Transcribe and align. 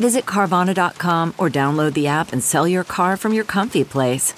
Visit 0.00 0.24
Carvana.com 0.26 1.34
or 1.38 1.48
download 1.48 1.94
the 1.94 2.08
app 2.08 2.32
and 2.32 2.42
sell 2.42 2.66
your 2.66 2.84
car 2.84 3.16
from 3.16 3.32
your 3.32 3.44
comfy 3.44 3.84
place. 3.84 4.34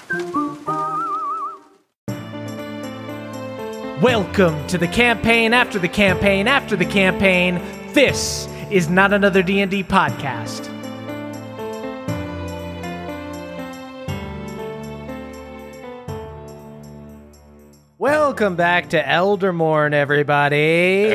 Welcome 4.01 4.67
to 4.67 4.77
the 4.77 4.87
campaign 4.87 5.53
after 5.53 5.79
the 5.79 5.87
campaign 5.87 6.47
after 6.47 6.75
the 6.75 6.85
campaign. 6.85 7.55
This 7.93 8.47
is 8.69 8.89
not 8.89 9.13
another 9.13 9.41
D&D 9.41 9.83
podcast. 9.85 10.71
Welcome 17.97 18.55
back 18.57 18.89
to 18.89 19.01
Eldermourne, 19.01 19.93
everybody. 19.93 21.11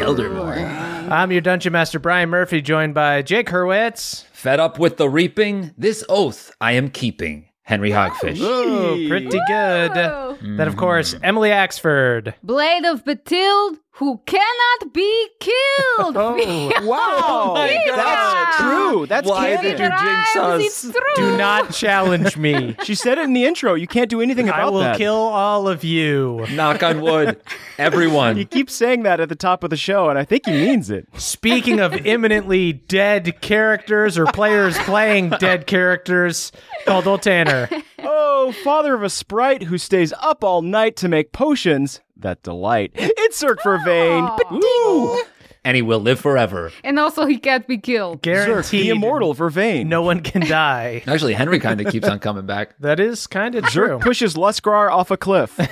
Eldermore. 0.00 0.91
I'm 1.22 1.30
your 1.30 1.42
Dungeon 1.42 1.74
Master 1.74 1.98
Brian 1.98 2.30
Murphy, 2.30 2.62
joined 2.62 2.94
by 2.94 3.20
Jake 3.20 3.48
Hurwitz. 3.48 4.24
Fed 4.32 4.58
up 4.58 4.78
with 4.78 4.96
the 4.96 5.10
reaping, 5.10 5.74
this 5.76 6.02
oath 6.08 6.56
I 6.58 6.72
am 6.72 6.88
keeping. 6.88 7.50
Henry 7.64 7.90
Hogfish. 7.90 8.38
Oh, 8.40 8.96
pretty 9.08 9.28
good. 9.28 9.92
Then, 9.92 10.66
of 10.66 10.78
course, 10.78 11.12
mm. 11.12 11.20
Emily 11.22 11.50
Axford. 11.50 12.32
Blade 12.42 12.86
of 12.86 13.04
Batilda, 13.04 13.78
who 13.96 14.20
cannot 14.26 14.92
be 14.92 15.28
killed. 15.38 15.52
Oh, 15.94 16.70
wow, 16.84 17.54
oh 17.54 17.54
that's 17.94 18.56
true. 18.56 19.06
That's 19.06 19.28
Why 19.28 19.56
canon. 19.56 19.62
did 19.62 19.72
you 19.72 19.88
jinx 19.88 20.36
us? 20.36 20.62
It's 20.62 20.82
true. 20.82 21.00
Do 21.16 21.36
not 21.36 21.72
challenge 21.74 22.36
me. 22.36 22.74
She 22.82 22.94
said 22.94 23.18
it 23.18 23.24
in 23.24 23.34
the 23.34 23.44
intro. 23.44 23.74
You 23.74 23.86
can't 23.86 24.08
do 24.08 24.20
anything 24.20 24.48
about 24.48 24.56
that. 24.56 24.66
I 24.66 24.70
will 24.70 24.80
that. 24.80 24.96
kill 24.96 25.14
all 25.14 25.68
of 25.68 25.84
you. 25.84 26.46
Knock 26.52 26.82
on 26.82 27.00
wood. 27.02 27.40
Everyone. 27.78 28.36
He 28.36 28.44
keeps 28.44 28.72
saying 28.74 29.02
that 29.02 29.20
at 29.20 29.28
the 29.28 29.36
top 29.36 29.62
of 29.64 29.70
the 29.70 29.76
show, 29.76 30.08
and 30.08 30.18
I 30.18 30.24
think 30.24 30.46
he 30.46 30.52
means 30.52 30.90
it. 30.90 31.06
Speaking 31.18 31.78
of 31.78 31.94
imminently 32.06 32.72
dead 32.72 33.40
characters 33.42 34.16
or 34.18 34.26
players 34.26 34.78
playing 34.78 35.30
dead 35.30 35.66
characters, 35.66 36.52
Caldwell 36.86 37.18
Tanner. 37.18 37.68
Oh, 37.98 38.52
father 38.64 38.94
of 38.94 39.02
a 39.02 39.10
sprite 39.10 39.64
who 39.64 39.78
stays 39.78 40.12
up 40.20 40.42
all 40.42 40.62
night 40.62 40.96
to 40.96 41.08
make 41.08 41.32
potions 41.32 42.00
that 42.22 42.42
delight. 42.42 42.92
It's 42.94 43.38
Zirk 43.42 43.60
for 43.62 43.78
Vane. 43.84 44.28
Ooh. 44.52 45.22
And 45.64 45.76
he 45.76 45.82
will 45.82 46.00
live 46.00 46.18
forever. 46.18 46.72
And 46.82 46.98
also, 46.98 47.24
he 47.24 47.38
can't 47.38 47.68
be 47.68 47.78
killed. 47.78 48.16
Zirk, 48.16 48.46
Guaranteed. 48.46 48.82
the 48.82 48.88
immortal 48.90 49.32
for 49.32 49.48
Vane. 49.48 49.88
No 49.88 50.02
one 50.02 50.18
can 50.20 50.40
die. 50.42 51.04
Actually, 51.06 51.34
Henry 51.34 51.60
kind 51.60 51.80
of 51.80 51.86
keeps 51.92 52.08
on 52.08 52.18
coming 52.18 52.46
back. 52.46 52.70
That 52.80 52.98
is 52.98 53.28
kind 53.28 53.54
of 53.54 53.64
true. 53.66 54.00
Pushes 54.00 54.34
Losgrar 54.34 54.90
off 54.90 55.12
a 55.12 55.16
cliff. 55.16 55.56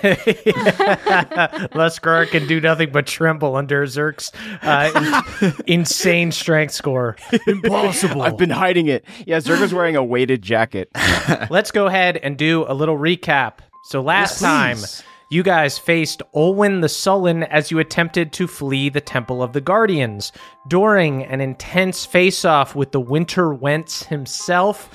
Leskar 1.75 2.29
can 2.29 2.47
do 2.47 2.61
nothing 2.61 2.93
but 2.93 3.07
tremble 3.07 3.57
under 3.57 3.85
Zirk's 3.87 4.31
uh, 4.63 5.23
insane 5.67 6.31
strength 6.31 6.73
score. 6.75 7.17
Impossible. 7.49 8.23
I've 8.23 8.37
been 8.39 8.51
hiding 8.51 8.87
it. 8.87 9.05
Yeah, 9.27 9.39
Zirk 9.41 9.61
is 9.61 9.75
wearing 9.75 9.97
a 9.97 10.05
weighted 10.05 10.43
jacket. 10.43 10.91
Let's 11.51 11.71
go 11.73 11.87
ahead 11.87 12.17
and 12.17 12.37
do 12.37 12.65
a 12.69 12.75
little 12.75 12.97
recap. 12.97 13.55
So 13.85 14.01
last 14.03 14.41
time, 14.41 14.79
you 15.31 15.45
guys 15.45 15.79
faced 15.79 16.23
Olwyn 16.35 16.83
the 16.83 16.89
Sullen 16.89 17.45
as 17.45 17.71
you 17.71 17.79
attempted 17.79 18.33
to 18.33 18.49
flee 18.49 18.89
the 18.89 19.01
Temple 19.01 19.43
of 19.45 19.53
the 19.53 19.61
Guardians. 19.61 20.33
During 20.67 21.25
an 21.25 21.41
intense 21.41 22.05
face-off 22.05 22.75
with 22.75 22.91
the 22.91 23.01
Winter 23.01 23.55
Wentz 23.55 24.03
himself, 24.03 24.93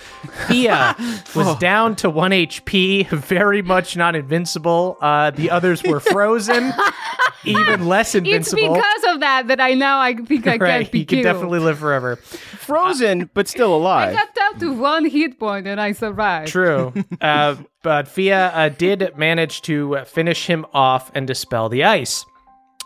Fia 0.48 0.96
was 1.36 1.58
down 1.58 1.96
to 1.98 2.10
1 2.10 2.32
HP, 2.32 3.08
very 3.10 3.62
much 3.62 3.96
not 3.96 4.14
invincible. 4.14 4.98
Uh, 5.00 5.32
the 5.32 5.50
others 5.50 5.82
were 5.84 6.02
frozen, 6.02 6.74
even 7.46 7.88
less 7.88 8.14
invincible. 8.14 8.62
It's 8.62 8.74
because 8.78 9.16
of 9.16 9.22
that 9.22 9.48
that 9.48 9.62
I 9.62 9.74
now 9.74 10.00
I 10.00 10.16
think 10.16 10.48
I 10.48 10.58
right, 10.58 10.82
can't 10.82 10.92
be 10.92 11.00
you 11.00 11.06
can 11.06 11.22
killed. 11.22 11.34
definitely 11.34 11.60
live 11.60 11.80
forever. 11.80 12.18
Frozen, 12.18 13.30
but 13.34 13.48
still 13.48 13.74
alive. 13.74 14.10
I 14.10 14.12
alive. 14.12 14.26
got 14.26 14.36
down 14.36 14.60
to 14.60 14.74
one 14.74 15.06
hit 15.06 15.40
point 15.40 15.66
and 15.66 15.80
I 15.80 15.94
survived. 15.94 16.50
True. 16.50 16.94
uh, 17.22 17.56
but 17.86 18.08
Fia 18.08 18.48
uh, 18.48 18.70
did 18.70 19.16
manage 19.16 19.62
to 19.62 19.98
finish 20.08 20.48
him 20.48 20.66
off 20.74 21.12
and 21.14 21.28
dispel 21.28 21.70
the 21.70 21.84
ice. 21.84 22.26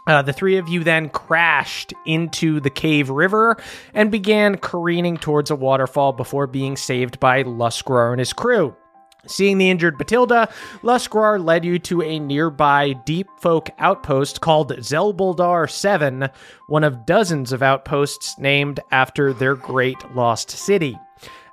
Uh, 0.06 0.22
the 0.22 0.34
three 0.34 0.58
of 0.58 0.68
you 0.68 0.84
then 0.84 1.08
crashed 1.08 1.94
into 2.06 2.60
the 2.60 2.70
cave 2.70 3.10
river 3.10 3.56
and 3.94 4.12
began 4.12 4.58
careening 4.58 5.16
towards 5.16 5.52
a 5.52 5.56
waterfall 5.56 6.12
before 6.12 6.48
being 6.48 6.76
saved 6.76 7.18
by 7.18 7.44
Losgrar 7.44 8.12
and 8.12 8.20
his 8.20 8.34
crew. 8.34 8.76
Seeing 9.26 9.58
the 9.58 9.70
injured 9.70 9.98
Batilda, 9.98 10.52
Losgrar 10.84 11.42
led 11.42 11.64
you 11.64 11.80
to 11.80 12.02
a 12.02 12.20
nearby 12.20 12.92
deep 13.06 13.28
folk 13.40 13.70
outpost 13.80 14.42
called 14.42 14.74
Zelbuldar 14.80 15.70
7, 15.70 16.28
one 16.68 16.84
of 16.84 17.06
dozens 17.06 17.54
of 17.54 17.64
outposts 17.64 18.38
named 18.38 18.82
after 18.92 19.32
their 19.32 19.56
great 19.56 20.14
lost 20.14 20.50
city. 20.50 21.00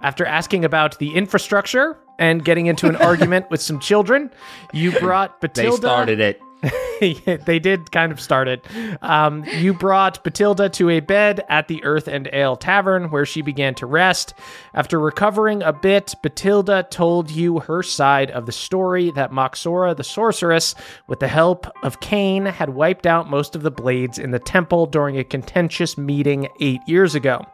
After 0.02 0.26
asking 0.26 0.64
about 0.64 0.98
the 0.98 1.14
infrastructure 1.14 2.00
and 2.18 2.44
getting 2.44 2.66
into 2.66 2.88
an 2.88 2.96
argument 2.96 3.50
with 3.50 3.60
some 3.60 3.78
children, 3.80 4.30
you 4.72 4.92
brought 5.00 5.40
Batilda. 5.40 5.70
They 5.70 5.76
started 5.76 6.20
it. 6.20 6.40
They 7.00 7.58
did 7.58 7.92
kind 7.92 8.10
of 8.10 8.20
start 8.20 8.48
it. 8.48 8.64
Um, 9.02 9.44
you 9.58 9.74
brought 9.74 10.24
Batilda 10.24 10.70
to 10.70 10.88
a 10.88 11.00
bed 11.00 11.44
at 11.50 11.68
the 11.68 11.84
Earth 11.84 12.08
and 12.08 12.26
Ale 12.32 12.56
Tavern 12.56 13.10
where 13.10 13.26
she 13.26 13.42
began 13.42 13.74
to 13.76 13.86
rest. 13.86 14.32
After 14.72 14.98
recovering 14.98 15.62
a 15.62 15.74
bit, 15.74 16.14
Batilda 16.22 16.86
told 16.90 17.30
you 17.30 17.60
her 17.60 17.82
side 17.82 18.30
of 18.30 18.46
the 18.46 18.52
story 18.52 19.10
that 19.10 19.30
Moxora 19.30 19.94
the 19.94 20.04
sorceress, 20.04 20.74
with 21.06 21.20
the 21.20 21.28
help 21.28 21.66
of 21.82 22.00
Cain, 22.00 22.46
had 22.46 22.70
wiped 22.70 23.06
out 23.06 23.28
most 23.28 23.54
of 23.54 23.62
the 23.62 23.70
blades 23.70 24.18
in 24.18 24.30
the 24.30 24.38
temple 24.38 24.86
during 24.86 25.18
a 25.18 25.24
contentious 25.24 25.98
meeting 25.98 26.48
eight 26.60 26.80
years 26.86 27.14
ago. 27.14 27.44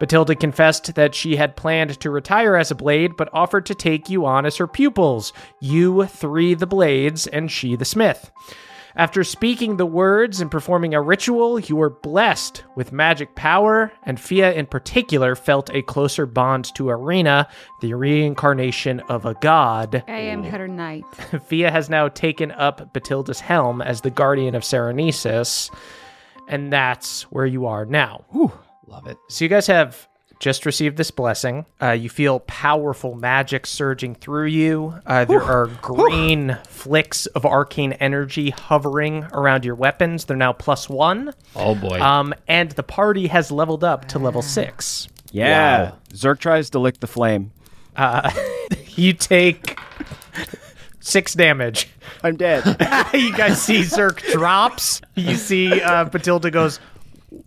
Batilda 0.00 0.34
confessed 0.34 0.94
that 0.96 1.14
she 1.14 1.36
had 1.36 1.56
planned 1.56 2.00
to 2.00 2.10
retire 2.10 2.56
as 2.56 2.72
a 2.72 2.74
blade, 2.74 3.16
but 3.16 3.28
offered 3.32 3.66
to 3.66 3.74
take 3.74 4.10
you 4.10 4.26
on 4.26 4.46
as 4.46 4.56
her 4.56 4.66
pupils. 4.66 5.32
You 5.60 6.06
three 6.06 6.54
the 6.54 6.66
blades, 6.66 7.28
and 7.28 7.50
she 7.50 7.76
the 7.76 7.84
smith. 7.84 8.32
After 8.96 9.22
speaking 9.22 9.76
the 9.76 9.86
words 9.86 10.40
and 10.40 10.50
performing 10.50 10.94
a 10.94 11.00
ritual, 11.00 11.60
you 11.60 11.76
were 11.76 11.90
blessed 11.90 12.64
with 12.74 12.92
magic 12.92 13.34
power, 13.36 13.92
and 14.02 14.20
Fia 14.20 14.52
in 14.52 14.66
particular 14.66 15.34
felt 15.36 15.70
a 15.72 15.82
closer 15.82 16.26
bond 16.26 16.74
to 16.74 16.90
Arena, 16.90 17.48
the 17.80 17.94
reincarnation 17.94 19.00
of 19.08 19.24
a 19.26 19.34
god. 19.34 20.02
I 20.08 20.18
am 20.18 20.42
her 20.42 20.66
knight. 20.68 21.04
Fia 21.46 21.70
has 21.70 21.88
now 21.88 22.08
taken 22.08 22.50
up 22.52 22.92
Batilda's 22.92 23.40
helm 23.40 23.80
as 23.80 24.00
the 24.00 24.10
guardian 24.10 24.54
of 24.54 24.62
Serenesis, 24.62 25.70
and 26.48 26.72
that's 26.72 27.22
where 27.30 27.46
you 27.46 27.66
are 27.66 27.84
now. 27.84 28.24
Love 28.86 29.06
it. 29.06 29.18
So 29.28 29.44
you 29.44 29.48
guys 29.48 29.68
have 29.68 30.08
just 30.40 30.66
received 30.66 30.96
this 30.96 31.10
blessing. 31.10 31.66
Uh, 31.80 31.92
you 31.92 32.08
feel 32.08 32.40
powerful 32.40 33.14
magic 33.14 33.66
surging 33.66 34.14
through 34.14 34.46
you. 34.46 34.94
Uh, 35.06 35.24
there 35.26 35.42
are 35.42 35.66
green 35.66 36.58
flicks 36.66 37.26
of 37.26 37.44
arcane 37.46 37.92
energy 37.94 38.50
hovering 38.50 39.24
around 39.32 39.64
your 39.64 39.74
weapons. 39.74 40.24
They're 40.24 40.36
now 40.36 40.54
plus 40.54 40.88
one. 40.88 41.32
Oh 41.54 41.74
boy. 41.74 42.00
Um, 42.00 42.34
and 42.48 42.72
the 42.72 42.82
party 42.82 43.28
has 43.28 43.52
leveled 43.52 43.84
up 43.84 44.08
to 44.08 44.18
level 44.18 44.42
six. 44.42 45.08
Yeah. 45.30 45.92
Zirk 46.14 46.40
tries 46.40 46.70
to 46.70 46.78
lick 46.80 46.98
the 47.00 47.06
flame. 47.06 47.52
You 48.96 49.12
take 49.14 49.78
six 51.00 51.32
damage. 51.32 51.88
I'm 52.22 52.36
dead. 52.36 52.64
you 53.14 53.34
guys 53.34 53.62
see 53.62 53.80
Zirk 53.82 54.20
drops. 54.32 55.00
You 55.14 55.36
see 55.36 55.80
uh, 55.80 56.04
Batilda 56.04 56.50
goes, 56.50 56.80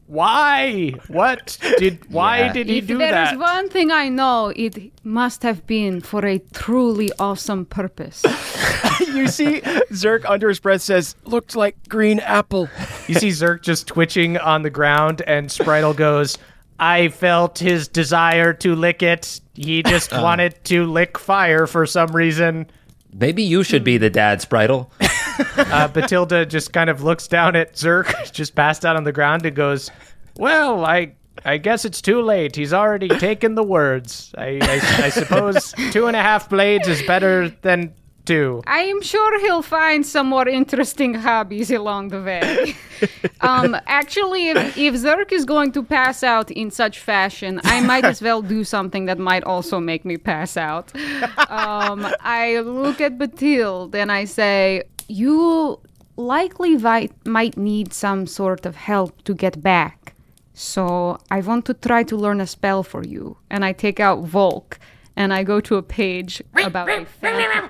"Why? 0.08 0.94
What 1.08 1.58
did? 1.78 2.00
Why 2.10 2.40
Yeah. 2.40 2.54
did 2.54 2.70
he 2.70 2.78
if 2.80 2.88
do 2.88 2.98
that? 2.98 3.12
there 3.12 3.34
is 3.34 3.40
one 3.40 3.70
thing 3.70 3.92
I 3.92 4.10
know, 4.10 4.52
it 4.56 4.92
must 5.04 5.44
have 5.44 5.66
been 5.68 6.02
for 6.02 6.26
a 6.26 6.40
truly 6.54 7.12
awesome 7.20 7.66
purpose. 7.66 8.24
you 9.14 9.28
see 9.28 9.62
Zirk 9.94 10.24
under 10.30 10.48
his 10.50 10.60
breath 10.60 10.82
says, 10.82 11.16
looked 11.26 11.56
like 11.56 11.76
green 11.90 12.20
apple. 12.20 12.70
You 13.08 13.16
see 13.16 13.30
Zirk 13.32 13.62
just 13.64 13.88
twitching 13.88 14.38
on 14.38 14.62
the 14.62 14.70
ground, 14.70 15.22
and 15.28 15.50
Spritel 15.50 15.96
goes, 15.96 16.38
I 16.80 17.10
felt 17.10 17.60
his 17.60 17.88
desire 17.88 18.54
to 18.54 18.76
lick 18.76 19.04
it. 19.04 19.42
He 19.54 19.84
just 19.84 20.14
uh. 20.14 20.22
wanted 20.22 20.64
to 20.66 20.86
lick 20.86 21.18
fire 21.18 21.68
for 21.68 21.86
some 21.86 22.16
reason. 22.16 22.68
Maybe 23.14 23.44
you 23.44 23.64
should 23.64 23.84
be 23.84 23.98
the 23.98 24.10
dad, 24.10 24.40
Spritel. 24.42 24.90
Uh, 25.58 25.88
Batilda 25.88 26.46
just 26.46 26.74
kind 26.74 26.90
of 26.90 27.04
looks 27.04 27.28
down 27.28 27.56
at 27.56 27.74
Zirk, 27.76 28.14
just 28.32 28.56
passed 28.56 28.86
out 28.86 28.96
on 28.96 29.04
the 29.04 29.12
ground, 29.12 29.46
and 29.46 29.56
goes, 29.56 29.92
Well, 30.38 30.86
I 30.86 31.14
I 31.46 31.58
guess 31.58 31.84
it's 31.84 32.02
too 32.02 32.22
late. 32.22 32.56
He's 32.56 32.74
already 32.74 33.10
taken 33.10 33.56
the 33.56 33.64
words. 33.64 34.34
I, 34.38 34.60
I, 34.62 35.06
I 35.06 35.10
suppose 35.10 35.74
two 35.92 36.08
and 36.08 36.16
a 36.16 36.22
half 36.22 36.50
blades 36.50 36.88
is 36.88 37.02
better 37.04 37.50
than 37.50 37.94
two. 38.26 38.62
I 38.66 38.80
am 38.80 39.02
sure 39.02 39.40
he'll 39.42 39.62
find 39.62 40.06
some 40.06 40.28
more 40.28 40.48
interesting 40.48 41.14
hobbies 41.14 41.72
along 41.72 42.10
the 42.10 42.22
way. 42.22 42.76
um, 43.42 43.76
actually, 43.88 44.50
if, 44.50 44.78
if 44.78 44.96
Zirk 44.96 45.32
is 45.32 45.46
going 45.46 45.72
to 45.74 45.84
pass 45.84 46.24
out 46.24 46.52
in 46.52 46.72
such 46.72 47.00
fashion, 47.00 47.60
I 47.64 47.82
might 47.82 48.06
as 48.06 48.22
well 48.22 48.42
do 48.42 48.64
something 48.64 49.06
that 49.06 49.20
might 49.20 49.44
also 49.44 49.80
make 49.80 50.06
me 50.06 50.18
pass 50.18 50.58
out. 50.58 50.92
Um, 51.54 52.08
I 52.22 52.60
look 52.60 53.00
at 53.00 53.18
Batilda 53.18 54.00
and 54.00 54.12
I 54.12 54.26
say, 54.26 54.84
You 55.08 55.80
likely 56.16 56.78
might 57.26 57.58
need 57.58 57.94
some 57.94 58.28
sort 58.28 58.66
of 58.66 58.76
help 58.76 59.24
to 59.24 59.34
get 59.34 59.62
back. 59.62 60.16
So 60.54 61.18
I 61.32 61.42
want 61.42 61.66
to 61.66 61.74
try 61.74 62.04
to 62.04 62.16
learn 62.16 62.40
a 62.40 62.48
spell 62.48 62.84
for 62.84 63.04
you. 63.04 63.38
And 63.50 63.66
I 63.66 63.74
take 63.74 64.00
out 64.00 64.24
Volk 64.24 64.80
and 65.16 65.34
I 65.34 65.44
go 65.44 65.62
to 65.62 65.76
a 65.76 65.84
page 65.84 66.42
about 66.56 66.90
a 66.90 67.06
phantom. 67.06 67.70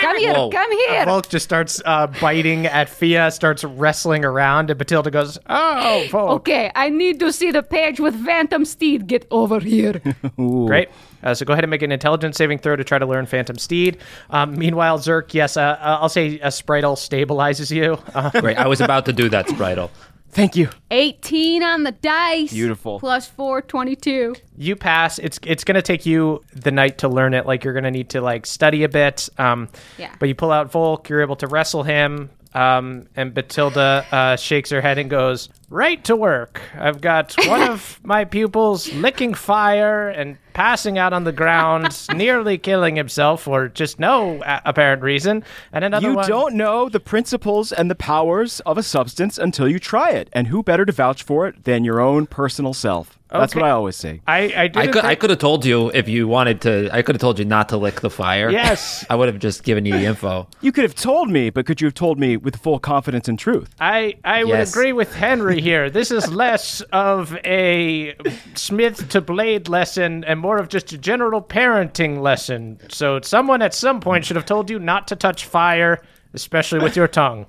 Come 0.00 0.18
here, 0.18 0.34
Whoa. 0.34 0.50
come 0.50 0.70
here. 0.72 1.04
Volk 1.04 1.28
just 1.28 1.44
starts 1.44 1.82
uh, 1.84 2.06
biting 2.20 2.66
at 2.66 2.88
Fia, 2.88 3.30
starts 3.30 3.64
wrestling 3.64 4.24
around, 4.24 4.70
and 4.70 4.78
Batilda 4.78 5.10
goes, 5.10 5.38
"Oh, 5.48 6.06
Volk, 6.10 6.30
Okay, 6.40 6.70
I 6.74 6.90
need 6.90 7.18
to 7.20 7.32
see 7.32 7.50
the 7.50 7.62
page 7.62 7.98
with 7.98 8.14
Phantom 8.24 8.64
Steed. 8.64 9.06
Get 9.06 9.26
over 9.30 9.58
here. 9.60 10.00
great." 10.36 10.88
Uh, 11.22 11.34
so 11.34 11.44
go 11.44 11.54
ahead 11.54 11.64
and 11.64 11.70
make 11.70 11.82
an 11.82 11.90
intelligence 11.90 12.36
saving 12.36 12.58
throw 12.58 12.76
to 12.76 12.84
try 12.84 12.98
to 12.98 13.06
learn 13.06 13.26
Phantom 13.26 13.56
Steed. 13.56 13.96
Um, 14.30 14.56
meanwhile, 14.56 14.98
Zirk, 14.98 15.32
yes, 15.32 15.56
uh, 15.56 15.60
uh, 15.80 15.98
I'll 16.00 16.08
say 16.10 16.38
a 16.40 16.48
Spritel 16.48 16.96
stabilizes 16.96 17.70
you. 17.74 17.98
Uh, 18.14 18.30
Great. 18.40 18.58
I 18.58 18.68
was 18.68 18.80
about 18.80 19.06
to 19.06 19.12
do 19.12 19.28
that, 19.30 19.46
Spritel. 19.46 19.90
Thank 20.34 20.56
you. 20.56 20.68
18 20.90 21.62
on 21.62 21.84
the 21.84 21.92
dice. 21.92 22.52
Beautiful. 22.52 22.98
Plus 22.98 23.26
4, 23.28 23.62
22. 23.62 24.34
you 24.58 24.76
pass. 24.76 25.18
It's 25.20 25.38
it's 25.44 25.62
gonna 25.64 25.80
take 25.82 26.04
you 26.04 26.42
the 26.52 26.70
night 26.72 26.98
to 26.98 27.08
learn 27.08 27.34
it. 27.34 27.46
Like 27.46 27.62
you're 27.64 27.72
gonna 27.74 27.90
need 27.92 28.10
to 28.10 28.20
like 28.20 28.44
study 28.44 28.82
a 28.84 28.88
bit. 28.88 29.28
Um, 29.38 29.68
Yeah. 29.96 30.12
But 30.18 30.28
you 30.28 30.34
pull 30.34 30.50
out 30.50 30.70
Volk. 30.72 31.08
You're 31.08 31.22
able 31.22 31.36
to 31.36 31.46
wrestle 31.46 31.84
him. 31.84 32.30
Um, 32.54 33.08
and 33.16 33.34
Batilda 33.34 34.06
uh, 34.12 34.36
shakes 34.36 34.70
her 34.70 34.80
head 34.80 34.96
and 34.98 35.10
goes, 35.10 35.48
"Right 35.70 36.02
to 36.04 36.14
work. 36.14 36.60
I've 36.78 37.00
got 37.00 37.34
one 37.46 37.62
of 37.62 37.98
my 38.04 38.24
pupils 38.24 38.92
licking 38.92 39.34
fire 39.34 40.08
and 40.08 40.36
passing 40.52 40.96
out 40.96 41.12
on 41.12 41.24
the 41.24 41.32
ground, 41.32 42.06
nearly 42.14 42.56
killing 42.58 42.94
himself 42.94 43.42
for 43.42 43.68
just 43.68 43.98
no 43.98 44.40
a- 44.44 44.62
apparent 44.66 45.02
reason, 45.02 45.42
and 45.72 45.84
another 45.84 46.10
You 46.10 46.14
one. 46.14 46.28
don't 46.28 46.54
know 46.54 46.88
the 46.88 47.00
principles 47.00 47.72
and 47.72 47.90
the 47.90 47.96
powers 47.96 48.60
of 48.60 48.78
a 48.78 48.82
substance 48.84 49.36
until 49.36 49.68
you 49.68 49.80
try 49.80 50.10
it. 50.10 50.30
And 50.32 50.46
who 50.46 50.62
better 50.62 50.84
to 50.84 50.92
vouch 50.92 51.24
for 51.24 51.48
it 51.48 51.64
than 51.64 51.82
your 51.84 52.00
own 52.00 52.26
personal 52.26 52.72
self? 52.72 53.18
That's 53.40 53.52
Okay. 53.52 53.60
what 53.60 53.66
I 53.68 53.72
always 53.72 53.96
say. 53.96 54.20
I 54.26 54.38
I, 54.38 54.62
I 54.62 54.68
didn't 54.68 54.92
could 54.92 55.04
I 55.04 55.14
could 55.14 55.30
have 55.30 55.38
told 55.38 55.64
you 55.64 55.90
if 55.92 56.08
you 56.08 56.28
wanted 56.28 56.60
to. 56.62 56.88
I 56.92 57.02
could 57.02 57.16
have 57.16 57.20
told 57.20 57.38
you 57.38 57.44
not 57.44 57.68
to 57.70 57.76
lick 57.76 58.00
the 58.00 58.10
fire. 58.10 58.50
Yes. 58.50 59.04
I 59.10 59.16
would 59.16 59.28
have 59.28 59.38
just 59.38 59.64
given 59.64 59.84
you 59.84 59.92
the 59.94 60.04
info. 60.04 60.46
You 60.60 60.70
could 60.72 60.84
have 60.84 60.94
told 60.94 61.30
me, 61.30 61.50
but 61.50 61.66
could 61.66 61.80
you 61.80 61.86
have 61.86 61.94
told 61.94 62.18
me 62.18 62.36
with 62.36 62.56
full 62.56 62.78
confidence 62.78 63.28
and 63.28 63.38
truth? 63.38 63.74
I, 63.80 64.14
I 64.24 64.44
would 64.44 64.60
agree 64.68 64.92
with 64.92 65.14
Henry 65.14 65.60
here. 65.60 65.90
This 65.90 66.10
is 66.10 66.30
less 66.32 66.80
of 66.92 67.36
a 67.44 68.14
Smith 68.54 69.08
to 69.10 69.20
Blade 69.20 69.68
lesson 69.68 70.24
and 70.24 70.38
more 70.40 70.58
of 70.58 70.68
just 70.68 70.92
a 70.92 70.98
general 70.98 71.42
parenting 71.42 72.20
lesson. 72.20 72.78
So 72.88 73.20
someone 73.20 73.62
at 73.62 73.74
some 73.74 74.00
point 74.00 74.24
should 74.24 74.36
have 74.36 74.46
told 74.46 74.70
you 74.70 74.78
not 74.78 75.08
to 75.08 75.16
touch 75.16 75.44
fire, 75.46 76.02
especially 76.34 76.78
with 76.80 76.94
your 76.96 77.08
tongue. 77.08 77.46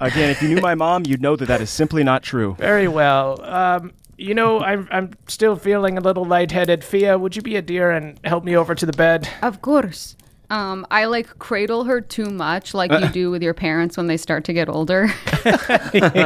Again, 0.00 0.30
if 0.30 0.40
you 0.42 0.48
knew 0.48 0.60
my 0.60 0.74
mom, 0.74 1.04
you'd 1.06 1.20
know 1.22 1.34
that 1.36 1.46
that 1.46 1.60
is 1.60 1.70
simply 1.70 2.04
not 2.04 2.22
true. 2.22 2.54
Very 2.58 2.86
well. 2.88 3.40
Um, 3.44 3.92
you 4.18 4.34
know, 4.34 4.60
I'm, 4.60 4.88
I'm 4.90 5.12
still 5.28 5.56
feeling 5.56 5.96
a 5.96 6.00
little 6.00 6.24
lightheaded. 6.24 6.84
Fia, 6.84 7.16
would 7.16 7.36
you 7.36 7.42
be 7.42 7.56
a 7.56 7.62
dear 7.62 7.90
and 7.90 8.18
help 8.24 8.44
me 8.44 8.56
over 8.56 8.74
to 8.74 8.84
the 8.84 8.92
bed? 8.92 9.28
Of 9.40 9.62
course. 9.62 10.16
Um, 10.50 10.86
I 10.90 11.04
like 11.04 11.38
cradle 11.38 11.84
her 11.84 12.00
too 12.00 12.30
much, 12.30 12.72
like 12.72 12.90
you 12.90 13.08
do 13.12 13.30
with 13.30 13.42
your 13.42 13.52
parents 13.52 13.96
when 13.98 14.06
they 14.06 14.16
start 14.16 14.44
to 14.44 14.52
get 14.54 14.68
older. 14.70 15.08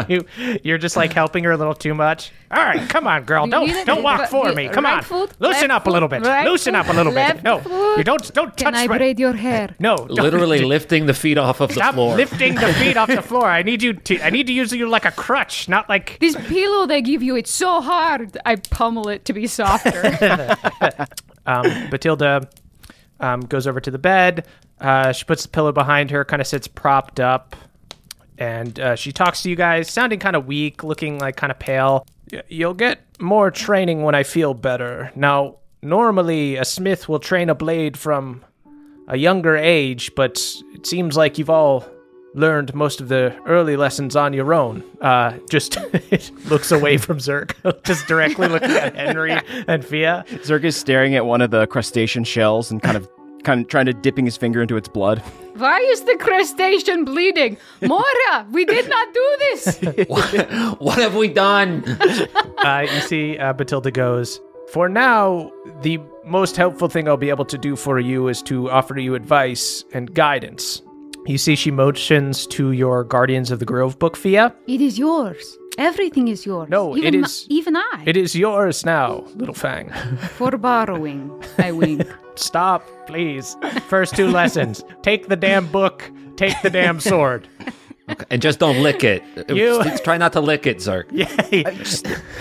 You- 0.09 0.25
You're 0.63 0.79
just 0.79 0.97
like 0.97 1.13
helping 1.13 1.43
her 1.45 1.51
a 1.51 1.57
little 1.57 1.75
too 1.75 1.93
much. 1.93 2.31
All 2.51 2.63
right, 2.63 2.89
come 2.89 3.07
on, 3.07 3.25
girl. 3.25 3.47
Don't 3.47 3.67
need 3.67 3.85
don't 3.87 4.03
walk 4.03 4.19
but 4.19 4.29
for 4.29 4.49
the 4.51 4.55
me. 4.55 4.69
Come 4.69 4.85
right 4.85 4.99
on, 4.99 5.03
foot, 5.03 5.33
loosen 5.41 5.69
left 5.71 5.73
up 5.73 5.87
a 5.87 5.91
little 5.91 6.09
foot, 6.09 6.23
bit. 6.23 6.29
right 6.29 6.47
Loosen 6.47 6.75
up 6.77 6.89
a 6.89 6.93
little 6.93 7.11
bit. 7.11 7.17
left 7.17 7.43
No, 7.43 7.59
foot. 7.61 7.99
you 7.99 8.05
don't 8.05 8.33
don't 8.35 8.49
touch 8.51 8.57
Can 8.59 8.73
touch 8.75 8.83
I 8.85 8.87
my. 8.87 8.99
braid 8.99 9.19
your 9.19 9.33
hair? 9.33 9.75
No, 9.81 9.97
don't- 9.97 10.11
Literally 10.11 10.61
lifting 10.61 11.07
the 11.07 11.15
feet 11.15 11.39
off 11.39 11.61
of 11.61 11.69
the 11.71 11.75
Stop 11.77 11.95
floor. 11.95 12.15
lifting 12.17 12.55
the 12.55 12.73
feet 12.75 12.97
off 12.97 13.09
the 13.09 13.23
floor. 13.23 13.47
I 13.47 13.63
need 13.63 13.83
you 13.83 13.95
to. 13.95 14.21
I 14.21 14.31
need 14.31 14.47
to 14.47 14.53
use 14.53 14.71
you 14.73 14.89
like 14.89 15.05
a 15.05 15.11
crutch, 15.13 15.69
not 15.69 15.89
like. 15.89 16.19
This 16.21 16.37
pillow 16.37 16.87
they 16.87 17.03
give 17.03 17.23
you, 17.23 17.35
it's 17.37 17.51
so 17.51 17.81
hard. 17.81 18.37
I 18.47 18.57
pummel 18.57 19.09
it 19.09 19.25
to 19.25 19.33
be 19.33 19.47
softer. 19.49 20.57
Um, 21.45 21.89
Batilda 21.91 22.49
um, 23.23 23.41
goes 23.41 23.67
over 23.67 23.81
to 23.81 23.91
the 23.91 23.99
bed. 23.99 24.47
Uh, 24.81 25.13
she 25.13 25.25
puts 25.25 25.45
the 25.45 25.49
pillow 25.49 25.73
behind 25.73 26.11
her, 26.11 26.25
kind 26.25 26.43
of 26.43 26.47
sits 26.47 26.69
propped 26.69 27.21
up, 27.21 27.57
and 28.37 28.79
uh, 28.81 28.97
she 28.97 29.13
talks 29.13 29.43
to 29.43 29.51
you 29.51 29.57
guys, 29.57 29.89
sounding 29.89 30.19
kind 30.19 30.37
of 30.37 30.47
weak, 30.47 30.83
looking 30.83 31.19
like 31.19 31.37
kind 31.37 31.51
of 31.51 31.59
pale. 31.59 32.07
You'll 32.49 32.75
get 32.75 33.01
more 33.21 33.51
training 33.51 34.03
when 34.03 34.15
I 34.15 34.23
feel 34.25 34.55
better. 34.55 35.13
Now, 35.15 35.57
normally 35.83 36.57
a 36.57 36.65
smith 36.65 37.09
will 37.09 37.21
train 37.21 37.49
a 37.51 37.55
blade 37.55 37.97
from 37.97 38.45
a 39.07 39.17
younger 39.17 39.57
age, 39.57 40.15
but 40.15 40.45
it 40.75 40.87
seems 40.87 41.17
like 41.17 41.39
you've 41.39 41.51
all 41.51 41.87
learned 42.34 42.75
most 42.75 43.00
of 43.00 43.08
the 43.08 43.37
early 43.46 43.76
lessons 43.76 44.17
on 44.17 44.32
your 44.32 44.55
own. 44.55 44.82
Uh, 45.00 45.38
just 45.50 45.79
looks 46.46 46.73
away 46.73 46.96
from 46.96 47.19
Zirk, 47.19 47.55
just 47.84 48.06
directly 48.06 48.49
looking 48.49 48.70
at 48.70 48.94
Henry 48.94 49.38
and 49.69 49.84
Fia. 49.84 50.25
Zirk 50.44 50.64
is 50.64 50.76
staring 50.76 51.14
at 51.14 51.26
one 51.26 51.40
of 51.40 51.50
the 51.50 51.67
crustacean 51.67 52.25
shells 52.25 52.70
and 52.70 52.82
kind 52.82 52.96
of 52.96 53.08
kind 53.44 53.62
of 53.62 53.69
trying 53.69 53.87
to 53.87 53.93
dipping 53.93 54.25
his 54.25 54.37
finger 54.37 54.62
into 54.62 54.76
its 54.76 54.88
blood. 54.88 55.19
Why 55.56 55.79
is 55.81 56.02
the 56.02 56.17
crustacean 56.19 57.05
bleeding? 57.05 57.56
Mora, 57.82 58.46
we 58.52 58.64
did 58.64 58.88
not 58.88 59.12
do 59.12 59.37
this. 59.40 59.78
what 60.78 60.99
have 60.99 61.17
we 61.17 61.28
done? 61.28 61.85
uh, 62.58 62.87
you 62.88 63.00
see, 63.00 63.38
uh, 63.38 63.52
Batilda 63.52 63.90
goes, 63.90 64.40
For 64.73 64.88
now, 64.88 65.52
the 65.82 65.99
most 66.25 66.56
helpful 66.56 66.88
thing 66.88 67.08
I'll 67.08 67.17
be 67.17 67.31
able 67.31 67.44
to 67.46 67.58
do 67.58 67.76
for 67.76 67.99
you 67.99 68.28
is 68.28 68.43
to 68.44 68.70
offer 68.70 68.96
you 68.99 69.14
advice 69.14 69.85
and 69.93 70.14
guidance. 70.14 70.81
You 71.27 71.39
see, 71.39 71.55
she 71.55 71.71
motions 71.71 72.47
to 72.49 72.73
your 72.73 73.05
Guardians 73.05 73.51
of 73.51 73.59
the 73.61 73.65
Grove 73.65 73.99
book, 73.99 74.17
Fia. 74.17 74.55
it 74.67 74.81
is 74.81 74.99
yours. 74.99 75.57
Everything 75.79 76.29
is 76.29 76.45
yours. 76.45 76.69
No, 76.69 76.97
even 76.97 77.15
it 77.15 77.21
my- 77.23 77.29
even 77.49 77.77
I. 77.77 78.03
It 78.05 78.17
is 78.17 78.35
yours 78.35 78.85
now, 78.85 79.25
Little 79.37 79.55
Fang. 79.55 79.91
For 80.37 80.51
borrowing, 80.59 81.31
I 81.59 81.73
wink. 81.73 82.07
Stop, 82.35 82.85
please. 83.07 83.57
First 83.88 84.17
two 84.17 84.29
lessons 84.29 84.83
take 85.02 85.29
the 85.29 85.37
damn 85.37 85.67
book, 85.69 86.11
take 86.37 86.61
the 86.62 86.71
damn 86.71 86.99
sword. 87.00 87.47
and 88.31 88.43
just 88.43 88.59
don't 88.59 88.83
lick 88.83 89.05
it. 89.05 89.23
You- 89.49 89.83
Just 89.85 90.05
try 90.05 90.19
not 90.19 90.33
to 90.35 90.41
lick 90.41 90.67
it, 90.67 90.79
Zirk. 90.79 91.07
Yay. 91.12 91.64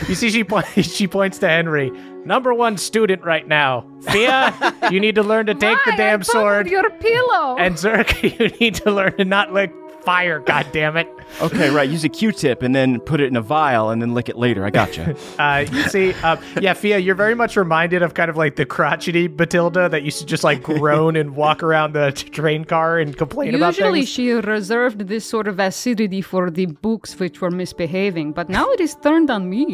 You 0.09 0.15
see, 0.15 0.29
she, 0.31 0.43
po- 0.43 0.61
she 0.81 1.07
points 1.07 1.37
to 1.39 1.47
Henry. 1.47 1.91
Number 2.25 2.53
one 2.53 2.77
student 2.77 3.23
right 3.23 3.47
now. 3.47 3.85
Fia, 4.09 4.75
you 4.91 4.99
need 4.99 5.15
to 5.15 5.23
learn 5.23 5.45
to 5.47 5.53
take 5.53 5.77
the 5.85 5.91
Why? 5.91 5.93
I 5.93 5.97
damn 5.97 6.19
pummeled 6.21 6.25
sword. 6.25 6.69
Your 6.69 6.89
pillow. 6.89 7.57
And 7.57 7.75
Zirk, 7.77 8.21
you 8.39 8.47
need 8.59 8.75
to 8.75 8.91
learn 8.91 9.17
to 9.17 9.25
not 9.25 9.53
lick 9.53 9.73
fire, 10.03 10.39
God 10.45 10.65
damn 10.71 10.97
it! 10.97 11.07
Okay, 11.41 11.69
right. 11.69 11.89
Use 11.89 12.03
a 12.03 12.09
Q-tip 12.09 12.61
and 12.61 12.75
then 12.75 12.99
put 12.99 13.21
it 13.21 13.27
in 13.27 13.35
a 13.35 13.41
vial 13.41 13.89
and 13.91 14.01
then 14.01 14.13
lick 14.13 14.29
it 14.29 14.35
later. 14.37 14.65
I 14.65 14.69
gotcha. 14.69 15.15
Uh, 15.39 15.65
you 15.71 15.83
see, 15.83 16.13
um, 16.23 16.37
yeah, 16.59 16.73
Fia, 16.73 16.99
you're 16.99 17.15
very 17.15 17.33
much 17.35 17.55
reminded 17.57 18.03
of 18.03 18.13
kind 18.13 18.29
of 18.29 18.37
like 18.37 18.57
the 18.57 18.65
crotchety 18.65 19.27
Batilda 19.27 19.89
that 19.89 20.03
used 20.03 20.19
to 20.19 20.25
just 20.25 20.43
like 20.43 20.61
groan 20.61 21.15
and 21.15 21.35
walk 21.35 21.63
around 21.63 21.93
the 21.93 22.11
t- 22.11 22.29
train 22.29 22.63
car 22.65 22.99
and 22.99 23.17
complain 23.17 23.55
about 23.55 23.75
Usually 23.77 24.01
things. 24.01 24.09
she 24.09 24.31
reserved 24.31 25.07
this 25.07 25.25
sort 25.25 25.47
of 25.47 25.59
acidity 25.59 26.21
for 26.21 26.51
the 26.51 26.67
books 26.67 27.17
which 27.19 27.41
were 27.41 27.49
misbehaving, 27.49 28.33
but 28.33 28.49
now 28.49 28.69
it 28.71 28.79
is 28.79 28.95
turned 29.01 29.31
on 29.31 29.49
me. 29.49 29.73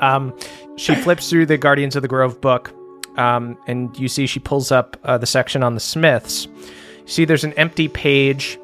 Um, 0.00 0.36
she 0.76 0.94
flips 0.94 1.28
through 1.30 1.46
the 1.46 1.58
Guardians 1.58 1.96
of 1.96 2.02
the 2.02 2.08
Grove 2.08 2.40
book, 2.40 2.72
um, 3.16 3.58
and 3.66 3.98
you 3.98 4.08
see 4.08 4.26
she 4.26 4.40
pulls 4.40 4.70
up 4.70 4.96
uh, 5.04 5.18
the 5.18 5.26
section 5.26 5.62
on 5.62 5.74
the 5.74 5.80
Smiths. 5.80 6.46
You 6.46 7.06
see, 7.06 7.24
there's 7.24 7.44
an 7.44 7.52
empty 7.54 7.88
page 7.88 8.58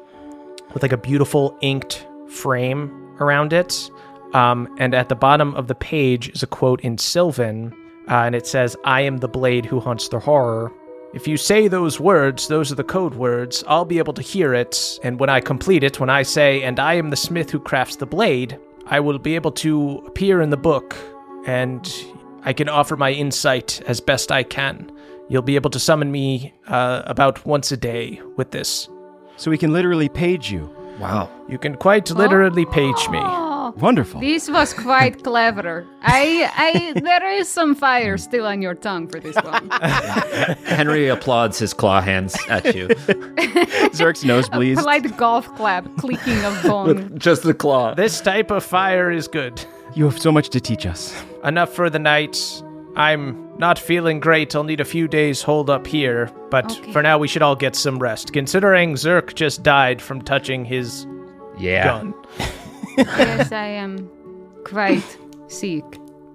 with 0.73 0.83
like 0.83 0.91
a 0.91 0.97
beautiful 0.97 1.57
inked 1.61 2.05
frame 2.29 2.91
around 3.19 3.53
it. 3.53 3.89
Um, 4.33 4.73
and 4.79 4.95
at 4.95 5.09
the 5.09 5.15
bottom 5.15 5.53
of 5.55 5.67
the 5.67 5.75
page 5.75 6.29
is 6.29 6.41
a 6.41 6.47
quote 6.47 6.81
in 6.81 6.97
Sylvan, 6.97 7.71
uh, 8.09 8.23
and 8.23 8.35
it 8.35 8.47
says, 8.47 8.75
I 8.83 9.01
am 9.01 9.17
the 9.17 9.27
blade 9.27 9.65
who 9.65 9.79
hunts 9.79 10.07
the 10.07 10.19
horror. 10.19 10.71
If 11.13 11.27
you 11.27 11.37
say 11.37 11.67
those 11.67 11.99
words, 11.99 12.47
those 12.47 12.71
are 12.71 12.75
the 12.75 12.83
code 12.83 13.13
words, 13.13 13.63
I'll 13.67 13.85
be 13.85 13.99
able 13.99 14.13
to 14.13 14.23
hear 14.23 14.55
it, 14.55 14.99
and 15.03 15.19
when 15.19 15.29
I 15.29 15.39
complete 15.39 15.83
it, 15.83 15.99
when 15.99 16.09
I 16.09 16.23
say, 16.23 16.63
and 16.63 16.79
I 16.79 16.95
am 16.95 17.11
the 17.11 17.15
smith 17.15 17.51
who 17.51 17.59
crafts 17.59 17.97
the 17.97 18.07
blade, 18.07 18.57
I 18.87 18.99
will 18.99 19.19
be 19.19 19.35
able 19.35 19.51
to 19.51 20.03
appear 20.07 20.41
in 20.41 20.49
the 20.49 20.57
book, 20.57 20.97
and 21.45 21.91
I 22.43 22.53
can 22.53 22.69
offer 22.69 22.95
my 22.95 23.11
insight 23.11 23.81
as 23.87 23.99
best 24.01 24.31
I 24.31 24.43
can. 24.43 24.91
You'll 25.29 25.41
be 25.41 25.55
able 25.55 25.69
to 25.71 25.79
summon 25.79 26.11
me 26.11 26.53
uh, 26.67 27.01
about 27.05 27.45
once 27.45 27.71
a 27.71 27.77
day 27.77 28.21
with 28.37 28.51
this. 28.51 28.89
so 29.37 29.49
we 29.49 29.57
can 29.57 29.71
literally 29.73 30.09
page 30.09 30.51
you. 30.51 30.69
Wow. 30.99 31.29
You 31.49 31.57
can 31.57 31.75
quite 31.75 32.09
literally 32.11 32.65
page 32.67 33.09
me. 33.09 33.19
Oh, 33.21 33.73
Wonderful. 33.77 34.21
This 34.21 34.47
was 34.49 34.73
quite 34.73 35.23
clever. 35.23 35.87
I, 36.03 36.51
I, 36.55 36.99
there 36.99 37.31
is 37.31 37.49
some 37.49 37.73
fire 37.73 38.17
still 38.17 38.45
on 38.45 38.61
your 38.61 38.75
tongue 38.75 39.07
for 39.07 39.19
this 39.19 39.35
one. 39.37 39.69
Henry 40.65 41.07
applauds 41.07 41.57
his 41.57 41.73
claw 41.73 41.99
hands 42.01 42.37
at 42.49 42.75
you. 42.75 42.87
Zirk's 43.95 44.23
nose 44.23 44.47
bleeds. 44.49 44.79
Polite 44.79 45.17
golf 45.17 45.47
clap, 45.55 45.85
clicking 45.97 46.43
of 46.45 46.61
bone. 46.63 47.17
Just 47.17 47.41
the 47.43 47.53
claw. 47.55 47.95
This 47.95 48.21
type 48.21 48.51
of 48.51 48.63
fire 48.63 49.09
is 49.09 49.27
good. 49.27 49.65
You 49.95 50.05
have 50.05 50.19
so 50.19 50.31
much 50.31 50.49
to 50.49 50.59
teach 50.59 50.85
us. 50.85 51.13
Enough 51.43 51.71
for 51.73 51.89
the 51.89 51.99
night. 51.99 52.63
I'm 52.95 53.57
not 53.57 53.77
feeling 53.77 54.19
great. 54.19 54.55
I'll 54.55 54.63
need 54.63 54.79
a 54.79 54.85
few 54.85 55.07
days 55.07 55.41
hold 55.41 55.69
up 55.69 55.85
here, 55.85 56.29
but 56.49 56.65
Okay. 56.79 56.91
for 56.91 57.01
now 57.03 57.17
we 57.19 57.27
should 57.27 57.41
all 57.41 57.55
get 57.55 57.75
some 57.75 57.99
rest. 57.99 58.33
Considering 58.33 58.95
Zirk 58.95 59.35
just 59.35 59.61
died 59.63 60.01
from 60.01 60.21
touching 60.21 60.65
his 60.65 61.05
Yeah. 61.57 61.83
gun. 61.85 62.13
yes, 62.97 63.51
I 63.51 63.67
am 63.67 64.09
quite 64.63 65.17
sick 65.47 65.83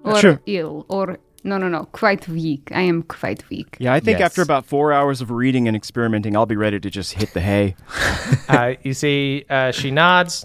or 0.04 0.16
Sure. 0.18 0.40
ill 0.46 0.84
or 0.88 1.18
no, 1.44 1.56
no, 1.58 1.68
no, 1.68 1.84
quite 1.92 2.28
weak. 2.28 2.70
I 2.74 2.82
am 2.82 3.02
quite 3.04 3.48
weak. 3.48 3.76
Yeah, 3.78 3.94
I 3.94 4.00
think 4.00 4.18
Yes. 4.18 4.30
after 4.30 4.42
about 4.42 4.66
four 4.66 4.92
hours 4.92 5.20
of 5.20 5.30
reading 5.30 5.66
and 5.68 5.76
experimenting, 5.76 6.36
I'll 6.36 6.46
be 6.46 6.56
ready 6.56 6.78
to 6.80 6.90
just 6.90 7.14
hit 7.14 7.32
the 7.32 7.40
hay. 7.40 7.74
uh, 8.48 8.74
you 8.82 8.92
see, 8.92 9.44
uh, 9.48 9.70
she 9.72 9.90
nods, 9.90 10.44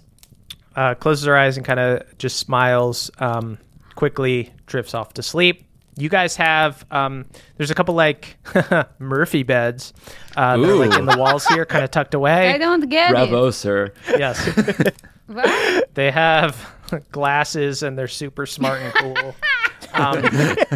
uh, 0.75 0.95
closes 0.95 1.25
her 1.25 1.35
eyes, 1.35 1.57
and 1.57 1.65
kind 1.65 1.79
of 1.79 2.17
just 2.17 2.37
smiles. 2.37 3.11
Um, 3.19 3.57
quickly 3.95 4.51
drifts 4.65 4.93
off 4.93 5.13
to 5.13 5.23
sleep. 5.23 5.65
You 5.95 6.09
guys 6.09 6.35
have 6.37 6.85
um, 6.89 7.25
there's 7.57 7.69
a 7.69 7.75
couple 7.75 7.93
like 7.93 8.37
Murphy 8.99 9.43
beds 9.43 9.93
uh, 10.35 10.57
that 10.57 10.69
are 10.69 10.75
like 10.75 10.97
in 10.97 11.05
the 11.05 11.17
walls 11.17 11.45
here, 11.45 11.65
kind 11.65 11.83
of 11.83 11.91
tucked 11.91 12.15
away. 12.15 12.49
I 12.51 12.57
don't 12.57 12.89
get 12.89 13.11
Bravo, 13.11 13.51
sir. 13.51 13.93
Yes. 14.09 14.49
What? 15.25 15.95
they 15.95 16.11
have 16.11 16.69
glasses 17.13 17.81
and 17.81 17.97
they're 17.97 18.09
super 18.09 18.45
smart 18.45 18.81
and 18.81 18.93
cool. 18.93 19.35
Um, 19.93 20.23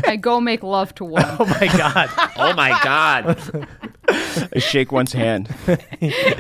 I 0.06 0.16
go 0.16 0.40
make 0.42 0.64
love 0.64 0.94
to 0.96 1.06
one. 1.06 1.24
oh 1.40 1.46
my 1.46 1.68
god! 1.78 2.10
Oh 2.38 2.54
my 2.54 2.70
god. 2.84 3.68
I 4.54 4.60
shake 4.60 4.92
one's 4.92 5.14
hand. 5.14 5.54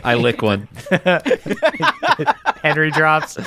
I 0.03 0.15
lick 0.15 0.41
one. 0.41 0.67
Henry 2.63 2.91
drops. 2.91 3.37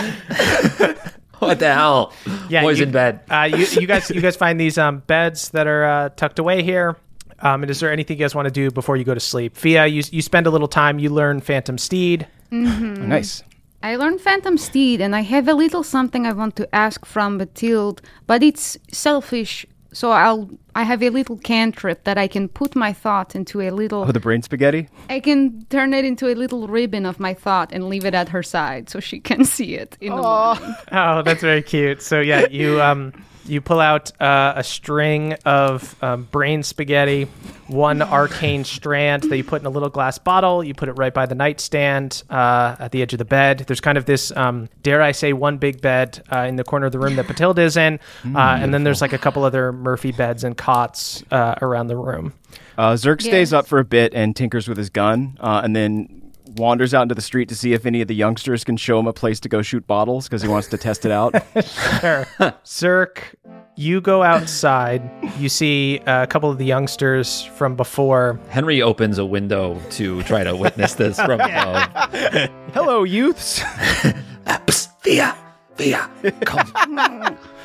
What 1.38 1.58
the 1.58 1.72
hell? 1.72 2.12
Yeah, 2.50 2.62
Boys 2.62 2.78
you- 2.78 2.86
in 2.86 2.92
bed. 2.92 3.20
Uh, 3.30 3.48
you, 3.50 3.64
you 3.80 3.86
guys, 3.86 4.10
you 4.10 4.20
guys 4.20 4.36
find 4.36 4.60
these 4.60 4.76
um, 4.76 4.98
beds 5.06 5.48
that 5.50 5.66
are 5.66 5.84
uh, 5.84 6.08
tucked 6.10 6.38
away 6.38 6.62
here. 6.62 6.96
Um, 7.42 7.62
and 7.62 7.70
is 7.70 7.80
there 7.80 7.90
anything 7.90 8.18
you 8.18 8.24
guys 8.24 8.34
want 8.34 8.44
to 8.46 8.50
do 8.52 8.70
before 8.70 8.98
you 8.98 9.04
go 9.04 9.14
to 9.14 9.20
sleep? 9.20 9.56
Fia, 9.56 9.86
you 9.86 10.02
you 10.10 10.20
spend 10.20 10.46
a 10.46 10.50
little 10.50 10.68
time. 10.68 10.98
You 10.98 11.08
learn 11.08 11.40
Phantom 11.40 11.78
Steed. 11.78 12.26
Oh, 12.52 12.56
nice. 12.56 13.42
I 13.82 13.96
learned 13.96 14.20
Phantom 14.20 14.58
Steed, 14.58 15.00
and 15.00 15.16
I 15.16 15.20
have 15.22 15.48
a 15.48 15.54
little 15.54 15.82
something 15.82 16.26
I 16.26 16.32
want 16.32 16.54
to 16.56 16.74
ask 16.74 17.06
from 17.06 17.38
Batilda, 17.38 18.02
but 18.26 18.42
it's 18.42 18.76
selfish. 18.92 19.64
So 19.92 20.12
I'll 20.12 20.50
I 20.74 20.84
have 20.84 21.02
a 21.02 21.10
little 21.10 21.36
cantrip 21.38 22.04
that 22.04 22.16
I 22.16 22.28
can 22.28 22.48
put 22.48 22.76
my 22.76 22.92
thought 22.92 23.34
into 23.34 23.60
a 23.60 23.70
little. 23.70 24.04
Oh, 24.04 24.12
the 24.12 24.20
brain 24.20 24.42
spaghetti? 24.42 24.88
I 25.08 25.18
can 25.18 25.64
turn 25.70 25.94
it 25.94 26.04
into 26.04 26.28
a 26.28 26.34
little 26.34 26.68
ribbon 26.68 27.06
of 27.06 27.18
my 27.18 27.34
thought 27.34 27.72
and 27.72 27.88
leave 27.88 28.04
it 28.04 28.14
at 28.14 28.28
her 28.28 28.42
side 28.42 28.88
so 28.88 29.00
she 29.00 29.18
can 29.18 29.44
see 29.56 29.74
it 29.74 29.96
in 30.00 30.14
the 30.14 30.22
morning. 30.22 30.74
Oh, 30.92 31.22
that's 31.22 31.40
very 31.40 31.62
cute. 31.62 32.02
So 32.02 32.20
yeah, 32.20 32.46
you 32.50 32.80
um 32.82 33.12
you 33.50 33.60
pull 33.60 33.80
out 33.80 34.12
uh, 34.20 34.52
a 34.56 34.62
string 34.64 35.34
of 35.44 35.94
um, 36.02 36.24
brain 36.30 36.62
spaghetti, 36.62 37.24
one 37.66 38.00
arcane 38.18 38.64
strand 38.64 39.24
that 39.24 39.36
you 39.36 39.44
put 39.44 39.60
in 39.62 39.66
a 39.66 39.70
little 39.70 39.88
glass 39.88 40.18
bottle. 40.18 40.62
You 40.64 40.74
put 40.74 40.88
it 40.88 40.92
right 40.92 41.12
by 41.12 41.26
the 41.26 41.34
nightstand 41.34 42.22
uh, 42.30 42.76
at 42.78 42.92
the 42.92 43.02
edge 43.02 43.12
of 43.12 43.18
the 43.18 43.24
bed. 43.24 43.64
There's 43.66 43.80
kind 43.80 43.98
of 43.98 44.04
this, 44.06 44.30
um, 44.36 44.68
dare 44.82 45.02
I 45.02 45.12
say, 45.12 45.32
one 45.32 45.58
big 45.58 45.80
bed 45.80 46.22
uh, 46.32 46.40
in 46.40 46.56
the 46.56 46.64
corner 46.64 46.86
of 46.86 46.92
the 46.92 46.98
room 46.98 47.16
that 47.16 47.26
Batilda 47.26 47.62
is 47.62 47.76
in, 47.76 47.98
uh, 48.34 48.38
and 48.60 48.72
then 48.72 48.84
there's 48.84 49.00
like 49.00 49.12
a 49.12 49.18
couple 49.18 49.44
other 49.44 49.72
Murphy 49.72 50.12
beds 50.12 50.44
and 50.44 50.56
cots 50.56 51.22
uh, 51.30 51.56
around 51.60 51.88
the 51.88 51.96
room. 51.96 52.32
Uh, 52.78 52.92
Zirk 52.96 53.20
stays 53.20 53.50
Yes. 53.50 53.52
up 53.52 53.66
for 53.66 53.78
a 53.78 53.84
bit 53.84 54.14
and 54.14 54.34
tinkers 54.34 54.66
with 54.68 54.78
his 54.78 54.88
gun, 54.90 55.36
uh, 55.40 55.60
and 55.62 55.76
then 55.76 56.19
wanders 56.56 56.94
out 56.94 57.02
into 57.02 57.14
the 57.14 57.22
street 57.22 57.48
to 57.48 57.54
see 57.54 57.72
if 57.72 57.86
any 57.86 58.00
of 58.00 58.08
the 58.08 58.14
youngsters 58.14 58.64
can 58.64 58.76
show 58.76 58.98
him 58.98 59.06
a 59.06 59.12
place 59.12 59.40
to 59.40 59.48
go 59.48 59.62
shoot 59.62 59.86
bottles 59.86 60.26
because 60.28 60.42
he 60.42 60.48
wants 60.48 60.68
to 60.68 60.76
test 60.78 61.04
it 61.04 61.12
out. 61.12 61.34
Sure. 62.00 62.26
Zirk, 62.64 63.34
you 63.76 64.00
go 64.00 64.22
outside. 64.22 65.02
You 65.38 65.48
see 65.48 66.00
a 66.06 66.26
couple 66.26 66.50
of 66.50 66.58
the 66.58 66.64
youngsters 66.64 67.42
from 67.42 67.76
before 67.76 68.38
Henry 68.48 68.80
opens 68.82 69.18
a 69.18 69.24
window 69.24 69.80
to 69.90 70.22
try 70.24 70.44
to 70.44 70.56
witness 70.56 70.94
this 70.94 71.16
from 71.20 71.40
above. 71.40 71.88
Hello, 72.74 73.04
youths. 73.04 73.62
Uh, 73.62 74.58
psst, 74.66 74.88
Fia, 75.02 75.36
Fia, 75.76 76.10
come. 76.42 76.72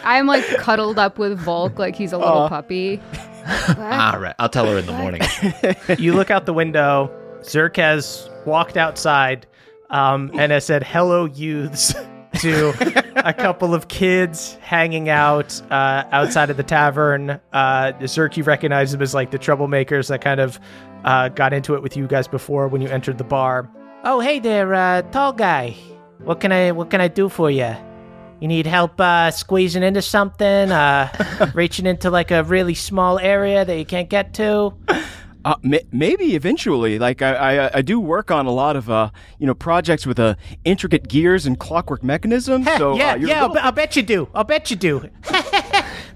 I'm 0.03 0.27
like 0.27 0.45
cuddled 0.57 0.99
up 0.99 1.17
with 1.17 1.37
Volk 1.39 1.79
like 1.79 1.95
he's 1.95 2.13
a 2.13 2.17
little 2.17 2.49
puppy. 2.49 2.99
All 3.77 4.19
right, 4.19 4.35
I'll 4.39 4.49
tell 4.49 4.65
her 4.67 4.77
in 4.77 4.85
the 4.85 4.93
morning. 4.93 5.21
you 5.99 6.13
look 6.13 6.29
out 6.31 6.45
the 6.45 6.53
window. 6.53 7.11
Zirk 7.43 7.77
has 7.77 8.29
walked 8.45 8.77
outside 8.77 9.47
um, 9.89 10.31
and 10.33 10.51
I 10.51 10.59
said, 10.59 10.83
"Hello, 10.83 11.25
youths," 11.25 11.93
to 12.39 12.73
a 13.15 13.33
couple 13.33 13.73
of 13.73 13.87
kids 13.87 14.55
hanging 14.61 15.09
out 15.09 15.61
uh, 15.71 16.03
outside 16.11 16.49
of 16.49 16.57
the 16.57 16.63
tavern. 16.63 17.39
Uh, 17.53 17.93
Zirk, 18.01 18.37
you 18.37 18.43
recognize 18.43 18.91
them 18.91 19.01
as 19.01 19.13
like 19.13 19.31
the 19.31 19.39
troublemakers 19.39 20.09
that 20.09 20.21
kind 20.21 20.39
of 20.39 20.59
uh, 21.03 21.29
got 21.29 21.53
into 21.53 21.75
it 21.75 21.81
with 21.81 21.95
you 21.95 22.07
guys 22.07 22.27
before 22.27 22.67
when 22.67 22.81
you 22.81 22.89
entered 22.89 23.17
the 23.17 23.23
bar. 23.23 23.69
Oh, 24.03 24.19
hey 24.19 24.39
there, 24.39 24.73
uh, 24.73 25.01
tall 25.03 25.33
guy. 25.33 25.75
What 26.23 26.39
can 26.39 26.51
I 26.51 26.71
what 26.71 26.89
can 26.89 27.01
I 27.01 27.07
do 27.07 27.29
for 27.29 27.49
you? 27.51 27.75
You 28.41 28.49
need 28.49 28.65
help 28.65 28.99
uh, 28.99 29.31
squeezing 29.31 29.81
into 29.81 30.01
something, 30.01 30.71
uh, 30.71 31.51
reaching 31.53 31.85
into 31.85 32.09
like 32.09 32.31
a 32.31 32.43
really 32.43 32.73
small 32.73 33.17
area 33.17 33.63
that 33.63 33.77
you 33.77 33.85
can't 33.85 34.09
get 34.09 34.33
to. 34.35 34.73
Uh, 35.45 35.55
ma- 35.61 35.77
maybe 35.91 36.35
eventually. 36.35 36.97
Like 36.97 37.21
I, 37.21 37.35
I, 37.67 37.77
I 37.77 37.81
do 37.83 37.99
work 37.99 38.31
on 38.31 38.47
a 38.47 38.51
lot 38.51 38.75
of 38.75 38.89
uh, 38.89 39.11
you 39.37 39.45
know, 39.45 39.53
projects 39.53 40.07
with 40.07 40.19
uh, 40.19 40.33
intricate 40.63 41.07
gears 41.07 41.45
and 41.45 41.59
clockwork 41.59 42.03
mechanisms. 42.03 42.65
so 42.77 42.95
yeah, 42.97 43.11
uh, 43.11 43.15
yeah, 43.17 43.41
I'll, 43.43 43.49
little- 43.49 43.63
I'll 43.63 43.71
bet 43.71 43.95
you 43.95 44.01
do. 44.01 44.27
I'll 44.33 44.43
bet 44.43 44.71
you 44.71 44.75
do. 44.75 45.07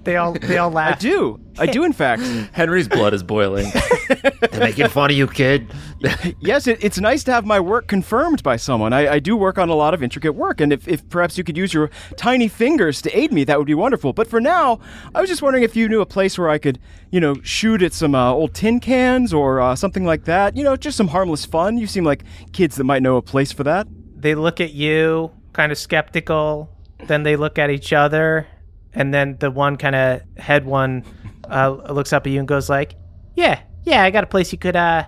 they 0.04 0.16
all 0.16 0.32
they 0.32 0.58
all 0.58 0.70
laugh. 0.70 0.86
I 0.86 0.90
laugh. 0.90 1.00
do. 1.00 1.40
I 1.58 1.66
do, 1.66 1.84
in 1.84 1.92
fact. 1.92 2.22
Henry's 2.52 2.88
blood 2.88 3.12
is 3.12 3.22
boiling. 3.22 3.70
They're 4.08 4.60
making 4.60 4.88
fun 4.88 5.10
of 5.10 5.16
you, 5.16 5.26
kid. 5.26 5.70
yes, 6.40 6.66
it, 6.66 6.82
it's 6.82 6.98
nice 6.98 7.22
to 7.24 7.32
have 7.32 7.44
my 7.44 7.60
work 7.60 7.86
confirmed 7.86 8.42
by 8.42 8.56
someone. 8.56 8.94
I, 8.94 9.14
I 9.14 9.18
do 9.18 9.36
work 9.36 9.58
on 9.58 9.68
a 9.68 9.74
lot 9.74 9.92
of 9.92 10.02
intricate 10.02 10.34
work, 10.34 10.60
and 10.60 10.72
if, 10.72 10.88
if 10.88 11.06
perhaps 11.10 11.36
you 11.36 11.44
could 11.44 11.58
use 11.58 11.74
your 11.74 11.90
tiny 12.16 12.48
fingers 12.48 13.02
to 13.02 13.18
aid 13.18 13.30
me, 13.32 13.44
that 13.44 13.58
would 13.58 13.66
be 13.66 13.74
wonderful. 13.74 14.14
But 14.14 14.26
for 14.26 14.40
now, 14.40 14.80
I 15.14 15.20
was 15.20 15.28
just 15.28 15.42
wondering 15.42 15.62
if 15.62 15.76
you 15.76 15.88
knew 15.88 16.00
a 16.00 16.06
place 16.06 16.38
where 16.38 16.48
I 16.48 16.56
could, 16.56 16.78
you 17.10 17.20
know, 17.20 17.34
shoot 17.42 17.82
at 17.82 17.92
some 17.92 18.14
uh, 18.14 18.32
old 18.32 18.54
tin 18.54 18.80
cans 18.80 19.34
or 19.34 19.60
uh, 19.60 19.76
something 19.76 20.06
like 20.06 20.24
that. 20.24 20.56
You 20.56 20.64
know, 20.64 20.76
just 20.76 20.96
some 20.96 21.08
harmless 21.08 21.44
fun. 21.44 21.76
You 21.76 21.86
seem 21.86 22.04
like 22.04 22.24
kids 22.52 22.76
that 22.76 22.84
might 22.84 23.02
know 23.02 23.16
a 23.16 23.22
place 23.22 23.52
for 23.52 23.64
that. 23.64 23.86
They 24.16 24.34
look 24.34 24.60
at 24.60 24.72
you, 24.72 25.30
kind 25.52 25.70
of 25.72 25.78
skeptical. 25.78 26.70
Then 27.06 27.22
they 27.22 27.36
look 27.36 27.58
at 27.58 27.70
each 27.70 27.92
other, 27.92 28.46
and 28.94 29.12
then 29.14 29.36
the 29.38 29.50
one 29.50 29.76
kind 29.76 29.94
of 29.94 30.22
head 30.36 30.64
one 30.64 31.04
uh, 31.48 31.70
looks 31.90 32.12
up 32.12 32.26
at 32.26 32.32
you 32.32 32.38
and 32.38 32.48
goes 32.48 32.68
like, 32.68 32.94
"Yeah, 33.34 33.60
yeah, 33.84 34.02
I 34.02 34.10
got 34.10 34.24
a 34.24 34.26
place 34.26 34.52
you 34.52 34.58
could 34.58 34.76
uh 34.76 35.04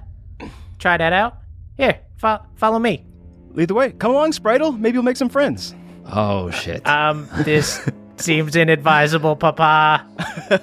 try 0.78 0.96
that 0.96 1.12
out. 1.12 1.38
Here, 1.76 2.00
fo- 2.16 2.44
follow 2.56 2.78
me." 2.78 3.04
Lead 3.50 3.68
the 3.68 3.74
way. 3.74 3.92
Come 3.92 4.12
along, 4.12 4.32
Spritel. 4.32 4.78
Maybe 4.78 4.94
you'll 4.94 5.02
make 5.02 5.16
some 5.18 5.28
friends. 5.28 5.74
Oh 6.06 6.50
shit. 6.50 6.86
Um, 6.86 7.28
this 7.44 7.86
seems 8.16 8.56
inadvisable, 8.56 9.36
Papa. 9.36 10.06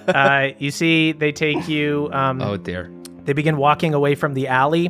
Uh, 0.08 0.50
you 0.58 0.72
see, 0.72 1.12
they 1.12 1.32
take 1.32 1.68
you. 1.68 2.10
Um, 2.12 2.42
oh 2.42 2.58
dear. 2.58 2.92
they 3.26 3.34
begin 3.34 3.58
walking 3.58 3.94
away 3.94 4.16
from 4.16 4.34
the 4.34 4.48
alley 4.48 4.90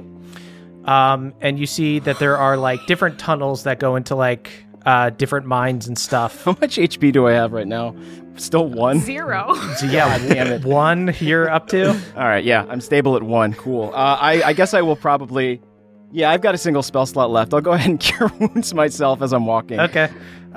um, 0.85 1.33
and 1.41 1.59
you 1.59 1.65
see 1.65 1.99
that 1.99 2.19
there 2.19 2.37
are 2.37 2.57
like 2.57 2.79
different 2.87 3.19
tunnels 3.19 3.63
that 3.63 3.79
go 3.79 3.95
into 3.95 4.15
like 4.15 4.49
uh, 4.85 5.09
different 5.11 5.45
mines 5.45 5.87
and 5.87 5.97
stuff 5.97 6.43
How 6.45 6.51
much 6.61 6.77
HP 6.77 7.11
do 7.11 7.27
I 7.27 7.33
have 7.33 7.51
right 7.51 7.67
now? 7.67 7.95
Still 8.35 8.67
one. 8.67 8.99
Zero. 8.99 9.53
so 9.77 9.85
yeah 9.85 10.17
damn 10.27 10.47
it. 10.47 10.63
one 10.63 11.13
you're 11.19 11.49
up 11.49 11.67
to 11.69 11.89
All 11.89 12.23
right, 12.23 12.43
yeah, 12.43 12.65
I'm 12.69 12.81
stable 12.81 13.15
at 13.15 13.23
one. 13.23 13.53
Cool. 13.53 13.91
Uh, 13.93 14.17
I, 14.19 14.41
I 14.43 14.53
guess 14.53 14.73
I 14.73 14.81
will 14.81 14.95
probably. 14.95 15.61
Yeah, 16.11 16.31
I've 16.31 16.41
got 16.41 16.55
a 16.55 16.57
single 16.57 16.81
spell 16.81 17.05
slot 17.05 17.29
left. 17.29 17.53
I'll 17.53 17.61
go 17.61 17.73
ahead 17.73 17.89
and 17.89 17.99
cure 17.99 18.31
wounds 18.39 18.73
myself 18.73 19.21
as 19.21 19.31
I'm 19.31 19.45
walking. 19.45 19.79
okay 19.79 20.09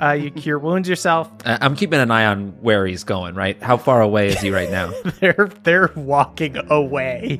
uh, 0.05 0.11
you 0.13 0.31
cure 0.31 0.59
wounds 0.59 0.89
yourself 0.89 1.31
I- 1.45 1.57
I'm 1.61 1.75
keeping 1.75 1.99
an 1.99 2.11
eye 2.11 2.25
on 2.25 2.49
where 2.61 2.85
he's 2.85 3.03
going. 3.03 3.35
Right? 3.35 3.61
How 3.61 3.77
far 3.77 4.01
away 4.01 4.27
is 4.29 4.39
he 4.41 4.51
right 4.51 4.69
now? 4.71 4.91
they're 5.19 5.49
they're 5.63 5.91
walking 5.95 6.57
away 6.69 7.39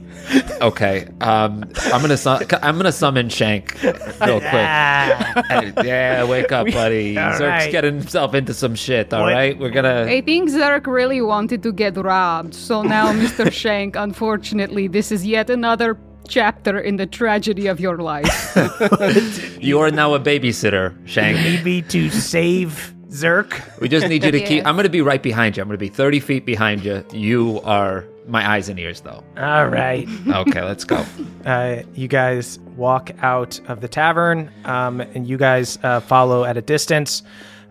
Okay. 0.61 1.07
Um, 1.21 1.63
I'm 1.91 2.01
gonna 2.01 2.17
sum- 2.17 2.41
I'm 2.61 2.77
gonna 2.77 2.91
summon 2.91 3.29
Shank 3.29 3.81
real 3.83 3.93
quick. 4.39 4.53
Ah, 4.53 5.43
Hey, 5.49 5.73
yeah, 5.83 6.23
wake 6.23 6.51
up, 6.51 6.67
buddy. 6.71 7.17
All 7.17 7.31
Zirk's 7.31 7.39
right. 7.41 7.71
getting 7.71 7.95
himself 7.99 8.33
into 8.33 8.53
some 8.53 8.75
shit. 8.75 9.13
All 9.13 9.23
What? 9.23 9.33
right, 9.33 9.57
we're 9.57 9.71
gonna. 9.71 10.05
I 10.07 10.21
think 10.21 10.49
Zerk 10.49 10.87
really 10.87 11.21
wanted 11.21 11.63
to 11.63 11.71
get 11.73 11.97
robbed, 11.97 12.53
so 12.55 12.81
now, 12.81 13.11
Mr. 13.11 13.51
Shank, 13.51 13.95
unfortunately, 13.95 14.87
this 14.87 15.11
is 15.11 15.25
yet 15.25 15.49
another 15.49 15.95
chapter 16.27 16.79
in 16.79 16.97
the 16.97 17.05
tragedy 17.05 17.67
of 17.67 17.79
your 17.79 17.97
life. 17.97 18.55
You 19.63 19.79
are 19.79 19.91
now 19.91 20.13
a 20.13 20.19
babysitter, 20.19 20.93
Shank. 21.07 21.37
need 21.37 21.63
me 21.63 21.81
to 21.83 22.09
save 22.09 22.93
Zirk. 23.09 23.79
We 23.79 23.87
just 23.87 24.07
need 24.09 24.23
you 24.23 24.31
to 24.31 24.41
keep. 24.41 24.65
I'm 24.65 24.75
going 24.75 24.83
to 24.83 24.89
be 24.89 25.01
right 25.01 25.23
behind 25.23 25.55
you. 25.55 25.61
I'm 25.61 25.69
going 25.69 25.77
to 25.77 25.85
be 25.85 25.87
30 25.87 26.19
feet 26.19 26.45
behind 26.45 26.83
you. 26.83 27.05
You 27.13 27.61
are 27.63 28.03
my 28.27 28.45
eyes 28.49 28.67
and 28.69 28.77
ears, 28.79 29.01
though. 29.01 29.23
All 29.37 29.67
right. 29.67 30.07
Okay, 30.27 30.61
let's 30.63 30.83
go. 30.83 31.05
Uh, 31.45 31.83
you 31.93 32.07
guys 32.07 32.57
walk 32.77 33.11
out 33.21 33.59
of 33.67 33.81
the 33.81 33.87
tavern, 33.89 34.49
um, 34.63 35.01
and 35.01 35.27
you 35.27 35.35
guys 35.37 35.77
uh, 35.83 35.99
follow 35.99 36.45
at 36.45 36.55
a 36.55 36.61
distance. 36.61 37.21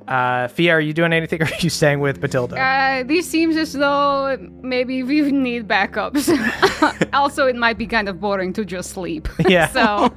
Uh, 0.08 0.48
Fia, 0.48 0.72
are 0.72 0.80
you 0.80 0.92
doing 0.92 1.12
anything, 1.12 1.42
or 1.42 1.46
are 1.46 1.60
you 1.60 1.70
staying 1.70 2.00
with 2.00 2.20
Batilda? 2.20 2.58
Uh, 2.58 3.02
this 3.04 3.28
seems 3.28 3.56
as 3.56 3.72
though 3.72 4.36
maybe 4.62 5.02
we 5.02 5.20
need 5.32 5.68
backups. 5.68 6.28
also, 7.12 7.46
it 7.46 7.56
might 7.56 7.78
be 7.78 7.86
kind 7.86 8.08
of 8.08 8.20
boring 8.20 8.52
to 8.54 8.64
just 8.64 8.90
sleep. 8.90 9.28
Yeah. 9.52 9.68
So, 9.68 10.14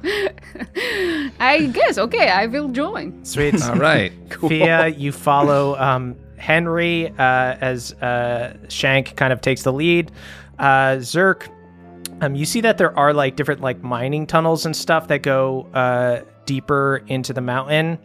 I 1.40 1.68
guess 1.72 1.98
okay, 1.98 2.28
I 2.28 2.46
will 2.46 2.68
join. 2.68 3.22
Sweet. 3.24 3.60
All 3.62 3.74
right. 3.74 4.12
Fia, 4.40 4.88
you 4.88 5.12
follow 5.12 5.76
um, 5.76 6.16
Henry 6.38 7.08
uh, 7.18 7.56
as 7.60 7.92
uh, 7.94 8.56
Shank 8.68 9.16
kind 9.16 9.32
of 9.32 9.40
takes 9.40 9.62
the 9.64 9.72
lead. 9.72 10.10
Uh, 10.58 10.98
Zirk, 11.00 11.48
um, 12.22 12.34
you 12.34 12.46
see 12.46 12.60
that 12.62 12.78
there 12.78 12.96
are 12.98 13.12
like 13.12 13.36
different 13.36 13.60
like 13.60 13.82
mining 13.82 14.26
tunnels 14.26 14.64
and 14.64 14.74
stuff 14.74 15.08
that 15.08 15.22
go 15.22 15.68
uh, 15.74 16.22
deeper 16.46 17.02
into 17.08 17.32
the 17.32 17.42
mountain. 17.42 17.98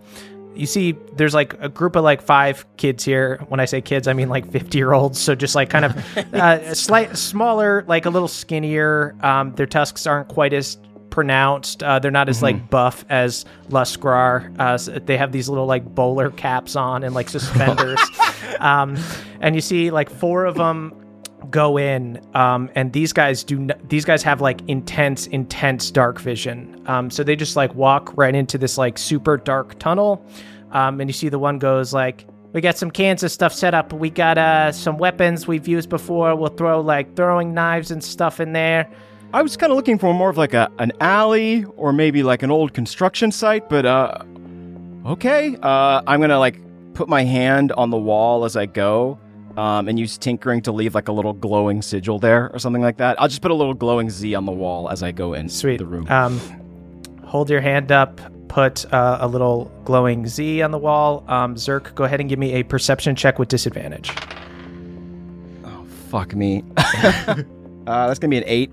You 0.55 0.65
see, 0.65 0.98
there's 1.15 1.34
like 1.34 1.55
a 1.60 1.70
group 1.70 1.96
of 1.96 2.03
like 2.03 2.22
five 2.22 2.65
kids 2.77 3.03
here. 3.05 3.43
When 3.48 3.60
I 3.60 3.65
say 3.65 3.81
kids, 3.81 4.08
I 4.08 4.13
mean 4.13 4.29
like 4.29 4.51
50 4.51 4.77
year 4.77 4.93
olds. 4.93 5.20
So 5.20 5.34
just 5.36 5.55
like 5.55 5.70
kind 5.70 5.86
of 5.86 6.17
uh, 6.34 6.74
slight, 6.74 7.17
smaller, 7.17 7.84
like 7.88 8.05
a 8.05 8.10
little 8.10 8.27
skinnier. 8.27 9.15
Um, 9.22 9.53
their 9.55 9.65
tusks 9.65 10.05
aren't 10.05 10.27
quite 10.27 10.53
as 10.53 10.77
pronounced. 11.10 11.84
Uh, 11.84 12.00
they're 12.00 12.12
not 12.12 12.29
as 12.29 12.41
like 12.41 12.70
buff 12.70 13.03
as 13.10 13.46
Losgrar. 13.70 14.58
Uh, 14.60 14.74
s- 14.74 14.89
they 15.05 15.17
have 15.17 15.31
these 15.31 15.50
little 15.50 15.65
like 15.65 15.84
bowler 15.86 16.31
caps 16.31 16.75
on 16.75 17.03
and 17.03 17.13
like 17.15 17.29
suspenders. 17.29 18.00
um, 18.60 18.98
and 19.39 19.55
you 19.55 19.62
see 19.62 19.91
like 19.91 20.10
four 20.10 20.46
of 20.46 20.55
them 20.55 20.93
go 21.50 21.77
in 21.77 22.21
um, 22.33 22.69
and 22.75 22.93
these 22.93 23.13
guys 23.13 23.43
do 23.43 23.57
n- 23.57 23.81
these 23.89 24.05
guys 24.05 24.24
have 24.24 24.41
like 24.41 24.62
intense 24.67 25.27
intense 25.27 25.91
dark 25.91 26.19
vision. 26.19 26.81
Um, 26.86 27.10
so 27.10 27.24
they 27.24 27.36
just 27.36 27.55
like 27.55 27.74
walk 27.75 28.15
right 28.17 28.36
into 28.36 28.57
this 28.57 28.77
like 28.77 28.98
super 28.98 29.38
dark 29.38 29.79
tunnel 29.79 30.25
um, 30.71 31.00
and 31.01 31.10
you 31.10 31.13
see 31.13 31.29
the 31.29 31.39
one 31.39 31.60
goes 31.60 31.93
like 31.93 32.25
we 32.53 32.60
got 32.60 32.77
some 32.77 32.91
cans 32.91 33.24
of 33.24 33.31
stuff 33.31 33.53
set 33.53 33.74
up. 33.74 33.93
We 33.93 34.10
got 34.10 34.38
uh, 34.38 34.71
some 34.71 34.98
weapons 34.98 35.48
we've 35.48 35.67
used 35.67 35.89
before. 35.89 36.36
We'll 36.36 36.50
throw 36.50 36.81
like 36.81 37.15
throwing 37.15 37.53
knives 37.53 37.91
and 37.91 38.03
stuff 38.03 38.39
in 38.39 38.51
there. 38.51 38.89
I 39.33 39.41
was 39.41 39.55
kind 39.55 39.71
of 39.71 39.77
looking 39.77 39.98
for 39.98 40.13
more 40.13 40.29
of 40.29 40.38
like 40.38 40.53
a 40.53 40.69
an 40.77 40.91
alley 41.00 41.63
or 41.77 41.93
maybe 41.93 42.24
like 42.24 42.43
an 42.43 42.51
old 42.51 42.74
construction 42.74 43.31
site, 43.31 43.69
but 43.69 43.86
uh, 43.86 44.17
okay. 45.05 45.55
Uh, 45.62 46.01
I'm 46.05 46.19
gonna 46.19 46.39
like 46.39 46.60
put 46.93 47.07
my 47.07 47.24
hand 47.24 47.71
on 47.74 47.89
the 47.89 47.98
wall 47.98 48.43
as 48.43 48.57
I 48.57 48.65
go, 48.65 49.17
um, 49.58 49.88
and 49.88 50.00
use 50.00 50.17
tinkering 50.17 50.62
to 50.63 50.72
leave 50.72 50.96
like 50.96 51.08
a 51.08 51.12
little 51.12 51.34
glowing 51.34 51.81
sigil 51.81 52.20
there 52.20 52.50
or 52.51 52.60
something 52.60 52.81
like 52.81 52.98
that. 52.98 53.20
I'll 53.22 53.27
just 53.27 53.41
put 53.41 53.51
a 53.51 53.55
little 53.55 53.74
glowing 53.74 54.10
Z 54.10 54.34
on 54.36 54.46
the 54.46 54.51
wall 54.51 54.89
as 54.89 55.03
I 55.03 55.12
go 55.12 55.34
in 55.34 55.50
Sweet. 55.50 55.77
the 55.77 55.86
room. 55.86 56.08
Um, 56.10 56.39
hold 57.25 57.50
your 57.50 57.62
hand 57.62 57.91
up. 57.91 58.20
Put 58.48 58.91
uh, 58.93 59.20
a 59.22 59.27
little 59.27 59.72
glowing 59.86 60.27
Z 60.27 60.62
on 60.62 60.72
the 60.72 60.77
wall. 60.77 61.24
Um, 61.27 61.55
Zirk, 61.55 61.96
go 61.96 62.03
ahead 62.03 62.20
and 62.20 62.27
give 62.27 62.38
me 62.38 62.53
a 62.53 62.63
perception 62.63 63.15
check 63.15 63.39
with 63.39 63.48
disadvantage. 63.48 64.12
Oh, 65.63 65.86
fuck 66.10 66.36
me. 66.36 66.63
uh, 66.77 67.43
that's 67.86 68.20
gonna 68.20 68.29
be 68.29 68.38
an 68.38 68.43
eight. 68.46 68.72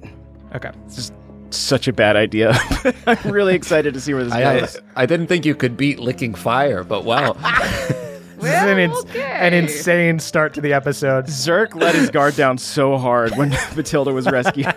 Okay. 0.54 0.72
It's 0.86 0.96
just 0.96 1.12
such 1.50 1.88
a 1.88 1.92
bad 1.92 2.16
idea. 2.16 2.58
I'm 3.06 3.30
really 3.30 3.54
excited 3.54 3.94
to 3.94 4.00
see 4.00 4.14
where 4.14 4.24
this 4.24 4.32
I, 4.32 4.56
I, 4.56 4.60
goes. 4.60 4.78
I 4.96 5.06
didn't 5.06 5.28
think 5.28 5.46
you 5.46 5.54
could 5.54 5.76
beat 5.76 5.98
licking 5.98 6.34
fire, 6.34 6.84
but 6.84 7.04
wow. 7.04 7.36
This 8.40 8.62
is 8.62 8.68
an, 8.70 8.78
ins- 8.78 8.98
okay. 9.04 9.20
an 9.22 9.52
insane 9.54 10.18
start 10.18 10.54
to 10.54 10.60
the 10.60 10.72
episode. 10.72 11.26
Zirk 11.26 11.74
let 11.74 11.94
his 11.94 12.10
guard 12.10 12.36
down 12.36 12.58
so 12.58 12.96
hard 12.96 13.36
when 13.36 13.50
Batilda 13.74 14.12
was 14.12 14.26
rescued. 14.30 14.72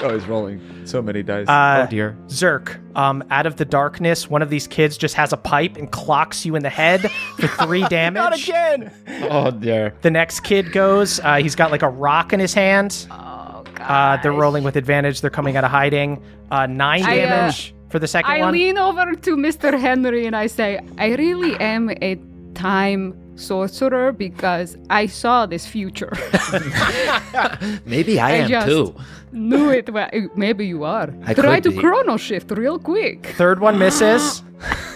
oh, 0.00 0.14
he's 0.14 0.26
rolling 0.26 0.60
so 0.86 1.00
many 1.02 1.22
dice. 1.22 1.48
Uh, 1.48 1.84
oh 1.86 1.90
dear. 1.90 2.16
Zirk, 2.28 2.78
um, 2.96 3.24
out 3.30 3.46
of 3.46 3.56
the 3.56 3.64
darkness, 3.64 4.28
one 4.30 4.42
of 4.42 4.50
these 4.50 4.66
kids 4.66 4.96
just 4.96 5.14
has 5.14 5.32
a 5.32 5.36
pipe 5.36 5.76
and 5.76 5.90
clocks 5.90 6.44
you 6.46 6.54
in 6.56 6.62
the 6.62 6.70
head 6.70 7.00
for 7.38 7.46
three 7.64 7.82
damage. 7.88 8.14
Not 8.20 8.38
again. 8.38 8.92
oh, 9.30 9.50
dear. 9.50 9.94
The 10.02 10.10
next 10.10 10.40
kid 10.40 10.72
goes. 10.72 11.20
Uh, 11.20 11.36
he's 11.36 11.54
got 11.54 11.70
like 11.70 11.82
a 11.82 11.88
rock 11.88 12.32
in 12.32 12.40
his 12.40 12.54
hand. 12.54 13.06
Oh 13.10 13.14
Uh, 13.14 13.62
god. 13.74 14.20
they're 14.22 14.32
rolling 14.32 14.62
with 14.64 14.76
advantage. 14.76 15.20
They're 15.20 15.30
coming 15.30 15.56
out 15.56 15.64
of 15.64 15.70
hiding. 15.70 16.22
Uh, 16.50 16.66
nine 16.66 17.02
I, 17.04 17.20
uh, 17.20 17.26
damage 17.26 17.74
for 17.88 17.98
the 17.98 18.06
second 18.06 18.30
I 18.30 18.40
one. 18.40 18.52
lean 18.52 18.76
over 18.78 19.12
to 19.14 19.36
Mr. 19.36 19.78
Henry 19.78 20.26
and 20.26 20.36
I 20.36 20.46
say, 20.48 20.78
I 20.98 21.14
really 21.14 21.54
am 21.60 21.90
a 22.02 22.16
time 22.54 23.14
sorcerer 23.36 24.12
because 24.12 24.76
I 24.90 25.06
saw 25.06 25.46
this 25.46 25.66
future. 25.66 26.12
Maybe 27.84 28.20
I, 28.20 28.28
I 28.28 28.32
am 28.32 28.48
just- 28.48 28.66
too. 28.66 28.94
Knew 29.32 29.70
it. 29.70 29.92
Well, 29.92 30.08
uh, 30.12 30.20
maybe 30.36 30.64
you 30.64 30.84
are. 30.84 31.12
I 31.24 31.34
Try 31.34 31.56
could 31.56 31.64
to 31.64 31.70
be. 31.72 31.78
chrono 31.78 32.16
shift 32.16 32.52
real 32.52 32.78
quick. 32.78 33.26
Third 33.36 33.58
one 33.58 33.80
misses. 33.80 34.44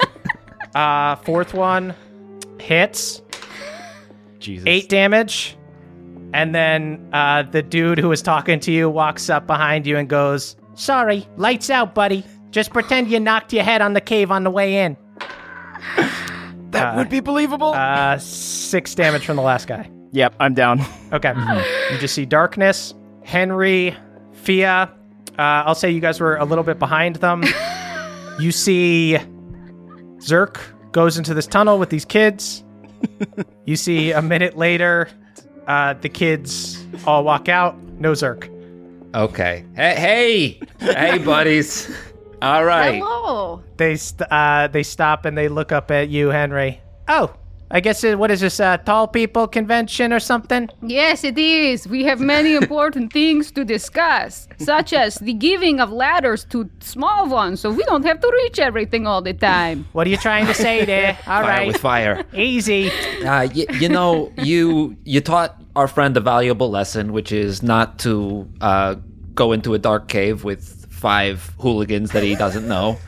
uh, 0.77 1.17
fourth 1.17 1.55
one 1.55 1.93
hits. 2.61 3.21
Jesus. 4.39 4.65
Eight 4.65 4.89
damage. 4.89 5.57
And 6.33 6.55
then 6.55 7.09
uh, 7.13 7.43
the 7.43 7.63
dude 7.63 7.99
who 7.99 8.09
was 8.09 8.23
talking 8.23 8.61
to 8.61 8.71
you 8.71 8.89
walks 8.89 9.29
up 9.29 9.49
behind 9.49 9.89
you 9.89 9.97
and 9.97 10.09
goes, 10.09 10.55
Sorry, 10.75 11.27
lights 11.37 11.69
out, 11.69 11.93
buddy. 11.97 12.25
Just 12.53 12.73
pretend 12.73 13.11
you 13.11 13.19
knocked 13.19 13.53
your 13.53 13.65
head 13.65 13.83
on 13.83 13.95
the 13.95 14.01
cave 14.01 14.31
on 14.31 14.45
the 14.45 14.51
way 14.51 14.77
in. 14.85 14.97
That 16.71 16.97
would 16.97 17.09
be 17.09 17.21
believable. 17.21 17.73
Uh, 17.75 18.19
six 18.19 18.95
damage 18.95 19.25
from 19.25 19.37
the 19.37 19.43
last 19.43 19.67
guy. 19.67 19.91
yep, 20.13 20.35
I'm 20.41 20.55
down. 20.55 20.81
Okay. 21.13 21.33
You 21.91 21.99
just 21.99 22.15
see 22.15 22.27
darkness. 22.27 22.93
Henry, 23.25 23.97
Fia. 24.33 24.93
Uh, 25.39 25.43
I'll 25.43 25.75
say 25.75 25.91
you 25.91 26.01
guys 26.01 26.21
were 26.21 26.37
a 26.37 26.45
little 26.45 26.65
bit 26.65 26.79
behind 26.79 27.17
them. 27.17 27.43
you 28.39 28.53
see 28.53 29.17
Zirk 30.21 30.61
goes 30.93 31.17
into 31.17 31.33
this 31.33 31.47
tunnel 31.47 31.79
with 31.79 31.89
these 31.89 32.05
kids. 32.05 32.63
you 33.65 33.77
see 33.77 34.13
a 34.13 34.21
minute 34.21 34.59
later, 34.59 35.09
uh, 35.67 35.95
the 35.95 36.09
kids 36.11 36.85
all 37.07 37.25
walk 37.25 37.49
out. 37.49 37.81
No 37.99 38.13
Zirk. 38.13 38.51
Okay. 39.15 39.65
Hey, 39.75 39.95
hey, 39.95 40.61
hey, 40.93 41.19
buddies. 41.19 41.91
All 42.43 42.65
right. 42.65 42.97
Hello. 43.03 43.63
They 43.77 43.97
st- 43.97 44.31
uh, 44.31 44.69
they 44.69 44.83
stop 44.83 45.25
and 45.25 45.37
they 45.37 45.49
look 45.49 45.73
up 45.73 45.91
at 45.91 46.09
you, 46.09 46.29
Henry. 46.29 46.81
Oh, 47.09 47.35
I 47.71 47.81
guess 47.81 48.03
it, 48.05 48.19
what 48.19 48.31
is 48.31 48.41
this? 48.41 48.61
Uh, 48.61 48.79
tall 48.79 49.07
people 49.09 49.47
convention 49.47 50.11
or 50.13 50.21
something? 50.21 50.71
Yes, 50.81 51.23
it 51.25 51.37
is. 51.37 51.87
We 51.87 52.05
have 52.05 52.19
many 52.21 52.55
important 52.55 53.13
things 53.19 53.51
to 53.53 53.65
discuss, 53.65 54.49
such 54.59 54.93
as 54.95 55.17
the 55.17 55.35
giving 55.35 55.79
of 55.81 55.91
ladders 55.93 56.45
to 56.47 56.71
small 56.81 57.29
ones 57.29 57.61
so 57.61 57.71
we 57.71 57.83
don't 57.85 58.07
have 58.07 58.21
to 58.21 58.31
reach 58.45 58.59
everything 58.59 59.07
all 59.07 59.21
the 59.21 59.35
time. 59.35 59.87
What 59.93 60.07
are 60.07 60.11
you 60.11 60.17
trying 60.17 60.47
to 60.47 60.55
say 60.55 60.85
there? 60.87 61.19
All 61.27 61.43
Fire 61.43 61.45
right, 61.45 61.67
with 61.67 61.77
fire. 61.79 62.25
easy. 62.35 62.89
Uh, 63.23 63.49
y- 63.55 63.67
you 63.81 63.89
know, 63.91 64.33
you 64.39 64.97
you 65.05 65.21
taught 65.21 65.61
our 65.77 65.89
friend 65.89 66.17
a 66.17 66.21
valuable 66.21 66.71
lesson, 66.71 67.13
which 67.13 67.33
is 67.33 67.63
not 67.63 67.99
to 68.01 68.49
uh, 68.63 68.95
go 69.35 69.53
into 69.53 69.75
a 69.75 69.79
dark 69.79 70.09
cave 70.09 70.43
with 70.43 70.78
five 70.99 71.53
hooligans 71.59 72.11
that 72.13 72.23
he 72.23 72.35
doesn't 72.35 72.67
know. 72.67 72.99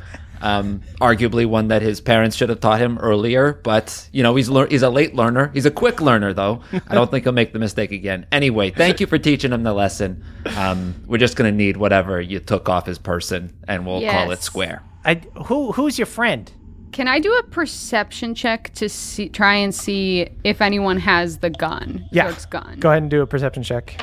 Um, 0.42 0.81
arguably, 1.03 1.44
one 1.44 1.68
that 1.68 1.83
his 1.83 2.00
parents 2.00 2.35
should 2.35 2.48
have 2.48 2.61
taught 2.61 2.81
him 2.81 2.96
earlier. 2.98 3.61
But 3.62 4.09
you 4.11 4.22
know, 4.22 4.35
he's 4.37 4.48
lear- 4.48 4.68
he's 4.68 4.83
a 4.83 4.88
late 4.88 5.14
learner. 5.14 5.50
He's 5.53 5.66
a 5.66 5.70
quick 5.70 6.00
learner, 6.00 6.33
though. 6.33 6.62
I 6.88 6.94
don't 6.94 7.11
think 7.11 7.24
he'll 7.24 7.33
make 7.35 7.53
the 7.53 7.59
mistake 7.59 7.92
again. 7.92 8.24
Anyway, 8.33 8.70
thank 8.70 9.00
you 9.00 9.07
for 9.07 9.18
teaching 9.18 9.53
him 9.53 9.64
the 9.64 9.74
lesson. 9.74 10.24
Um, 10.57 10.94
we're 11.07 11.18
just 11.18 11.37
gonna 11.37 11.53
need 11.53 11.76
whatever 11.76 12.20
you 12.20 12.40
took 12.40 12.68
off 12.70 12.87
his 12.87 12.98
person, 12.98 13.53
and 13.68 13.85
we'll 13.87 14.00
call 14.11 14.31
it 14.31 14.42
square. 14.42 14.83
I, 15.05 15.16
who 15.46 15.72
who's 15.72 15.98
your 15.98 16.07
friend? 16.07 16.50
Can 16.92 17.07
I 17.07 17.20
do 17.20 17.33
a 17.37 17.42
perception 17.44 18.35
check 18.35 18.72
to 18.74 18.88
see, 18.88 19.29
try 19.29 19.55
and 19.55 19.72
see 19.74 20.29
if 20.42 20.61
anyone 20.61 20.98
has 20.98 21.38
the 21.38 21.50
gun? 21.50 22.09
Yeah. 22.11 22.33
Zirk's 22.33 22.46
gun. 22.46 22.81
Go 22.81 22.88
ahead 22.90 23.03
and 23.03 23.11
do 23.11 23.22
a 23.22 23.26
perception 23.26 23.62
check. 23.62 23.94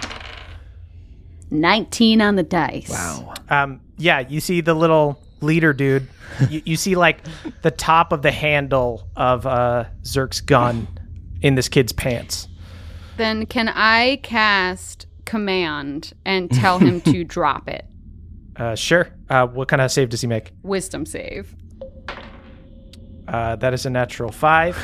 19 1.51 2.21
on 2.21 2.35
the 2.35 2.43
dice. 2.43 2.89
Wow. 2.89 3.33
Um, 3.49 3.81
yeah, 3.97 4.19
you 4.19 4.39
see 4.39 4.61
the 4.61 4.73
little 4.73 5.19
leader 5.41 5.73
dude. 5.73 6.07
you, 6.49 6.61
you 6.65 6.75
see 6.77 6.95
like 6.95 7.19
the 7.61 7.71
top 7.71 8.11
of 8.11 8.21
the 8.21 8.31
handle 8.31 9.07
of 9.15 9.45
uh, 9.45 9.85
Zirk's 10.03 10.41
gun 10.41 10.87
in 11.41 11.55
this 11.55 11.69
kid's 11.69 11.93
pants. 11.93 12.47
Then 13.17 13.45
can 13.45 13.69
I 13.69 14.19
cast 14.23 15.07
command 15.25 16.13
and 16.25 16.51
tell 16.51 16.79
him 16.79 17.01
to 17.01 17.23
drop 17.25 17.67
it? 17.67 17.85
Uh, 18.55 18.75
sure. 18.75 19.09
Uh, 19.29 19.45
what 19.47 19.67
kind 19.67 19.81
of 19.81 19.91
save 19.91 20.09
does 20.09 20.21
he 20.21 20.27
make? 20.27 20.51
Wisdom 20.63 21.05
save. 21.05 21.55
Uh, 23.27 23.55
that 23.57 23.73
is 23.73 23.85
a 23.85 23.89
natural 23.89 24.31
five. 24.31 24.77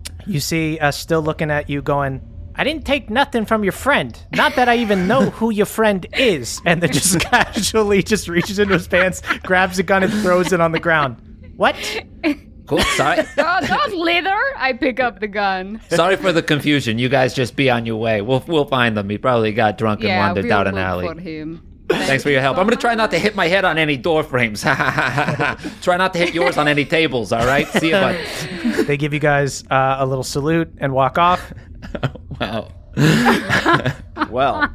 you 0.26 0.40
see, 0.40 0.78
uh, 0.78 0.90
still 0.90 1.22
looking 1.22 1.50
at 1.50 1.68
you, 1.68 1.82
going, 1.82 2.20
"I 2.56 2.64
didn't 2.64 2.84
take 2.84 3.10
nothing 3.10 3.44
from 3.44 3.62
your 3.64 3.72
friend. 3.72 4.18
Not 4.32 4.54
that 4.56 4.68
I 4.68 4.76
even 4.78 5.06
know 5.06 5.30
who 5.30 5.50
your 5.50 5.66
friend 5.66 6.06
is." 6.12 6.60
And 6.64 6.82
then 6.82 6.92
just 6.92 7.20
casually 7.30 8.02
just 8.02 8.28
reaches 8.28 8.58
into 8.58 8.74
his 8.74 8.88
pants, 8.88 9.22
grabs 9.42 9.78
a 9.78 9.82
gun, 9.82 10.02
and 10.02 10.12
throws 10.12 10.52
it 10.52 10.60
on 10.60 10.72
the 10.72 10.80
ground. 10.80 11.16
What? 11.56 11.76
Cool. 12.66 12.80
Sorry. 12.96 13.18
Oh, 13.38 13.66
don't 13.66 13.94
litter! 13.94 14.40
I 14.56 14.72
pick 14.72 15.00
up 15.00 15.20
the 15.20 15.28
gun. 15.28 15.80
Sorry 15.90 16.16
for 16.16 16.32
the 16.32 16.42
confusion. 16.42 16.98
You 16.98 17.08
guys 17.08 17.34
just 17.34 17.56
be 17.56 17.68
on 17.68 17.86
your 17.86 17.96
way. 17.96 18.22
We'll 18.22 18.42
we'll 18.46 18.64
find 18.64 18.96
them. 18.96 19.10
He 19.10 19.18
probably 19.18 19.52
got 19.52 19.76
drunk 19.78 20.00
and 20.00 20.08
yeah, 20.08 20.26
wandered 20.26 20.44
we'll 20.44 20.50
down 20.50 20.66
an 20.68 20.78
alley. 20.78 21.06
for 21.06 21.20
him. 21.20 21.66
Thanks 21.88 22.22
for 22.22 22.30
your 22.30 22.40
help. 22.40 22.56
I'm 22.58 22.64
gonna 22.66 22.76
try 22.76 22.94
not 22.94 23.10
to 23.10 23.18
hit 23.18 23.34
my 23.34 23.48
head 23.48 23.64
on 23.64 23.76
any 23.78 23.96
door 23.96 24.22
frames. 24.22 24.62
try 24.62 25.96
not 25.96 26.12
to 26.14 26.18
hit 26.18 26.34
yours 26.34 26.56
on 26.56 26.68
any 26.68 26.84
tables. 26.84 27.32
All 27.32 27.44
right. 27.44 27.66
See 27.68 27.88
you, 27.88 27.92
bud. 27.92 28.16
They 28.86 28.96
give 28.96 29.12
you 29.12 29.20
guys 29.20 29.64
uh, 29.70 29.96
a 29.98 30.06
little 30.06 30.24
salute 30.24 30.72
and 30.78 30.92
walk 30.94 31.18
off. 31.18 31.52
Wow. 32.42 32.68
Well, 34.30 34.68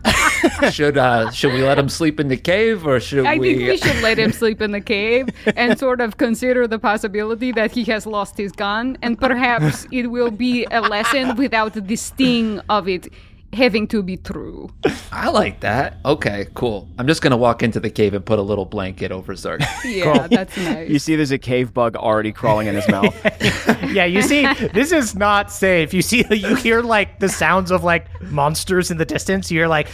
Should 0.71 0.97
uh 0.97 1.31
should 1.31 1.53
we 1.53 1.63
let 1.63 1.79
him 1.79 1.89
sleep 1.89 2.19
in 2.19 2.27
the 2.27 2.37
cave 2.37 2.85
or 2.85 2.99
should 2.99 3.25
I 3.25 3.37
we? 3.37 3.53
I 3.53 3.57
think 3.57 3.69
we 3.69 3.77
should 3.77 4.03
let 4.03 4.19
him 4.19 4.31
sleep 4.31 4.61
in 4.61 4.71
the 4.71 4.81
cave 4.81 5.29
and 5.55 5.77
sort 5.77 6.01
of 6.01 6.17
consider 6.17 6.67
the 6.67 6.79
possibility 6.79 7.51
that 7.53 7.71
he 7.71 7.83
has 7.85 8.05
lost 8.05 8.37
his 8.37 8.51
gun, 8.51 8.97
and 9.01 9.17
perhaps 9.19 9.87
it 9.91 10.11
will 10.11 10.31
be 10.31 10.65
a 10.71 10.81
lesson 10.81 11.35
without 11.37 11.73
the 11.73 11.95
sting 11.95 12.59
of 12.69 12.87
it 12.87 13.07
having 13.53 13.87
to 13.87 14.03
be 14.03 14.17
true. 14.17 14.69
I 15.11 15.29
like 15.29 15.61
that. 15.61 15.97
Okay, 16.05 16.47
cool. 16.53 16.87
I'm 16.97 17.07
just 17.07 17.21
gonna 17.21 17.37
walk 17.37 17.63
into 17.63 17.79
the 17.79 17.89
cave 17.89 18.13
and 18.13 18.25
put 18.25 18.39
a 18.39 18.41
little 18.41 18.65
blanket 18.65 19.11
over 19.11 19.33
Zirk. 19.33 19.61
Yeah, 19.85 20.27
that's 20.27 20.55
nice. 20.57 20.89
you 20.89 20.99
see 20.99 21.15
there's 21.15 21.31
a 21.31 21.37
cave 21.37 21.73
bug 21.73 21.95
already 21.95 22.31
crawling 22.31 22.67
in 22.67 22.75
his 22.75 22.87
mouth. 22.87 23.15
Yeah, 23.87 24.05
you 24.05 24.21
see, 24.21 24.45
this 24.73 24.91
is 24.91 25.15
not 25.15 25.51
safe. 25.51 25.93
You 25.93 26.01
see, 26.01 26.25
you 26.29 26.55
hear 26.55 26.81
like 26.81 27.19
the 27.19 27.29
sounds 27.29 27.71
of 27.71 27.83
like 27.83 28.05
monsters 28.21 28.91
in 28.91 28.97
the 28.97 29.05
distance. 29.05 29.49
You're 29.49 29.67
like, 29.69 29.87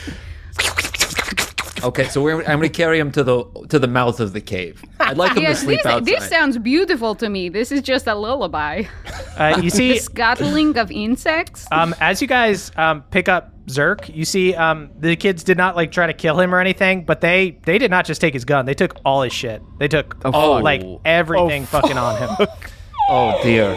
Okay, 1.89 2.05
so 2.07 2.21
we're, 2.21 2.39
I'm 2.39 2.59
gonna 2.59 2.69
carry 2.69 2.97
him 2.99 3.11
to 3.11 3.23
the 3.23 3.43
to 3.69 3.77
the 3.77 3.87
mouth 3.87 4.19
of 4.19 4.31
the 4.33 4.41
cave. 4.41 4.83
I'd 4.99 5.17
like 5.17 5.33
him 5.37 5.43
Yes, 5.43 5.59
to 5.59 5.65
sleep 5.65 5.77
this, 5.79 5.85
outside. 5.85 6.05
this 6.05 6.29
sounds 6.29 6.57
beautiful 6.57 7.13
to 7.15 7.29
me. 7.29 7.49
This 7.49 7.71
is 7.71 7.81
just 7.81 8.07
a 8.07 8.15
lullaby. 8.15 8.83
uh, 9.37 9.59
you 9.61 9.69
see, 9.69 9.93
The 9.93 9.99
scuttling 9.99 10.77
of 10.77 10.91
insects. 10.91 11.67
um, 11.71 11.93
as 11.99 12.21
you 12.21 12.27
guys 12.27 12.71
um, 12.77 13.03
pick 13.11 13.27
up 13.27 13.51
Zirk, 13.67 14.13
you 14.13 14.25
see 14.25 14.53
um, 14.55 14.91
the 14.99 15.15
kids 15.15 15.43
did 15.43 15.57
not 15.57 15.75
like 15.75 15.91
try 15.91 16.07
to 16.07 16.13
kill 16.13 16.39
him 16.39 16.53
or 16.55 16.59
anything, 16.59 17.03
but 17.05 17.21
they 17.21 17.57
they 17.65 17.77
did 17.77 17.91
not 17.91 18.05
just 18.05 18.21
take 18.21 18.33
his 18.33 18.45
gun. 18.45 18.65
They 18.65 18.73
took 18.73 18.95
all 19.05 19.21
his 19.21 19.33
shit. 19.33 19.61
They 19.79 19.87
took 19.87 20.15
Oh. 20.25 20.53
like 20.59 20.83
everything 21.05 21.63
Oh, 21.63 21.65
fucking 21.65 21.97
on 21.97 22.17
him. 22.17 22.47
oh 23.09 23.39
dear. 23.43 23.73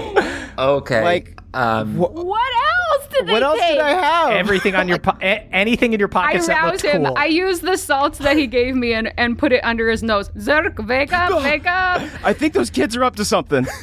Okay. 0.59 1.03
Like, 1.03 1.36
um, 1.57 1.97
what 1.97 2.12
else 2.12 3.09
did 3.11 3.27
they 3.27 3.33
what 3.33 3.42
else 3.42 3.59
take? 3.59 3.73
did 3.73 3.81
I 3.81 3.90
have? 3.90 4.31
everything 4.33 4.75
on 4.75 4.87
your 4.88 4.99
po- 4.99 5.16
a- 5.23 5.49
anything 5.53 5.92
in 5.92 5.99
your 6.01 6.09
I 6.11 6.12
pockets 6.12 6.47
that 6.49 6.62
roused 6.62 6.85
looked 6.85 6.95
him. 6.95 7.05
cool. 7.05 7.14
I 7.16 7.27
used 7.27 7.62
the 7.62 7.77
salts 7.77 8.19
that 8.19 8.37
he 8.37 8.47
gave 8.47 8.75
me 8.77 8.92
and, 8.92 9.12
and 9.19 9.38
put 9.38 9.53
it 9.53 9.64
under 9.64 9.88
his 9.90 10.03
nose. 10.03 10.29
Zirk, 10.38 10.79
wake 10.87 11.12
up, 11.12 11.42
wake 11.42 11.66
up. 11.66 12.03
I 12.25 12.33
think 12.33 12.53
those 12.53 12.71
kids 12.71 12.95
are 12.97 13.05
up 13.05 13.16
to 13.16 13.25
something. 13.25 13.66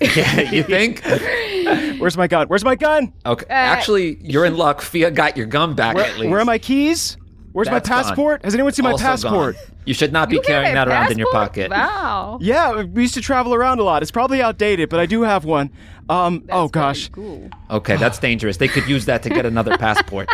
Yeah, 0.00 0.40
you 0.50 0.62
think? 0.62 1.02
Where's 1.98 2.16
my 2.16 2.26
gun? 2.26 2.48
Where's 2.48 2.64
my 2.64 2.74
gun? 2.76 3.12
Okay. 3.24 3.46
Actually, 3.48 4.18
you're 4.22 4.44
in 4.44 4.56
luck. 4.56 4.80
Fia 4.82 5.10
got 5.10 5.36
your 5.36 5.46
gun 5.46 5.74
back 5.74 5.94
Where, 5.96 6.04
at 6.04 6.18
least. 6.18 6.30
where 6.30 6.40
are 6.40 6.44
my 6.44 6.58
keys? 6.58 7.16
Where's 7.52 7.68
That's 7.68 7.88
my 7.88 7.94
gone. 7.96 8.04
passport? 8.04 8.44
Has 8.44 8.52
anyone 8.54 8.72
seen 8.72 8.84
my 8.84 8.90
Also 8.92 9.04
passport? 9.04 9.56
gone. 9.56 9.64
You 9.86 9.94
should 9.94 10.12
not 10.12 10.28
be 10.28 10.36
You 10.36 10.42
got 10.42 10.48
carrying 10.48 10.72
a 10.72 10.74
that 10.74 10.88
around 10.88 11.12
in 11.12 11.18
your 11.18 11.28
passport? 11.32 11.70
pocket. 11.70 11.70
Wow. 11.70 12.38
Yeah, 12.42 12.82
we 12.82 13.02
used 13.02 13.14
to 13.14 13.20
travel 13.22 13.54
around 13.54 13.78
a 13.78 13.84
lot. 13.84 14.02
It's 14.02 14.10
probably 14.10 14.42
outdated, 14.42 14.90
but 14.90 15.00
I 15.00 15.06
do 15.06 15.22
have 15.22 15.44
one. 15.46 15.70
Um, 16.08 16.44
oh 16.50 16.68
gosh. 16.68 17.08
very 17.08 17.26
Cool. 17.26 17.50
Okay, 17.70 17.96
that's 17.96 18.18
dangerous. 18.18 18.58
They 18.58 18.68
could 18.68 18.88
use 18.88 19.06
that 19.06 19.22
to 19.24 19.28
get 19.30 19.44
another 19.52 19.76
passport. 19.76 20.28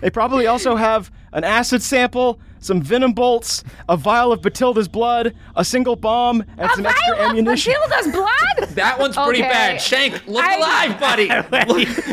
They 0.00 0.10
probably 0.10 0.46
also 0.46 0.74
have 0.76 1.10
an 1.32 1.44
acid 1.44 1.82
sample, 1.82 2.40
some 2.60 2.80
venom 2.80 3.12
bolts, 3.12 3.62
a 3.88 3.96
vial 3.96 4.32
of 4.32 4.40
Batilda's 4.40 4.88
blood, 4.88 5.34
a 5.54 5.64
single 5.64 5.96
bomb, 5.96 6.42
and 6.56 6.70
some 6.70 6.86
a 6.86 6.88
extra 6.88 7.14
vial 7.16 7.24
of 7.26 7.30
ammunition. 7.30 7.74
Matilda's 7.88 8.12
blood? 8.12 8.68
That 8.78 8.98
one's 8.98 9.16
pretty 9.16 9.40
Okay. 9.40 9.48
bad. 9.50 9.80
Shank, 9.80 10.24
look 10.28 10.44
I- 10.44 10.56
alive, 10.56 11.00
buddy. 11.00 11.28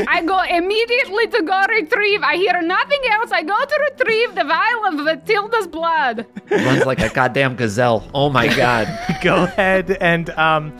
I 0.07 0.21
go 0.25 0.41
immediately 0.41 1.27
to 1.27 1.41
go 1.43 1.63
retrieve. 1.69 2.21
I 2.23 2.35
hear 2.37 2.59
nothing 2.61 2.99
else. 3.11 3.31
I 3.31 3.43
go 3.43 3.55
to 3.65 3.87
retrieve 3.91 4.33
the 4.35 4.43
vial 4.43 4.85
of 4.87 5.05
Batilda's 5.05 5.67
blood. 5.67 6.25
Runs 6.49 6.85
like 6.85 6.99
a 7.01 7.09
goddamn 7.09 7.55
gazelle. 7.55 8.09
Oh 8.15 8.29
my 8.29 8.47
god. 8.55 8.87
Go 9.21 9.43
ahead 9.43 9.91
and 10.01 10.29
um, 10.31 10.75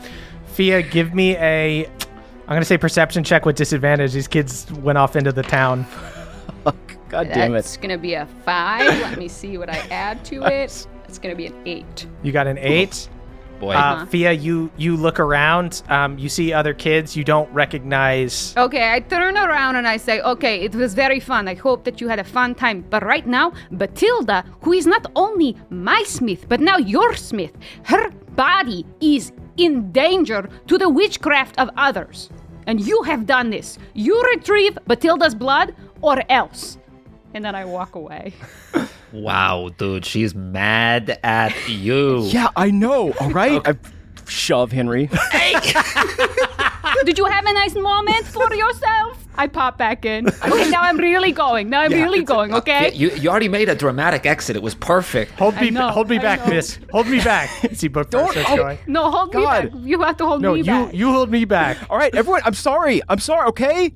Fia, 0.54 0.82
give 0.82 1.14
me 1.14 1.36
a. 1.36 1.88
I'm 2.48 2.54
gonna 2.54 2.64
say 2.64 2.78
perception 2.78 3.24
check 3.24 3.44
with 3.44 3.56
disadvantage. 3.56 4.12
These 4.12 4.28
kids 4.28 4.70
went 4.74 4.98
off 4.98 5.16
into 5.16 5.32
the 5.32 5.42
town. 5.42 5.84
God 7.08 7.28
damn 7.32 7.52
it. 7.52 7.54
That's 7.54 7.76
gonna 7.76 7.98
be 7.98 8.14
a 8.14 8.26
five. 8.44 8.86
Let 8.86 9.18
me 9.18 9.26
see 9.26 9.58
what 9.58 9.68
I 9.68 9.78
add 9.90 10.24
to 10.26 10.42
it. 10.46 10.86
It's 11.08 11.18
gonna 11.18 11.34
be 11.34 11.46
an 11.46 11.54
eight. 11.66 12.06
You 12.22 12.30
got 12.30 12.46
an 12.46 12.58
eight. 12.58 13.08
Boy. 13.58 13.74
Uh, 13.74 14.04
Fia, 14.06 14.32
you 14.32 14.70
you 14.76 14.96
look 14.96 15.18
around. 15.18 15.82
Um, 15.88 16.18
you 16.18 16.28
see 16.28 16.52
other 16.52 16.74
kids 16.74 17.16
you 17.16 17.24
don't 17.24 17.50
recognize. 17.52 18.54
Okay, 18.56 18.92
I 18.92 19.00
turn 19.00 19.36
around 19.36 19.76
and 19.76 19.88
I 19.88 19.96
say, 19.96 20.20
okay, 20.20 20.60
it 20.60 20.74
was 20.74 20.94
very 20.94 21.20
fun. 21.20 21.48
I 21.48 21.54
hope 21.54 21.84
that 21.84 22.00
you 22.00 22.08
had 22.08 22.18
a 22.18 22.24
fun 22.24 22.54
time. 22.54 22.84
But 22.90 23.02
right 23.02 23.26
now, 23.26 23.52
Batilda, 23.72 24.44
who 24.60 24.72
is 24.72 24.86
not 24.86 25.06
only 25.16 25.56
my 25.70 26.02
smith, 26.06 26.46
but 26.48 26.60
now 26.60 26.76
your 26.76 27.14
smith, 27.14 27.56
her 27.84 28.10
body 28.36 28.84
is 29.00 29.32
in 29.56 29.92
danger 29.92 30.48
to 30.66 30.78
the 30.78 30.88
witchcraft 30.88 31.58
of 31.58 31.70
others. 31.76 32.30
And 32.66 32.80
you 32.80 33.02
have 33.02 33.26
done 33.26 33.50
this. 33.50 33.78
You 33.94 34.20
retrieve 34.34 34.78
Batilda's 34.86 35.34
blood 35.34 35.74
or 36.00 36.22
else. 36.28 36.78
And 37.34 37.44
then 37.44 37.54
I 37.54 37.64
walk 37.64 37.94
away. 37.94 38.32
wow, 39.12 39.68
dude, 39.76 40.04
she's 40.04 40.34
mad 40.34 41.18
at 41.22 41.54
you. 41.68 42.22
Yeah, 42.24 42.48
I 42.56 42.70
know. 42.70 43.12
All 43.20 43.30
right. 43.30 43.60
I 43.66 43.76
shove 44.26 44.72
Henry. 44.72 45.06
Did 47.04 47.18
you 47.18 47.26
have 47.26 47.44
a 47.44 47.52
nice 47.52 47.74
moment 47.74 48.26
for 48.26 48.52
yourself? 48.54 49.15
I 49.38 49.46
pop 49.46 49.78
back 49.78 50.04
in. 50.04 50.28
Okay, 50.28 50.70
now 50.70 50.82
I'm 50.82 50.96
really 50.96 51.32
going. 51.32 51.68
Now 51.70 51.80
I'm 51.80 51.92
really 51.92 52.22
going, 52.22 52.54
okay? 52.54 52.92
You, 52.92 53.10
you 53.10 53.28
already 53.30 53.48
made 53.48 53.68
a 53.68 53.74
dramatic 53.74 54.26
exit. 54.26 54.56
It 54.56 54.62
was 54.62 54.74
perfect. 54.74 55.32
Hold 55.32 55.56
me, 55.60 55.70
know, 55.70 55.88
hold 55.90 56.08
me 56.08 56.18
I 56.18 56.22
back, 56.22 56.46
know. 56.46 56.54
Miss. 56.54 56.78
Hold 56.92 57.08
me 57.08 57.18
back. 57.22 57.50
See, 57.74 57.88
book 57.88 58.10
Don't- 58.10 58.30
starts 58.30 58.50
oh, 58.50 58.56
going. 58.56 58.78
No, 58.86 59.10
hold 59.10 59.34
me 59.34 59.42
back. 59.44 59.70
You 59.74 60.00
have 60.02 60.16
to 60.18 60.26
hold 60.26 60.42
No, 60.42 60.52
me 60.54 60.60
you 60.60 60.64
back. 60.64 60.94
you 60.94 61.10
hold 61.12 61.30
me 61.30 61.44
back. 61.44 61.78
All 61.90 61.98
right, 61.98 62.14
everyone, 62.14 62.42
I'm 62.44 62.54
sorry. 62.54 63.00
I'm 63.08 63.18
sorry, 63.18 63.48
okay? 63.48 63.92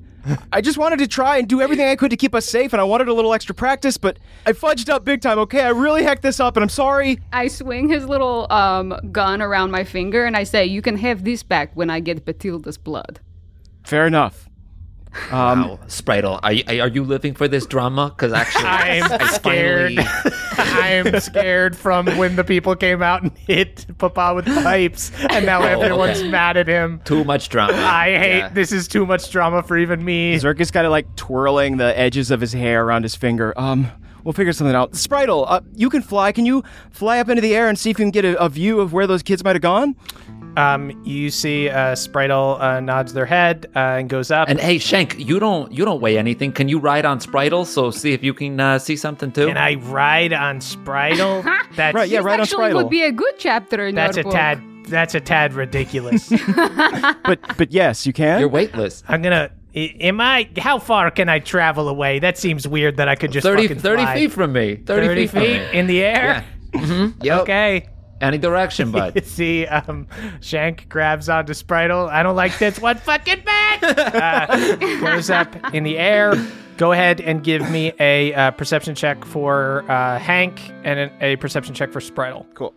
I 0.53 0.61
just 0.61 0.77
wanted 0.77 0.99
to 0.99 1.07
try 1.07 1.37
and 1.37 1.47
do 1.47 1.61
everything 1.61 1.87
I 1.87 1.95
could 1.95 2.11
to 2.11 2.17
keep 2.17 2.35
us 2.35 2.45
safe, 2.45 2.73
and 2.73 2.81
I 2.81 2.83
wanted 2.83 3.07
a 3.07 3.13
little 3.13 3.33
extra 3.33 3.55
practice, 3.55 3.97
but 3.97 4.19
I 4.45 4.51
fudged 4.51 4.87
up 4.87 5.03
big 5.03 5.19
time, 5.21 5.39
okay? 5.39 5.61
I 5.61 5.69
really 5.69 6.03
hecked 6.03 6.21
this 6.21 6.39
up, 6.39 6.55
and 6.57 6.63
I'm 6.63 6.69
sorry. 6.69 7.19
I 7.33 7.47
swing 7.47 7.89
his 7.89 8.05
little 8.07 8.45
um, 8.51 8.95
gun 9.11 9.41
around 9.41 9.71
my 9.71 9.83
finger 9.83 10.25
and 10.25 10.37
I 10.37 10.43
say, 10.43 10.65
You 10.65 10.83
can 10.83 10.97
have 10.97 11.23
this 11.23 11.41
back 11.41 11.71
when 11.75 11.89
I 11.89 12.01
get 12.01 12.23
Batilda's 12.23 12.77
blood. 12.77 13.19
Fair 13.83 14.05
enough. 14.05 14.47
Um, 15.31 15.61
Wow, 15.67 15.79
Spritel, 15.87 16.39
are 16.41 16.53
you, 16.53 16.63
are 16.81 16.87
you 16.87 17.03
living 17.03 17.33
for 17.33 17.47
this 17.47 17.65
drama? 17.65 18.09
Because 18.15 18.31
actually, 18.33 18.65
I'm 18.65 19.11
I 19.11 19.27
scared. 19.27 19.95
finally- 19.95 20.37
I'm 20.57 21.19
scared 21.19 21.75
from 21.75 22.05
when 22.17 22.35
the 22.35 22.43
people 22.43 22.75
came 22.75 23.01
out 23.01 23.21
and 23.23 23.31
hit 23.37 23.85
Papa 23.97 24.33
with 24.35 24.45
pipes, 24.45 25.11
and 25.29 25.45
now 25.45 25.63
everyone's 25.63 26.19
okay. 26.19 26.29
mad 26.29 26.55
at 26.57 26.67
him. 26.67 27.01
Too 27.03 27.23
much 27.23 27.49
drama. 27.49 27.73
I 27.73 28.17
hate 28.17 28.37
Yeah. 28.37 28.49
this. 28.49 28.71
Is 28.71 28.87
too 28.87 29.05
much 29.05 29.29
drama 29.31 29.63
for 29.63 29.77
even 29.77 30.03
me. 30.05 30.37
Zirk 30.37 30.59
is 30.61 30.71
kind 30.71 30.85
of 30.85 30.91
like 30.91 31.13
twirling 31.15 31.77
the 31.77 31.97
edges 31.97 32.31
of 32.31 32.39
his 32.39 32.53
hair 32.53 32.83
around 32.85 33.03
his 33.03 33.15
finger. 33.15 33.53
Um, 33.57 33.91
we'll 34.23 34.33
figure 34.33 34.53
something 34.53 34.75
out. 34.75 34.93
Spritel, 34.93 35.45
uh, 35.47 35.59
you 35.75 35.89
can 35.89 36.01
fly. 36.01 36.31
Can 36.31 36.45
you 36.45 36.63
fly 36.91 37.19
up 37.19 37.27
into 37.27 37.41
the 37.41 37.53
air 37.55 37.67
and 37.67 37.77
see 37.77 37.89
if 37.89 37.99
you 37.99 38.05
can 38.05 38.11
get 38.11 38.23
a, 38.23 38.41
a 38.41 38.47
view 38.47 38.79
of 38.79 38.93
where 38.93 39.07
those 39.07 39.23
kids 39.23 39.43
might 39.43 39.55
have 39.55 39.61
gone? 39.61 39.95
Um, 40.57 40.91
you 41.05 41.29
see, 41.29 41.69
uh, 41.69 41.93
Spritel 41.95 42.59
uh, 42.59 42.79
nods 42.81 43.13
their 43.13 43.25
head 43.25 43.67
uh, 43.75 43.79
and 43.99 44.09
goes 44.09 44.31
up. 44.31 44.49
And 44.49 44.59
hey, 44.59 44.79
Shank, 44.79 45.17
you 45.17 45.39
don't 45.39 45.71
you 45.71 45.85
don't 45.85 46.01
weigh 46.01 46.17
anything. 46.17 46.51
Can 46.51 46.67
you 46.67 46.77
ride 46.79 47.05
on 47.05 47.19
Spritel? 47.19 47.65
So 47.65 47.89
see 47.91 48.11
if 48.13 48.21
you 48.23 48.33
can 48.33 48.59
uh, 48.59 48.77
see 48.79 48.95
something 48.97 49.31
too. 49.31 49.47
Can 49.47 49.57
I 49.57 49.75
ride 49.75 50.33
on 50.33 50.59
Spritel? 50.59 51.43
That's 51.75 51.95
Right, 51.95 52.09
yeah, 52.09 52.17
This 52.19 52.25
right 52.25 52.33
on 52.33 52.41
actually 52.41 52.71
Spritel. 52.71 52.75
would 52.75 52.89
be 52.89 53.03
a 53.03 53.11
good 53.13 53.35
chapter 53.37 53.87
in 53.87 53.95
That's 53.95 54.17
your 54.17 54.21
a 54.21 54.23
book. 54.25 54.33
tad. 54.33 54.61
That's 54.87 55.15
a 55.15 55.21
tad 55.21 55.53
ridiculous. 55.53 56.29
But 57.23 57.39
but 57.57 57.71
yes, 57.71 58.05
you 58.05 58.11
can. 58.13 58.39
You're 58.41 58.49
weightless. 58.49 59.03
I'm 59.07 59.21
gonna. 59.21 59.51
i- 59.75 59.95
Am 60.01 60.19
I? 60.19 60.49
How 60.57 60.79
far 60.79 61.11
can 61.11 61.29
I 61.29 61.39
travel 61.39 61.87
away? 61.87 62.19
That 62.19 62.37
seems 62.37 62.67
weird. 62.67 62.97
That 62.97 63.07
I 63.07 63.15
could 63.15 63.31
just 63.31 63.45
30, 63.45 63.61
fucking 63.69 63.79
30 63.81 64.03
fly. 64.03 64.13
feet 64.15 64.31
from 64.33 64.51
me. 64.51 64.75
30, 64.75 65.07
30 65.07 65.21
feet, 65.21 65.29
from 65.29 65.39
me. 65.43 65.79
in 65.79 65.87
the 65.87 66.03
air. 66.03 66.43
Yep. 66.73 67.41
Okay. 67.41 67.87
Any 68.21 68.37
direction, 68.37 68.91
bud. 68.93 69.23
See, 69.25 69.65
um, 69.65 70.07
Shank 70.39 70.87
grabs 70.89 71.27
onto 71.29 71.53
Spritel. 71.53 72.09
I 72.09 72.23
don't 72.23 72.35
like 72.35 72.57
this 72.59 72.79
one 72.79 72.97
fucking 72.97 73.43
bit. 73.43 73.97
Uh, 74.21 74.75
goes 74.99 75.29
up 75.29 75.73
in 75.73 75.83
the 75.83 75.97
air. 75.97 76.33
Go 76.77 76.91
ahead 76.91 77.19
and 77.19 77.43
give 77.43 77.69
me 77.71 77.91
a 77.99 78.33
uh, 78.33 78.51
perception 78.51 78.93
check 78.95 79.25
for 79.25 79.83
uh, 79.89 80.19
Hank 80.19 80.59
and 80.83 80.99
a, 80.99 81.25
a 81.33 81.35
perception 81.37 81.73
check 81.73 81.91
for 81.91 81.99
Spritel. 81.99 82.45
cool. 82.53 82.73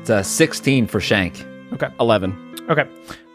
It's 0.00 0.10
a 0.10 0.22
16 0.24 0.86
for 0.88 1.00
Shank. 1.00 1.44
Okay. 1.72 1.88
Eleven. 2.00 2.54
Okay. 2.68 2.86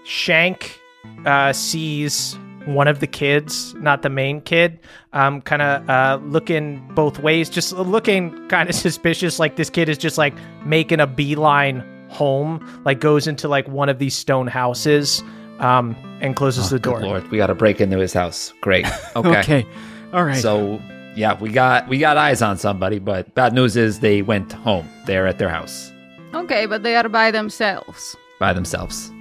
Shank 0.04 0.80
uh, 1.26 1.54
sees 1.54 2.38
one 2.76 2.88
of 2.88 3.00
the 3.00 3.08
kids, 3.08 3.74
not 3.76 4.02
the 4.02 4.10
main 4.10 4.42
kid, 4.42 4.80
um, 5.14 5.42
kind 5.42 5.62
of 5.62 5.90
uh, 5.90 6.20
looking 6.24 6.86
both 6.96 7.20
ways, 7.20 7.50
just 7.50 7.74
looking 7.74 8.48
kind 8.50 8.70
of 8.70 8.76
suspicious. 8.88 9.40
Like 9.40 9.56
this 9.56 9.70
kid 9.70 9.90
is 9.90 9.98
just 9.98 10.18
like 10.18 10.34
making 10.66 11.00
a 11.00 11.08
beeline 11.08 11.84
home, 12.10 12.82
like 12.86 13.00
goes 13.00 13.28
into 13.28 13.48
like 13.48 13.68
one 13.68 13.90
of 13.90 14.00
these 14.00 14.16
stone 14.16 14.48
houses, 14.48 15.24
um, 15.60 15.96
and 16.22 16.36
closes 16.36 16.70
the 16.70 16.80
door. 16.80 17.00
Good 17.00 17.08
lord, 17.08 17.28
we 17.32 17.38
got 17.38 17.48
to 17.48 17.56
break 17.56 17.82
into 17.82 17.98
his 17.98 18.14
house. 18.14 18.54
Great. 18.62 18.86
Okay. 19.16 19.40
Okay. 19.40 19.66
All 20.14 20.24
right. 20.24 20.42
So 20.42 20.82
yeah, 21.16 21.38
we 21.40 21.52
got 21.52 21.88
we 21.88 21.98
got 22.00 22.18
eyes 22.18 22.42
on 22.42 22.58
somebody, 22.58 23.00
but 23.00 23.34
bad 23.36 23.54
news 23.54 23.76
is 23.76 24.00
they 24.00 24.22
went 24.22 24.52
home. 24.52 24.88
They're 25.06 25.28
at 25.28 25.38
their 25.40 25.50
house 25.50 25.92
Okay, 26.34 26.66
but 26.68 26.84
they 26.84 26.96
are 26.96 27.10
by 27.10 27.32
themselves. 27.32 28.16
by 28.40 28.54
themselves. 28.54 29.12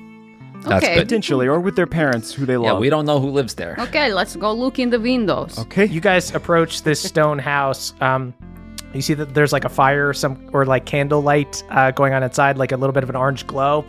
That's 0.62 0.84
Okay. 0.84 0.94
good. 0.96 1.02
Potentially, 1.04 1.46
or 1.48 1.60
with 1.60 1.76
their 1.76 1.86
parents 1.86 2.32
who 2.32 2.44
they 2.46 2.56
love. 2.56 2.64
Yeah, 2.64 2.72
love. 2.72 2.80
we 2.80 2.90
don't 2.90 3.06
know 3.06 3.20
who 3.20 3.30
lives 3.30 3.54
there. 3.54 3.76
Okay, 3.78 4.12
let's 4.12 4.36
go 4.36 4.52
look 4.52 4.78
in 4.78 4.90
the 4.90 5.00
windows. 5.00 5.58
Okay. 5.58 5.86
You 5.86 6.00
guys 6.00 6.34
approach 6.34 6.82
this 6.82 7.00
stone 7.00 7.38
house. 7.38 7.94
Um, 8.00 8.34
you 8.94 9.02
see 9.02 9.14
that 9.14 9.34
there's 9.34 9.52
like 9.52 9.64
a 9.64 9.68
fire, 9.68 10.08
or 10.08 10.14
some 10.14 10.38
or 10.52 10.64
like 10.66 10.84
candlelight 10.86 11.62
uh, 11.70 11.90
going 11.92 12.12
on 12.14 12.22
inside, 12.22 12.58
like 12.58 12.72
a 12.72 12.76
little 12.76 12.92
bit 12.92 13.02
of 13.02 13.10
an 13.10 13.16
orange 13.16 13.46
glow. 13.46 13.84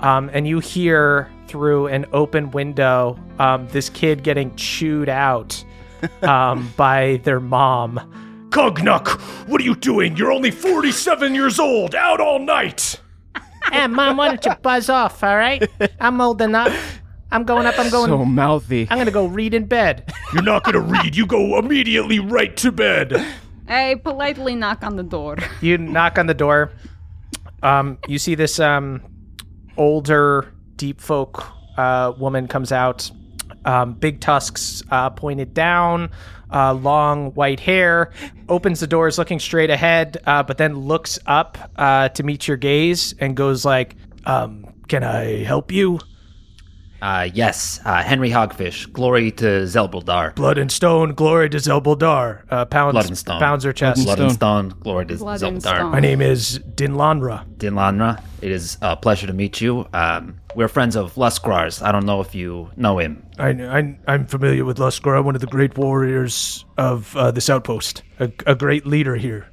Um, 0.00 0.30
and 0.32 0.46
you 0.46 0.58
hear 0.60 1.28
through 1.48 1.88
an 1.88 2.06
open 2.12 2.50
window 2.50 3.18
um, 3.38 3.66
this 3.68 3.88
kid 3.88 4.22
getting 4.22 4.54
chewed 4.56 5.08
out 5.08 5.62
um, 6.22 6.72
by 6.76 7.20
their 7.24 7.40
mom. 7.40 7.98
Cognuk, 8.50 9.08
what 9.48 9.60
are 9.60 9.64
you 9.64 9.74
doing? 9.74 10.16
You're 10.16 10.32
only 10.32 10.50
47 10.50 11.34
years 11.34 11.58
old, 11.58 11.94
out 11.94 12.20
all 12.20 12.38
night. 12.38 13.00
Hey, 13.72 13.86
mom, 13.86 14.16
why 14.16 14.28
don't 14.28 14.44
you 14.44 14.54
buzz 14.62 14.88
off? 14.88 15.22
All 15.22 15.36
right, 15.36 15.62
I'm 16.00 16.20
old 16.20 16.40
enough. 16.40 17.00
I'm 17.30 17.44
going 17.44 17.66
up. 17.66 17.78
I'm 17.78 17.90
going. 17.90 18.08
So 18.08 18.24
mouthy. 18.24 18.86
I'm 18.90 18.98
gonna 18.98 19.10
go 19.10 19.26
read 19.26 19.52
in 19.54 19.66
bed. 19.66 20.12
You're 20.32 20.42
not 20.42 20.64
gonna 20.64 20.80
read, 20.80 21.14
you 21.16 21.26
go 21.26 21.58
immediately 21.58 22.18
right 22.18 22.56
to 22.58 22.72
bed. 22.72 23.12
Hey, 23.66 23.96
politely 23.96 24.54
knock 24.54 24.82
on 24.82 24.96
the 24.96 25.02
door. 25.02 25.36
you 25.60 25.76
knock 25.76 26.18
on 26.18 26.26
the 26.26 26.34
door. 26.34 26.72
Um, 27.62 27.98
you 28.08 28.18
see 28.18 28.34
this 28.34 28.58
um, 28.58 29.02
older 29.76 30.54
deep 30.76 31.00
folk 31.00 31.44
uh, 31.76 32.12
woman 32.18 32.48
comes 32.48 32.72
out. 32.72 33.10
Um, 33.64 33.92
big 33.94 34.20
tusks 34.20 34.82
uh, 34.90 35.10
pointed 35.10 35.52
down, 35.54 36.10
uh, 36.52 36.72
long 36.74 37.32
white 37.32 37.60
hair. 37.60 38.12
Opens 38.48 38.80
the 38.80 38.86
doors, 38.86 39.18
looking 39.18 39.38
straight 39.40 39.70
ahead, 39.70 40.16
uh, 40.26 40.42
but 40.42 40.58
then 40.58 40.74
looks 40.76 41.18
up 41.26 41.58
uh, 41.76 42.08
to 42.10 42.22
meet 42.22 42.48
your 42.48 42.56
gaze 42.56 43.14
and 43.20 43.36
goes 43.36 43.64
like, 43.64 43.96
um, 44.24 44.64
"Can 44.88 45.02
I 45.04 45.42
help 45.44 45.70
you?" 45.72 45.98
Uh, 47.00 47.28
yes, 47.32 47.78
uh, 47.84 48.02
Henry 48.02 48.28
Hogfish. 48.30 48.92
Glory 48.92 49.30
to 49.30 49.44
Zelbuldar. 49.44 50.34
Blood 50.34 50.58
and 50.58 50.70
stone, 50.72 51.14
glory 51.14 51.48
to 51.48 51.58
Zelbuldar. 51.58 52.42
Uh, 52.50 52.64
pounds, 52.64 52.94
Blood 52.94 53.06
and 53.06 53.16
stone. 53.18 53.38
pounds 53.38 53.62
her 53.62 53.72
chest. 53.72 54.04
Blood 54.04 54.18
and 54.18 54.32
Stone. 54.32 54.74
Glory 54.80 55.06
to 55.06 55.16
Blood 55.16 55.40
and 55.44 55.58
Zelbuldar. 55.58 55.76
stone. 55.76 55.92
My 55.92 56.00
name 56.00 56.20
is 56.20 56.58
Dinlanra. 56.74 57.46
Dinlanra. 57.56 58.20
It 58.42 58.50
is 58.50 58.78
a 58.82 58.96
pleasure 58.96 59.28
to 59.28 59.32
meet 59.32 59.60
you. 59.60 59.86
Um, 59.92 60.40
we're 60.58 60.66
friends 60.66 60.96
of 60.96 61.14
Losgrar's. 61.14 61.82
I 61.82 61.92
don't 61.92 62.04
know 62.04 62.20
if 62.20 62.34
you 62.34 62.68
know 62.74 62.98
him. 62.98 63.24
I, 63.38 63.50
I, 63.50 63.98
I'm 64.08 64.26
familiar 64.26 64.64
with 64.64 64.78
Luskar, 64.78 65.22
one 65.22 65.36
of 65.36 65.40
the 65.40 65.46
great 65.46 65.78
warriors 65.78 66.64
of 66.76 67.16
uh, 67.16 67.30
this 67.30 67.48
outpost, 67.48 68.02
a, 68.18 68.32
a 68.44 68.56
great 68.56 68.84
leader 68.84 69.14
here. 69.14 69.46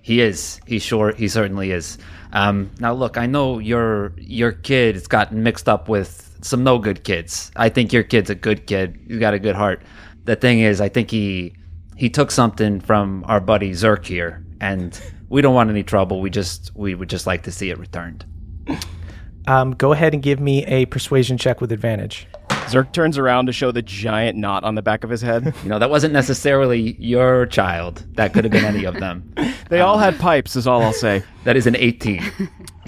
He 0.00 0.20
is. 0.20 0.60
He 0.64 0.78
sure. 0.78 1.12
He 1.12 1.26
certainly 1.26 1.72
is. 1.72 1.98
Um, 2.32 2.70
now, 2.78 2.92
look. 2.92 3.18
I 3.18 3.26
know 3.26 3.58
your 3.58 4.12
your 4.16 4.52
kid 4.52 4.94
has 4.94 5.08
gotten 5.08 5.42
mixed 5.42 5.68
up 5.68 5.88
with 5.88 6.38
some 6.42 6.62
no 6.62 6.78
good 6.78 7.02
kids. 7.02 7.50
I 7.56 7.68
think 7.68 7.92
your 7.92 8.04
kid's 8.04 8.30
a 8.30 8.36
good 8.36 8.68
kid. 8.68 8.96
He's 9.08 9.18
got 9.18 9.34
a 9.34 9.40
good 9.40 9.56
heart. 9.56 9.82
The 10.22 10.36
thing 10.36 10.60
is, 10.60 10.80
I 10.80 10.88
think 10.88 11.10
he 11.10 11.56
he 11.96 12.08
took 12.08 12.30
something 12.30 12.78
from 12.78 13.24
our 13.26 13.40
buddy 13.40 13.72
Zirk 13.72 14.06
here, 14.06 14.46
and 14.60 15.00
we 15.28 15.42
don't 15.42 15.54
want 15.56 15.70
any 15.70 15.82
trouble. 15.82 16.20
We 16.20 16.30
just 16.30 16.70
we 16.76 16.94
would 16.94 17.10
just 17.10 17.26
like 17.26 17.42
to 17.42 17.50
see 17.50 17.70
it 17.70 17.78
returned. 17.78 18.24
Um, 19.46 19.72
go 19.72 19.92
ahead 19.92 20.14
and 20.14 20.22
give 20.22 20.40
me 20.40 20.64
a 20.66 20.86
persuasion 20.86 21.36
check 21.38 21.60
with 21.60 21.72
advantage. 21.72 22.26
Zirk 22.68 22.92
turns 22.92 23.18
around 23.18 23.46
to 23.46 23.52
show 23.52 23.72
the 23.72 23.82
giant 23.82 24.38
knot 24.38 24.64
on 24.64 24.74
the 24.74 24.82
back 24.82 25.04
of 25.04 25.10
his 25.10 25.20
head. 25.20 25.54
You 25.62 25.68
know, 25.68 25.78
that 25.78 25.90
wasn't 25.90 26.12
necessarily 26.12 26.96
your 26.98 27.46
child. 27.46 28.04
That 28.14 28.32
could 28.32 28.44
have 28.44 28.52
been 28.52 28.64
any 28.64 28.84
of 28.84 28.94
them. 28.94 29.32
They 29.70 29.80
all 29.80 29.96
had 29.96 30.18
pipes, 30.18 30.56
is 30.56 30.66
all 30.66 30.82
I'll 30.82 30.92
say. 30.92 31.22
That 31.44 31.56
is 31.56 31.66
an 31.66 31.74
18. 31.74 32.22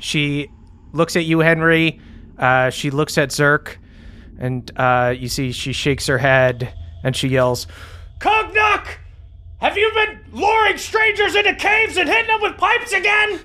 She 0.01 0.51
looks 0.92 1.16
at 1.16 1.25
you, 1.25 1.40
Henry. 1.40 2.01
Uh, 2.38 2.71
she 2.71 2.90
looks 2.90 3.16
at 3.19 3.31
Zirk, 3.31 3.79
and 4.38 4.71
uh, 4.77 5.14
you 5.16 5.29
see 5.29 5.53
she 5.53 5.73
shakes 5.73 6.07
her 6.07 6.19
head 6.19 6.73
and 7.03 7.16
she 7.16 7.29
yells, 7.29 7.66
Cognuk! 8.19 8.87
Have 9.61 9.79
you 9.79 9.90
been 9.95 10.21
luring 10.33 10.77
strangers 10.77 11.35
into 11.35 11.55
caves 11.55 11.97
and 11.97 12.09
hitting 12.09 12.27
them 12.27 12.42
with 12.42 12.59
pipes 12.59 12.92
again? 12.92 13.40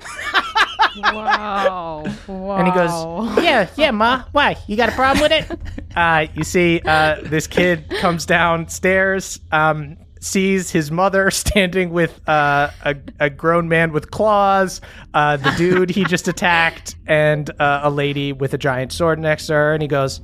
Wow. 0.98 2.04
wow. 2.28 2.58
and 2.58 2.68
he 2.68 2.74
goes, 2.74 3.44
"Yeah, 3.44 3.70
yeah, 3.78 3.92
ma. 3.92 4.26
Why? 4.34 4.58
You 4.68 4.76
got 4.76 4.90
a 4.90 4.92
problem 4.92 5.22
with 5.22 5.32
it?" 5.32 5.60
uh, 5.96 6.28
you 6.36 6.44
see, 6.44 6.82
uh, 6.86 7.22
this 7.24 7.48
kid 7.48 7.90
comes 8.02 8.26
downstairs, 8.26 9.40
um, 9.54 9.96
sees 10.20 10.70
his 10.70 10.92
mother 10.92 11.32
standing 11.32 11.92
with 11.92 12.20
uh, 12.28 12.72
a, 12.84 12.96
a 13.22 13.30
grown 13.30 13.70
man 13.70 13.94
with 13.94 14.12
claws, 14.12 14.82
uh, 15.14 15.38
the 15.38 15.52
dude 15.52 15.90
he 15.90 16.04
just 16.04 16.28
attacked, 16.28 16.96
and 17.08 17.50
uh, 17.62 17.82
a 17.84 17.90
lady 17.90 18.34
with 18.34 18.54
a 18.54 18.58
giant 18.58 18.92
sword 18.92 19.18
next 19.18 19.48
to 19.48 19.54
her, 19.54 19.74
and 19.74 19.82
he 19.82 19.88
goes. 19.88 20.20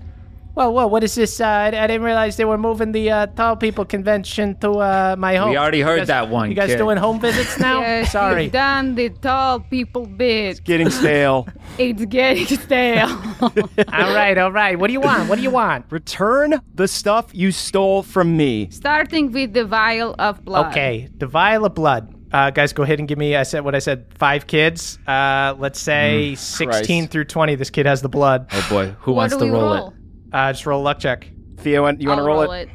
Whoa, 0.57 0.71
whoa, 0.71 0.87
what 0.87 1.03
is 1.03 1.13
this? 1.13 1.39
Uh, 1.39 1.45
I, 1.45 1.67
I 1.67 1.85
didn't 1.85 2.01
realize 2.01 2.35
they 2.35 2.43
were 2.43 2.57
moving 2.57 2.91
the 2.91 3.11
uh, 3.11 3.27
tall 3.27 3.55
people 3.55 3.85
convention 3.85 4.57
to 4.61 4.71
uh, 4.79 5.15
my 5.15 5.35
home. 5.35 5.51
We 5.51 5.57
already 5.57 5.81
heard 5.81 5.99
guys- 5.99 6.07
that 6.07 6.29
one, 6.29 6.49
You 6.49 6.55
guys 6.55 6.69
kid. 6.69 6.77
doing 6.77 6.97
home 6.97 7.19
visits 7.19 7.59
now? 7.67 7.81
Yes, 7.81 8.11
Sorry. 8.11 8.43
we've 8.45 8.51
done 8.51 8.95
the 8.95 9.09
tall 9.09 9.59
people 9.59 10.07
bit. 10.07 10.49
It's 10.49 10.59
getting 10.59 10.89
stale. 10.89 11.47
It's 11.77 12.03
getting 12.05 12.47
stale. 12.47 13.07
all 13.39 14.13
right, 14.15 14.35
all 14.39 14.51
right. 14.51 14.79
What 14.79 14.87
do 14.87 14.93
you 14.93 14.99
want? 15.01 15.29
What 15.29 15.35
do 15.35 15.43
you 15.43 15.51
want? 15.51 15.85
Return 15.91 16.59
the 16.73 16.87
stuff 16.87 17.29
you 17.35 17.51
stole 17.51 18.01
from 18.01 18.35
me. 18.35 18.67
Starting 18.71 19.31
with 19.31 19.53
the 19.53 19.63
vial 19.63 20.15
of 20.17 20.43
blood. 20.43 20.71
Okay, 20.71 21.07
the 21.17 21.27
vial 21.27 21.65
of 21.65 21.75
blood. 21.75 22.15
Uh, 22.33 22.49
guys, 22.49 22.73
go 22.73 22.81
ahead 22.81 22.97
and 22.97 23.07
give 23.07 23.19
me. 23.19 23.35
I 23.35 23.43
said 23.43 23.63
what 23.63 23.75
I 23.75 23.79
said. 23.79 24.07
Five 24.17 24.47
kids. 24.47 24.97
Uh, 25.07 25.53
let's 25.59 25.79
say 25.79 26.33
sixteen 26.35 27.03
Christ. 27.03 27.11
through 27.11 27.25
twenty. 27.25 27.53
This 27.53 27.69
kid 27.69 27.85
has 27.85 28.01
the 28.01 28.09
blood. 28.09 28.47
Oh 28.51 28.67
boy, 28.71 28.87
who 29.01 29.11
What 29.11 29.17
wants 29.29 29.35
do 29.35 29.39
to 29.39 29.45
we 29.45 29.51
roll, 29.51 29.61
roll? 29.75 29.87
it? 29.89 29.93
Uh, 30.31 30.51
just 30.51 30.65
roll 30.65 30.81
a 30.81 30.83
luck 30.83 30.99
check. 30.99 31.29
Theo, 31.57 31.83
want- 31.83 32.01
you 32.01 32.09
want 32.09 32.19
to 32.19 32.21
I'll 32.23 32.27
roll, 32.27 32.51
it? 32.51 32.69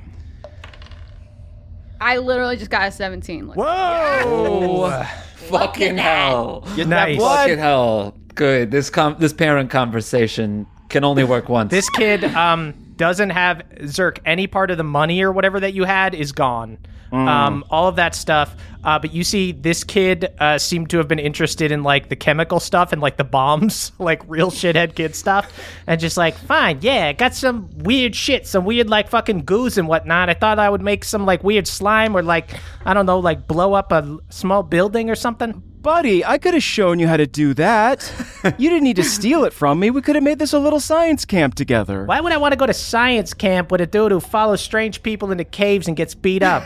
I 2.00 2.18
literally 2.18 2.56
just 2.56 2.70
got 2.70 2.88
a 2.88 2.90
17. 2.90 3.46
Like, 3.48 3.56
Whoa! 3.56 5.04
Fucking 5.36 5.96
hell! 5.98 6.66
Get 6.76 6.88
Nice. 6.88 7.18
Fucking 7.20 7.58
hell! 7.58 8.16
Good. 8.34 8.70
This 8.70 8.90
com- 8.90 9.16
this 9.18 9.32
parent 9.32 9.70
conversation 9.70 10.66
can 10.88 11.04
only 11.04 11.22
work 11.24 11.48
once. 11.48 11.70
This 11.70 11.88
kid 11.90 12.24
um 12.24 12.74
doesn't 12.96 13.30
have 13.30 13.62
Zirk. 13.82 14.18
Any 14.24 14.46
part 14.46 14.70
of 14.70 14.78
the 14.78 14.84
money 14.84 15.22
or 15.22 15.32
whatever 15.32 15.60
that 15.60 15.74
you 15.74 15.84
had 15.84 16.14
is 16.14 16.32
gone. 16.32 16.78
Um, 17.12 17.64
all 17.70 17.88
of 17.88 17.96
that 17.96 18.14
stuff. 18.14 18.57
Uh, 18.85 18.98
but 18.98 19.12
you 19.12 19.22
see, 19.22 19.53
this 19.53 19.85
kid 19.85 20.35
uh, 20.40 20.59
seemed 20.59 20.90
to 20.90 20.98
have 20.98 21.07
been 21.07 21.18
interested 21.20 21.70
in 21.70 21.83
like 21.85 22.09
the 22.09 22.16
chemical 22.16 22.59
stuff 22.59 22.92
and 22.92 23.01
like 23.01 23.16
the 23.16 23.25
bombs, 23.25 23.92
like 23.98 24.22
real 24.27 24.51
shithead 24.51 24.94
kid 24.94 25.14
stuff, 25.14 25.53
and 25.87 26.01
just 26.01 26.16
like, 26.16 26.37
fine, 26.37 26.79
yeah, 26.81 27.12
got 27.12 27.35
some 27.35 27.68
weird 27.79 28.16
shit, 28.16 28.46
some 28.46 28.64
weird 28.64 28.90
like 28.90 29.09
fucking 29.09 29.44
goos 29.44 29.79
and 29.79 29.87
whatnot. 29.87 30.29
I 30.29 30.35
thought 30.35 30.59
I 30.59 30.68
would 30.68 30.83
make 30.83 31.05
some 31.05 31.27
like 31.27 31.44
weird 31.44 31.68
slime 31.68 32.16
or 32.16 32.22
like 32.22 32.59
I 32.85 32.94
don't 32.94 33.07
know, 33.07 33.20
like 33.20 33.46
blow 33.46 33.75
up 33.75 33.92
a 33.92 34.18
small 34.31 34.62
building 34.62 35.11
or 35.11 35.14
something. 35.14 35.62
Buddy, 35.83 36.25
I 36.25 36.38
could 36.38 36.55
have 36.55 36.62
shown 36.62 37.01
you 37.01 37.09
how 37.09 37.16
to 37.16 37.27
do 37.27 37.55
that. 37.55 38.12
you 38.57 38.70
didn't 38.70 38.85
need 38.85 38.96
to 38.96 39.05
steal 39.05 39.44
it 39.44 39.53
from 39.53 39.81
me. 39.81 39.90
We 39.90 40.01
could 40.01 40.14
have 40.14 40.22
made 40.22 40.38
this 40.38 40.53
a 40.53 40.59
little 40.61 40.79
science 40.79 41.25
camp 41.25 41.57
together. 41.57 42.05
Why 42.05 42.20
would 42.20 42.33
I 42.33 42.37
want 42.37 42.53
to 42.53 42.57
go 42.57 42.66
to 42.66 42.75
science 42.75 43.35
camp 43.35 43.72
with 43.72 43.81
a 43.81 43.87
dude 43.87 44.12
who 44.12 44.20
follows 44.20 44.61
strange 44.61 45.03
people 45.03 45.33
into 45.33 45.44
caves 45.44 45.88
and 45.88 45.96
gets 45.96 46.14
beat 46.14 46.44
up? 46.44 46.62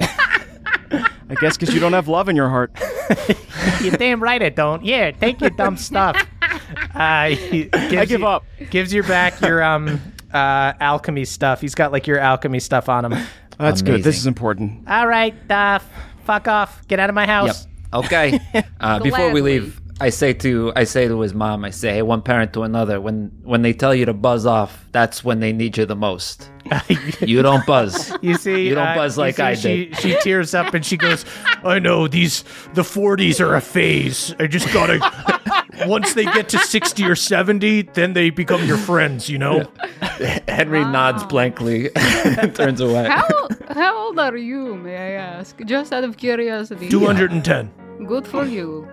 I 0.00 1.34
guess 1.40 1.56
because 1.56 1.74
you 1.74 1.80
don't 1.80 1.92
have 1.92 2.08
love 2.08 2.28
in 2.28 2.36
your 2.36 2.48
heart. 2.48 2.72
You're 3.82 3.96
damn 3.96 4.22
right 4.22 4.42
I 4.42 4.48
don't. 4.48 4.84
Yeah, 4.84 5.10
take 5.10 5.40
your 5.40 5.50
dumb 5.50 5.76
stuff. 5.76 6.16
Uh, 6.94 6.98
I 7.32 7.68
give 7.90 8.10
you- 8.10 8.26
up. 8.26 8.44
Gives 8.70 8.92
you 8.92 9.02
back 9.02 9.40
your 9.40 9.62
um 9.62 10.00
uh 10.32 10.72
alchemy 10.80 11.24
stuff. 11.24 11.60
He's 11.60 11.74
got 11.74 11.92
like 11.92 12.06
your 12.06 12.18
alchemy 12.18 12.60
stuff 12.60 12.88
on 12.88 13.04
him. 13.04 13.26
That's 13.58 13.82
good. 13.82 14.02
This 14.02 14.16
is 14.16 14.26
important. 14.26 14.88
All 14.88 15.06
right, 15.06 15.34
uh, 15.50 15.78
fuck 16.24 16.48
off. 16.48 16.86
Get 16.88 16.98
out 17.00 17.08
of 17.08 17.14
my 17.14 17.26
house. 17.26 17.46
Yep. 17.46 17.92
house. 17.92 18.04
Okay. 18.06 18.40
Uh, 18.80 18.98
before 19.00 19.30
we 19.32 19.40
leave, 19.40 19.80
I 20.00 20.10
say 20.10 20.32
to 20.34 20.72
I 20.76 20.84
say 20.84 21.08
to 21.08 21.20
his 21.20 21.34
mom, 21.34 21.64
I 21.64 21.70
say, 21.70 21.94
hey, 21.94 22.02
one 22.02 22.22
parent 22.22 22.52
to 22.52 22.62
another, 22.62 23.00
when 23.00 23.32
when 23.42 23.62
they 23.62 23.72
tell 23.72 23.94
you 23.94 24.04
to 24.06 24.14
buzz 24.14 24.46
off, 24.46 24.86
that's 24.92 25.24
when 25.24 25.40
they 25.40 25.52
need 25.52 25.76
you 25.76 25.86
the 25.86 25.96
most. 25.96 26.50
you 27.20 27.42
don't 27.42 27.64
buzz. 27.66 28.12
You 28.22 28.34
see, 28.34 28.68
You 28.68 28.74
don't 28.74 28.88
uh, 28.88 28.94
buzz 28.94 29.18
like 29.18 29.36
see 29.36 29.42
I 29.42 29.54
she, 29.54 29.86
did. 29.86 29.96
She 29.98 30.16
tears 30.20 30.54
up 30.54 30.74
and 30.74 30.84
she 30.84 30.96
goes, 30.96 31.24
I 31.64 31.78
know 31.78 32.06
these 32.06 32.44
the 32.74 32.82
40s 32.82 33.40
are 33.40 33.56
a 33.56 33.60
phase. 33.60 34.34
I 34.38 34.46
just 34.46 34.72
gotta. 34.72 35.00
once 35.86 36.14
they 36.14 36.24
get 36.24 36.48
to 36.50 36.58
60 36.58 37.04
or 37.04 37.14
70, 37.16 37.82
then 37.82 38.12
they 38.12 38.30
become 38.30 38.64
your 38.66 38.78
friends. 38.78 39.28
You 39.28 39.38
know. 39.38 39.72
Henry 40.48 40.80
nods 40.80 41.24
blankly 41.24 41.90
and 41.96 42.54
turns 42.54 42.80
away. 42.80 43.08
how, 43.08 43.48
how 43.70 43.96
old 43.96 44.18
are 44.18 44.36
you, 44.36 44.76
may 44.76 44.96
I 44.96 45.10
ask? 45.12 45.58
Just 45.64 45.92
out 45.92 46.04
of 46.04 46.16
curiosity. 46.16 46.88
210. 46.88 47.70
Good 48.06 48.26
for 48.26 48.44
you. 48.44 48.88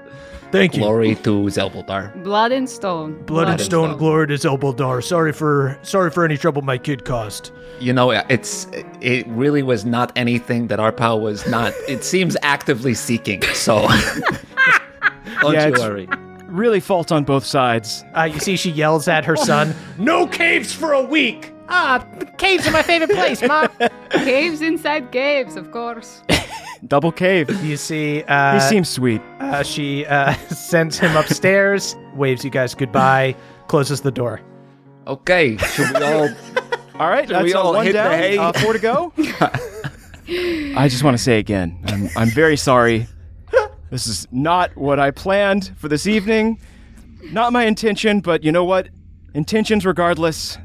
Thank 0.60 0.76
you. 0.76 0.82
Glory 0.82 1.16
to 1.16 1.32
Zelbuldar. 1.46 2.24
Blood 2.24 2.52
and 2.52 2.70
stone. 2.70 3.22
Blood 3.26 3.50
and 3.50 3.60
stone, 3.62 3.90
stone. 3.90 3.98
glory 3.98 4.28
to 4.28 4.34
Zelbuldar. 4.36 5.04
Sorry 5.04 5.32
for 5.34 5.78
sorry 5.82 6.10
for 6.12 6.24
any 6.24 6.38
trouble 6.38 6.62
my 6.62 6.78
kid 6.78 7.06
caused. 7.06 7.52
You 7.80 7.94
know, 7.94 8.12
it's 8.12 8.68
it 9.02 9.28
really 9.28 9.64
was 9.64 9.86
not 9.86 10.12
anything 10.16 10.68
that 10.68 10.80
Arpao 10.80 11.20
was 11.20 11.46
not. 11.48 11.74
It 11.88 12.04
seems 12.04 12.38
actively 12.42 12.94
seeking. 12.94 13.42
So 13.54 13.88
don't 15.42 15.54
Yeah, 15.54 15.68
you 15.68 15.74
it's- 15.74 15.80
worry. 15.80 16.08
Really 16.48 16.80
fault 16.80 17.12
on 17.12 17.26
both 17.26 17.44
sides. 17.44 18.06
Uh, 18.16 18.24
you 18.24 18.40
see, 18.40 18.56
she 18.56 18.72
yells 18.72 19.10
at 19.10 19.26
her 19.26 19.36
son. 19.36 19.76
No 19.98 20.26
caves 20.26 20.72
for 20.72 20.94
a 20.94 21.02
week. 21.02 21.52
Ah, 21.68 22.06
the 22.20 22.26
caves 22.26 22.68
are 22.68 22.72
my 22.72 22.84
favorite 22.84 23.10
place, 23.12 23.42
Mom. 23.42 23.70
Caves 24.12 24.62
inside 24.62 25.12
caves, 25.12 25.56
of 25.56 25.72
course. 25.72 26.22
Double 26.88 27.12
cave. 27.12 27.50
You 27.64 27.76
see, 27.78 28.24
uh, 28.24 28.54
He 28.56 28.60
seems 28.60 28.88
sweet. 28.90 29.22
uh, 29.40 29.64
she 29.64 30.06
uh, 30.06 30.34
sends 30.50 31.00
him 31.00 31.16
upstairs, 31.16 31.96
waves 32.14 32.44
you 32.44 32.52
guys 32.52 32.76
goodbye, 32.76 33.36
closes 33.68 34.02
the 34.02 34.12
door. 34.12 34.42
Okay, 35.08 35.58
should 35.58 35.90
we 35.98 36.04
all? 36.04 36.30
All 37.00 37.10
right, 37.10 37.28
we 37.28 37.34
that's 37.34 37.54
all 37.56 37.68
all 37.68 37.74
one 37.74 37.86
hit 37.86 37.94
the 37.94 38.04
hay? 38.04 38.38
Uh, 38.38 38.52
four 38.54 38.74
to 38.74 38.80
go. 38.80 39.12
I 40.28 40.88
just 40.90 41.04
want 41.04 41.18
to 41.18 41.22
say 41.24 41.40
again, 41.40 41.78
I'm, 41.88 42.10
I'm 42.16 42.30
very 42.30 42.58
sorry. 42.58 43.08
This 43.92 44.08
is 44.08 44.28
not 44.32 44.76
what 44.76 45.00
I 45.00 45.12
planned 45.12 45.72
for 45.78 45.88
this 45.88 46.08
evening. 46.08 46.60
Not 47.32 47.54
my 47.54 47.66
intention, 47.66 48.20
but 48.20 48.44
you 48.44 48.52
know 48.52 48.64
what? 48.64 48.90
Intentions, 49.34 49.86
regardless, 49.86 50.58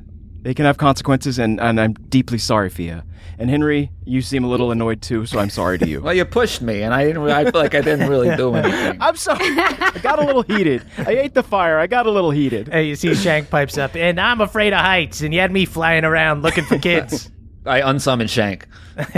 they 0.43 0.55
can 0.55 0.65
have 0.65 0.79
consequences, 0.79 1.39
and, 1.39 1.61
and 1.61 1.81
I'm 1.81 1.93
deeply 1.95 2.39
sorry, 2.39 2.71
Fia. 2.71 3.05
And 3.39 3.49
Henry, 3.49 3.91
you 4.05 4.21
seem 4.21 4.45
a 4.45 4.49
little 4.49 4.71
annoyed 4.71 5.01
too, 5.01 5.25
so 5.25 5.39
I'm 5.39 5.49
sorry 5.51 5.79
to 5.79 5.89
you. 5.89 6.01
Well, 6.05 6.13
you 6.15 6.25
pushed 6.25 6.61
me, 6.61 6.83
and 6.83 6.93
I 6.93 7.05
didn't. 7.05 7.23
re- 7.23 7.33
I 7.33 7.45
feel 7.51 7.61
like 7.61 7.75
I 7.75 7.81
didn't 7.81 8.09
really 8.09 8.35
do 8.37 8.55
anything. 8.55 8.99
I'm 9.01 9.17
sorry. 9.17 9.39
I 9.43 9.99
got 10.03 10.19
a 10.19 10.25
little 10.27 10.43
heated. 10.43 10.85
I 10.99 11.13
ate 11.13 11.35
the 11.35 11.43
fire. 11.43 11.79
I 11.79 11.87
got 11.87 12.07
a 12.07 12.11
little 12.11 12.31
heated. 12.31 12.69
Hey, 12.69 12.85
you 12.85 12.97
see 12.97 13.15
Shank 13.15 13.49
pipes 13.49 13.79
up, 13.79 13.97
and 13.97 14.21
I'm 14.21 14.41
afraid 14.41 14.73
of 14.73 14.81
heights, 14.81 15.21
and 15.23 15.33
you 15.33 15.41
had 15.41 15.53
me 15.53 15.65
flying 15.65 16.05
around 16.05 16.43
looking 16.43 16.65
for 16.65 16.79
kids. 16.79 17.31
I 17.67 17.81
unsummoned 17.81 18.31
Shank. 18.31 18.67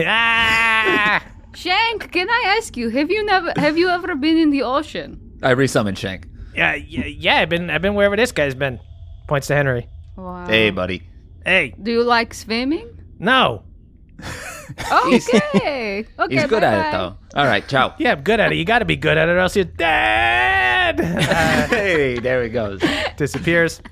ah! 0.07 1.23
Shank, 1.55 2.11
can 2.13 2.29
I 2.31 2.55
ask 2.59 2.77
you, 2.77 2.89
have 2.91 3.11
you 3.11 3.25
never 3.25 3.53
have 3.57 3.77
you 3.77 3.89
ever 3.89 4.15
been 4.15 4.37
in 4.39 4.51
the 4.51 4.63
ocean? 4.63 5.39
I 5.43 5.55
resummoned 5.55 5.99
Shank. 5.99 6.27
Yeah, 6.55 6.75
yeah, 6.75 7.07
yeah, 7.07 7.37
I've 7.41 7.49
been, 7.49 7.71
I've 7.71 7.83
been 7.83 7.95
wherever 7.95 8.17
this 8.17 8.33
guy's 8.33 8.55
been. 8.55 8.79
Points 9.29 9.47
to 9.49 9.55
Henry. 9.55 9.89
Wow. 10.17 10.47
Hey, 10.47 10.71
buddy. 10.71 11.03
Hey, 11.45 11.75
Do 11.83 11.91
you 11.91 12.03
like 12.05 12.35
swimming? 12.35 12.89
no. 13.19 13.63
Okay. 14.93 16.07
okay. 16.19 16.35
He's 16.35 16.47
good 16.47 16.63
at 16.65 16.75
it 16.79 16.83
bye-bye. 16.83 16.91
though. 16.93 17.17
All 17.39 17.45
right, 17.47 17.67
ciao. 17.69 17.95
Yeah, 17.99 18.13
I'm 18.13 18.23
good 18.23 18.41
at 18.41 18.53
it. 18.53 18.57
You 18.57 18.65
got 18.65 18.79
to 18.79 18.85
be 18.87 18.97
good 18.97 19.19
at 19.19 19.29
it, 19.29 19.33
or 19.33 19.39
else 19.39 19.55
you're 19.57 19.65
dead. 19.67 21.01
Uh, 21.01 21.67
Hey, 21.69 22.19
there 22.19 22.43
he 22.43 22.49
goes. 22.49 22.81
disappears. 23.17 23.83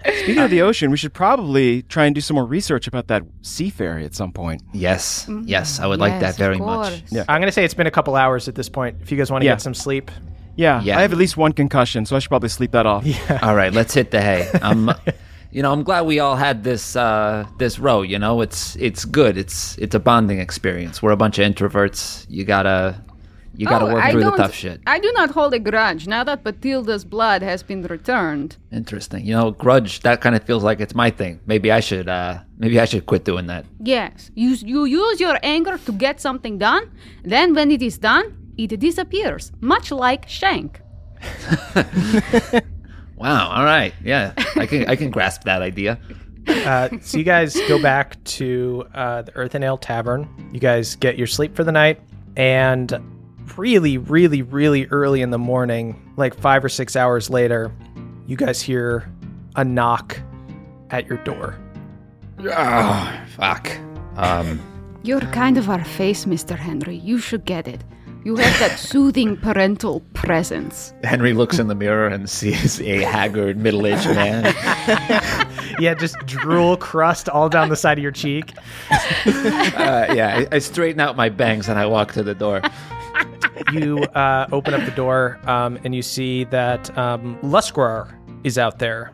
Speaking 0.00 0.38
of 0.38 0.50
the 0.50 0.62
ocean, 0.62 0.90
we 0.90 0.96
should 0.96 1.12
probably 1.12 1.82
try 1.82 2.06
and 2.06 2.14
do 2.14 2.20
some 2.20 2.34
more 2.34 2.44
research 2.46 2.86
about 2.88 3.08
that 3.08 3.22
sea 3.42 3.68
ferry 3.70 4.04
at 4.04 4.14
some 4.14 4.32
point. 4.32 4.62
Yes, 4.72 5.28
yes, 5.44 5.78
I 5.80 5.86
would 5.86 5.98
like 6.00 6.12
that 6.20 6.22
Yes, 6.22 6.34
of 6.34 6.38
very 6.38 6.58
much. 6.58 6.88
course. 6.90 7.02
Yeah. 7.10 7.24
I'm 7.28 7.40
gonna 7.40 7.52
say 7.52 7.64
it's 7.64 7.74
been 7.74 7.86
a 7.88 7.90
couple 7.92 8.14
hours 8.16 8.48
at 8.48 8.54
this 8.54 8.68
point. 8.68 8.96
If 9.02 9.10
you 9.12 9.18
guys 9.18 9.30
want 9.30 9.42
to 9.42 9.46
Yeah. 9.46 9.52
get 9.54 9.62
some 9.62 9.74
sleep, 9.74 10.10
Yeah, 10.56 10.80
Yeah. 10.82 10.98
I 10.98 11.02
have 11.02 11.12
at 11.12 11.18
least 11.18 11.36
one 11.36 11.52
concussion, 11.52 12.06
so 12.06 12.16
I 12.16 12.18
should 12.20 12.30
probably 12.30 12.48
sleep 12.48 12.72
that 12.72 12.86
off. 12.86 13.04
All 13.42 13.54
right, 13.54 13.72
let's 13.72 13.94
hit 13.94 14.10
the 14.10 14.20
hay. 14.20 14.48
I'm, 14.62 14.90
you 15.50 15.62
know, 15.62 15.72
I'm 15.72 15.82
glad 15.82 16.02
we 16.02 16.18
all 16.20 16.36
had 16.36 16.64
this 16.64 16.94
uh, 16.96 17.46
this 17.58 17.78
row. 17.78 18.02
You 18.02 18.18
know, 18.18 18.40
it's 18.40 18.76
it's 18.76 19.04
good. 19.04 19.36
It's 19.38 19.76
it's 19.78 19.94
a 19.94 20.00
bonding 20.00 20.38
experience. 20.40 21.02
We're 21.02 21.12
a 21.12 21.16
bunch 21.16 21.38
of 21.38 21.50
introverts. 21.52 22.26
You 22.28 22.44
gotta 22.44 23.00
you 23.56 23.66
gotta 23.66 23.86
Oh, 23.86 23.94
work 23.94 24.04
I 24.04 24.12
through 24.12 24.24
the 24.24 24.30
tough 24.36 24.54
shit. 24.54 24.80
I 24.86 24.98
do 25.00 25.10
not 25.16 25.30
hold 25.30 25.52
a 25.54 25.58
grudge 25.58 26.06
now 26.06 26.22
that 26.24 26.44
Batilda's 26.44 27.04
blood 27.04 27.42
has 27.42 27.62
been 27.62 27.82
returned. 27.82 28.56
Interesting. 28.70 29.26
You 29.26 29.34
know, 29.34 29.50
grudge. 29.50 30.00
That 30.00 30.20
kind 30.20 30.36
of 30.36 30.44
feels 30.44 30.62
like 30.62 30.80
it's 30.80 30.94
my 30.94 31.10
thing. 31.10 31.40
Maybe 31.46 31.72
I 31.72 31.80
should 31.80 32.08
uh 32.08 32.38
maybe 32.58 32.78
I 32.78 32.84
should 32.84 33.06
quit 33.06 33.24
doing 33.24 33.46
that. 33.46 33.64
Yes, 33.82 34.30
you, 34.34 34.50
you 34.50 34.84
use 34.84 35.18
your 35.18 35.38
anger 35.42 35.78
to 35.86 35.92
get 35.92 36.20
something 36.20 36.58
done, 36.58 36.90
then 37.24 37.54
when 37.54 37.70
it 37.70 37.82
is 37.82 37.98
done, 37.98 38.36
it 38.56 38.78
disappears, 38.78 39.50
much 39.60 39.90
like 39.90 40.28
Shank. 40.28 40.80
Wow. 43.18 43.50
All 43.50 43.64
right. 43.64 43.92
Yeah, 44.02 44.32
I 44.56 44.66
can 44.66 44.86
I 44.88 44.96
can 44.96 45.10
grasp 45.10 45.42
that 45.44 45.60
idea. 45.62 45.98
uh, 46.48 46.88
so 47.02 47.18
you 47.18 47.24
guys 47.24 47.54
go 47.68 47.80
back 47.82 48.22
to 48.24 48.86
uh, 48.94 49.22
the 49.22 49.36
Earth 49.36 49.54
and 49.54 49.64
Ale 49.64 49.76
Tavern. 49.76 50.28
You 50.52 50.60
guys 50.60 50.96
get 50.96 51.18
your 51.18 51.26
sleep 51.26 51.54
for 51.54 51.64
the 51.64 51.72
night, 51.72 52.00
and 52.36 52.92
really, 53.56 53.98
really, 53.98 54.42
really 54.42 54.86
early 54.86 55.20
in 55.20 55.30
the 55.30 55.38
morning, 55.38 56.12
like 56.16 56.34
five 56.34 56.64
or 56.64 56.68
six 56.68 56.96
hours 56.96 57.28
later, 57.28 57.72
you 58.26 58.36
guys 58.36 58.62
hear 58.62 59.10
a 59.56 59.64
knock 59.64 60.18
at 60.90 61.06
your 61.06 61.18
door. 61.18 61.58
Oh, 62.40 63.20
fuck. 63.36 63.70
Um. 64.16 64.60
You're 65.02 65.20
kind 65.20 65.56
of 65.58 65.70
our 65.70 65.84
face, 65.84 66.24
Mr. 66.24 66.56
Henry. 66.56 66.96
You 66.96 67.18
should 67.18 67.44
get 67.44 67.66
it. 67.68 67.82
You 68.28 68.36
have 68.36 68.58
that 68.58 68.78
soothing 68.78 69.38
parental 69.38 70.00
presence. 70.12 70.92
Henry 71.02 71.32
looks 71.32 71.58
in 71.58 71.68
the 71.68 71.74
mirror 71.74 72.06
and 72.06 72.28
sees 72.28 72.78
a 72.78 72.98
haggard 72.98 73.56
middle-aged 73.56 74.04
man. 74.08 74.54
Yeah, 75.80 75.94
just 75.94 76.18
drool 76.26 76.76
crust 76.76 77.28
all 77.28 77.48
down 77.48 77.68
the 77.68 77.76
side 77.76 77.98
of 77.98 78.02
your 78.02 78.12
cheek. 78.12 78.52
Uh, 78.90 80.12
yeah, 80.12 80.44
I, 80.50 80.56
I 80.56 80.58
straighten 80.58 81.00
out 81.00 81.16
my 81.16 81.28
bangs 81.28 81.68
and 81.68 81.78
I 81.78 81.86
walk 81.86 82.12
to 82.14 82.22
the 82.22 82.34
door. 82.34 82.60
you 83.72 83.98
uh, 83.98 84.48
open 84.52 84.74
up 84.74 84.84
the 84.84 84.90
door 84.90 85.38
um, 85.44 85.78
and 85.84 85.94
you 85.94 86.02
see 86.02 86.44
that 86.44 86.96
um, 86.98 87.38
Losgrar 87.42 88.12
is 88.44 88.58
out 88.58 88.78
there. 88.78 89.12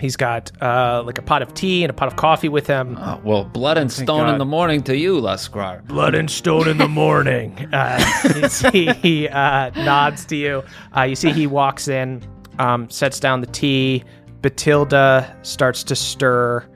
He's 0.00 0.16
got 0.16 0.50
uh, 0.60 1.02
like 1.06 1.18
a 1.18 1.22
pot 1.22 1.40
of 1.42 1.54
tea 1.54 1.84
and 1.84 1.90
a 1.90 1.92
pot 1.92 2.08
of 2.08 2.16
coffee 2.16 2.48
with 2.48 2.66
him. 2.66 2.98
Oh, 3.00 3.20
well, 3.24 3.44
blood 3.44 3.78
and 3.78 3.90
stone 3.90 4.28
in 4.28 4.38
the 4.38 4.44
morning 4.44 4.82
to 4.84 4.96
you, 4.96 5.20
Losgrar. 5.20 5.86
Blood 5.86 6.14
and 6.14 6.30
stone 6.30 6.68
in 6.68 6.78
the 6.78 6.88
morning. 6.88 7.68
Uh, 7.72 8.04
you 8.36 8.48
see 8.48 8.92
he 8.94 9.28
uh, 9.28 9.70
nods 9.84 10.24
to 10.26 10.36
you. 10.36 10.62
Uh, 10.96 11.02
you 11.02 11.14
see 11.14 11.32
he 11.32 11.46
walks 11.46 11.88
in, 11.88 12.22
um, 12.58 12.90
sets 12.90 13.20
down 13.20 13.40
the 13.40 13.46
tea. 13.46 14.04
Batilda 14.42 15.34
starts 15.42 15.82
to 15.84 15.96
stir, 15.96 16.66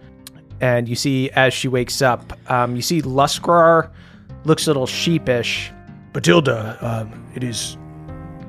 and 0.61 0.89
you 0.89 0.95
see 0.95 1.31
as 1.31 1.53
she 1.53 1.69
wakes 1.69 2.01
up, 2.01 2.33
um, 2.51 2.77
you 2.77 2.83
see 2.83 3.03
Losgrar 3.03 3.91
looks 4.45 4.67
a 4.67 4.71
little 4.71 4.87
sheepish. 4.87 5.71
Batilda, 6.13 6.79
um, 6.81 7.27
it 7.35 7.45
is 7.45 7.77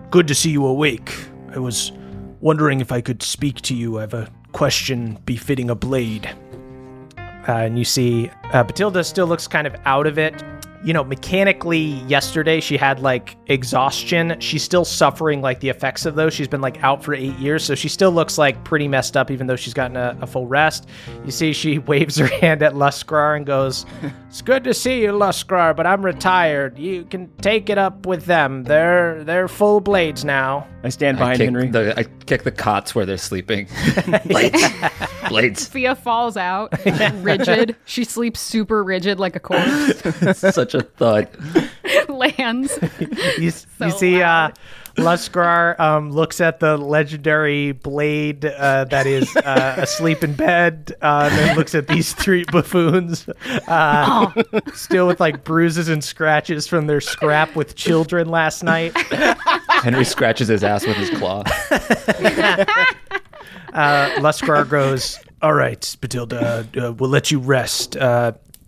good 0.10 0.28
to 0.28 0.36
see 0.36 0.52
you 0.52 0.66
awake. 0.66 1.14
I 1.54 1.60
was 1.60 1.92
wondering 2.40 2.80
if 2.80 2.92
I 2.92 3.02
could 3.02 3.22
speak 3.22 3.62
to 3.64 3.76
you. 3.76 3.98
I 3.98 4.02
have 4.02 4.14
a 4.14 4.32
question 4.52 5.18
befitting 5.26 5.70
a 5.70 5.76
blade. 5.76 6.30
Uh, 7.18 7.54
and 7.54 7.78
you 7.78 7.86
see 7.86 8.30
uh, 8.54 8.64
Batilda 8.64 9.04
still 9.04 9.28
looks 9.28 9.48
kind 9.48 9.66
of 9.66 9.76
out 9.86 10.08
of 10.08 10.18
it. 10.18 10.44
You 10.84 10.94
know, 10.94 11.04
mechanically, 11.04 12.02
yesterday 12.08 12.60
she 12.62 12.78
had 12.78 13.00
like 13.00 13.36
exhaustion. 13.48 14.40
She's 14.40 14.64
still 14.64 14.86
suffering 14.86 15.42
like 15.42 15.60
the 15.60 15.70
effects 15.70 16.06
of 16.06 16.16
those. 16.16 16.34
She's 16.34 16.48
been 16.48 16.62
like 16.62 16.82
out 16.84 17.04
for 17.04 17.14
eight 17.14 17.38
years, 17.38 17.64
so 17.64 17.76
she 17.76 17.90
still 17.90 18.12
looks 18.12 18.38
like 18.38 18.64
pretty 18.64 18.88
messed 18.88 19.18
up, 19.18 19.30
even 19.30 19.48
though 19.48 19.56
she's 19.56 19.74
gotten 19.74 19.98
a, 19.98 20.18
a 20.22 20.28
full 20.28 20.48
rest. 20.48 20.88
You 21.26 21.32
see, 21.32 21.54
she 21.54 21.80
waves 21.90 22.16
her 22.18 22.28
hand 22.28 22.64
at 22.64 22.74
Losgrar 22.74 23.36
and 23.36 23.46
goes, 23.46 23.86
"It's 24.30 24.42
good 24.42 24.64
to 24.64 24.74
see 24.74 25.02
you, 25.02 25.12
Losgrar, 25.12 25.76
but 25.76 25.86
I'm 25.86 26.04
retired. 26.04 26.78
You 26.80 27.04
can 27.04 27.30
take 27.38 27.70
it 27.70 27.78
up 27.78 28.06
with 28.06 28.26
them. 28.26 28.64
They're 28.64 29.24
they're 29.24 29.48
full 29.48 29.82
blades 29.82 30.24
now." 30.24 30.68
I 30.84 30.90
stand 30.90 31.18
I 31.18 31.20
behind 31.20 31.38
kick, 31.38 31.46
Henry. 31.46 31.68
the, 31.68 32.00
I 32.00 32.04
kick 32.04 32.44
the 32.44 32.52
cots 32.52 32.96
where 32.96 33.06
they're 33.06 33.18
sleeping. 33.18 33.68
Blades. 34.26 34.64
Blades. 35.30 35.68
Fia 35.68 35.96
falls 35.96 36.38
out, 36.38 36.74
rigid. 37.22 37.76
She 37.86 38.06
sleeps 38.06 38.40
super 38.40 38.84
rigid 38.84 39.20
like 39.20 39.36
a 39.36 39.40
corpse. 39.42 40.42
Such 40.70 40.82
a 40.82 40.86
thud. 40.86 41.30
Lands. 42.10 42.78
you, 43.00 43.08
you 43.40 43.52
So 43.52 43.90
see 43.90 44.22
uh, 44.22 44.28
loud. 44.28 44.60
Losgrar 44.98 45.80
um, 45.80 46.12
looks 46.12 46.42
at 46.42 46.60
the 46.60 46.78
legendary 46.78 47.72
blade 47.72 48.44
uh, 48.46 48.84
that 48.86 49.08
is 49.08 49.34
uh, 49.38 49.76
asleep 49.80 50.24
in 50.24 50.34
bed, 50.34 50.94
uh, 51.02 51.30
and 51.32 51.40
then 51.40 51.56
looks 51.58 51.74
at 51.74 51.88
these 51.88 52.14
three 52.14 52.44
buffoons, 52.52 53.30
uh, 53.68 54.30
still 54.74 55.08
with 55.08 55.20
like 55.20 55.44
bruises 55.44 55.88
and 55.88 56.04
scratches 56.04 56.68
from 56.68 56.88
their 56.88 57.00
scrap 57.00 57.56
with 57.56 57.76
children 57.76 58.28
last 58.30 58.62
night. 58.62 58.92
Henry 59.70 60.04
scratches 60.04 60.50
his 60.50 60.64
ass 60.64 60.86
with 60.86 60.98
his 60.98 61.10
claw. 61.12 61.44
Uh, 63.72 64.10
Losgrar 64.20 64.68
goes, 64.68 65.20
All 65.42 65.54
right, 65.54 65.80
Batilda, 66.02 66.68
uh, 66.76 66.92
we'll 66.94 67.10
let 67.10 67.32
you 67.32 67.40
rest. 67.40 67.96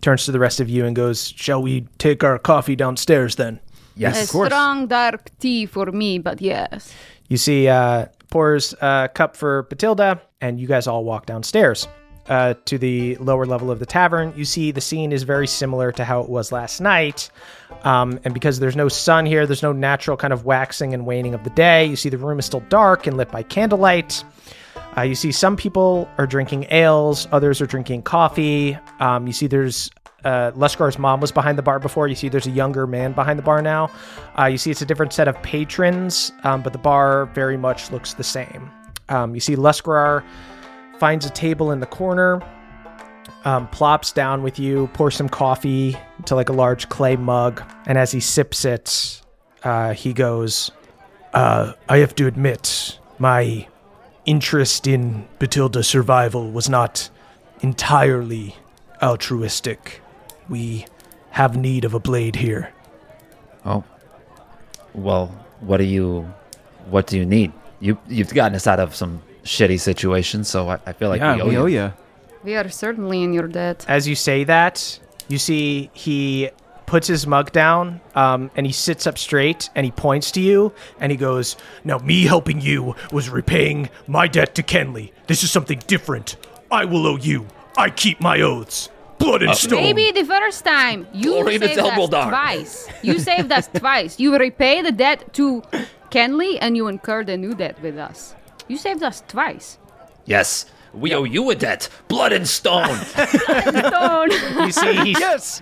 Turns 0.02 0.26
to 0.26 0.32
the 0.32 0.38
rest 0.38 0.60
of 0.60 0.68
you 0.68 0.84
and 0.84 0.94
goes, 0.94 1.32
shall 1.34 1.62
we 1.62 1.86
take 1.96 2.22
our 2.22 2.38
coffee 2.38 2.76
downstairs 2.76 3.36
then? 3.36 3.60
Yes, 3.96 4.24
a 4.24 4.26
strong 4.26 4.86
dark 4.88 5.30
tea 5.38 5.64
for 5.64 5.86
me, 5.86 6.18
but 6.18 6.40
yes. 6.42 6.92
You 7.28 7.36
see, 7.36 7.68
uh, 7.68 8.06
pours 8.28 8.74
a 8.80 9.08
cup 9.14 9.36
for 9.36 9.62
Batilda, 9.64 10.20
and 10.40 10.58
you 10.60 10.66
guys 10.66 10.86
all 10.86 11.04
walk 11.04 11.26
downstairs. 11.26 11.86
uh, 12.28 12.54
to 12.66 12.78
the 12.78 13.16
lower 13.16 13.46
level 13.46 13.70
of 13.70 13.78
the 13.78 13.86
tavern, 13.86 14.32
you 14.36 14.44
see 14.44 14.70
the 14.70 14.80
scene 14.80 15.12
is 15.12 15.24
very 15.24 15.46
similar 15.46 15.90
to 15.92 16.04
how 16.04 16.20
it 16.20 16.28
was 16.28 16.52
last 16.52 16.80
night. 16.80 17.30
Um, 17.84 18.20
and 18.24 18.32
because 18.32 18.60
there's 18.60 18.76
no 18.76 18.88
sun 18.88 19.26
here, 19.26 19.46
there's 19.46 19.62
no 19.62 19.72
natural 19.72 20.16
kind 20.16 20.32
of 20.32 20.44
waxing 20.44 20.94
and 20.94 21.04
waning 21.04 21.34
of 21.34 21.42
the 21.42 21.50
day. 21.50 21.84
You 21.84 21.96
see 21.96 22.08
the 22.08 22.18
room 22.18 22.38
is 22.38 22.46
still 22.46 22.62
dark 22.68 23.06
and 23.06 23.16
lit 23.16 23.30
by 23.30 23.42
candlelight. 23.42 24.24
Uh, 24.96 25.02
you 25.02 25.14
see 25.14 25.32
some 25.32 25.56
people 25.56 26.08
are 26.18 26.26
drinking 26.26 26.66
ales, 26.70 27.26
others 27.32 27.60
are 27.60 27.66
drinking 27.66 28.02
coffee. 28.02 28.76
Um, 29.00 29.26
you 29.26 29.32
see 29.32 29.46
there's 29.46 29.90
uh, 30.24 30.52
Losgrar's 30.52 30.98
mom 30.98 31.20
was 31.20 31.32
behind 31.32 31.58
the 31.58 31.62
bar 31.62 31.78
before. 31.78 32.08
You 32.08 32.14
see 32.14 32.28
there's 32.28 32.46
a 32.46 32.50
younger 32.50 32.86
man 32.86 33.12
behind 33.12 33.38
the 33.38 33.42
bar 33.42 33.62
now. 33.62 33.90
Uh, 34.38 34.44
you 34.44 34.58
see 34.58 34.70
it's 34.70 34.82
a 34.82 34.86
different 34.86 35.12
set 35.12 35.28
of 35.28 35.40
patrons, 35.42 36.32
um, 36.44 36.62
but 36.62 36.72
the 36.72 36.78
bar 36.78 37.26
very 37.26 37.56
much 37.56 37.90
looks 37.90 38.14
the 38.14 38.24
same. 38.24 38.70
Um, 39.08 39.34
you 39.34 39.40
see 39.40 39.56
Losgrar 39.56 40.24
finds 40.98 41.26
a 41.26 41.30
table 41.30 41.72
in 41.72 41.80
the 41.80 41.86
corner, 41.86 42.40
um, 43.44 43.66
plops 43.68 44.12
down 44.12 44.42
with 44.42 44.58
you, 44.58 44.88
pours 44.94 45.16
some 45.16 45.28
coffee 45.28 45.96
into 46.18 46.34
like 46.36 46.48
a 46.48 46.52
large 46.52 46.88
clay 46.88 47.16
mug, 47.16 47.62
and 47.86 47.98
as 47.98 48.12
he 48.12 48.20
sips 48.20 48.64
it, 48.64 49.20
uh, 49.64 49.92
he 49.92 50.12
goes, 50.12 50.70
Uh, 51.34 51.72
I 51.88 51.98
have 51.98 52.14
to 52.16 52.26
admit, 52.26 52.98
my 53.18 53.66
interest 54.26 54.86
in 54.86 55.26
Batilda's 55.38 55.88
survival 55.88 56.50
was 56.50 56.68
not 56.68 57.10
entirely 57.60 58.56
altruistic. 59.02 60.00
We 60.48 60.86
have 61.30 61.56
need 61.56 61.84
of 61.84 61.94
a 61.94 62.00
blade 62.00 62.36
here. 62.36 62.72
Oh, 63.64 63.84
well, 64.94 65.28
what 65.60 65.78
do 65.78 65.84
you, 65.84 66.32
what 66.90 67.06
do 67.06 67.16
you 67.16 67.24
need? 67.24 67.52
You 67.80 67.98
you've 68.08 68.32
gotten 68.32 68.54
us 68.54 68.66
out 68.66 68.78
of 68.78 68.94
some 68.94 69.22
shitty 69.44 69.80
situations, 69.80 70.48
so 70.48 70.68
I, 70.68 70.78
I 70.86 70.92
feel 70.92 71.08
like 71.08 71.20
yeah, 71.20 71.34
we 71.36 71.40
owe 71.42 71.46
we 71.46 71.52
you. 71.52 71.60
owe 71.60 71.66
you. 71.66 71.92
We 72.44 72.56
are 72.56 72.68
certainly 72.68 73.22
in 73.22 73.32
your 73.32 73.48
debt. 73.48 73.84
As 73.88 74.06
you 74.06 74.14
say 74.14 74.44
that, 74.44 74.98
you 75.28 75.38
see 75.38 75.90
he 75.92 76.50
puts 76.86 77.06
his 77.06 77.26
mug 77.26 77.52
down 77.52 78.00
um, 78.14 78.50
and 78.56 78.66
he 78.66 78.72
sits 78.72 79.06
up 79.06 79.18
straight 79.18 79.70
and 79.74 79.84
he 79.84 79.90
points 79.92 80.30
to 80.32 80.40
you 80.40 80.72
and 81.00 81.10
he 81.10 81.16
goes, 81.18 81.56
Now, 81.84 81.98
me 81.98 82.24
helping 82.24 82.60
you 82.60 82.94
was 83.10 83.28
repaying 83.30 83.88
my 84.06 84.28
debt 84.28 84.54
to 84.56 84.62
Kenley. 84.62 85.12
This 85.26 85.42
is 85.42 85.50
something 85.50 85.80
different. 85.86 86.36
I 86.70 86.84
will 86.84 87.06
owe 87.06 87.16
you. 87.16 87.46
I 87.76 87.90
keep 87.90 88.20
my 88.20 88.40
oaths. 88.40 88.90
Blood 89.18 89.42
and 89.42 89.54
stone. 89.54 89.80
Maybe 89.80 90.10
the 90.10 90.24
first 90.24 90.64
time 90.64 91.06
you 91.14 91.30
Glory 91.30 91.58
saved 91.58 91.78
us 91.78 91.90
Dumbledore. 91.90 92.28
twice. 92.28 92.88
You 93.02 93.18
saved 93.20 93.52
us 93.52 93.68
twice. 93.74 94.18
You 94.18 94.36
repay 94.36 94.82
the 94.82 94.90
debt 94.90 95.32
to 95.34 95.62
Kenley, 96.10 96.58
and 96.60 96.76
you 96.76 96.88
incurred 96.88 97.28
a 97.28 97.36
new 97.36 97.54
debt 97.54 97.80
with 97.80 97.98
us. 97.98 98.34
You 98.66 98.76
saved 98.76 99.02
us 99.02 99.22
twice. 99.28 99.78
Yes, 100.24 100.66
we 100.94 101.14
owe 101.14 101.24
you 101.24 101.50
a 101.50 101.54
debt. 101.54 101.88
Blood 102.08 102.32
and 102.32 102.48
stone. 102.48 102.98
Don't. 103.16 104.32
you 104.66 104.72
see 104.72 105.12
he 105.12 105.16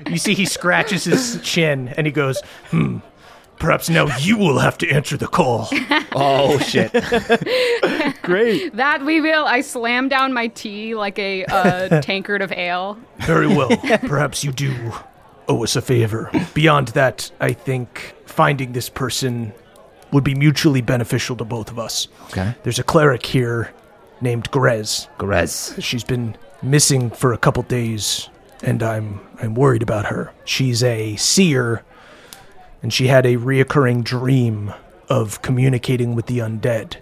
you 0.08 0.18
see 0.18 0.34
he 0.34 0.44
scratches 0.44 1.04
his 1.04 1.40
chin 1.42 1.88
and 1.96 2.06
he 2.06 2.12
goes, 2.12 2.40
hmm, 2.70 2.98
Perhaps 3.60 3.90
now 3.90 4.06
you 4.16 4.38
will 4.38 4.58
have 4.58 4.78
to 4.78 4.88
answer 4.88 5.18
the 5.18 5.26
call. 5.28 5.68
oh 6.12 6.58
shit. 6.60 6.92
Great. 8.22 8.74
that 8.74 9.04
we 9.04 9.20
will. 9.20 9.44
I 9.44 9.60
slam 9.60 10.08
down 10.08 10.32
my 10.32 10.46
tea 10.48 10.94
like 10.94 11.18
a 11.18 11.44
uh, 11.44 12.00
tankard 12.00 12.40
of 12.40 12.52
ale. 12.52 12.98
Very 13.18 13.46
well. 13.46 13.68
Perhaps 13.98 14.42
you 14.42 14.50
do 14.50 14.74
owe 15.46 15.62
us 15.62 15.76
a 15.76 15.82
favor. 15.82 16.30
Beyond 16.54 16.88
that, 16.88 17.30
I 17.38 17.52
think 17.52 18.14
finding 18.24 18.72
this 18.72 18.88
person 18.88 19.52
would 20.10 20.24
be 20.24 20.34
mutually 20.34 20.80
beneficial 20.80 21.36
to 21.36 21.44
both 21.44 21.70
of 21.70 21.78
us. 21.78 22.08
Okay. 22.30 22.54
There's 22.62 22.78
a 22.78 22.82
cleric 22.82 23.26
here 23.26 23.74
named 24.20 24.50
Grez. 24.50 25.08
Grez. 25.18 25.74
She's 25.78 26.04
been 26.04 26.36
missing 26.62 27.10
for 27.10 27.32
a 27.32 27.38
couple 27.38 27.62
days, 27.62 28.28
and 28.62 28.82
I'm 28.82 29.20
I'm 29.40 29.54
worried 29.54 29.82
about 29.82 30.06
her. 30.06 30.32
She's 30.44 30.82
a 30.82 31.16
seer, 31.16 31.82
and 32.82 32.92
she 32.92 33.06
had 33.06 33.26
a 33.26 33.36
reoccurring 33.36 34.04
dream 34.04 34.72
of 35.08 35.42
communicating 35.42 36.14
with 36.14 36.26
the 36.26 36.38
undead. 36.38 36.96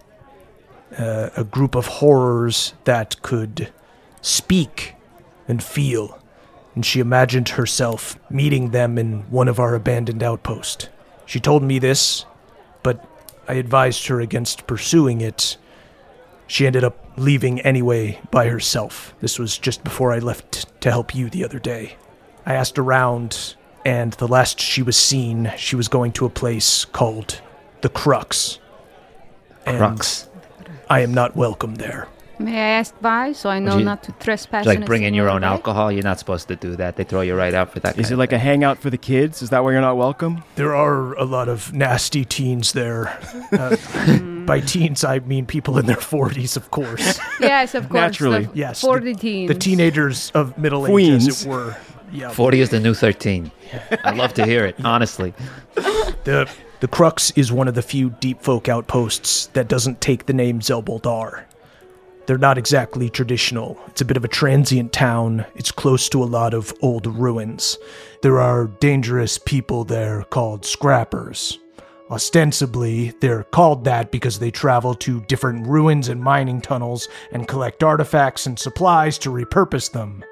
Uh, 0.97 1.29
a 1.37 1.45
group 1.45 1.75
of 1.75 1.87
horrors 1.87 2.73
that 2.85 3.21
could 3.21 3.71
speak 4.23 4.95
and 5.47 5.63
feel, 5.63 6.19
and 6.75 6.85
she 6.85 6.99
imagined 6.99 7.51
herself 7.51 8.19
meeting 8.31 8.71
them 8.71 8.97
in 8.97 9.21
one 9.31 9.49
of 9.49 9.61
our 9.61 9.75
abandoned 9.75 10.23
outposts. 10.23 10.89
She 11.27 11.41
told 11.41 11.63
me 11.63 11.79
this, 11.79 12.25
but 12.83 13.05
I 13.47 13.55
advised 13.55 14.07
her 14.07 14.21
against 14.21 14.67
pursuing 14.67 15.21
it 15.21 15.59
she 16.49 16.67
ended 16.67 16.83
up 16.83 16.97
leaving 17.17 17.61
anyway 17.61 18.21
by 18.33 18.49
herself. 18.49 19.15
This 19.21 19.39
was 19.39 19.57
just 19.57 19.85
before 19.85 20.13
I 20.13 20.19
left 20.19 20.81
to 20.81 20.91
help 20.91 21.15
you 21.15 21.31
the 21.31 21.45
other 21.45 21.61
day. 21.61 21.97
I 22.45 22.55
asked 22.55 22.79
around, 22.79 23.55
and 23.85 24.15
the 24.15 24.27
last 24.27 24.59
she 24.59 24.83
was 24.83 24.97
seen, 24.97 25.53
she 25.57 25.77
was 25.77 25.87
going 25.87 26.13
to 26.13 26.27
a 26.27 26.31
place 26.31 26.85
called 26.87 27.41
the 27.83 27.91
Crux. 27.91 28.59
And 29.67 29.79
Crux. 29.79 30.29
I 30.89 31.01
am 31.01 31.13
not 31.13 31.37
welcome 31.37 31.77
there. 31.77 32.09
May 32.41 32.55
I 32.57 32.69
ask 32.79 32.95
why, 33.01 33.33
so 33.33 33.51
I 33.51 33.59
know 33.59 33.79
you- 33.79 33.85
not 33.85 34.03
to 34.05 34.13
trespass? 34.13 34.65
Like 34.65 34.87
bring 34.87 35.03
in 35.03 35.13
your 35.13 35.29
own 35.29 35.43
way? 35.43 35.49
alcohol. 35.49 35.91
You're 35.91 36.05
not 36.05 36.19
supposed 36.21 36.47
to 36.49 36.57
do 36.57 36.77
that. 36.77 36.97
They 36.97 37.05
throw 37.05 37.21
you 37.23 37.35
right 37.35 37.53
out 37.55 37.73
for 37.73 37.81
that. 37.81 37.91
Is 37.99 38.07
kind 38.07 38.07
it 38.07 38.13
of 38.15 38.19
like 38.21 38.33
a 38.33 38.39
hangout 38.39 38.79
for 38.79 38.91
the 38.91 38.97
kids? 38.99 39.43
Is 39.43 39.51
that 39.51 39.65
why 39.65 39.73
you're 39.73 39.81
not 39.81 39.97
welcome? 39.97 40.45
There 40.55 40.75
are 40.75 41.15
a 41.15 41.25
lot 41.25 41.49
of 41.49 41.73
nasty 41.73 42.25
teens 42.25 42.73
there. 42.73 43.19
Uh, 43.51 43.75
by 44.47 44.61
teens, 44.61 45.05
I 45.05 45.19
mean 45.21 45.45
people 45.47 45.79
in 45.79 45.87
their 45.87 45.97
40s, 45.97 46.57
of 46.57 46.71
course. 46.71 47.19
Yes, 47.41 47.75
of 47.75 47.89
course. 47.89 48.01
Naturally. 48.01 48.45
The 48.47 48.51
Yes, 48.59 48.81
For 48.83 49.01
the- 49.01 49.13
the 49.13 49.19
teens. 49.19 49.49
The 49.49 49.55
teenagers 49.59 50.31
of 50.35 50.57
middle 50.59 50.87
age, 50.87 51.09
as 51.11 51.27
Tweens. 51.29 51.45
it 51.47 51.49
were. 51.49 51.77
Yeah. 52.13 52.31
Forty 52.31 52.61
is 52.61 52.71
the 52.71 52.81
new 52.81 52.95
thirteen. 52.95 53.51
I'd 54.05 54.17
love 54.17 54.33
to 54.35 54.45
hear 54.47 54.65
it. 54.65 54.77
Honestly. 54.85 55.35
The 56.25 56.49
the 56.81 56.89
Crux 56.89 57.31
is 57.33 57.51
one 57.53 57.69
of 57.69 57.75
the 57.75 57.83
few 57.83 58.11
deep 58.21 58.43
folk 58.43 58.69
outposts 58.69 59.47
that 59.55 59.69
doesn't 59.69 60.01
take 60.01 60.27
the 60.27 60.33
name 60.33 60.61
Zelboldar. 60.61 61.45
They're 62.29 62.37
not 62.37 62.59
exactly 62.59 63.09
traditional. 63.09 63.81
It's 63.87 64.03
a 64.03 64.05
bit 64.05 64.19
of 64.19 64.25
a 64.25 64.29
transient 64.29 64.93
town. 64.93 65.47
It's 65.55 65.73
close 65.73 66.11
to 66.11 66.23
a 66.23 66.27
lot 66.29 66.53
of 66.53 66.75
old 66.83 67.07
ruins. 67.07 67.79
There 68.21 68.39
are 68.39 68.67
dangerous 68.67 69.39
people 69.39 69.85
there 69.85 70.25
called 70.25 70.67
scrappers. 70.67 71.59
Ostensibly, 72.11 73.15
they're 73.23 73.45
called 73.45 73.85
that 73.85 74.11
because 74.11 74.39
they 74.39 74.51
travel 74.51 74.95
to 74.97 75.23
different 75.23 75.67
ruins 75.67 76.09
and 76.09 76.23
mining 76.23 76.61
tunnels 76.61 77.09
and 77.33 77.49
collect 77.49 77.83
artifacts 77.83 78.45
and 78.45 78.59
supplies 78.59 79.17
to 79.21 79.31
repurpose 79.31 79.91
them. 79.91 80.23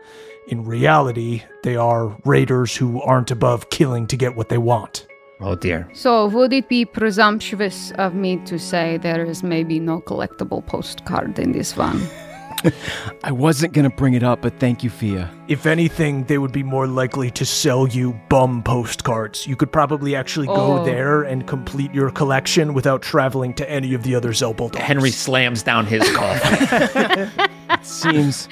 In 0.48 0.66
reality, 0.66 1.44
they 1.62 1.76
are 1.76 2.18
raiders 2.26 2.76
who 2.76 3.00
aren't 3.00 3.30
above 3.30 3.70
killing 3.70 4.06
to 4.08 4.18
get 4.18 4.36
what 4.36 4.50
they 4.50 4.58
want. 4.58 5.05
Oh 5.40 5.54
dear. 5.54 5.86
So, 5.92 6.26
would 6.28 6.52
it 6.52 6.68
be 6.68 6.84
presumptuous 6.86 7.90
of 7.98 8.14
me 8.14 8.38
to 8.46 8.58
say 8.58 8.96
there 8.96 9.24
is 9.24 9.42
maybe 9.42 9.78
no 9.78 10.00
collectible 10.00 10.64
postcard 10.66 11.38
in 11.38 11.52
this 11.52 11.76
one? 11.76 12.00
I 13.22 13.30
wasn't 13.32 13.74
gonna 13.74 13.90
bring 13.90 14.14
it 14.14 14.22
up, 14.22 14.40
but 14.40 14.58
thank 14.58 14.82
you, 14.82 14.88
Fia. 14.90 15.30
If 15.46 15.66
anything, 15.66 16.24
they 16.24 16.38
would 16.38 16.52
be 16.52 16.62
more 16.62 16.86
likely 16.86 17.30
to 17.32 17.44
sell 17.44 17.86
you 17.86 18.18
bum 18.30 18.62
postcards. 18.62 19.46
You 19.46 19.56
could 19.56 19.70
probably 19.70 20.16
actually 20.16 20.46
go 20.46 20.78
Oh. 20.80 20.84
there 20.84 21.22
and 21.22 21.46
complete 21.46 21.92
your 21.94 22.10
collection 22.10 22.72
without 22.72 23.02
traveling 23.02 23.52
to 23.54 23.70
any 23.70 23.92
of 23.94 24.02
the 24.04 24.14
other 24.14 24.30
Zelboldars. 24.30 24.76
Henry 24.80 25.10
slams 25.10 25.62
down 25.62 25.84
his 25.86 26.02
coffee. 26.16 27.30
Seems 27.82 28.48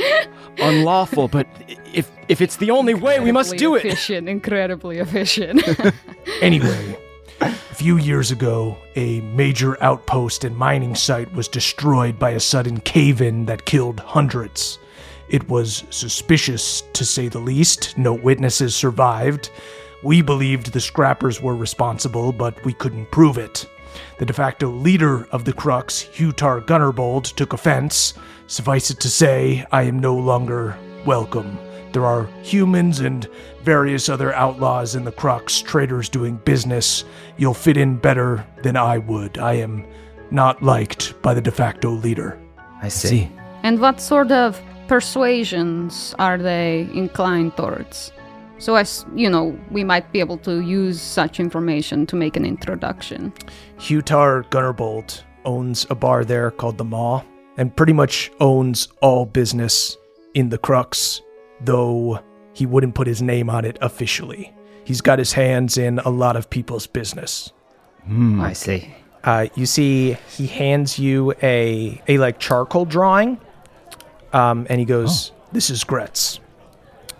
unlawful, 0.58 1.28
but 1.28 1.46
if 1.92 2.10
if 2.28 2.40
it's 2.40 2.56
the 2.56 2.70
only 2.70 2.94
way, 2.94 3.20
we 3.20 3.32
must 3.32 3.56
do 3.56 3.74
it. 3.74 3.84
Efficient, 3.84 4.28
incredibly 4.28 4.98
efficient. 4.98 5.62
Anyway, 6.40 6.98
a 7.40 7.50
few 7.52 7.96
years 7.96 8.30
ago, 8.30 8.76
a 8.96 9.20
major 9.20 9.82
outpost 9.82 10.44
and 10.44 10.56
mining 10.56 10.94
site 10.94 11.32
was 11.32 11.48
destroyed 11.48 12.18
by 12.18 12.30
a 12.30 12.40
sudden 12.40 12.80
cave 12.80 13.20
in 13.20 13.46
that 13.46 13.64
killed 13.66 14.00
hundreds. 14.00 14.78
It 15.28 15.48
was 15.48 15.84
suspicious, 15.90 16.82
to 16.92 17.04
say 17.04 17.28
the 17.28 17.38
least. 17.38 17.96
No 17.96 18.12
witnesses 18.12 18.74
survived. 18.74 19.50
We 20.02 20.22
believed 20.22 20.72
the 20.72 20.80
scrappers 20.80 21.40
were 21.40 21.56
responsible, 21.56 22.32
but 22.32 22.62
we 22.64 22.72
couldn't 22.74 23.10
prove 23.10 23.38
it. 23.38 23.66
The 24.18 24.26
de 24.26 24.32
facto 24.32 24.68
leader 24.68 25.26
of 25.26 25.44
the 25.44 25.52
Crux, 25.52 26.04
Hutar 26.14 26.64
Gunnerbold, 26.64 27.34
took 27.36 27.52
offense. 27.52 28.14
Suffice 28.46 28.90
it 28.90 29.00
to 29.00 29.08
say, 29.08 29.64
I 29.72 29.84
am 29.84 29.98
no 29.98 30.14
longer 30.14 30.76
welcome. 31.06 31.58
There 31.92 32.04
are 32.04 32.28
humans 32.42 33.00
and 33.00 33.26
various 33.62 34.08
other 34.08 34.34
outlaws 34.34 34.96
in 34.96 35.04
the 35.04 35.12
Crux, 35.12 35.62
traders 35.62 36.08
doing 36.08 36.36
business. 36.44 37.04
You'll 37.36 37.54
fit 37.54 37.76
in 37.76 37.96
better 37.96 38.44
than 38.62 38.76
I 38.76 38.98
would. 38.98 39.38
I 39.38 39.54
am 39.54 39.86
not 40.30 40.62
liked 40.62 41.20
by 41.22 41.32
the 41.32 41.40
de 41.40 41.50
facto 41.50 41.90
leader. 41.90 42.38
I 42.82 42.88
see. 42.88 43.30
and 43.62 43.80
what 43.80 43.98
sort 44.00 44.30
of 44.30 44.60
persuasions 44.88 46.14
are 46.18 46.36
they 46.36 46.88
inclined 46.92 47.56
towards? 47.56 48.12
So, 48.58 48.74
as 48.74 49.06
you 49.14 49.30
know, 49.30 49.58
we 49.70 49.84
might 49.84 50.12
be 50.12 50.20
able 50.20 50.38
to 50.38 50.60
use 50.60 51.00
such 51.00 51.40
information 51.40 52.06
to 52.06 52.16
make 52.16 52.36
an 52.36 52.44
introduction. 52.44 53.32
Hutar 53.78 54.44
Gunnerbolt 54.50 55.22
owns 55.44 55.86
a 55.90 55.94
bar 55.94 56.24
there 56.24 56.50
called 56.50 56.78
the 56.78 56.84
Maw 56.84 57.22
and 57.56 57.74
pretty 57.74 57.92
much 57.92 58.30
owns 58.40 58.88
all 59.00 59.26
business 59.26 59.96
in 60.34 60.48
the 60.48 60.58
Crux, 60.58 61.22
though 61.60 62.20
he 62.52 62.66
wouldn't 62.66 62.94
put 62.94 63.06
his 63.06 63.22
name 63.22 63.48
on 63.50 63.64
it 63.64 63.78
officially. 63.80 64.52
He's 64.84 65.00
got 65.00 65.18
his 65.18 65.32
hands 65.32 65.78
in 65.78 65.98
a 66.00 66.10
lot 66.10 66.36
of 66.36 66.50
people's 66.50 66.86
business. 66.86 67.52
I 68.08 68.52
see. 68.52 68.94
Uh, 69.22 69.46
you 69.54 69.64
see, 69.64 70.16
he 70.36 70.46
hands 70.46 70.98
you 70.98 71.32
a 71.42 72.00
a 72.06 72.18
like 72.18 72.38
charcoal 72.38 72.84
drawing, 72.84 73.40
um, 74.34 74.66
and 74.68 74.78
he 74.78 74.84
goes, 74.84 75.32
"This 75.52 75.70
is 75.70 75.82
Gretz." 75.84 76.40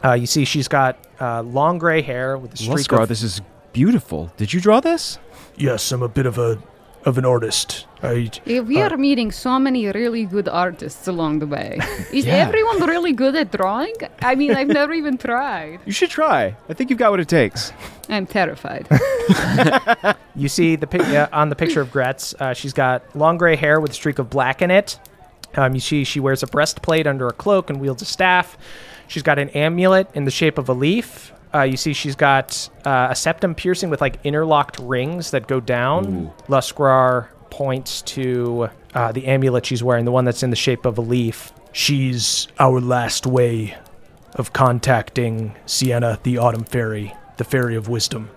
Uh, 0.05 0.13
you 0.13 0.27
see, 0.27 0.45
she's 0.45 0.69
got 0.69 0.99
uh, 1.19 1.41
long 1.43 1.79
gray 1.79 2.03
hair 2.03 2.37
with 2.37 2.53
a 2.53 2.57
streak 2.59 2.89
Losgrar, 2.89 3.03
of. 3.05 3.09
this 3.09 3.23
is 3.23 3.41
beautiful. 3.73 4.31
Did 4.37 4.53
you 4.53 4.61
draw 4.61 4.81
this? 4.81 5.19
Yes, 5.57 5.91
I'm 5.93 6.03
a 6.03 6.09
bit 6.09 6.27
of 6.27 6.37
a 6.37 6.63
of 7.05 7.19
an 7.19 7.25
artist. 7.25 7.87
I 8.03 8.31
If 8.47 8.67
we 8.67 8.81
are 8.83 8.97
meeting 8.97 9.31
so 9.33 9.59
many 9.59 9.87
really 9.89 10.25
good 10.25 10.49
artists 10.49 11.07
along 11.09 11.39
the 11.41 11.47
way, 11.47 11.79
is 12.13 12.25
Yeah. 12.27 12.35
everyone 12.47 12.81
really 12.87 13.13
good 13.13 13.35
at 13.37 13.51
drawing? 13.53 13.95
I 14.23 14.35
mean, 14.35 14.55
I've 14.55 14.69
never 14.81 14.93
even 14.93 15.19
tried. 15.19 15.81
You 15.85 15.93
should 15.93 16.11
try. 16.11 16.57
I 16.69 16.73
think 16.75 16.91
you've 16.91 16.99
got 16.99 17.11
what 17.11 17.21
it 17.21 17.29
takes. 17.29 17.73
I'm 18.09 18.27
terrified. 18.27 18.87
You 20.37 20.49
see 20.49 20.77
the 20.77 20.87
pic- 20.87 21.03
uh, 21.03 21.29
on 21.33 21.49
the 21.49 21.57
picture 21.57 21.81
of 21.81 21.91
Gretz, 21.91 22.35
uh, 22.41 22.53
she's 22.55 22.73
got 22.73 23.03
long 23.15 23.39
gray 23.39 23.57
hair 23.57 23.81
with 23.81 23.93
a 23.93 23.95
streak 23.95 24.19
of 24.19 24.29
black 24.31 24.61
in 24.63 24.71
it. 24.71 24.99
Um, 25.57 25.75
you 25.75 25.81
see 25.81 26.05
she 26.05 26.19
wears 26.21 26.43
a 26.43 26.47
breastplate 26.47 27.07
under 27.07 27.29
a 27.29 27.33
cloak 27.33 27.71
and 27.71 27.81
wields 27.81 28.03
a 28.03 28.07
staff. 28.07 28.59
She's 29.07 29.23
got 29.23 29.39
an 29.39 29.51
amulet 29.51 30.09
in 30.15 30.25
the 30.25 30.31
shape 30.31 30.59
of 30.59 30.69
a 30.69 30.73
leaf. 30.73 31.33
Uh, 31.55 31.63
you 31.63 31.77
see 31.77 31.93
she's 31.93 32.17
got 32.17 32.69
uh, 32.85 33.09
a 33.11 33.15
septum 33.15 33.55
piercing 33.55 33.89
with 33.89 34.01
like 34.01 34.19
interlocked 34.25 34.79
rings 34.81 35.31
that 35.31 35.47
go 35.47 35.61
down. 35.61 36.33
Losgrar 36.49 37.29
points 37.51 38.03
to 38.03 38.69
uh, 38.95 39.13
the 39.13 39.27
amulet 39.27 39.65
she's 39.65 39.83
wearing, 39.83 40.05
the 40.05 40.11
one 40.11 40.25
that's 40.25 40.43
in 40.43 40.51
the 40.51 40.57
shape 40.57 40.85
of 40.85 40.99
a 40.99 41.01
leaf. 41.01 41.53
she's 41.73 42.49
our 42.59 42.81
last 42.81 43.27
way 43.27 43.77
of 44.35 44.53
contacting 44.53 45.55
Sienna, 45.65 46.19
the 46.25 46.39
Autumn 46.39 46.65
Fairy, 46.65 47.15
the 47.37 47.45
Fairy 47.45 47.77
of 47.77 47.89
Wisdom. 47.89 48.31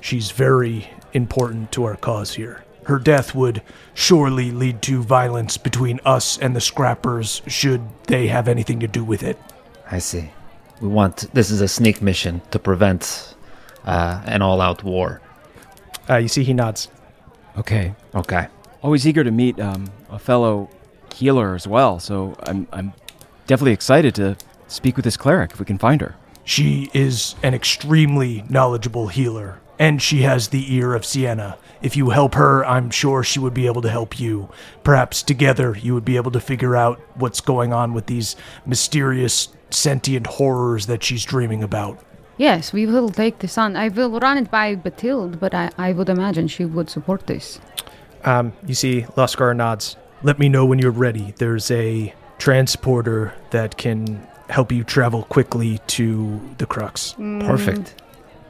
She's 0.00 0.30
very 0.30 0.88
important 1.12 1.70
to 1.72 1.84
our 1.84 1.96
cause 1.96 2.34
here. 2.34 2.64
Her 2.84 2.98
death 2.98 3.34
would 3.34 3.62
surely 3.94 4.50
lead 4.50 4.82
to 4.82 5.02
violence 5.02 5.56
between 5.56 6.00
us 6.04 6.38
and 6.38 6.54
the 6.54 6.60
Scrappers 6.60 7.42
should 7.46 7.82
they 8.06 8.28
have 8.28 8.48
anything 8.48 8.80
to 8.80 8.86
do 8.88 9.04
with 9.04 9.22
it. 9.22 9.38
I 9.90 9.98
see. 9.98 10.30
We 10.84 10.90
want 10.90 11.32
this 11.32 11.50
is 11.50 11.62
a 11.62 11.66
sneak 11.66 12.02
mission 12.02 12.42
to 12.50 12.58
prevent 12.58 13.34
uh, 13.86 14.20
an 14.26 14.42
all-out 14.42 14.84
war. 14.84 15.22
Uh, 16.10 16.18
you 16.18 16.28
see 16.28 16.44
he 16.44 16.52
nods. 16.52 16.88
Okay. 17.56 17.94
Okay. 18.14 18.48
Always 18.82 19.08
eager 19.08 19.24
to 19.24 19.30
meet 19.30 19.58
um, 19.58 19.90
a 20.10 20.18
fellow 20.18 20.68
healer 21.14 21.54
as 21.54 21.66
well, 21.66 21.98
so 22.00 22.36
I'm, 22.42 22.68
I'm 22.70 22.92
definitely 23.46 23.72
excited 23.72 24.14
to 24.16 24.36
speak 24.68 24.96
with 24.96 25.06
this 25.06 25.16
cleric 25.16 25.52
if 25.52 25.58
we 25.58 25.64
can 25.64 25.78
find 25.78 26.02
her. 26.02 26.16
She 26.44 26.90
is 26.92 27.34
an 27.42 27.54
extremely 27.54 28.44
knowledgeable 28.50 29.08
healer, 29.08 29.60
and 29.78 30.02
she 30.02 30.20
has 30.20 30.48
the 30.48 30.74
ear 30.74 30.92
of 30.92 31.06
Sienna. 31.06 31.56
If 31.80 31.96
you 31.96 32.10
help 32.10 32.34
her, 32.34 32.62
I'm 32.66 32.90
sure 32.90 33.24
she 33.24 33.38
would 33.38 33.54
be 33.54 33.66
able 33.66 33.80
to 33.80 33.90
help 33.90 34.20
you. 34.20 34.50
Perhaps 34.82 35.22
together 35.22 35.74
you 35.80 35.94
would 35.94 36.04
be 36.04 36.16
able 36.16 36.32
to 36.32 36.40
figure 36.40 36.76
out 36.76 37.00
what's 37.14 37.40
going 37.40 37.72
on 37.72 37.94
with 37.94 38.04
these 38.04 38.36
mysterious 38.66 39.48
sentient 39.74 40.26
horrors 40.26 40.86
that 40.86 41.02
she's 41.02 41.24
dreaming 41.24 41.62
about. 41.62 41.98
yes, 42.36 42.72
we 42.72 42.86
will 42.86 43.08
take 43.10 43.38
this 43.38 43.56
on. 43.58 43.76
I 43.76 43.88
will 43.88 44.18
run 44.18 44.38
it 44.38 44.50
by 44.50 44.74
Batilda, 44.74 45.36
but 45.36 45.54
I, 45.54 45.70
I 45.78 45.92
would 45.92 46.08
imagine 46.08 46.48
she 46.48 46.64
would 46.64 46.90
support 46.90 47.26
this. 47.26 47.60
Um, 48.24 48.52
you 48.66 48.74
see 48.74 49.02
Losgrar 49.16 49.54
nods. 49.54 49.96
Let 50.22 50.38
me 50.38 50.48
know 50.48 50.64
when 50.66 50.78
you're 50.78 50.90
ready. 50.90 51.34
There's 51.36 51.70
a 51.70 52.12
transporter 52.38 53.34
that 53.50 53.76
can 53.76 54.26
help 54.48 54.72
you 54.72 54.82
travel 54.84 55.22
quickly 55.24 55.78
to 55.88 56.40
the 56.58 56.66
Crux. 56.66 57.14
Perfect. 57.40 58.02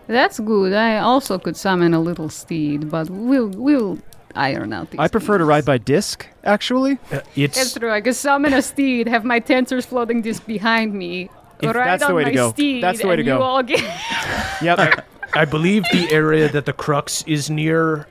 That's 0.07 0.39
good. 0.41 0.73
I 0.73 0.99
also 0.99 1.39
could 1.39 1.57
summon 1.57 1.95
a 1.95 2.01
little 2.01 2.29
steed, 2.29 2.91
but 2.91 3.09
we'll 3.11 3.49
we'll 3.49 3.99
iron 4.35 4.73
out 4.73 4.91
these. 4.91 5.01
I 5.01 5.09
prefer 5.09 5.39
to 5.39 5.45
ride 5.45 5.65
by 5.65 5.79
disc, 5.79 6.27
actually. 6.45 6.99
Uh, 7.13 7.21
It's 7.37 7.59
it's 7.59 7.75
true. 7.75 7.91
I 7.91 8.01
could 8.01 8.17
summon 8.17 8.53
a 8.53 8.63
steed, 8.63 9.09
have 9.09 9.25
my 9.25 9.39
Tenser's 9.41 9.87
floating 9.87 10.23
disc 10.23 10.47
behind 10.47 10.95
me. 10.95 11.31
If 11.61 11.75
ride 11.75 11.87
that's 11.87 12.03
the 12.03 12.09
on 12.09 12.15
way 12.17 12.25
to 12.25 12.33
go. 12.33 12.51
Steed, 12.51 12.83
That's 12.83 13.01
the 13.01 13.07
way 13.09 13.17
to 13.17 13.21
and 13.21 13.27
you 13.29 13.35
go. 13.35 13.43
all 13.43 13.63
get 13.63 13.81
Yep. 14.63 15.07
I 15.35 15.45
believe 15.45 15.85
the 15.93 16.09
area 16.13 16.49
that 16.49 16.67
the 16.67 16.73
Crux 16.73 17.23
is 17.27 17.49
near 17.49 18.07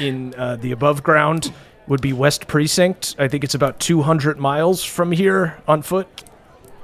in 0.00 0.34
uh, 0.36 0.56
the 0.56 0.70
above 0.72 1.02
ground 1.02 1.52
would 1.88 2.00
be 2.00 2.12
West 2.12 2.46
Precinct. 2.46 3.16
I 3.18 3.26
think 3.28 3.42
it's 3.44 3.54
about 3.54 3.80
200 3.80 4.38
miles 4.38 4.84
from 4.84 5.12
here 5.12 5.58
on 5.66 5.82
foot. 5.82 6.06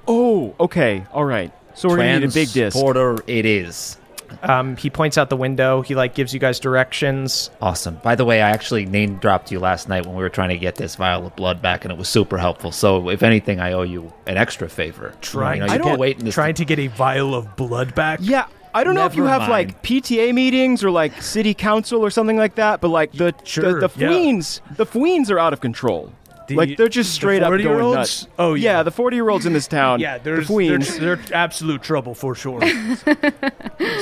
oh, 0.09 0.55
okay. 0.59 1.05
All 1.13 1.25
right. 1.25 1.53
So 1.75 1.89
we're 1.89 1.97
going 1.97 2.15
to 2.15 2.27
need 2.27 2.31
a 2.31 2.35
big 2.35 2.49
disc. 2.53 2.75
Transporter 2.77 3.23
it 3.27 3.47
is. 3.47 3.97
Um, 4.43 4.77
he 4.77 4.91
points 4.91 5.19
out 5.19 5.31
the 5.31 5.37
window. 5.37 5.83
He 5.83 5.95
like 5.95 6.15
gives 6.15 6.33
you 6.35 6.41
guys 6.41 6.59
directions. 6.61 7.51
Awesome. 7.61 7.97
By 8.03 8.15
the 8.15 8.25
way, 8.25 8.43
I 8.43 8.51
actually 8.51 8.87
name 8.87 9.17
dropped 9.17 9.51
you 9.51 9.59
last 9.61 9.89
night 9.89 10.07
when 10.07 10.15
we 10.17 10.23
were 10.23 10.29
trying 10.29 10.49
to 10.51 10.59
get 10.59 10.77
this 10.77 10.97
vial 10.97 11.27
of 11.27 11.37
blood 11.37 11.61
back, 11.63 11.85
and 11.85 11.93
it 11.93 11.99
was 11.99 12.09
super 12.09 12.39
helpful. 12.39 12.73
So, 12.73 13.09
if 13.11 13.23
anything, 13.23 13.61
I 13.61 13.73
owe 13.73 13.83
you 13.83 14.13
an 14.27 14.37
extra 14.37 14.69
favor. 14.69 15.15
Trying- 15.21 15.61
You 15.63 15.67
know, 15.67 15.73
I 15.73 15.75
you've 15.77 15.83
been 15.83 15.89
don't- 15.93 15.99
waiting. 16.01 16.31
Trying 16.31 16.55
to 16.55 16.65
get 16.65 16.79
a 16.79 16.87
vial 16.89 17.35
of 17.35 17.57
blood 17.57 17.95
back. 17.95 18.21
Yeah. 18.23 18.47
I 18.73 18.85
don't 18.85 18.95
know 18.95 19.05
if 19.05 19.17
you 19.17 19.25
have 19.25 19.41
mind. 19.41 19.51
like 19.51 19.83
PTA 19.83 20.33
meetings 20.33 20.85
or 20.85 20.93
like 20.93 21.21
city 21.21 21.55
council 21.55 22.05
or 22.05 22.11
something 22.11 22.37
like 22.37 22.55
that, 22.55 22.81
but 22.81 22.87
like 22.89 23.11
the 23.11 23.35
Sure, 23.43 23.81
the, 23.81 23.89
the 23.89 24.01
yeah. 24.01 24.09
Fweens, 24.11 24.61
the 24.77 24.87
Fweens 24.87 25.29
are 25.29 25.41
out 25.41 25.53
of 25.53 25.61
control. 25.61 26.13
The- 26.51 26.57
like 26.57 26.77
they're 26.77 26.89
just 26.89 27.11
the 27.11 27.15
straight 27.15 27.43
up 27.43 27.49
going 27.51 27.61
40-year-olds? 27.63 27.97
nuts. 27.97 28.27
Oh, 28.39 28.55
yeah. 28.55 28.83
the 28.83 28.91
forty 28.91 29.17
year 29.17 29.29
olds 29.31 29.47
in 29.47 29.53
this 29.53 29.67
town. 29.79 30.01
Yeah, 30.01 30.19
there's, 30.19 30.47
the 30.49 30.53
Fweens. 30.55 30.99
they're, 30.99 31.17
queens. 31.17 31.29
they're 31.31 31.37
absolute 31.39 31.83
trouble 31.83 32.15
for 32.15 32.35
sure. 32.35 32.61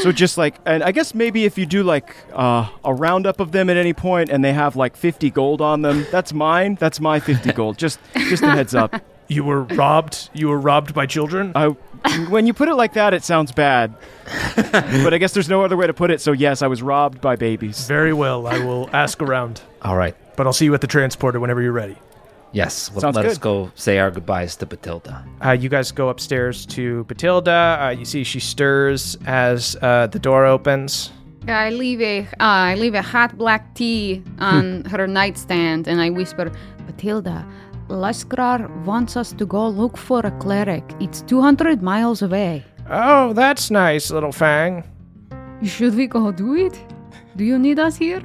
So 0.02 0.12
just 0.12 0.38
like, 0.38 0.56
and 0.64 0.82
I 0.82 0.92
guess 0.92 1.14
maybe 1.14 1.44
if 1.44 1.56
you 1.58 1.66
do 1.66 1.82
like 1.82 2.14
uh, 2.32 2.68
a 2.84 2.92
roundup 2.94 3.40
of 3.40 3.52
them 3.52 3.68
at 3.70 3.76
any 3.76 3.92
point, 3.92 4.28
and 4.30 4.44
they 4.44 4.52
have 4.52 4.76
like 4.76 4.96
fifty 4.96 5.30
gold 5.30 5.60
on 5.60 5.82
them, 5.82 6.06
that's 6.10 6.32
mine. 6.32 6.76
That's 6.80 7.00
my 7.00 7.18
fifty 7.20 7.52
gold. 7.52 7.78
Just, 7.78 7.98
just 8.16 8.42
a 8.42 8.50
heads 8.50 8.74
up. 8.74 8.94
you 9.28 9.42
were 9.44 9.62
robbed. 9.62 10.30
You 10.34 10.48
were 10.48 10.58
robbed 10.58 10.94
by 10.94 11.06
children. 11.06 11.52
I, 11.54 11.66
when 12.28 12.46
you 12.46 12.54
put 12.54 12.68
it 12.68 12.74
like 12.74 12.92
that, 12.94 13.12
it 13.14 13.24
sounds 13.24 13.50
bad. 13.52 13.94
but 14.56 15.12
I 15.14 15.18
guess 15.18 15.32
there's 15.32 15.48
no 15.48 15.64
other 15.64 15.76
way 15.76 15.86
to 15.86 15.94
put 15.94 16.10
it. 16.10 16.20
So 16.20 16.32
yes, 16.32 16.62
I 16.62 16.66
was 16.68 16.80
robbed 16.82 17.20
by 17.20 17.34
babies. 17.36 17.86
Very 17.88 18.12
well. 18.12 18.46
I 18.46 18.58
will 18.58 18.88
ask 18.92 19.20
around, 19.22 19.60
All 19.82 19.96
right. 19.96 20.14
but 20.36 20.46
I'll 20.46 20.52
see 20.52 20.64
you 20.64 20.74
at 20.74 20.80
the 20.80 20.86
transporter 20.86 21.40
whenever 21.40 21.60
you're 21.62 21.72
ready. 21.72 21.96
Yes. 22.52 22.90
Let, 22.94 23.00
Sounds 23.00 23.16
let 23.16 23.26
us 23.26 23.38
go 23.38 23.70
say 23.74 23.98
our 23.98 24.10
goodbyes 24.10 24.56
to 24.56 24.66
Batilda. 24.66 25.24
Uh, 25.44 25.50
you 25.52 25.68
guys 25.68 25.92
go 25.92 26.08
upstairs 26.08 26.66
to 26.66 27.04
Batilda. 27.04 27.78
Uh, 27.80 27.90
you 27.90 28.04
see 28.04 28.24
she 28.24 28.40
stirs 28.40 29.16
as 29.26 29.76
uh, 29.82 30.06
the 30.06 30.18
door 30.18 30.46
opens. 30.46 31.12
I 31.46 31.70
leave 31.70 32.00
a 32.00 32.20
uh, 32.20 32.26
I 32.40 32.74
leave 32.74 32.94
a 32.94 33.02
hot 33.02 33.38
black 33.38 33.74
tea 33.74 34.22
on 34.38 34.84
her 34.86 35.06
nightstand, 35.06 35.88
and 35.88 36.00
I 36.00 36.10
whisper, 36.10 36.50
"Batilda, 36.86 37.46
Losgrar 37.88 38.68
wants 38.84 39.16
us 39.16 39.32
to 39.32 39.46
go 39.46 39.68
look 39.68 39.96
for 39.96 40.20
a 40.20 40.30
cleric. 40.32 40.84
It's 41.00 41.22
200 41.22 41.82
miles 41.82 42.20
away. 42.22 42.64
Oh, 42.90 43.32
that's 43.32 43.70
nice, 43.70 44.10
little 44.10 44.32
Fang. 44.32 44.84
Should 45.62 45.94
we 45.94 46.06
go 46.06 46.30
do 46.32 46.54
it? 46.54 46.78
Do 47.36 47.44
you 47.44 47.58
need 47.58 47.78
us 47.78 47.96
here? 47.96 48.22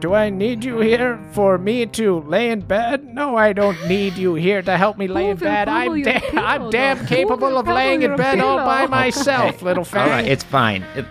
Do 0.00 0.12
I 0.12 0.28
need 0.28 0.62
you 0.62 0.80
here 0.80 1.18
for 1.32 1.56
me 1.56 1.86
to 1.86 2.20
lay 2.20 2.50
in 2.50 2.60
bed? 2.60 3.02
No, 3.14 3.36
I 3.36 3.52
don't 3.54 3.82
need 3.88 4.14
you 4.18 4.34
here 4.34 4.60
to 4.60 4.76
help 4.76 4.98
me 4.98 5.08
lay 5.08 5.30
in 5.30 5.38
bed. 5.38 5.68
I'm, 5.68 6.02
da- 6.02 6.20
pillow, 6.20 6.42
I'm 6.42 6.70
damn 6.70 6.98
Who 6.98 7.06
capable 7.06 7.48
will 7.48 7.58
of 7.58 7.66
laying 7.66 8.02
in 8.02 8.10
your 8.10 8.16
bed 8.18 8.38
all 8.40 8.58
by 8.58 8.80
pillow? 8.80 8.88
myself, 8.90 9.62
little 9.62 9.84
Fang. 9.84 10.02
All 10.02 10.08
right, 10.10 10.26
it's 10.26 10.44
fine. 10.44 10.82
It, 10.96 11.06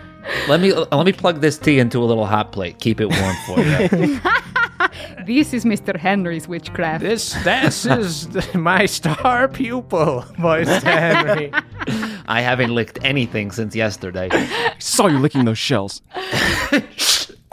let 0.48 0.60
me 0.60 0.72
let 0.72 1.04
me 1.04 1.12
plug 1.12 1.40
this 1.40 1.58
tea 1.58 1.78
into 1.80 1.98
a 2.02 2.06
little 2.06 2.26
hot 2.26 2.52
plate. 2.52 2.78
Keep 2.78 3.00
it 3.00 3.06
warm 3.06 3.36
for 3.46 3.60
you. 3.60 4.20
This 5.26 5.52
is 5.52 5.64
Mr. 5.64 5.96
Henry's 5.96 6.46
witchcraft. 6.46 7.02
This 7.02 7.32
this 7.42 7.84
is 7.84 8.28
my 8.54 8.86
star 8.86 9.48
pupil, 9.48 10.20
voice 10.38 10.68
to 10.68 10.88
Henry. 10.88 11.50
I 12.28 12.40
haven't 12.40 12.72
licked 12.72 13.00
anything 13.02 13.50
since 13.50 13.74
yesterday. 13.74 14.28
I 14.30 14.74
Saw 14.78 15.08
you 15.08 15.18
licking 15.18 15.44
those 15.44 15.58
shells. 15.58 16.00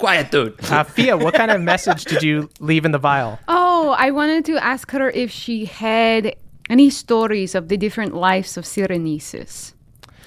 Quiet, 0.03 0.31
dude. 0.31 0.55
Uh, 0.69 0.83
Fia, 0.83 1.15
what 1.15 1.33
kind 1.33 1.49
of 1.49 1.61
message 1.73 2.03
did 2.03 2.21
you 2.21 2.49
leave 2.59 2.83
in 2.83 2.91
the 2.91 2.97
vial? 2.97 3.39
Oh, 3.47 3.95
I 3.97 4.11
wanted 4.11 4.43
to 4.45 4.61
ask 4.61 4.91
her 4.91 5.09
if 5.11 5.31
she 5.31 5.63
had 5.63 6.35
any 6.69 6.89
stories 6.89 7.55
of 7.55 7.69
the 7.69 7.77
different 7.77 8.13
lives 8.13 8.57
of 8.57 8.65
Cyrenesis. 8.65 9.73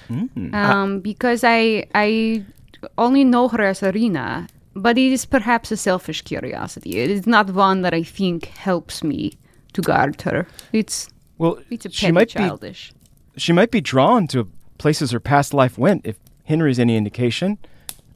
Um, 0.09 0.99
because 1.01 1.43
I 1.43 1.85
I 1.93 2.43
only 2.97 3.23
know 3.23 3.49
her 3.49 3.61
as 3.61 3.83
Arena, 3.83 4.47
but 4.73 4.97
it 4.97 5.11
is 5.11 5.25
perhaps 5.27 5.71
a 5.71 5.77
selfish 5.77 6.23
curiosity. 6.23 6.97
It 6.97 7.11
is 7.11 7.27
not 7.27 7.51
one 7.51 7.83
that 7.83 7.93
I 7.93 8.01
think 8.01 8.45
helps 8.45 9.03
me 9.03 9.33
to 9.73 9.81
guard 9.81 10.19
her. 10.23 10.47
It's 10.73 11.07
Well, 11.37 11.59
it's 11.69 11.85
a 11.85 11.91
she 11.91 12.11
might 12.11 12.29
childish. 12.29 12.93
be 13.35 13.39
she 13.39 13.53
might 13.53 13.69
be 13.69 13.81
drawn 13.81 14.27
to 14.29 14.49
places 14.79 15.11
her 15.11 15.19
past 15.19 15.53
life 15.53 15.77
went. 15.77 16.01
If 16.03 16.17
Henry's 16.45 16.79
any 16.79 16.97
indication, 16.97 17.57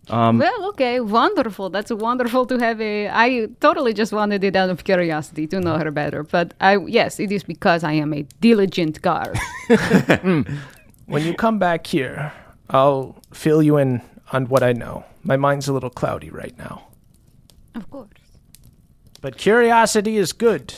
Um, 0.09 0.39
well, 0.39 0.65
okay, 0.69 0.99
wonderful. 0.99 1.69
That's 1.69 1.91
wonderful 1.91 2.45
to 2.47 2.57
have 2.57 2.81
a. 2.81 3.07
I 3.07 3.47
totally 3.61 3.93
just 3.93 4.11
wanted 4.11 4.43
it 4.43 4.55
out 4.55 4.69
of 4.69 4.83
curiosity 4.83 5.47
to 5.47 5.59
know 5.61 5.77
her 5.77 5.91
better. 5.91 6.23
But 6.23 6.53
I, 6.59 6.77
yes, 6.77 7.19
it 7.19 7.31
is 7.31 7.43
because 7.43 7.83
I 7.83 7.93
am 7.93 8.13
a 8.13 8.23
diligent 8.41 9.01
guard. 9.01 9.37
Mm. 9.69 10.45
When 11.05 11.23
you 11.25 11.33
come 11.33 11.59
back 11.59 11.87
here, 11.87 12.31
I'll 12.69 13.15
fill 13.33 13.61
you 13.61 13.77
in 13.77 14.01
on 14.33 14.47
what 14.47 14.63
I 14.63 14.73
know. 14.73 15.05
My 15.23 15.37
mind's 15.37 15.67
a 15.67 15.73
little 15.73 15.89
cloudy 15.89 16.29
right 16.29 16.57
now. 16.57 16.87
of 17.75 17.89
course. 17.89 18.09
But 19.21 19.37
curiosity 19.37 20.17
is 20.17 20.33
good. 20.33 20.73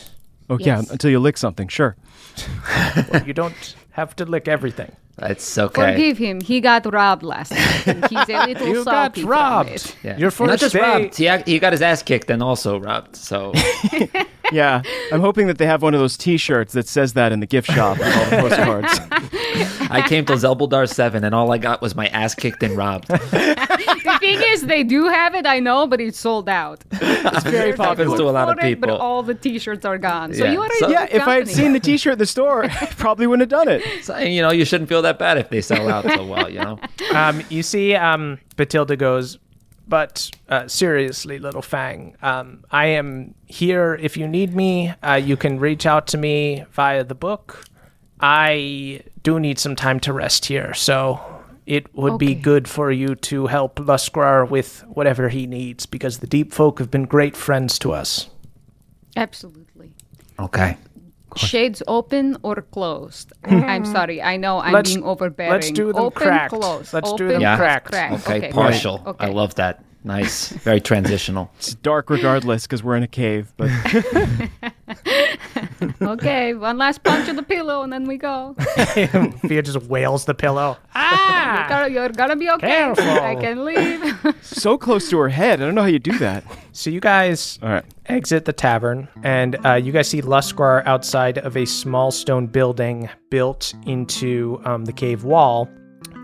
Oh 0.49 0.57
yeah, 0.59 0.79
until 0.91 1.09
you 1.09 1.19
lick 1.19 1.37
something. 1.37 1.67
Sure. 1.69 1.95
Well, 3.11 3.23
you 3.25 3.33
don't 3.33 3.75
have 3.91 4.15
to 4.17 4.25
lick 4.25 4.47
everything. 4.47 4.91
It's 5.21 5.57
okay. 5.57 5.91
Forgive 5.93 6.17
him. 6.17 6.41
He 6.41 6.59
got 6.59 6.91
robbed 6.91 7.21
last 7.23 7.51
night. 7.53 7.87
and 7.87 8.05
he's 8.05 8.29
a 8.29 8.47
little 8.47 8.67
You 8.67 8.83
got 8.83 9.13
salty 9.13 9.21
from 9.21 9.29
robbed. 9.29 9.95
Yeah. 10.03 10.17
Your 10.17 10.31
first 10.31 10.47
Not 10.49 10.59
just 10.59 10.73
day- 10.73 10.79
robbed. 10.81 11.15
He, 11.15 11.51
he 11.53 11.59
got 11.59 11.71
his 11.71 11.81
ass 11.83 12.01
kicked 12.01 12.29
and 12.31 12.41
also 12.41 12.79
robbed. 12.79 13.15
So 13.15 13.53
Yeah, 14.51 14.81
I'm 15.11 15.21
hoping 15.21 15.47
that 15.47 15.57
they 15.57 15.65
have 15.65 15.81
one 15.81 15.93
of 15.93 15.99
those 15.99 16.17
T-shirts 16.17 16.73
that 16.73 16.87
says 16.87 17.13
that 17.13 17.31
in 17.31 17.39
the 17.39 17.45
gift 17.47 17.71
shop 17.71 17.97
with 17.97 18.07
all 18.15 18.25
the 18.25 18.37
postcards. 18.49 18.99
I 19.89 20.03
came 20.07 20.25
to 20.25 20.33
Zelbuldar 20.33 20.87
7 20.91 21.23
and 21.23 21.33
all 21.35 21.51
I 21.51 21.57
got 21.57 21.81
was 21.81 21.95
my 21.95 22.07
ass 22.07 22.33
kicked 22.35 22.63
and 22.63 22.75
robbed. 22.77 23.07
The 24.03 24.17
thing 24.19 24.41
is, 24.53 24.61
they 24.63 24.83
do 24.83 25.05
have 25.07 25.33
it, 25.35 25.45
I 25.45 25.59
know, 25.59 25.87
but 25.87 25.99
it's 26.01 26.19
sold 26.19 26.47
out. 26.49 26.83
It's 26.91 27.43
very 27.43 27.73
popular 27.73 28.17
to 28.17 28.23
a 28.23 28.31
lot 28.31 28.49
of 28.49 28.59
For 28.59 28.65
it, 28.65 28.79
But 28.79 28.89
all 28.91 29.23
the 29.23 29.33
T-shirts 29.33 29.85
are 29.85 29.97
gone. 29.97 30.33
So 30.33 30.43
Yeah. 30.45 30.51
you 30.51 30.61
are 30.61 30.65
a 30.67 30.69
So- 30.79 30.87
good 30.87 30.91
yeah, 30.93 31.07
if 31.09 31.27
I 31.27 31.35
had 31.35 31.47
seen 31.47 31.73
the 31.73 31.79
T-shirt 31.79 32.13
at 32.13 32.19
the 32.19 32.25
store, 32.25 32.65
I 32.81 32.85
probably 32.97 33.27
wouldn't 33.27 33.49
have 33.51 33.65
done 33.65 33.69
it. 33.73 33.81
So, 34.03 34.17
you 34.17 34.41
know, 34.41 34.51
you 34.51 34.65
shouldn't 34.65 34.89
feel 34.89 35.01
that 35.03 35.19
bad 35.19 35.37
if 35.37 35.49
they 35.49 35.61
sell 35.61 35.89
out 35.89 36.05
so 36.05 36.25
well, 36.25 36.49
you 36.49 36.59
know? 36.59 36.79
Um, 37.13 37.41
you 37.49 37.61
see, 37.63 37.93
um, 37.95 38.39
Batilda 38.55 38.95
goes, 38.97 39.37
but 39.87 40.29
uh, 40.49 40.67
seriously, 40.67 41.37
little 41.39 41.61
Fang, 41.61 42.15
um, 42.21 42.63
I 42.71 42.85
am 42.87 43.35
here. 43.45 43.97
If 44.01 44.17
you 44.17 44.27
need 44.27 44.55
me, 44.55 44.93
uh, 45.03 45.15
you 45.15 45.37
can 45.37 45.59
reach 45.59 45.85
out 45.85 46.07
to 46.07 46.17
me 46.17 46.65
via 46.71 47.03
the 47.03 47.15
book. 47.15 47.65
I 48.25 49.01
do 49.21 49.37
need 49.37 49.59
some 49.59 49.75
time 49.75 49.99
to 50.01 50.13
rest 50.13 50.45
here, 50.45 50.73
so 50.73 51.19
it 51.65 51.93
would 51.93 52.17
be 52.17 52.33
good 52.35 52.69
for 52.69 52.89
you 52.89 53.15
to 53.15 53.47
help 53.47 53.75
Losgrar 53.75 54.49
with 54.49 54.81
whatever 54.87 55.27
he 55.27 55.45
needs, 55.45 55.85
because 55.85 56.19
the 56.19 56.27
Deep 56.27 56.53
Folk 56.53 56.79
have 56.79 56.89
been 56.89 57.03
great 57.03 57.35
friends 57.35 57.77
to 57.79 57.91
us. 57.91 58.29
Absolutely. 59.17 59.91
Okay. 60.39 60.77
Shades 61.35 61.83
open 61.87 62.37
or 62.43 62.55
closed? 62.61 63.33
Hmm. 63.45 63.63
I'm 63.63 63.85
sorry. 63.85 64.21
I 64.21 64.37
know 64.37 64.59
I'm 64.59 64.71
Let's- 64.71 64.93
being 64.93 65.03
overbearing. 65.03 65.51
let's 65.51 65.71
do 65.71 65.87
them 65.91 65.97
open, 66.03 66.23
cracked. 66.27 66.53
Closed. 66.53 66.93
Let's 66.93 67.09
do 67.13 67.25
open, 67.25 67.27
them 67.27 67.41
Yeah. 67.41 67.57
cracked. 67.57 67.87
cracked. 67.91 68.27
Okay, 68.29 68.51
partial. 68.53 69.01
Okay. 69.05 69.25
I 69.25 69.29
love 69.31 69.55
that. 69.55 69.83
Nice. 70.03 70.49
Very 70.49 70.81
transitional. 70.81 71.49
It's 71.57 71.75
dark 71.75 72.09
regardless 72.09 72.63
because 72.67 72.83
we're 72.83 72.95
in 72.97 73.03
a 73.03 73.07
cave. 73.07 73.53
But 73.57 73.69
Okay, 76.01 76.53
one 76.53 76.77
last 76.77 77.03
punch 77.03 77.27
of 77.29 77.35
the 77.35 77.43
pillow 77.43 77.83
and 77.83 77.91
then 77.91 78.05
we 78.07 78.17
go. 78.17 78.55
Fia 79.47 79.61
just 79.61 79.81
wails 79.83 80.25
the 80.25 80.33
pillow. 80.33 80.77
Ah! 80.95 81.59
You're 81.59 81.69
gonna, 81.69 81.93
you're 81.93 82.09
gonna 82.09 82.35
be 82.35 82.49
okay. 82.51 82.67
Careful. 82.67 83.03
I 83.09 83.35
can 83.35 83.65
leave. 83.65 84.35
so 84.41 84.77
close 84.77 85.09
to 85.09 85.17
her 85.19 85.29
head. 85.29 85.61
I 85.61 85.65
don't 85.65 85.75
know 85.75 85.81
how 85.81 85.87
you 85.87 85.99
do 85.99 86.17
that. 86.19 86.43
So 86.71 86.89
you 86.89 86.99
guys 86.99 87.59
All 87.61 87.69
right. 87.69 87.85
exit 88.07 88.45
the 88.45 88.53
tavern, 88.53 89.07
and 89.23 89.63
uh, 89.65 89.73
you 89.75 89.91
guys 89.91 90.07
see 90.09 90.21
Losgrar 90.21 90.85
outside 90.85 91.37
of 91.37 91.55
a 91.57 91.65
small 91.65 92.11
stone 92.11 92.47
building 92.47 93.09
built 93.29 93.73
into 93.85 94.61
um, 94.65 94.85
the 94.85 94.93
cave 94.93 95.23
wall. 95.23 95.69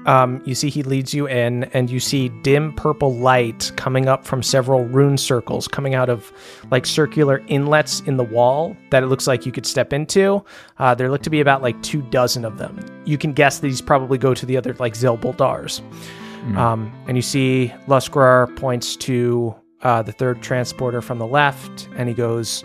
Um, 0.09 0.41
you 0.43 0.55
see 0.55 0.71
he 0.71 0.81
leads 0.81 1.13
you 1.13 1.27
in, 1.27 1.65
and 1.65 1.87
you 1.87 1.99
see 1.99 2.29
dim 2.41 2.73
purple 2.73 3.13
light 3.13 3.71
coming 3.75 4.07
up 4.07 4.25
from 4.25 4.41
several 4.41 4.85
rune 4.85 5.19
circles, 5.19 5.67
coming 5.67 5.93
out 5.93 6.09
of 6.09 6.33
like 6.71 6.87
circular 6.87 7.43
inlets 7.45 7.99
in 8.01 8.17
the 8.17 8.23
wall 8.23 8.75
that 8.89 9.03
it 9.03 9.05
looks 9.05 9.27
like 9.27 9.45
you 9.45 9.51
could 9.51 9.67
step 9.67 9.93
into. 9.93 10.43
Uh, 10.79 10.95
there 10.95 11.11
look 11.11 11.21
to 11.21 11.29
be 11.29 11.41
about 11.41 11.61
like 11.61 11.79
two 11.83 12.01
dozen 12.01 12.43
of 12.43 12.57
them. 12.57 12.83
You 13.05 13.19
can 13.19 13.33
guess 13.33 13.59
these 13.59 13.81
probably 13.81 14.17
go 14.17 14.33
to 14.33 14.47
the 14.47 14.57
other 14.57 14.73
like 14.79 14.95
Zilbuldars. 14.95 15.81
Um, 16.57 16.91
and 17.07 17.15
you 17.15 17.21
see 17.21 17.71
Losgrar 17.85 18.55
points 18.55 18.95
to 18.95 19.53
uh, 19.83 20.01
the 20.01 20.11
third 20.11 20.41
transporter 20.41 21.03
from 21.03 21.19
the 21.19 21.27
left, 21.27 21.87
and 21.95 22.09
he 22.09 22.15
goes, 22.15 22.63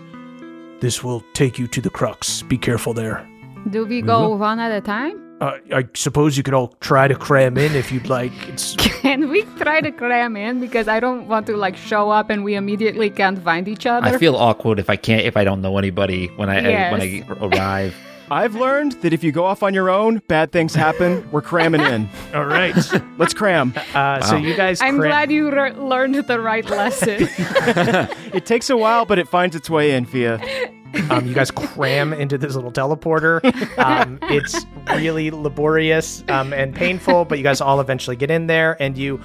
This 0.79 1.03
will 1.03 1.23
take 1.33 1.59
you 1.59 1.67
to 1.67 1.81
the 1.81 1.91
crux. 1.91 2.41
Be 2.41 2.57
careful 2.57 2.93
there. 2.95 3.27
Do 3.69 3.85
we 3.85 4.01
go 4.01 4.35
one 4.35 4.57
at 4.59 4.71
a 4.71 4.81
time? 4.81 5.24
Uh, 5.41 5.57
I 5.73 5.85
suppose 5.95 6.37
you 6.37 6.43
could 6.43 6.53
all 6.53 6.69
try 6.79 7.07
to 7.09 7.15
cram 7.15 7.57
in 7.57 7.75
if 7.75 7.91
you'd 7.91 8.07
like. 8.07 8.31
It's 8.47 8.75
Can 8.77 9.29
we 9.29 9.43
try 9.57 9.81
to 9.81 9.91
cram 9.91 10.37
in? 10.37 10.61
Because 10.61 10.87
I 10.87 10.99
don't 11.01 11.27
want 11.27 11.45
to 11.47 11.57
like 11.57 11.75
show 11.75 12.09
up 12.09 12.29
and 12.29 12.43
we 12.45 12.55
immediately 12.55 13.09
can't 13.09 13.37
find 13.43 13.67
each 13.67 13.85
other. 13.85 14.07
I 14.07 14.17
feel 14.17 14.35
awkward 14.37 14.79
if 14.79 14.89
I 14.89 14.95
can't 14.95 15.25
if 15.25 15.35
I 15.35 15.43
don't 15.43 15.61
know 15.61 15.77
anybody 15.77 16.27
when 16.37 16.49
I 16.49 16.61
when 16.91 17.01
I 17.01 17.23
arrive. 17.41 17.93
I've 18.31 18.55
learned 18.55 18.93
that 19.03 19.13
if 19.13 19.23
you 19.23 19.31
go 19.31 19.45
off 19.45 19.61
on 19.61 19.73
your 19.75 19.89
own, 19.89 20.17
bad 20.27 20.51
things 20.51 20.73
happen. 20.73 21.29
We're 21.31 21.43
cramming 21.43 21.81
in. 21.81 22.09
all 22.33 22.45
right. 22.45 22.73
Let's 23.19 23.35
cram. 23.35 23.73
Uh, 23.93 24.21
So 24.21 24.37
you 24.37 24.55
guys, 24.55 24.81
I'm 24.81 24.97
cram- 24.97 25.09
glad 25.11 25.31
you 25.31 25.51
re- 25.51 25.73
learned 25.73 26.15
the 26.15 26.39
right 26.39 26.67
lesson. 26.67 27.27
It 28.33 28.45
takes 28.47 28.69
a 28.71 28.77
while, 28.77 29.05
but 29.05 29.19
it 29.19 29.27
finds 29.27 29.55
its 29.55 29.69
way 29.69 29.91
in, 29.91 30.05
Fia. 30.05 30.39
Um, 31.09 31.25
you 31.25 31.33
guys 31.33 31.51
cram 31.51 32.13
into 32.13 32.37
this 32.37 32.55
little 32.55 32.71
teleporter. 32.71 33.43
Um, 33.77 34.19
it's 34.23 34.65
really 34.95 35.31
laborious 35.31 36.23
um, 36.29 36.53
and 36.53 36.73
painful, 36.75 37.25
but 37.25 37.37
you 37.37 37.43
guys 37.43 37.61
all 37.61 37.79
eventually 37.79 38.15
get 38.15 38.31
in 38.31 38.47
there, 38.47 38.81
and 38.81 38.97
you, 38.97 39.21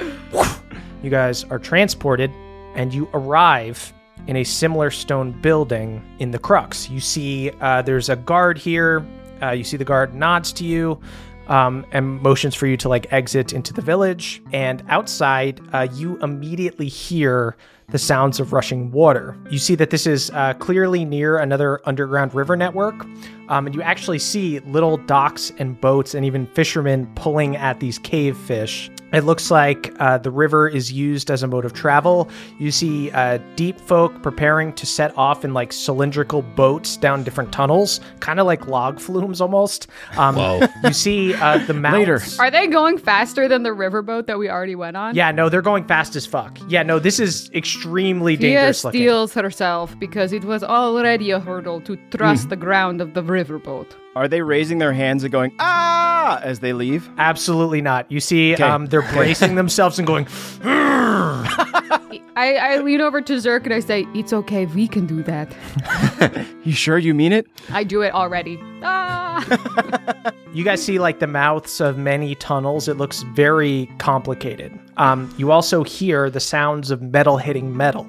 you 1.03 1.11
guys 1.11 1.45
are 1.45 1.59
transported, 1.59 2.31
and 2.75 2.93
you 2.93 3.09
arrive 3.15 3.93
in 4.27 4.37
a 4.37 4.45
similar 4.45 4.91
stone 4.91 5.33
building 5.41 6.03
in 6.19 6.31
the 6.31 6.39
crux. 6.39 6.89
You 6.91 7.01
see, 7.01 7.51
uh, 7.61 7.83
there's 7.83 8.09
a 8.09 8.17
guard 8.17 8.59
here. 8.59 9.05
Uh, 9.43 9.51
you 9.53 9.65
see 9.65 9.77
the 9.77 9.85
guard 9.85 10.15
nods 10.15 10.53
to 10.55 10.65
you. 10.65 11.01
Um, 11.49 11.85
and 11.91 12.23
motions 12.23 12.55
for 12.55 12.69
you 12.69 12.77
to 12.77 12.89
like 12.89 13.13
exit 13.13 13.53
into 13.53 13.73
the 13.73 13.83
village. 13.83 14.41
And 14.53 14.85
outside, 14.89 15.61
uh, 15.73 15.89
you 15.93 16.17
immediately 16.19 16.87
hear 16.87 17.57
the 17.91 17.99
sounds 17.99 18.41
of 18.41 18.53
rushing 18.53 18.91
water. 18.91 19.37
You 19.51 19.59
see 19.59 19.75
that 19.77 19.91
this 19.91 20.07
is 20.07 20.31
uh, 20.31 20.55
clearly 20.55 21.05
near 21.05 21.39
another 21.39 21.81
underground 21.87 22.35
river 22.35 22.57
network. 22.57 23.05
Um, 23.49 23.67
and 23.67 23.75
you 23.75 23.83
actually 23.83 24.21
see 24.21 24.61
little 24.61 24.97
docks 24.97 25.53
and 25.59 25.81
boats 25.81 26.15
and 26.15 26.25
even 26.25 26.47
fishermen 26.47 27.11
pulling 27.17 27.57
at 27.57 27.81
these 27.81 27.99
cave 27.99 28.37
fish. 28.37 28.91
It 29.13 29.25
looks 29.25 29.51
like 29.51 29.93
uh, 29.99 30.19
the 30.19 30.31
river 30.31 30.69
is 30.69 30.93
used 30.93 31.31
as 31.31 31.43
a 31.43 31.47
mode 31.47 31.65
of 31.65 31.73
travel. 31.73 32.29
You 32.59 32.71
see 32.71 33.11
uh, 33.11 33.39
deep 33.57 33.81
folk 33.81 34.23
preparing 34.23 34.73
to 34.75 34.87
set 34.87 35.17
off 35.19 35.45
in 35.45 35.53
like 35.53 35.73
cylindrical 35.73 36.43
boats 36.43 36.97
down 36.97 37.25
different 37.25 37.53
tunnels, 37.53 38.01
kind 38.21 38.39
of 38.39 38.47
like 38.47 38.67
log 38.69 39.01
flumes 39.01 39.41
almost. 39.41 39.89
Um, 40.17 40.37
Whoa. 40.37 40.61
You 40.85 40.93
see 40.95 41.35
uh, 41.35 41.59
the 41.67 41.75
Later. 41.75 42.21
Are 42.39 42.51
they 42.51 42.67
going 42.67 42.99
faster 42.99 43.49
than 43.49 43.63
the 43.63 43.71
riverboat 43.71 44.27
that 44.27 44.39
we 44.39 44.49
already 44.49 44.75
went 44.75 44.97
on? 44.97 45.15
Yeah, 45.15 45.31
no, 45.31 45.49
they're 45.49 45.63
going 45.63 45.85
fast 45.85 46.15
as 46.17 46.27
fuck. 46.27 46.59
Yeah, 46.69 46.83
no, 46.83 46.99
this 46.99 47.19
is 47.19 47.51
extremely 47.53 48.37
Fia 48.37 48.59
dangerous 48.59 48.85
looking. 48.85 49.01
steels 49.01 49.35
herself 49.35 49.99
because 49.99 50.33
it 50.33 50.45
was 50.45 50.63
already 50.63 51.31
a 51.31 51.41
hurdle 51.41 51.81
to 51.83 51.97
trust 52.11 52.49
the 52.49 52.57
ground 52.57 53.01
of 53.01 53.15
the 53.15 53.23
riverboat. 53.23 53.87
Are 54.17 54.27
they 54.27 54.43
raising 54.43 54.79
their 54.79 54.93
hands 54.93 55.23
and 55.23 55.31
going, 55.31 55.53
ah, 55.61 56.41
as 56.43 56.59
they 56.61 56.73
leave? 56.73 57.09
Absolutely 57.17 57.81
not. 57.81 58.11
You 58.11 58.19
see, 58.21 58.55
Okay. 58.55 58.63
um, 58.65 58.87
they're 58.87 59.03
bracing 59.13 59.55
themselves 59.57 59.99
and 59.99 60.07
going. 60.07 60.27
I, 62.37 62.55
I 62.57 62.79
lean 62.79 63.01
over 63.01 63.21
to 63.21 63.33
Zirk 63.35 63.65
and 63.65 63.75
I 63.75 63.81
say, 63.81 64.07
It's 64.15 64.33
okay, 64.33 64.67
we 64.67 64.89
can 64.89 65.07
do 65.07 65.23
that. 65.25 65.55
You 66.63 66.73
sure 66.73 66.99
you 66.99 67.15
mean 67.15 67.33
it? 67.33 67.47
I 67.71 67.85
do 67.85 68.03
it 68.03 68.13
already. 68.13 68.59
Ah! 68.83 70.33
You 70.53 70.65
guys 70.65 70.83
see 70.85 70.99
like 70.99 71.21
the 71.21 71.29
mouths 71.29 71.81
of 71.81 71.97
many 71.97 72.35
tunnels. 72.35 72.89
It 72.89 72.97
looks 72.97 73.23
very 73.35 73.89
complicated. 73.99 74.77
Um, 74.97 75.33
you 75.39 75.53
also 75.53 75.85
hear 75.85 76.29
the 76.29 76.41
sounds 76.41 76.91
of 76.91 77.01
metal 77.01 77.37
hitting 77.37 77.77
metal. 77.77 78.05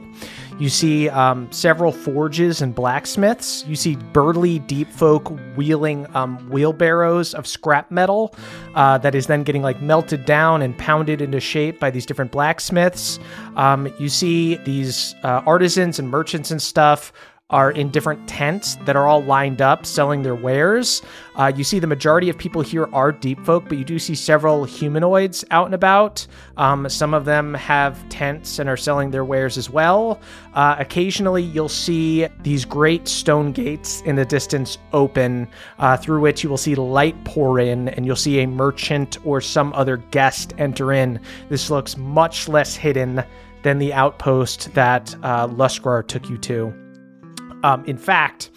You 0.59 0.69
see 0.69 1.09
um, 1.09 1.51
several 1.51 1.91
forges 1.91 2.61
and 2.61 2.73
blacksmiths. 2.75 3.65
You 3.65 3.75
see 3.75 3.95
burly 3.95 4.59
deep 4.59 4.91
folk 4.91 5.29
wheeling 5.55 6.07
um, 6.15 6.37
wheelbarrows 6.49 7.33
of 7.33 7.47
scrap 7.47 7.91
metal 7.91 8.35
uh, 8.75 8.97
that 8.99 9.15
is 9.15 9.27
then 9.27 9.43
getting 9.43 9.61
like 9.61 9.81
melted 9.81 10.25
down 10.25 10.61
and 10.61 10.77
pounded 10.77 11.21
into 11.21 11.39
shape 11.39 11.79
by 11.79 11.89
these 11.89 12.05
different 12.05 12.31
blacksmiths. 12.31 13.19
Um, 13.55 13.91
you 13.99 14.09
see 14.09 14.55
these 14.57 15.15
uh, 15.23 15.41
artisans 15.45 15.99
and 15.99 16.09
merchants 16.09 16.51
and 16.51 16.61
stuff 16.61 17.11
are 17.51 17.71
in 17.71 17.89
different 17.89 18.27
tents 18.27 18.75
that 18.85 18.95
are 18.95 19.07
all 19.07 19.21
lined 19.23 19.61
up 19.61 19.85
selling 19.85 20.23
their 20.23 20.35
wares. 20.35 21.01
Uh, 21.35 21.51
you 21.55 21.63
see 21.63 21.79
the 21.79 21.87
majority 21.87 22.29
of 22.29 22.37
people 22.37 22.61
here 22.61 22.89
are 22.93 23.11
deep 23.11 23.39
folk, 23.45 23.65
but 23.69 23.77
you 23.77 23.83
do 23.83 23.99
see 23.99 24.15
several 24.15 24.63
humanoids 24.63 25.45
out 25.51 25.65
and 25.65 25.75
about. 25.75 26.25
Um, 26.57 26.89
some 26.89 27.13
of 27.13 27.25
them 27.25 27.53
have 27.53 28.07
tents 28.09 28.59
and 28.59 28.69
are 28.69 28.77
selling 28.77 29.11
their 29.11 29.25
wares 29.25 29.57
as 29.57 29.69
well. 29.69 30.19
Uh, 30.53 30.75
occasionally, 30.79 31.43
you'll 31.43 31.69
see 31.69 32.25
these 32.41 32.65
great 32.65 33.07
stone 33.07 33.51
gates 33.51 34.01
in 34.01 34.15
the 34.15 34.25
distance 34.25 34.77
open, 34.93 35.47
uh, 35.79 35.97
through 35.97 36.21
which 36.21 36.43
you 36.43 36.49
will 36.49 36.57
see 36.57 36.75
light 36.75 37.21
pour 37.25 37.59
in, 37.59 37.89
and 37.89 38.05
you'll 38.05 38.15
see 38.15 38.39
a 38.39 38.47
merchant 38.47 39.17
or 39.25 39.41
some 39.41 39.73
other 39.73 39.97
guest 39.97 40.53
enter 40.57 40.93
in. 40.93 41.19
This 41.49 41.69
looks 41.69 41.97
much 41.97 42.47
less 42.47 42.75
hidden 42.75 43.23
than 43.63 43.77
the 43.77 43.93
outpost 43.93 44.73
that 44.73 45.15
uh, 45.23 45.47
Losgrar 45.47 46.07
took 46.07 46.29
you 46.29 46.37
to. 46.39 46.80
Um, 47.63 47.85
in 47.85 47.97
fact, 47.97 48.49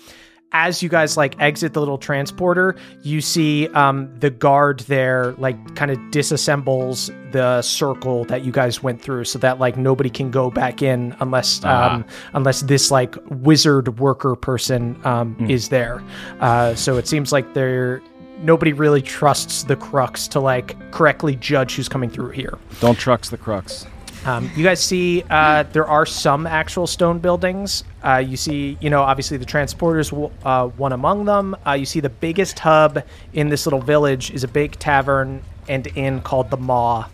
as 0.52 0.82
you 0.82 0.88
guys 0.88 1.16
like 1.16 1.38
exit 1.40 1.74
the 1.74 1.80
little 1.80 1.98
transporter, 1.98 2.76
you 3.02 3.20
see 3.20 3.66
um, 3.68 4.08
the 4.20 4.30
guard 4.30 4.80
there 4.80 5.32
like 5.32 5.74
kind 5.74 5.90
of 5.90 5.98
disassembles 6.12 7.10
the 7.32 7.60
circle 7.60 8.24
that 8.26 8.44
you 8.44 8.52
guys 8.52 8.80
went 8.80 9.02
through, 9.02 9.24
so 9.24 9.38
that 9.40 9.58
like 9.58 9.76
nobody 9.76 10.08
can 10.08 10.30
go 10.30 10.50
back 10.50 10.80
in 10.80 11.14
unless 11.18 11.62
um, 11.64 12.04
unless 12.34 12.62
this 12.62 12.92
like 12.92 13.16
wizard 13.30 13.98
worker 13.98 14.36
person 14.36 14.96
um, 15.04 15.36
is 15.50 15.70
there. 15.70 16.00
Uh, 16.38 16.74
so 16.76 16.96
it 16.96 17.08
seems 17.08 17.32
like 17.32 17.52
they're 17.54 18.00
nobody 18.38 18.72
really 18.72 19.02
trusts 19.02 19.64
the 19.64 19.76
crux 19.76 20.28
to 20.28 20.38
like 20.38 20.78
correctly 20.92 21.34
judge 21.34 21.74
who's 21.74 21.88
coming 21.88 22.10
through 22.10 22.30
here. 22.30 22.58
Don't 22.80 22.98
trust 22.98 23.32
the 23.32 23.38
crux. 23.38 23.86
Um, 24.24 24.50
you 24.56 24.64
guys 24.64 24.82
see 24.82 25.22
uh, 25.28 25.64
there 25.72 25.86
are 25.86 26.06
some 26.06 26.46
actual 26.46 26.86
stone 26.86 27.18
buildings. 27.18 27.84
Uh, 28.02 28.16
you 28.26 28.38
see, 28.38 28.78
you 28.80 28.88
know, 28.88 29.02
obviously 29.02 29.36
the 29.36 29.44
transporters, 29.44 30.10
w- 30.10 30.30
uh, 30.44 30.68
one 30.68 30.92
among 30.92 31.26
them. 31.26 31.54
Uh, 31.66 31.72
you 31.72 31.84
see 31.84 32.00
the 32.00 32.08
biggest 32.08 32.58
hub 32.58 33.04
in 33.34 33.50
this 33.50 33.66
little 33.66 33.82
village 33.82 34.30
is 34.30 34.42
a 34.42 34.48
big 34.48 34.78
tavern 34.78 35.42
and 35.68 35.86
inn 35.94 36.22
called 36.22 36.48
the 36.48 36.56
Maw, 36.56 37.06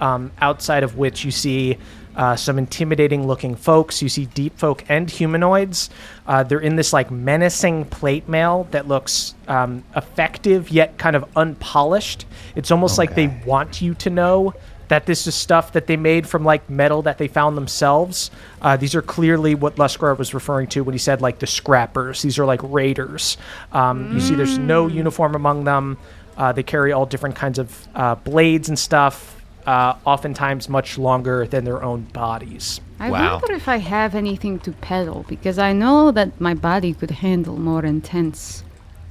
um, 0.00 0.32
outside 0.40 0.82
of 0.82 0.96
which 0.96 1.24
you 1.24 1.30
see 1.30 1.78
uh, 2.16 2.34
some 2.34 2.58
intimidating 2.58 3.28
looking 3.28 3.54
folks. 3.54 4.02
You 4.02 4.08
see 4.08 4.26
deep 4.26 4.58
folk 4.58 4.84
and 4.88 5.08
humanoids. 5.08 5.90
Uh, 6.26 6.42
they're 6.42 6.58
in 6.58 6.74
this 6.74 6.92
like 6.92 7.12
menacing 7.12 7.84
plate 7.84 8.28
mail 8.28 8.66
that 8.72 8.88
looks 8.88 9.34
um, 9.46 9.84
effective 9.94 10.70
yet 10.70 10.98
kind 10.98 11.14
of 11.14 11.24
unpolished. 11.36 12.26
It's 12.56 12.72
almost 12.72 12.98
like 12.98 13.14
they 13.14 13.28
want 13.46 13.80
you 13.80 13.94
to 13.94 14.10
know 14.10 14.54
that 14.88 15.06
this 15.06 15.26
is 15.26 15.34
stuff 15.34 15.72
that 15.72 15.86
they 15.86 15.96
made 15.96 16.28
from 16.28 16.44
like 16.44 16.68
metal 16.70 17.02
that 17.02 17.18
they 17.18 17.28
found 17.28 17.56
themselves. 17.56 18.30
Uh, 18.62 18.76
these 18.76 18.94
are 18.94 19.02
clearly 19.02 19.54
what 19.54 19.76
Losgrar 19.76 20.16
was 20.16 20.32
referring 20.34 20.66
to 20.68 20.82
when 20.84 20.92
he 20.92 20.98
said 20.98 21.20
like 21.20 21.38
the 21.40 21.46
scrappers. 21.46 22.22
These 22.22 22.38
are 22.38 22.46
like 22.46 22.60
raiders. 22.62 23.36
Um, 23.72 24.10
You 24.14 24.20
see, 24.20 24.34
there's 24.34 24.58
no 24.58 24.86
uniform 24.86 25.34
among 25.34 25.64
them. 25.64 25.96
Uh, 26.36 26.52
they 26.52 26.62
carry 26.62 26.92
all 26.92 27.06
different 27.06 27.34
kinds 27.34 27.58
of 27.58 27.88
uh, 27.94 28.14
blades 28.14 28.68
and 28.68 28.78
stuff, 28.78 29.42
uh, 29.66 29.94
oftentimes 30.04 30.68
much 30.68 30.98
longer 30.98 31.46
than 31.46 31.64
their 31.64 31.82
own 31.82 32.02
bodies. 32.12 32.80
I 33.00 33.10
Wow. 33.10 33.38
wonder 33.40 33.54
if 33.54 33.68
I 33.68 33.78
have 33.78 34.14
anything 34.14 34.58
to 34.60 34.72
peddle 34.72 35.24
because 35.28 35.58
I 35.58 35.72
know 35.72 36.10
that 36.12 36.40
my 36.40 36.54
body 36.54 36.94
could 36.94 37.10
handle 37.10 37.58
more 37.58 37.84
intense 37.84 38.62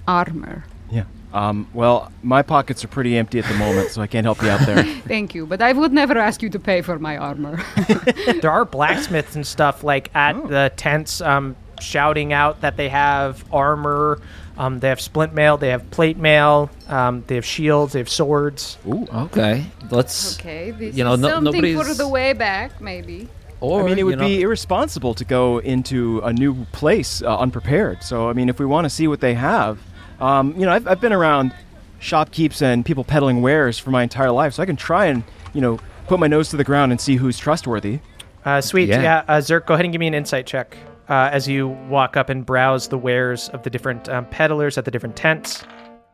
armor. 0.07 0.65
Yeah. 0.91 1.03
Um, 1.35 1.67
well, 1.73 2.11
my 2.23 2.41
pockets 2.43 2.83
are 2.85 2.87
pretty 2.87 3.17
empty 3.17 3.39
at 3.39 3.45
the 3.45 3.55
moment, 3.55 3.91
so 3.91 4.01
I 4.01 4.07
can't 4.07 4.23
help 4.25 4.41
you 4.41 4.49
out 4.49 4.65
there. 4.65 4.83
Thank 5.07 5.35
you, 5.35 5.45
but 5.45 5.61
I 5.61 5.73
would 5.73 5.91
never 5.91 6.17
ask 6.17 6.41
you 6.41 6.49
to 6.49 6.59
pay 6.59 6.81
for 6.81 6.97
my 6.97 7.17
armor. 7.17 7.61
there 8.41 8.51
are 8.51 8.63
blacksmiths 8.63 9.35
and 9.35 9.45
stuff 9.45 9.83
like 9.83 10.09
at 10.15 10.35
Oh. 10.37 10.47
the 10.47 10.71
tents 10.77 11.19
um, 11.19 11.55
shouting 11.81 12.31
out 12.31 12.61
that 12.61 12.77
they 12.77 12.87
have 12.89 13.43
armor 13.51 14.21
um, 14.57 14.79
they 14.79 14.87
have 14.87 15.01
splint 15.01 15.33
mail 15.33 15.57
they 15.57 15.67
have 15.67 15.91
plate 15.91 16.15
mail 16.17 16.69
um, 16.87 17.25
they 17.27 17.35
have 17.35 17.43
shields 17.45 17.91
they 17.91 17.99
have 17.99 18.07
swords 18.07 18.77
Ooh, 18.87 19.05
okay. 19.13 19.65
Let's. 19.91 20.39
okay, 20.39 20.71
this 20.71 20.95
You 20.95 21.03
know, 21.03 21.15
is 21.15 21.19
no- 21.19 21.29
something 21.31 21.77
for 21.77 21.93
the 21.93 22.07
way 22.07 22.31
back, 22.31 22.79
maybe. 22.79 23.27
Or 23.59 23.81
I 23.81 23.83
mean, 23.83 23.93
it 23.93 23.97
you 23.99 24.05
would 24.05 24.19
know, 24.19 24.25
be 24.27 24.41
irresponsible 24.41 25.13
to 25.15 25.25
go 25.25 25.57
into 25.59 26.19
a 26.23 26.31
new 26.31 26.63
place 26.71 27.21
uh, 27.21 27.37
unprepared. 27.37 28.03
So, 28.03 28.29
I 28.29 28.33
mean, 28.33 28.47
if 28.47 28.57
we 28.59 28.65
want 28.65 28.85
to 28.85 28.89
see 28.89 29.07
what 29.09 29.19
they 29.19 29.33
have, 29.33 29.79
um, 30.19 30.53
you 30.53 30.65
know, 30.65 30.71
I've, 30.71 30.87
I've 30.87 31.01
been 31.01 31.13
around 31.13 31.53
shopkeepers 31.99 32.61
and 32.61 32.85
people 32.85 33.03
peddling 33.03 33.41
wares 33.41 33.79
for 33.79 33.91
my 33.91 34.03
entire 34.03 34.31
life, 34.31 34.53
so 34.53 34.63
I 34.63 34.65
can 34.65 34.75
try 34.75 35.05
and, 35.07 35.23
you 35.53 35.61
know, 35.61 35.79
put 36.07 36.19
my 36.19 36.27
nose 36.27 36.49
to 36.49 36.57
the 36.57 36.63
ground 36.63 36.91
and 36.91 37.01
see 37.01 37.15
who's 37.15 37.37
trustworthy. 37.37 37.99
uh, 38.45 38.61
sweet 38.61 38.89
yeah, 38.89 39.01
Yeah. 39.01 39.23
Uh, 39.27 39.41
Zirk 39.41 39.65
go 39.65 39.73
ahead 39.73 39.85
and 39.85 39.91
give 39.91 39.99
me 39.99 40.07
an 40.07 40.13
insight 40.13 40.45
check 40.45 40.77
uh, 41.09 41.29
as 41.31 41.47
you 41.47 41.69
walk 41.89 42.15
up 42.17 42.29
and 42.29 42.45
browse 42.45 42.87
the 42.87 42.97
wares 42.97 43.49
of 43.49 43.63
the 43.63 43.69
different 43.69 44.07
um, 44.09 44.25
peddlers 44.27 44.77
at 44.77 44.85
the 44.85 44.91
different 44.91 45.15
tents 45.15 45.63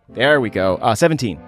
There 0.10 0.42
we 0.42 0.50
go. 0.50 0.76
Uh, 0.78 0.96
17. 0.96 1.40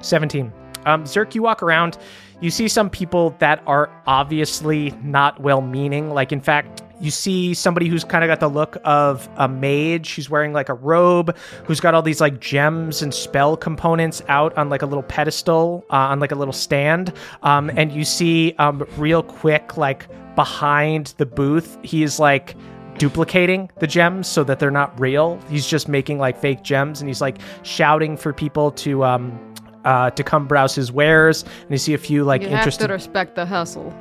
17. 0.00 0.52
Um, 0.86 1.04
Zirk, 1.04 1.34
you 1.34 1.42
walk 1.42 1.62
around, 1.62 1.98
you 2.40 2.50
see 2.50 2.68
some 2.68 2.88
people 2.88 3.34
that 3.40 3.62
are 3.66 3.90
obviously 4.06 4.92
not 5.02 5.40
well 5.40 5.60
meaning. 5.60 6.10
Like, 6.10 6.32
in 6.32 6.40
fact, 6.40 6.82
you 7.00 7.10
see 7.10 7.54
somebody 7.54 7.88
who's 7.88 8.04
kind 8.04 8.24
of 8.24 8.28
got 8.28 8.40
the 8.40 8.48
look 8.48 8.76
of 8.84 9.28
a 9.36 9.48
mage. 9.48 10.06
She's 10.06 10.28
wearing 10.28 10.52
like 10.52 10.68
a 10.68 10.74
robe, 10.74 11.36
who's 11.64 11.80
got 11.80 11.94
all 11.94 12.02
these 12.02 12.20
like 12.20 12.40
gems 12.40 13.02
and 13.02 13.12
spell 13.14 13.56
components 13.56 14.22
out 14.28 14.56
on 14.58 14.68
like 14.68 14.82
a 14.82 14.86
little 14.86 15.02
pedestal, 15.02 15.84
uh, 15.90 15.96
on 15.96 16.20
like 16.20 16.32
a 16.32 16.34
little 16.34 16.52
stand. 16.52 17.12
Um, 17.42 17.70
and 17.76 17.92
you 17.92 18.04
see, 18.04 18.54
um, 18.58 18.86
real 18.96 19.22
quick, 19.22 19.76
like 19.76 20.08
behind 20.34 21.14
the 21.18 21.26
booth, 21.26 21.78
he's 21.82 22.18
like 22.18 22.56
duplicating 22.98 23.70
the 23.78 23.86
gems 23.86 24.26
so 24.26 24.44
that 24.44 24.58
they're 24.58 24.70
not 24.70 24.98
real. 24.98 25.40
He's 25.48 25.66
just 25.66 25.88
making 25.88 26.18
like 26.18 26.38
fake 26.38 26.62
gems 26.62 27.00
and 27.00 27.08
he's 27.08 27.20
like 27.20 27.38
shouting 27.62 28.16
for 28.16 28.32
people 28.32 28.72
to 28.72 29.04
um 29.04 29.38
uh 29.84 30.10
to 30.10 30.24
come 30.24 30.46
browse 30.48 30.74
his 30.74 30.90
wares 30.90 31.44
and 31.44 31.70
you 31.70 31.78
see 31.78 31.94
a 31.94 31.98
few 31.98 32.24
like 32.24 32.42
interesting. 32.42 32.88
you 32.88 32.92
have 32.92 33.00
to 33.00 33.06
respect 33.06 33.36
the 33.36 33.46
hustle. 33.46 33.94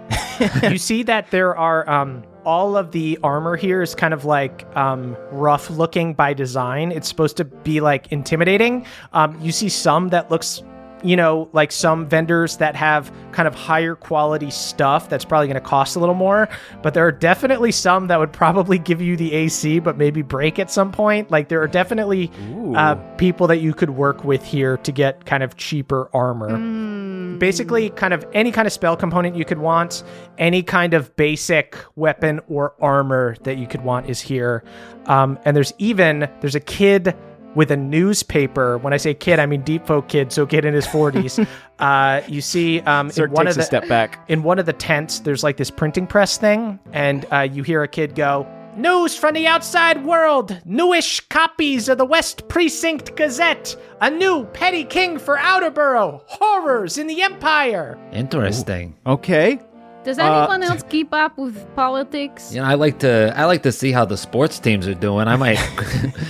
you 0.63 0.79
see 0.79 1.03
that 1.03 1.29
there 1.29 1.55
are 1.55 1.87
um 1.89 2.23
all 2.47 2.77
of 2.77 2.91
the 2.93 3.19
armor 3.23 3.57
here 3.57 3.81
is 3.81 3.93
kind 3.93 4.13
of 4.13 4.23
like 4.23 4.65
um 4.77 5.17
rough 5.31 5.69
looking 5.69 6.13
by 6.13 6.33
design. 6.33 6.93
It's 6.93 7.07
supposed 7.09 7.35
to 7.37 7.43
be 7.43 7.81
like 7.81 8.07
intimidating. 8.11 8.85
Um 9.11 9.37
you 9.41 9.51
see 9.51 9.67
some 9.67 10.07
that 10.09 10.31
looks 10.31 10.63
you 11.03 11.15
know, 11.15 11.49
like 11.53 11.71
some 11.71 12.07
vendors 12.07 12.57
that 12.57 12.75
have 12.75 13.11
kind 13.31 13.47
of 13.47 13.55
higher 13.55 13.95
quality 13.95 14.49
stuff 14.49 15.09
that's 15.09 15.25
probably 15.25 15.47
going 15.47 15.55
to 15.55 15.61
cost 15.61 15.95
a 15.95 15.99
little 15.99 16.15
more, 16.15 16.49
but 16.81 16.93
there 16.93 17.05
are 17.05 17.11
definitely 17.11 17.71
some 17.71 18.07
that 18.07 18.19
would 18.19 18.33
probably 18.33 18.79
give 18.79 19.01
you 19.01 19.15
the 19.15 19.33
AC 19.33 19.79
but 19.79 19.97
maybe 19.97 20.21
break 20.21 20.59
at 20.59 20.71
some 20.71 20.91
point. 20.91 21.29
Like 21.29 21.49
there 21.49 21.61
are 21.61 21.67
definitely 21.67 22.31
uh, 22.75 22.95
people 23.17 23.47
that 23.47 23.57
you 23.57 23.73
could 23.73 23.91
work 23.91 24.23
with 24.23 24.43
here 24.43 24.77
to 24.77 24.91
get 24.91 25.25
kind 25.25 25.43
of 25.43 25.55
cheaper 25.55 26.09
armor. 26.13 27.37
Basically 27.37 27.89
kind 27.91 28.13
of 28.13 28.25
any 28.33 28.51
kind 28.51 28.65
of 28.65 28.73
spell 28.73 28.97
component 28.97 29.35
you 29.35 29.45
could 29.45 29.59
want 29.59 30.03
any 30.37 30.63
kind 30.63 30.93
of 30.93 31.15
basic 31.15 31.77
weapon 31.95 32.39
or 32.47 32.73
armor 32.81 33.35
that 33.43 33.57
you 33.57 33.67
could 33.67 33.81
want 33.81 34.09
is 34.09 34.19
here. 34.19 34.63
Um, 35.05 35.37
and 35.45 35.55
there's 35.55 35.73
even 35.77 36.29
there's 36.41 36.55
a 36.55 36.59
kid 36.59 37.15
with 37.57 37.71
a 37.71 37.77
newspaper. 37.77 38.77
When 38.77 38.93
i 38.93 38.97
say 38.97 39.13
kid 39.13 39.39
i 39.39 39.45
mean 39.45 39.61
deep 39.61 39.85
folk 39.85 40.07
kid 40.07 40.31
so 40.31 40.45
kid 40.45 40.63
in 40.63 40.73
his 40.73 40.85
40s 40.87 41.45
uh, 41.79 42.21
you 42.27 42.39
see 42.41 42.79
um, 42.81 43.11
in 43.17 43.31
one 43.31 43.45
takes 43.47 43.55
of 43.55 43.59
a 43.59 43.61
the 43.61 43.65
step 43.65 43.87
back. 43.89 44.23
in 44.29 44.43
one 44.43 44.59
of 44.59 44.65
the 44.65 44.73
tents 44.73 45.19
there's 45.19 45.43
like 45.43 45.57
this 45.57 45.71
printing 45.71 46.07
press 46.07 46.37
thing 46.37 46.79
and 46.93 47.25
uh, 47.33 47.39
you 47.41 47.63
hear 47.63 47.83
a 47.83 47.87
kid 47.87 48.15
go 48.15 48.47
news 48.77 49.17
from 49.17 49.33
the 49.33 49.47
outside 49.47 50.05
world. 50.05 50.61
Newish 50.63 51.19
copies 51.29 51.89
of 51.89 51.97
the 51.97 52.05
west 52.05 52.47
precinct 52.47 53.15
gazette. 53.15 53.75
A 54.01 54.09
new 54.09 54.45
petty 54.53 54.83
king 54.83 55.17
for 55.17 55.37
outerborough. 55.37 56.21
Horrors 56.27 56.99
in 56.99 57.07
the 57.07 57.23
empire. 57.23 57.97
Interesting. 58.13 58.95
Okay. 59.07 59.59
Does 60.07 60.17
Uh, 60.19 60.23
anyone 60.23 60.63
else 60.63 60.83
keep 60.89 61.13
up 61.13 61.37
with 61.37 61.55
politics? 61.75 62.53
You 62.53 62.61
know, 62.61 62.67
I 62.67 62.75
like 62.75 62.99
to 62.99 63.33
I 63.35 63.43
like 63.43 63.61
to 63.63 63.71
see 63.73 63.91
how 63.91 64.05
the 64.05 64.15
sports 64.17 64.57
teams 64.57 64.87
are 64.87 64.93
doing. 64.95 65.27
I 65.27 65.35
might 65.35 65.59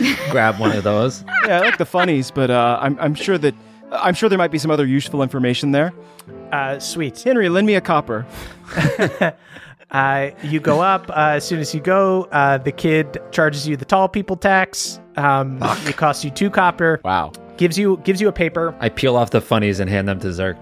grab 0.31 0.59
one 0.59 0.75
of 0.75 0.83
those. 0.83 1.23
Yeah, 1.45 1.57
I 1.57 1.61
like 1.61 1.77
the 1.77 1.85
funnies, 1.85 2.31
but 2.31 2.49
uh, 2.49 2.79
I'm, 2.81 2.97
I'm 2.99 3.13
sure 3.13 3.37
that 3.37 3.53
I'm 3.91 4.15
sure 4.15 4.29
there 4.29 4.37
might 4.39 4.51
be 4.51 4.57
some 4.57 4.71
other 4.71 4.85
useful 4.85 5.21
information 5.21 5.71
there. 5.71 5.93
uh, 6.51 6.79
sweet 6.79 7.21
Henry, 7.21 7.49
lend 7.49 7.67
me 7.67 7.75
a 7.75 7.81
copper. 7.81 8.25
uh, 9.91 10.29
you 10.43 10.59
go 10.59 10.81
up 10.81 11.09
uh, 11.11 11.35
as 11.37 11.45
soon 11.47 11.59
as 11.59 11.73
you 11.73 11.79
go 11.79 12.23
uh, 12.31 12.57
the 12.57 12.71
kid 12.71 13.17
charges 13.31 13.67
you 13.67 13.77
the 13.77 13.85
tall 13.85 14.09
people 14.09 14.35
tax 14.35 14.99
um, 15.15 15.59
it 15.87 15.95
costs 15.97 16.25
you 16.25 16.31
two 16.31 16.49
copper 16.49 16.99
Wow. 17.05 17.31
gives 17.57 17.77
you 17.77 17.97
gives 18.03 18.19
you 18.19 18.27
a 18.27 18.31
paper 18.33 18.75
I 18.79 18.89
peel 18.89 19.15
off 19.15 19.29
the 19.29 19.39
funnies 19.41 19.79
and 19.79 19.89
hand 19.89 20.07
them 20.07 20.19
to 20.21 20.27
Zirk. 20.33 20.57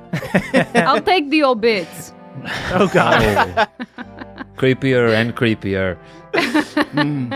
I'll 0.76 1.01
take 1.01 1.30
the 1.30 1.43
obits. 1.43 2.13
Oh 2.73 2.89
god 2.93 3.67
Oh. 3.97 4.43
creepier 4.57 5.13
and 5.13 5.36
creepier. 5.36 5.97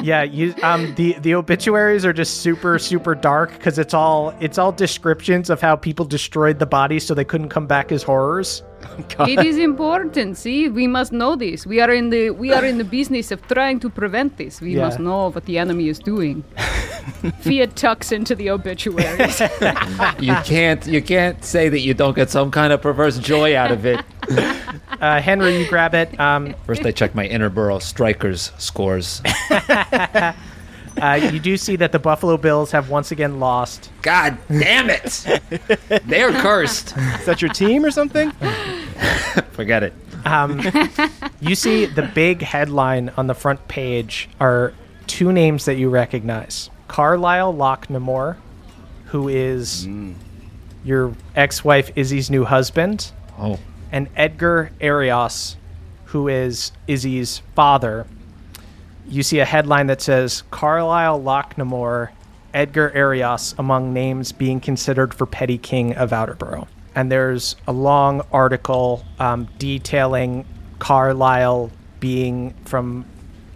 yeah 0.05 0.23
you 0.23 0.53
um 0.63 0.93
the 0.95 1.13
the 1.19 1.33
obituaries 1.35 2.05
are 2.05 2.13
just 2.13 2.41
super 2.41 2.77
super 2.79 3.15
dark 3.15 3.51
because 3.53 3.77
it's 3.79 3.93
all 3.93 4.33
it's 4.39 4.57
all 4.57 4.71
descriptions 4.71 5.49
of 5.49 5.61
how 5.61 5.75
people 5.75 6.05
destroyed 6.05 6.59
the 6.59 6.65
bodies 6.65 7.05
so 7.05 7.13
they 7.13 7.23
couldn't 7.25 7.49
come 7.49 7.67
back 7.67 7.91
as 7.91 8.03
horrors 8.03 8.63
It 9.27 9.45
is 9.45 9.57
important. 9.57 10.37
See, 10.37 10.69
we 10.69 10.87
must 10.87 11.11
know 11.11 11.35
this. 11.35 11.65
We 11.65 11.79
are 11.81 11.91
in 11.91 12.09
the 12.09 12.29
we 12.31 12.53
are 12.53 12.63
in 12.65 12.77
the 12.77 12.83
business 12.83 13.31
of 13.31 13.41
trying 13.47 13.79
to 13.81 13.89
prevent 13.89 14.37
this. 14.37 14.61
We 14.61 14.75
Yeah. 14.75 14.85
must 14.85 14.99
know 14.99 15.29
what 15.31 15.45
the 15.45 15.57
enemy 15.57 15.89
is 15.89 15.99
doing. 15.99 16.43
Fia 17.41 17.67
tucks 17.67 18.11
into 18.11 18.35
the 18.35 18.49
obituaries. 18.51 19.41
You 20.19 20.35
can't 20.45 20.85
you 20.87 21.01
can't 21.01 21.43
say 21.43 21.69
that 21.69 21.79
you 21.79 21.93
don't 21.93 22.15
get 22.15 22.29
some 22.29 22.51
kind 22.51 22.71
of 22.73 22.81
perverse 22.81 23.17
joy 23.19 23.55
out 23.57 23.71
of 23.71 23.85
it. 23.85 23.99
Uh, 25.01 25.21
Henry, 25.21 25.57
you 25.59 25.67
grab 25.67 25.93
it. 25.95 26.17
Um, 26.19 26.53
First, 26.65 26.85
I 26.85 26.91
check 26.91 27.15
my 27.15 27.25
inner 27.25 27.49
borough 27.49 27.79
strikers 27.79 28.51
scores. 28.57 29.21
Uh, 31.01 31.29
you 31.31 31.39
do 31.39 31.57
see 31.57 31.75
that 31.77 31.91
the 31.91 31.99
Buffalo 31.99 32.37
Bills 32.37 32.71
have 32.71 32.89
once 32.89 33.11
again 33.11 33.39
lost. 33.39 33.91
God 34.01 34.37
damn 34.49 34.89
it! 34.89 35.25
They're 36.05 36.31
cursed. 36.31 36.95
Is 36.97 37.25
that 37.25 37.41
your 37.41 37.51
team 37.51 37.85
or 37.85 37.91
something? 37.91 38.31
Forget 39.51 39.83
it. 39.83 39.93
You 41.41 41.55
see 41.55 41.85
the 41.85 42.09
big 42.13 42.41
headline 42.41 43.09
on 43.17 43.27
the 43.27 43.33
front 43.33 43.67
page 43.67 44.29
are 44.39 44.73
two 45.07 45.31
names 45.31 45.65
that 45.65 45.75
you 45.75 45.89
recognize 45.89 46.69
Carlisle 46.87 47.53
Locknamore, 47.53 48.35
who 49.05 49.27
is 49.29 49.87
your 50.83 51.13
ex 51.35 51.63
wife 51.63 51.91
Izzy's 51.95 52.29
new 52.29 52.43
husband, 52.45 53.11
Oh, 53.37 53.57
and 53.91 54.07
Edgar 54.15 54.71
Arias, 54.81 55.55
who 56.05 56.27
is 56.27 56.71
Izzy's 56.87 57.41
father. 57.55 58.05
You 59.09 59.23
see 59.23 59.39
a 59.39 59.45
headline 59.45 59.87
that 59.87 60.01
says 60.01 60.43
Carlisle 60.51 61.21
Locknamore, 61.21 62.09
Edgar 62.53 62.91
Arias 62.95 63.55
among 63.57 63.91
names 63.91 64.31
being 64.31 64.59
considered 64.59 65.15
for 65.15 65.25
petty 65.25 65.57
king 65.57 65.95
of 65.95 66.11
Outerborough. 66.11 66.67
And 66.93 67.11
there's 67.11 67.55
a 67.67 67.71
long 67.71 68.21
article 68.31 69.03
um, 69.17 69.47
detailing 69.57 70.45
Carlisle 70.77 71.71
being 71.99 72.53
from 72.65 73.05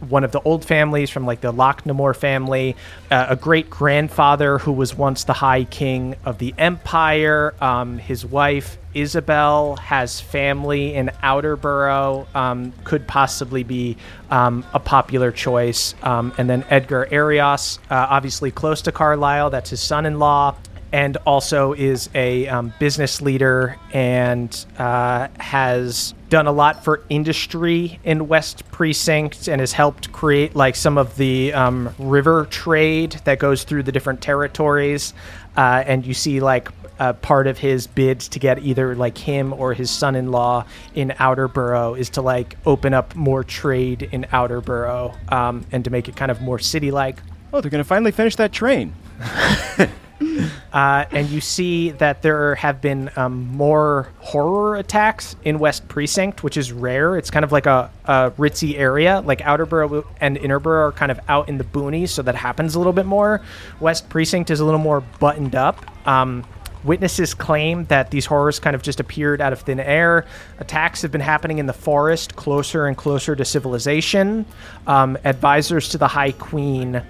one 0.10 0.24
of 0.24 0.32
the 0.32 0.42
old 0.42 0.66
families 0.66 1.10
from 1.10 1.26
like 1.26 1.42
the 1.42 1.54
Lochnamore 1.54 2.16
family, 2.16 2.76
uh, 3.12 3.28
a 3.30 3.36
great 3.36 3.70
grandfather 3.70 4.58
who 4.60 4.72
was 4.72 4.96
once 4.96 5.24
the 5.24 5.34
High 5.34 5.64
King 5.64 6.16
of 6.26 6.38
the 6.38 6.54
Empire. 6.58 7.54
Um, 7.62 7.98
his 7.98 8.26
wife 8.26 8.78
Isabel 8.94 9.76
has 9.78 10.22
family 10.22 10.94
in 10.94 11.10
Outerborough, 11.24 12.28
um, 12.36 12.74
could 12.84 13.08
possibly 13.08 13.64
be 13.64 13.98
um, 14.30 14.64
a 14.74 14.80
popular 14.80 15.32
choice. 15.32 15.96
Um, 16.04 16.34
and 16.38 16.50
then 16.50 16.64
Edgar 16.70 17.08
Arias, 17.12 17.80
uh, 17.90 18.08
obviously 18.10 18.52
close 18.52 18.84
to 18.84 18.92
Carlisle, 18.92 19.50
that's 19.50 19.72
his 19.72 19.82
son-in-law 19.82 20.56
and 20.94 21.18
also 21.26 21.74
is 21.74 22.08
a 22.14 22.48
um, 22.48 22.72
business 22.78 23.20
leader 23.20 23.78
and 23.94 24.66
uh, 24.78 25.28
has 25.40 26.14
done 26.30 26.46
a 26.46 26.52
lot 26.52 26.84
for 26.84 27.04
industry 27.10 28.00
in 28.04 28.28
West 28.28 28.64
Precinct 28.72 29.48
and 29.48 29.60
has 29.60 29.74
helped 29.74 30.12
create 30.12 30.56
like 30.56 30.76
some 30.76 31.00
of 31.00 31.18
the 31.18 31.52
um, 31.54 31.94
river 31.98 32.46
trade 32.52 33.14
that 33.26 33.40
goes 33.40 33.64
through 33.64 33.82
the 33.82 33.92
different 33.92 34.22
territories. 34.22 35.16
Uh, 35.58 35.84
and 35.86 36.06
you 36.06 36.14
see 36.14 36.40
like 36.40 36.70
uh, 37.00 37.14
part 37.14 37.48
of 37.48 37.58
his 37.58 37.88
bids 37.88 38.28
to 38.28 38.38
get 38.38 38.60
either 38.60 38.96
like 38.96 39.18
him 39.18 39.52
or 39.52 39.74
his 39.74 39.90
son-in-law 39.90 40.64
in 40.94 41.10
Outerborough 41.20 41.98
is 41.98 42.12
to 42.12 42.22
like 42.22 42.56
open 42.68 42.94
up 42.94 43.16
more 43.16 43.44
trade 43.44 44.10
in 44.12 44.26
Outerborough 44.32 45.32
um, 45.32 45.66
and 45.72 45.84
to 45.86 45.90
make 45.90 46.08
it 46.08 46.16
kind 46.16 46.30
of 46.30 46.40
more 46.40 46.60
city-like. 46.60 47.18
Oh, 47.52 47.62
they're 47.62 47.72
going 47.72 47.84
to 47.84 47.88
finally 47.88 48.12
finish 48.12 48.36
that 48.36 48.52
train. 48.52 48.94
Uh, 50.74 51.06
and 51.12 51.30
you 51.30 51.40
see 51.40 51.92
that 51.92 52.24
there 52.24 52.56
have 52.56 52.82
been 52.82 53.08
um, 53.16 53.46
more 53.50 54.10
horror 54.18 54.76
attacks 54.76 55.36
in 55.44 55.60
West 55.60 55.88
Precinct, 55.88 56.44
which 56.44 56.58
is 56.58 56.72
rare. 56.72 57.16
It's 57.16 57.30
kind 57.30 57.46
of 57.46 57.52
like 57.52 57.68
a, 57.68 57.92
a 58.06 58.32
ritzy 58.32 58.76
area. 58.76 59.22
Like 59.24 59.42
Outerborough 59.42 60.04
and 60.20 60.36
Innerborough 60.36 60.88
are 60.88 60.92
kind 60.92 61.12
of 61.12 61.20
out 61.30 61.48
in 61.48 61.60
the 61.60 61.64
boonies, 61.64 62.10
so 62.10 62.24
that 62.24 62.34
happens 62.34 62.74
a 62.74 62.80
little 62.80 62.92
bit 62.92 63.06
more. 63.06 63.40
West 63.80 64.10
Precinct 64.10 64.50
is 64.50 64.62
a 64.62 64.66
little 64.66 64.80
more 64.80 65.02
buttoned 65.20 65.54
up. 65.54 65.86
Um, 66.08 66.44
witnesses 66.84 67.36
claim 67.36 67.86
that 67.86 68.10
these 68.10 68.26
horrors 68.26 68.60
kind 68.60 68.76
of 68.76 68.82
just 68.82 69.00
appeared 69.00 69.42
out 69.42 69.54
of 69.54 69.62
thin 69.62 69.80
air. 69.80 70.26
Attacks 70.60 71.04
have 71.04 71.12
been 71.12 71.22
happening 71.22 71.60
in 71.60 71.68
the 71.68 71.74
forest, 71.74 72.36
closer 72.36 72.88
and 72.88 72.98
closer 72.98 73.36
to 73.36 73.46
civilization. 73.46 74.46
Um, 74.88 75.18
advisors 75.24 75.90
to 75.90 76.00
the 76.00 76.08
High 76.08 76.32
Queen 76.32 77.04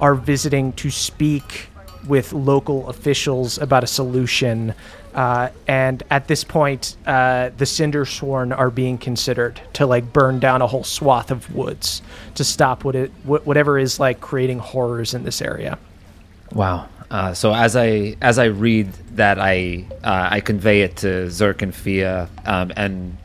are 0.00 0.14
visiting 0.14 0.72
to 0.74 0.90
speak 0.90 1.70
with 2.06 2.32
local 2.32 2.88
officials 2.88 3.58
about 3.58 3.84
a 3.84 3.86
solution. 3.86 4.74
Uh, 5.14 5.48
and 5.66 6.02
at 6.10 6.28
this 6.28 6.44
point, 6.44 6.96
uh, 7.06 7.50
the 7.56 7.66
Cinder 7.66 8.04
Sworn 8.04 8.52
are 8.52 8.70
being 8.70 8.98
considered 8.98 9.60
to 9.74 9.86
like 9.86 10.12
burn 10.12 10.38
down 10.38 10.62
a 10.62 10.66
whole 10.66 10.84
swath 10.84 11.30
of 11.30 11.54
woods 11.54 12.02
to 12.34 12.44
stop 12.44 12.84
what 12.84 12.94
it 12.94 13.10
wh- 13.24 13.46
whatever 13.46 13.78
is 13.78 13.98
like 13.98 14.20
creating 14.20 14.58
horrors 14.58 15.14
in 15.14 15.24
this 15.24 15.40
area. 15.40 15.78
Wow. 16.52 16.88
Uh, 17.10 17.32
so 17.34 17.54
as 17.54 17.76
I 17.76 18.16
as 18.20 18.38
I 18.38 18.46
read 18.46 18.92
that, 19.14 19.38
I 19.38 19.86
uh, 20.02 20.28
I 20.30 20.40
convey 20.40 20.82
it 20.82 20.96
to 20.98 21.30
Zirk 21.30 21.62
and 21.62 21.74
Fia, 21.74 22.28
um, 22.44 22.72
and 22.76 23.16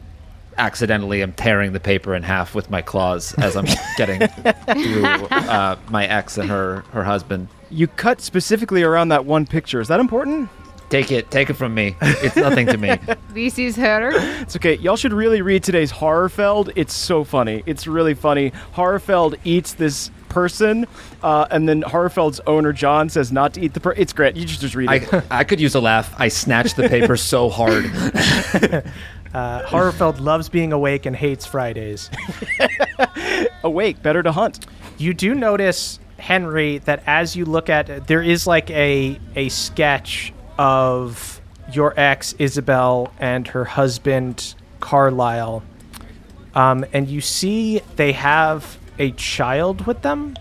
accidentally 0.58 1.22
I'm 1.22 1.34
tearing 1.34 1.74
the 1.74 1.80
paper 1.80 2.14
in 2.16 2.22
half 2.24 2.54
with 2.54 2.70
my 2.70 2.82
claws 2.82 3.34
as 3.36 3.56
I'm 3.56 3.66
getting 3.98 4.28
through 4.28 5.06
uh, 5.06 5.78
my 5.90 6.06
ex 6.06 6.38
and 6.38 6.50
her 6.50 6.82
her 6.92 7.04
husband. 7.04 7.48
You 7.72 7.88
cut 7.88 8.22
specifically 8.22 8.84
around 8.84 9.10
that 9.10 9.26
one 9.26 9.46
picture. 9.46 9.80
Is 9.80 9.88
that 9.88 10.00
important? 10.00 10.50
Take 10.90 11.10
it, 11.10 11.32
take 11.32 11.50
it 11.50 11.54
from 11.54 11.74
me. 11.74 11.96
It's 12.02 12.36
nothing 12.36 12.68
to 12.68 12.78
me. 12.78 12.98
this 13.30 13.58
is 13.58 13.78
her. 13.78 14.12
It's 14.42 14.58
okay. 14.58 14.76
Y'all 14.76 14.98
should 14.98 15.14
really 15.14 15.42
read 15.42 15.64
today's 15.64 15.90
Horrorfeld. 15.90 16.74
It's 16.76 16.94
so 16.94 17.24
funny. 17.24 17.64
It's 17.66 17.88
really 17.88 18.14
funny. 18.14 18.52
Horrorfeld 18.76 19.40
eats 19.46 19.74
this 19.74 20.12
person, 20.28 20.86
uh, 21.24 21.48
and 21.50 21.68
then 21.70 21.82
Horrorfeld's 21.84 22.42
owner 22.46 22.74
John 22.74 23.08
says 23.08 23.32
not 23.32 23.54
to 23.54 23.62
eat 23.62 23.74
the 23.74 23.80
per. 23.80 23.94
It's 23.94 24.12
great. 24.12 24.36
You 24.36 24.46
should 24.46 24.60
just 24.60 24.76
read 24.76 24.92
it. 24.92 25.14
I 25.14 25.24
I 25.40 25.44
could 25.46 25.62
use 25.62 25.76
a 25.76 25.80
laugh. 25.80 26.14
I 26.18 26.28
snatched 26.28 26.76
the 26.76 26.90
paper 26.90 27.16
so 27.16 27.50
hard. 27.50 27.86
Uh, 29.34 29.62
Horrorfeld 29.64 30.20
loves 30.20 30.50
being 30.50 30.74
awake 30.74 31.06
and 31.06 31.16
hates 31.16 31.46
Fridays. 31.46 32.10
Awake, 33.64 34.04
better 34.04 34.22
to 34.22 34.32
hunt. 34.34 34.66
You 34.98 35.14
do 35.14 35.34
notice, 35.34 36.02
Henry, 36.22 36.78
that 36.80 37.04
as 37.06 37.36
you 37.36 37.46
look 37.46 37.70
at 37.70 38.08
there 38.08 38.22
is 38.22 38.48
like 38.48 38.70
a 38.70 39.20
a 39.36 39.50
sketch 39.50 40.34
of 40.58 41.42
your 41.74 41.94
ex 42.00 42.34
Isabel 42.40 43.14
and 43.20 43.48
her 43.50 43.66
husband 43.66 44.56
Carlisle, 44.80 45.64
um, 46.56 46.86
and 46.94 47.08
you 47.08 47.22
see 47.22 47.82
they 47.96 48.14
have 48.14 48.78
a 49.00 49.12
child 49.12 49.86
with 49.88 50.02
them. 50.02 50.36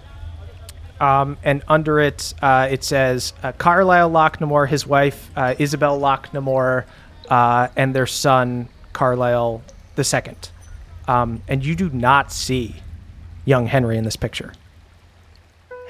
Um, 1.01 1.39
and 1.43 1.62
under 1.66 1.99
it, 1.99 2.35
uh, 2.43 2.68
it 2.70 2.85
says 2.85 3.33
uh, 3.43 3.53
Carlisle 3.53 4.11
Locknamore, 4.11 4.68
his 4.68 4.87
wife 4.87 5.31
uh, 5.35 5.55
Isabel 5.59 5.99
Locknamore, 5.99 6.85
uh, 7.31 7.68
and 7.74 7.95
their 7.95 8.07
son 8.07 8.68
Carlisle 8.93 9.62
the 9.95 10.05
second. 10.05 10.51
Um, 11.09 11.43
and 11.49 11.64
you 11.64 11.74
do 11.74 11.89
not 11.89 12.33
see 12.33 12.76
young 13.47 13.66
Henry 13.66 13.97
in 13.97 14.05
this 14.05 14.16
picture. 14.16 14.53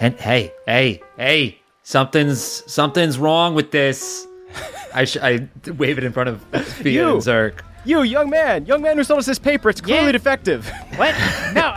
And 0.01 0.15
hey, 0.15 0.53
hey, 0.67 1.03
hey! 1.17 1.59
Something's 1.83 2.41
something's 2.73 3.19
wrong 3.19 3.55
with 3.55 3.71
this. 3.71 4.27
I 4.95 5.05
sh- 5.05 5.19
I 5.23 5.49
wave 5.77 5.99
it 5.99 6.05
in 6.05 6.13
front 6.13 6.29
of 6.31 6.43
Fia 6.67 6.93
You. 6.93 7.13
and 7.15 7.23
Zirk. 7.23 7.61
You, 7.85 8.03
young 8.03 8.29
man, 8.31 8.67
young 8.67 8.83
man 8.83 8.97
who 8.97 9.05
sold 9.05 9.21
us 9.21 9.27
this 9.27 9.39
paper. 9.39 9.69
It's 9.71 9.81
clearly 9.81 10.07
Yeah. 10.07 10.13
defective. 10.13 10.71
What? 10.97 11.15
No. 11.55 11.75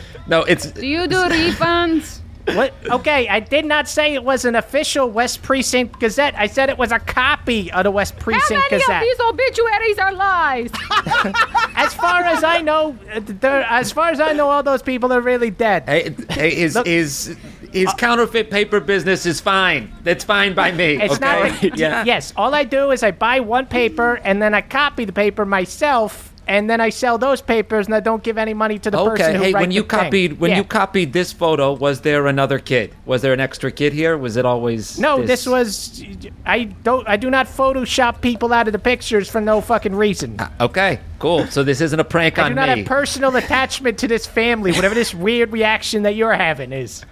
No, 0.28 0.42
it's 0.42 0.70
Do 0.72 0.86
you 0.86 1.06
do 1.06 1.16
refunds? 1.16 2.17
What? 2.54 2.72
Okay, 2.86 3.28
I 3.28 3.40
did 3.40 3.64
not 3.64 3.88
say 3.88 4.14
it 4.14 4.24
was 4.24 4.44
an 4.44 4.54
official 4.54 5.10
West 5.10 5.42
Precinct 5.42 5.98
Gazette. 6.00 6.34
I 6.36 6.46
said 6.46 6.68
it 6.70 6.78
was 6.78 6.92
a 6.92 6.98
copy 6.98 7.70
of 7.72 7.84
the 7.84 7.90
West 7.90 8.18
Precinct 8.18 8.52
How 8.62 8.68
Precinct 8.68 8.88
many 8.88 9.02
Gazette. 9.02 9.02
of 9.02 9.08
these 9.08 9.20
obituaries 9.20 9.98
are 9.98 10.12
lies? 10.12 10.70
As 11.76 11.94
far 11.94 12.22
as 12.22 12.42
I 12.42 12.60
know, 12.60 12.96
uh, 13.14 13.64
as 13.68 13.92
far 13.92 14.10
as 14.10 14.20
I 14.20 14.32
know, 14.32 14.48
all 14.48 14.62
those 14.62 14.82
people 14.82 15.12
are 15.12 15.20
really 15.20 15.50
dead. 15.50 15.84
hey, 15.88 16.14
hey 16.28 16.54
his 16.54 16.74
Look- 16.74 16.86
his 16.86 17.36
his 17.72 17.92
counterfeit 17.94 18.50
paper 18.50 18.80
business 18.80 19.26
is 19.26 19.40
fine. 19.40 19.92
That's 20.02 20.24
fine 20.24 20.54
by 20.54 20.72
me. 20.72 21.00
It's 21.00 21.14
okay? 21.14 21.52
not. 21.68 21.78
yeah. 21.78 22.04
Yes, 22.04 22.32
all 22.36 22.54
I 22.54 22.64
do 22.64 22.90
is 22.90 23.02
I 23.02 23.10
buy 23.10 23.40
one 23.40 23.66
paper 23.66 24.16
and 24.24 24.40
then 24.40 24.54
I 24.54 24.62
copy 24.62 25.04
the 25.04 25.12
paper 25.12 25.44
myself, 25.44 26.27
and 26.48 26.68
then 26.68 26.80
I 26.80 26.88
sell 26.88 27.18
those 27.18 27.40
papers, 27.40 27.86
and 27.86 27.94
I 27.94 28.00
don't 28.00 28.22
give 28.22 28.38
any 28.38 28.54
money 28.54 28.78
to 28.80 28.90
the 28.90 28.96
person 29.04 29.36
Okay. 29.36 29.44
Hey, 29.46 29.52
when 29.52 29.70
you 29.70 29.82
the 29.82 29.88
thing. 29.88 29.98
copied 30.00 30.40
when 30.40 30.50
Yeah. 30.50 30.56
you 30.58 30.64
copied 30.64 31.12
this 31.12 31.32
photo, 31.32 31.72
was 31.72 32.00
there 32.00 32.26
another 32.26 32.58
kid? 32.58 32.92
Was 33.06 33.22
there 33.22 33.32
an 33.32 33.40
extra 33.40 33.70
kid 33.70 33.92
here? 33.92 34.16
Was 34.16 34.36
it 34.36 34.44
always 34.46 34.98
No, 34.98 35.22
this 35.22 35.46
was. 35.46 36.02
I 36.46 36.64
don't. 36.64 37.06
I 37.08 37.16
do 37.16 37.30
not 37.30 37.46
Photoshop 37.46 38.20
people 38.20 38.52
out 38.52 38.66
of 38.66 38.72
the 38.72 38.78
pictures 38.78 39.28
for 39.28 39.40
no 39.40 39.60
fucking 39.60 39.94
reason. 39.94 40.36
Uh, 40.40 40.48
okay, 40.62 41.00
cool. 41.18 41.46
So 41.48 41.62
this 41.62 41.80
isn't 41.80 42.00
a 42.00 42.04
prank 42.04 42.38
I 42.38 42.44
on 42.44 42.50
do 42.52 42.54
not 42.54 42.68
me. 42.68 42.78
have 42.78 42.86
personal 42.86 43.36
attachment 43.36 43.98
to 43.98 44.08
this 44.08 44.26
family. 44.26 44.72
Whatever 44.72 44.94
this 44.94 45.14
weird 45.14 45.52
reaction 45.52 46.02
that 46.04 46.14
you're 46.16 46.32
having 46.34 46.72
is. 46.72 47.04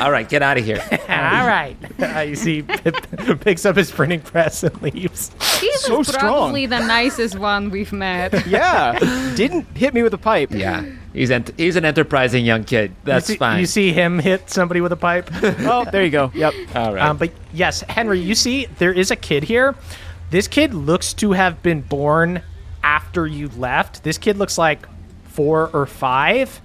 All 0.00 0.10
right, 0.10 0.28
get 0.28 0.42
out 0.42 0.58
of 0.58 0.64
here. 0.64 0.80
All 0.92 1.46
right. 1.46 1.76
Uh, 2.02 2.20
you 2.20 2.34
see, 2.34 2.62
Pip 2.62 3.40
picks 3.40 3.64
up 3.64 3.76
his 3.76 3.90
printing 3.90 4.20
press 4.20 4.62
and 4.64 4.82
leaves. 4.82 5.30
He's 5.60 5.80
So 5.80 6.02
strong. 6.02 6.20
probably 6.20 6.66
the 6.66 6.80
nicest 6.80 7.38
one 7.38 7.70
we've 7.70 7.92
met. 7.92 8.44
Yeah, 8.52 8.98
didn't 9.36 9.66
hit 9.76 9.94
me 9.94 10.02
with 10.02 10.12
a 10.12 10.18
pipe. 10.18 10.50
Yeah, 10.50 10.84
he's 11.12 11.30
ent- 11.30 11.52
he's 11.56 11.76
an 11.76 11.84
enterprising 11.84 12.44
young 12.44 12.64
kid. 12.64 12.92
That's 13.04 13.28
you 13.28 13.34
see, 13.34 13.38
fine. 13.38 13.60
You 13.60 13.66
see 13.66 13.92
him 13.92 14.18
hit 14.18 14.50
somebody 14.50 14.80
with 14.80 14.90
a 14.92 14.96
pipe. 14.96 15.30
Oh, 15.60 15.84
there 15.90 16.04
you 16.04 16.10
go. 16.10 16.32
Yep. 16.34 16.54
All 16.74 16.92
right. 16.94 17.02
Um, 17.04 17.16
but 17.18 17.30
yes, 17.54 17.82
Henry, 17.82 18.18
you 18.20 18.34
see, 18.34 18.66
there 18.78 18.92
is 18.92 19.10
a 19.12 19.16
kid 19.16 19.44
here. 19.44 19.74
This 20.30 20.48
kid 20.48 20.74
looks 20.74 21.14
to 21.14 21.32
have 21.32 21.62
been 21.62 21.82
born 21.82 22.42
after 22.82 23.26
you 23.28 23.48
left. 23.56 24.02
This 24.02 24.18
kid 24.18 24.36
looks 24.38 24.58
like 24.58 24.86
four 25.24 25.70
or 25.72 25.86
five. 25.86 26.60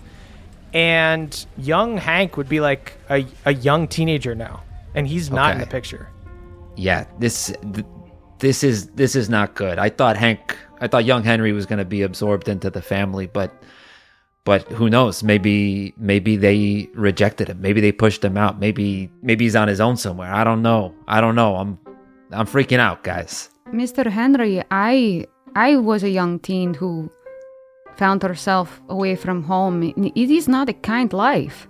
And 0.74 1.46
young 1.58 1.98
Hank 1.98 2.38
would 2.38 2.50
be 2.50 2.60
like 2.60 2.94
a, 3.10 3.26
a 3.46 3.54
young 3.54 3.88
teenager 3.88 4.36
now. 4.36 4.64
And 4.96 5.08
he's 5.08 5.30
not 5.32 5.54
in 5.56 5.60
the 5.62 5.68
picture. 5.68 6.10
yeah, 6.76 7.06
this 7.20 7.54
th- 7.74 7.86
this 8.40 8.64
is 8.64 8.88
this 8.92 9.16
is 9.16 9.30
not 9.30 9.56
good. 9.56 9.80
I 9.80 9.90
thought 9.90 10.16
Hank, 10.18 10.58
I 10.82 10.88
thought 10.88 11.06
young 11.06 11.24
Henry 11.24 11.52
was 11.52 11.66
going 11.66 11.80
to 11.80 11.86
be 11.86 12.02
absorbed 12.04 12.48
into 12.50 12.70
the 12.70 12.82
family, 12.82 13.28
but 13.28 13.52
but 14.44 14.64
who 14.72 14.90
knows? 14.90 15.24
Maybe 15.24 15.94
maybe 15.98 16.36
they 16.38 16.90
rejected 16.94 17.48
him. 17.50 17.62
Maybe 17.62 17.82
they 17.82 17.92
pushed 17.92 18.24
him 18.24 18.38
out. 18.38 18.60
Maybe 18.60 19.10
maybe 19.22 19.46
he's 19.46 19.56
on 19.56 19.68
his 19.68 19.80
own 19.82 19.98
somewhere. 19.98 20.34
I 20.34 20.44
don't 20.44 20.62
know. 20.62 20.94
I 21.08 21.22
don't 21.22 21.36
know. 21.36 21.56
I'm 21.58 21.78
I'm 22.32 22.46
freaking 22.48 22.80
out, 22.80 23.04
guys. 23.04 23.50
Mr. 23.74 24.06
Henry, 24.08 24.64
I 24.72 25.26
I 25.56 25.78
was 25.78 26.04
a 26.04 26.10
young 26.10 26.40
teen 26.40 26.74
who 26.74 27.10
found 27.98 28.24
herself 28.24 28.82
away 28.90 29.16
from 29.16 29.44
home. 29.44 29.84
It 29.84 30.30
is 30.30 30.48
not 30.48 30.70
a 30.70 30.74
kind 30.74 31.12
life. 31.12 31.68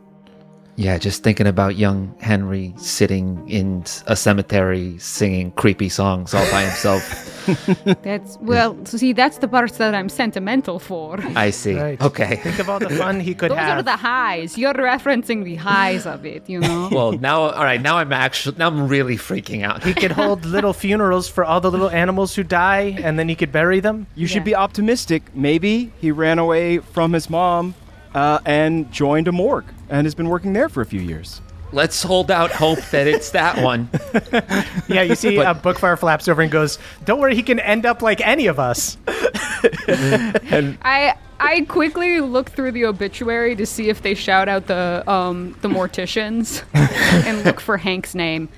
Yeah, 0.78 0.99
just 0.99 1.23
thinking 1.23 1.47
about 1.47 1.75
young 1.75 2.15
Henry 2.19 2.71
sitting 2.78 3.49
in 3.49 3.84
a 4.05 4.15
cemetery 4.15 4.95
singing 4.99 5.49
creepy 5.53 5.89
songs 5.89 6.36
all 6.36 6.49
by 6.51 6.61
himself. 6.61 7.34
That's 8.03 8.38
well, 8.41 8.78
so 8.86 8.97
see, 8.97 9.13
that's 9.13 9.38
the 9.38 9.47
parts 9.47 9.78
that 9.78 9.95
I'm 9.95 10.09
sentimental 10.09 10.80
for. 10.80 11.17
I 11.34 11.49
see. 11.49 11.80
Right. 11.80 11.99
Okay. 12.01 12.36
Think 12.43 12.59
of 12.59 12.69
all 12.69 12.78
the 12.78 12.89
fun 12.89 13.21
he 13.21 13.34
could 13.34 13.51
Those 13.51 13.57
have. 13.57 13.78
Those 13.78 13.80
are 13.80 13.84
the 13.84 13.95
highs. 13.95 14.57
You're 14.57 14.73
referencing 14.73 15.45
the 15.45 15.55
highs 15.55 16.05
of 16.05 16.25
it, 16.25 16.47
you 16.49 16.59
know. 16.59 16.89
Well, 16.97 17.13
now, 17.13 17.43
all 17.43 17.63
right. 17.63 17.82
Now 17.82 17.97
I'm 17.97 18.11
actually, 18.11 18.57
now 18.57 18.67
I'm 18.67 18.88
really 18.89 19.15
freaking 19.15 19.63
out. 19.63 19.84
he 19.84 19.93
could 19.93 20.11
hold 20.11 20.45
little 20.45 20.73
funerals 20.73 21.30
for 21.30 21.45
all 21.45 21.61
the 21.61 21.71
little 21.71 21.89
animals 21.89 22.36
who 22.36 22.43
die, 22.43 22.97
and 23.01 23.17
then 23.17 23.30
he 23.30 23.36
could 23.36 23.51
bury 23.51 23.80
them. 23.80 24.07
You 24.15 24.28
should 24.28 24.43
be 24.43 24.53
optimistic. 24.55 25.23
Maybe 25.34 25.93
he 26.01 26.11
ran 26.11 26.39
away 26.39 26.80
from 26.80 27.13
his 27.13 27.30
mom 27.30 27.75
uh, 28.18 28.39
and 28.45 28.91
joined 28.91 29.28
a 29.28 29.32
morgue 29.32 29.65
and 29.89 30.05
has 30.07 30.15
been 30.15 30.28
working 30.28 30.53
there 30.53 30.70
for 30.70 30.82
a 30.82 30.86
few 30.86 31.01
years. 31.01 31.39
Let's 31.72 32.01
hold 32.01 32.32
out 32.32 32.51
hope 32.51 32.80
that 32.91 33.07
it's 33.07 33.30
that 33.32 33.57
one. 33.63 33.89
Yeah, 34.88 35.03
you 35.03 35.15
see, 35.15 35.36
But- 35.36 35.45
uh, 35.45 35.53
Bookfire 35.53 35.99
flaps 35.99 36.28
over 36.28 36.41
and 36.41 36.51
goes, 36.51 36.80
"Don't 37.05 37.20
worry, 37.20 37.36
he 37.36 37.43
can 37.43 37.59
end 37.59 37.86
up 37.86 38.01
like 38.01 38.26
any 38.26 38.47
of 38.47 38.59
us." 38.59 38.97
I 39.07 41.15
I 41.39 41.61
quickly 41.68 42.20
look 42.22 42.49
through 42.49 42.72
the 42.72 42.86
obituary 42.86 43.55
to 43.55 43.65
see 43.65 43.89
if 43.89 44.01
they 44.01 44.15
shout 44.15 44.49
out 44.49 44.68
the 44.68 45.03
um 45.07 45.55
the 45.61 45.68
morticians 45.68 46.63
and 46.74 47.43
look 47.43 47.59
for 47.59 47.78
Hank's 47.78 48.15
name. 48.15 48.49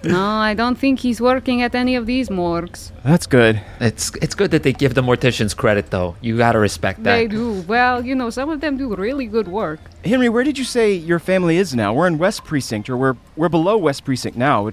No, 0.04 0.20
I 0.20 0.54
don't 0.54 0.76
think 0.78 1.00
he's 1.00 1.20
working 1.20 1.62
at 1.62 1.74
any 1.74 1.96
of 1.96 2.06
these 2.06 2.30
morgues. 2.30 2.92
That's 3.02 3.26
good. 3.26 3.60
It's 3.80 4.14
it's 4.22 4.34
good 4.34 4.52
that 4.52 4.62
they 4.62 4.72
give 4.72 4.94
the 4.94 5.02
morticians 5.02 5.56
credit, 5.56 5.90
though. 5.90 6.16
You 6.20 6.36
gotta 6.36 6.58
respect 6.58 7.02
that. 7.02 7.16
They 7.16 7.26
do. 7.26 7.62
Well, 7.62 8.04
you 8.04 8.14
know, 8.14 8.30
some 8.30 8.48
of 8.48 8.60
them 8.60 8.76
do 8.76 8.94
really 8.94 9.26
good 9.26 9.48
work. 9.48 9.80
Henry, 10.04 10.28
where 10.28 10.44
did 10.44 10.56
you 10.56 10.64
say 10.64 10.92
your 10.92 11.18
family 11.18 11.56
is 11.56 11.74
now? 11.74 11.92
We're 11.92 12.06
in 12.06 12.18
West 12.18 12.44
Precinct, 12.44 12.88
or 12.88 12.96
we're 12.96 13.16
we're 13.36 13.48
below 13.48 13.76
West 13.76 14.04
Precinct 14.04 14.36
now. 14.36 14.70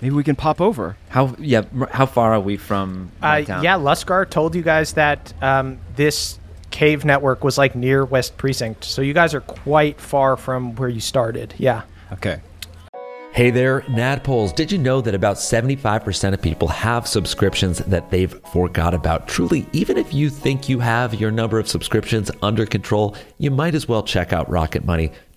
Maybe 0.00 0.14
we 0.14 0.22
can 0.22 0.36
pop 0.36 0.60
over. 0.60 0.96
How 1.08 1.34
yeah? 1.38 1.62
How 1.90 2.06
far 2.06 2.34
are 2.34 2.40
we 2.40 2.56
from 2.56 3.10
Uh, 3.22 3.42
yeah, 3.46 3.76
Losgrar 3.78 4.28
told 4.28 4.54
you 4.54 4.62
guys 4.62 4.92
that 4.92 5.32
um, 5.42 5.78
this 5.96 6.38
cave 6.70 7.04
network 7.04 7.42
was 7.42 7.58
like 7.58 7.74
near 7.74 8.04
West 8.04 8.36
Precinct, 8.36 8.84
so 8.84 9.02
you 9.02 9.14
guys 9.14 9.34
are 9.34 9.40
quite 9.40 10.00
far 10.00 10.36
from 10.36 10.74
where 10.76 10.88
you 10.88 11.00
started. 11.00 11.54
Yeah. 11.58 11.82
Okay. 12.12 12.40
Hey 13.32 13.50
there, 13.50 13.82
Nadpoles. 13.82 14.52
Did 14.52 14.72
you 14.72 14.78
know 14.78 15.00
that 15.00 15.14
about 15.14 15.36
75% 15.36 16.34
of 16.34 16.42
people 16.42 16.66
have 16.66 17.06
subscriptions 17.06 17.78
that 17.78 18.10
they've 18.10 18.32
forgot 18.52 18.94
about? 18.94 19.28
Truly, 19.28 19.66
even 19.72 19.96
if 19.96 20.12
you 20.12 20.28
think 20.28 20.68
you 20.68 20.80
have 20.80 21.14
your 21.14 21.30
number 21.30 21.58
of 21.60 21.68
subscriptions 21.68 22.32
under 22.42 22.66
control, 22.66 23.14
you 23.36 23.52
might 23.52 23.76
as 23.76 23.86
well 23.86 24.02
check 24.02 24.32
out 24.32 24.50
Rocket 24.50 24.84
Money 24.84 25.12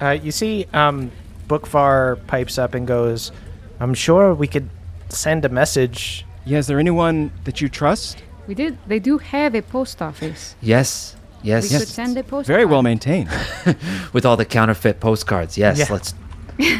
Uh, 0.00 0.10
you 0.10 0.30
see, 0.30 0.64
um, 0.72 1.10
Bookfar 1.48 2.24
pipes 2.28 2.56
up 2.56 2.72
and 2.74 2.86
goes, 2.86 3.32
"I'm 3.80 3.94
sure 3.94 4.32
we 4.32 4.46
could 4.46 4.68
send 5.08 5.44
a 5.44 5.48
message." 5.48 6.24
Yeah, 6.44 6.58
is 6.58 6.68
there 6.68 6.78
anyone 6.78 7.32
that 7.42 7.60
you 7.60 7.68
trust? 7.68 8.22
We 8.46 8.54
did. 8.54 8.78
They 8.86 9.00
do 9.00 9.18
have 9.18 9.56
a 9.56 9.62
post 9.62 10.00
office. 10.00 10.54
Yes, 10.62 11.16
yes, 11.42 11.64
We 11.64 11.70
yes. 11.70 11.80
could 11.80 11.88
send 11.88 12.16
a 12.16 12.22
post. 12.22 12.46
Very 12.46 12.64
well 12.64 12.82
maintained. 12.82 13.28
With 14.12 14.24
all 14.24 14.36
the 14.36 14.44
counterfeit 14.44 15.00
postcards. 15.00 15.58
Yes, 15.58 15.78
Yeah. 15.80 15.86
let's 15.90 16.14
you 16.60 16.76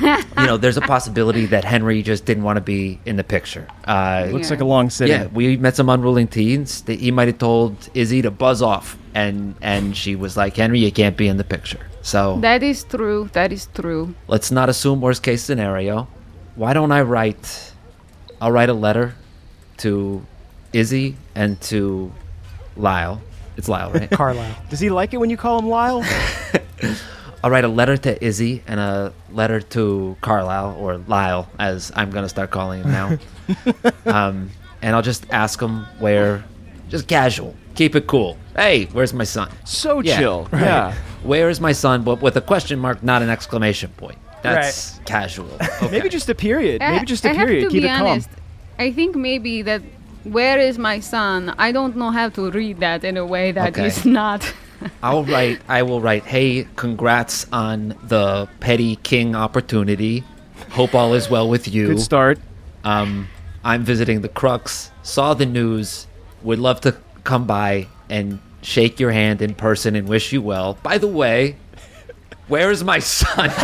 know, 0.46 0.56
there's 0.56 0.76
a 0.76 0.80
possibility 0.80 1.46
that 1.46 1.64
Henry 1.64 2.02
just 2.02 2.24
didn't 2.24 2.42
want 2.44 2.56
to 2.56 2.60
be 2.60 3.00
in 3.04 3.16
the 3.16 3.22
picture. 3.24 3.66
Uh, 3.84 4.26
Looks 4.30 4.50
like 4.50 4.60
a 4.60 4.64
long 4.64 4.90
sitting. 4.90 5.14
yeah, 5.20 5.26
we 5.32 5.56
met 5.56 5.74
some 5.76 5.88
unruly 5.88 6.26
teens. 6.26 6.82
That 6.82 7.00
he 7.00 7.10
might 7.10 7.26
have 7.26 7.38
told 7.38 7.88
Izzy 7.94 8.22
to 8.22 8.30
buzz 8.30 8.62
off, 8.62 8.96
and 9.12 9.56
and 9.60 9.96
she 9.96 10.14
was 10.14 10.36
like, 10.36 10.56
"Henry, 10.56 10.78
you 10.78 10.92
can't 10.92 11.16
be 11.16 11.26
in 11.26 11.36
the 11.36 11.44
picture." 11.44 11.80
So 12.08 12.38
That 12.40 12.62
is 12.62 12.84
true. 12.84 13.28
That 13.34 13.52
is 13.52 13.68
true. 13.74 14.14
let's 14.28 14.50
not 14.50 14.70
assume 14.70 15.02
worst 15.02 15.22
case 15.22 15.42
scenario. 15.42 16.08
Why 16.56 16.72
don't 16.72 16.90
I 16.90 17.02
write? 17.02 17.74
I'll 18.40 18.50
write 18.50 18.70
a 18.70 18.74
letter 18.74 19.14
to 19.84 20.24
Izzy 20.72 21.16
and 21.34 21.60
to 21.68 22.10
Lyle. 22.76 23.20
It's 23.58 23.68
Lyle, 23.68 23.92
right? 23.92 24.08
Carlisle. 24.22 24.56
Does 24.70 24.80
he 24.80 24.88
like 24.88 25.12
it 25.12 25.18
when 25.18 25.28
you 25.28 25.36
call 25.36 25.58
him 25.58 25.68
Lyle? 25.68 26.02
I'll 27.44 27.50
write 27.50 27.64
a 27.64 27.68
letter 27.68 27.98
to 27.98 28.24
Izzy 28.24 28.62
and 28.66 28.80
a 28.80 29.12
letter 29.30 29.60
to 29.76 30.16
Carlisle 30.22 30.76
or 30.80 30.96
Lyle, 30.96 31.46
as 31.58 31.92
I'm 31.94 32.08
gonna 32.10 32.30
start 32.30 32.50
calling 32.50 32.84
him 32.84 32.90
now. 32.90 33.18
um, 34.06 34.50
and 34.80 34.96
I'll 34.96 35.02
just 35.02 35.26
ask 35.30 35.60
him 35.60 35.84
where, 35.98 36.42
just 36.88 37.06
casual, 37.06 37.54
keep 37.78 37.94
it 37.94 38.06
cool. 38.08 38.36
Hey, 38.56 38.86
where's 38.92 39.14
my 39.14 39.24
son? 39.36 39.48
So 39.64 40.00
Yeah, 40.00 40.18
chill. 40.18 40.48
right. 40.52 40.62
Yeah. 40.62 40.94
Where 41.22 41.48
is 41.48 41.60
my 41.60 41.72
son? 41.84 42.02
But 42.08 42.20
with 42.20 42.36
a 42.36 42.40
question 42.52 42.76
mark, 42.84 43.02
not 43.12 43.22
an 43.22 43.30
exclamation 43.30 43.90
point. 44.02 44.18
That's 44.42 44.98
casual. 45.04 45.48
Okay. 45.82 45.90
Maybe 45.94 46.08
just 46.08 46.28
a 46.28 46.34
period. 46.34 46.80
Maybe 46.80 47.06
just 47.14 47.24
a 47.24 47.30
I 47.30 47.34
have 47.34 47.46
period. 47.46 47.64
to 47.66 47.70
Keep 47.70 47.82
be 47.82 47.88
it 47.88 47.96
calm. 47.96 48.06
honest. 48.08 48.30
I 48.84 48.90
think 48.98 49.14
maybe 49.14 49.62
that 49.62 49.80
where 50.24 50.58
is 50.68 50.76
my 50.90 50.98
son? 51.00 51.54
I 51.66 51.68
don't 51.76 51.94
know 52.00 52.10
how 52.10 52.28
to 52.30 52.50
read 52.50 52.76
that 52.86 53.04
in 53.04 53.16
a 53.16 53.24
way 53.34 53.52
that 53.52 53.78
is 53.78 53.98
Okay. 54.00 54.10
not. 54.10 54.40
I'll 55.06 55.24
write. 55.24 55.58
I 55.68 55.80
will 55.88 56.00
write. 56.00 56.24
Hey, 56.24 56.66
congrats 56.76 57.46
on 57.52 57.94
the 58.14 58.48
petty 58.60 58.96
king 59.10 59.34
opportunity. 59.36 60.24
Hope 60.78 60.92
all 60.98 61.14
is 61.14 61.30
well 61.30 61.48
with 61.48 61.64
you. 61.74 61.86
Good 61.94 62.00
start. 62.12 62.38
Um, 62.84 63.28
I'm 63.64 63.82
visiting 63.84 64.18
the 64.26 64.28
Crux. 64.40 64.90
Saw 65.02 65.34
the 65.34 65.46
news. 65.46 66.06
Would 66.42 66.58
love 66.68 66.80
to 66.86 66.92
come 67.28 67.44
by 67.46 67.86
and 68.08 68.40
shake 68.62 68.98
your 68.98 69.12
hand 69.12 69.42
in 69.42 69.54
person 69.54 69.94
and 69.94 70.08
wish 70.08 70.32
you 70.32 70.40
well. 70.40 70.78
By 70.82 70.96
the 70.96 71.06
way, 71.06 71.56
where 72.48 72.70
is 72.70 72.82
my 72.82 72.98
son? 72.98 73.52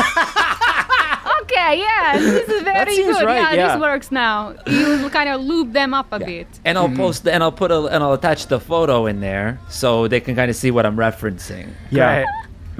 Okay, 1.44 1.78
yeah, 1.78 2.18
this 2.18 2.48
is 2.48 2.62
very 2.62 2.96
seems 2.96 3.18
good. 3.18 3.26
right, 3.26 3.36
yeah, 3.36 3.52
yeah. 3.52 3.72
this 3.74 3.80
works 3.80 4.10
now. 4.10 4.54
You 4.66 5.10
kind 5.10 5.28
of 5.28 5.42
loop 5.42 5.72
them 5.72 5.92
up 5.92 6.06
a 6.10 6.18
bit. 6.18 6.46
and 6.64 6.78
I'll 6.78 6.86
mm-hmm. 6.86 6.96
post. 6.96 7.28
And 7.28 7.42
I'll 7.42 7.52
put 7.52 7.70
a. 7.70 7.84
And 7.84 8.02
I'll 8.02 8.14
attach 8.14 8.46
the 8.46 8.58
photo 8.58 9.04
in 9.04 9.20
there 9.20 9.60
so 9.68 10.08
they 10.08 10.20
can 10.20 10.34
kind 10.34 10.50
of 10.50 10.56
see 10.56 10.70
what 10.70 10.86
I'm 10.86 10.96
referencing. 10.96 11.68
Yeah. 11.90 12.22
Right. 12.22 12.26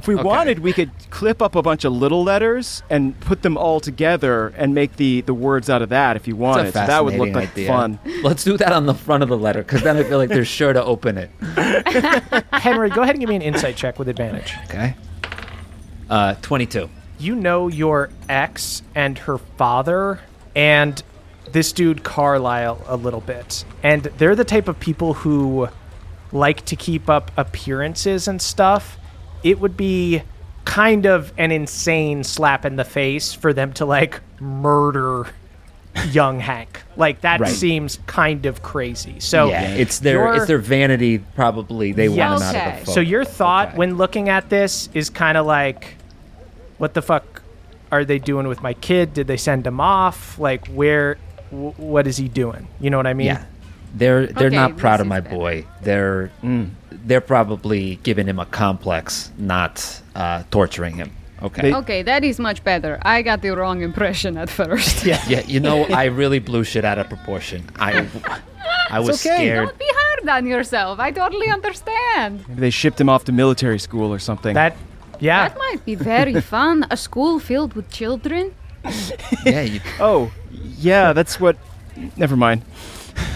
If 0.04 0.08
we 0.08 0.16
Okay. 0.16 0.22
wanted, 0.22 0.58
we 0.58 0.74
could 0.74 0.90
clip 1.08 1.40
up 1.40 1.54
a 1.56 1.62
bunch 1.62 1.86
of 1.86 1.92
little 1.94 2.22
letters 2.22 2.82
and 2.90 3.18
put 3.20 3.40
them 3.40 3.56
all 3.56 3.80
together 3.80 4.48
and 4.54 4.74
make 4.74 4.96
the, 4.96 5.22
the 5.22 5.32
words 5.32 5.70
out 5.70 5.80
of 5.80 5.88
that 5.88 6.14
if 6.16 6.28
you 6.28 6.34
It's 6.34 6.40
wanted. 6.40 6.66
a 6.66 6.72
So 6.72 6.86
that 6.86 7.02
would 7.06 7.14
look 7.14 7.30
like 7.34 7.52
idea. 7.52 7.68
fun. 7.68 7.98
Let's 8.22 8.44
do 8.44 8.58
that 8.58 8.70
on 8.70 8.84
the 8.84 8.92
front 8.92 9.22
of 9.22 9.30
the 9.30 9.38
letter 9.38 9.62
because 9.62 9.82
then 9.82 9.96
I 9.96 10.02
feel 10.02 10.18
like 10.18 10.28
they're 10.28 10.44
sure 10.44 10.74
to 10.74 10.84
open 10.84 11.16
it. 11.16 11.30
Henry, 12.52 12.90
go 12.90 13.00
ahead 13.00 13.14
and 13.14 13.20
give 13.20 13.30
me 13.30 13.36
an 13.36 13.40
insight 13.40 13.76
check 13.76 13.98
with 13.98 14.08
advantage. 14.10 14.52
Okay. 14.64 14.94
Uh, 16.10 16.34
22. 16.42 16.90
You 17.18 17.34
know 17.34 17.68
your 17.68 18.10
ex 18.28 18.82
and 18.94 19.16
her 19.20 19.38
father 19.38 20.20
and 20.54 21.02
this 21.50 21.72
dude 21.72 22.04
Carlisle 22.04 22.84
a 22.88 22.96
little 22.98 23.22
bit. 23.22 23.64
And 23.82 24.02
they're 24.02 24.36
the 24.36 24.44
type 24.44 24.68
of 24.68 24.78
people 24.78 25.14
who 25.14 25.68
like 26.30 26.66
to 26.66 26.76
keep 26.76 27.08
up 27.08 27.30
appearances 27.38 28.28
and 28.28 28.42
stuff. 28.42 28.98
It 29.44 29.60
would 29.60 29.76
be 29.76 30.22
kind 30.64 31.06
of 31.06 31.32
an 31.38 31.52
insane 31.52 32.24
slap 32.24 32.64
in 32.64 32.76
the 32.76 32.84
face 32.84 33.32
for 33.34 33.52
them 33.52 33.72
to 33.74 33.84
like 33.84 34.20
murder 34.40 35.26
young 36.10 36.40
Hank. 36.40 36.82
Like 36.96 37.20
that 37.20 37.40
Right. 37.40 37.52
seems 37.52 37.98
kind 38.06 38.46
of 38.46 38.62
crazy. 38.62 39.20
So 39.20 39.48
yeah, 39.50 39.62
it's 39.68 39.98
their 40.00 40.34
it's 40.34 40.46
their 40.46 40.58
vanity. 40.58 41.18
Probably 41.18 41.92
they 41.92 42.08
want 42.08 42.42
him 42.42 42.48
out 42.48 42.56
of 42.56 42.80
the 42.80 42.86
So 42.86 42.92
So 42.94 43.00
your 43.00 43.24
thought 43.24 43.68
Okay. 43.68 43.76
when 43.76 43.96
looking 43.96 44.28
at 44.28 44.48
this 44.48 44.88
is 44.94 45.10
kind 45.10 45.36
of 45.38 45.46
like, 45.46 45.96
what 46.78 46.94
the 46.94 47.02
fuck 47.02 47.42
are 47.92 48.04
they 48.04 48.18
doing 48.18 48.48
with 48.48 48.62
my 48.62 48.72
kid? 48.74 49.14
Did 49.14 49.26
they 49.28 49.36
send 49.36 49.66
him 49.66 49.80
off? 49.80 50.36
Like, 50.38 50.66
where? 50.68 51.16
W- 51.52 51.74
what 51.76 52.06
is 52.08 52.16
he 52.16 52.26
doing? 52.28 52.66
You 52.80 52.90
know 52.90 52.96
what 52.96 53.06
I 53.06 53.14
mean? 53.14 53.26
Yeah, 53.28 53.44
they're 53.94 54.26
they're 54.26 54.46
Okay, 54.48 54.56
not 54.56 54.76
proud 54.76 55.00
of 55.00 55.06
my 55.06 55.18
is 55.18 55.24
better. 55.24 55.36
boy. 55.36 55.64
They're 55.82 56.30
they're 57.06 57.20
probably 57.20 57.96
giving 58.02 58.26
him 58.26 58.38
a 58.38 58.46
complex, 58.46 59.30
not 59.38 60.00
uh, 60.14 60.42
torturing 60.50 60.94
him. 60.96 61.10
Okay. 61.42 61.62
They- 61.62 61.74
Okay, 61.74 62.02
that 62.02 62.24
is 62.24 62.38
much 62.40 62.64
better. 62.64 62.98
I 63.02 63.22
got 63.22 63.42
the 63.42 63.50
wrong 63.50 63.82
impression 63.82 64.36
at 64.38 64.48
first. 64.60 65.04
Yeah. 65.04 65.22
yeah, 65.28 65.42
you 65.46 65.60
know, 65.60 65.84
I 65.84 66.04
really 66.06 66.38
blew 66.38 66.64
shit 66.64 66.84
out 66.84 66.98
of 66.98 67.08
proportion. 67.08 67.64
I 67.78 68.06
I 68.90 69.00
was 69.00 69.20
okay. 69.26 69.34
scared. 69.36 69.66
Don't 69.68 69.78
be 69.78 69.90
hard 69.90 70.28
on 70.28 70.46
yourself. 70.46 70.98
I 70.98 71.10
totally 71.10 71.48
understand. 71.50 72.44
Maybe 72.48 72.60
they 72.60 72.70
shipped 72.70 72.98
him 73.00 73.08
off 73.08 73.24
to 73.24 73.32
military 73.32 73.78
school 73.78 74.12
or 74.12 74.18
something. 74.18 74.54
That. 74.54 74.76
Yeah. 75.20 75.48
That 75.48 75.58
might 75.58 75.84
be 75.84 75.94
very 75.96 76.40
fun. 76.54 76.86
A 76.90 76.96
school 76.96 77.38
filled 77.38 77.74
with 77.74 77.90
children. 77.90 78.54
Yeah, 79.44 79.62
you, 79.62 79.80
oh, 80.00 80.30
yeah, 80.78 81.12
that's 81.12 81.38
what. 81.40 81.56
Never 82.16 82.36
mind. 82.36 82.62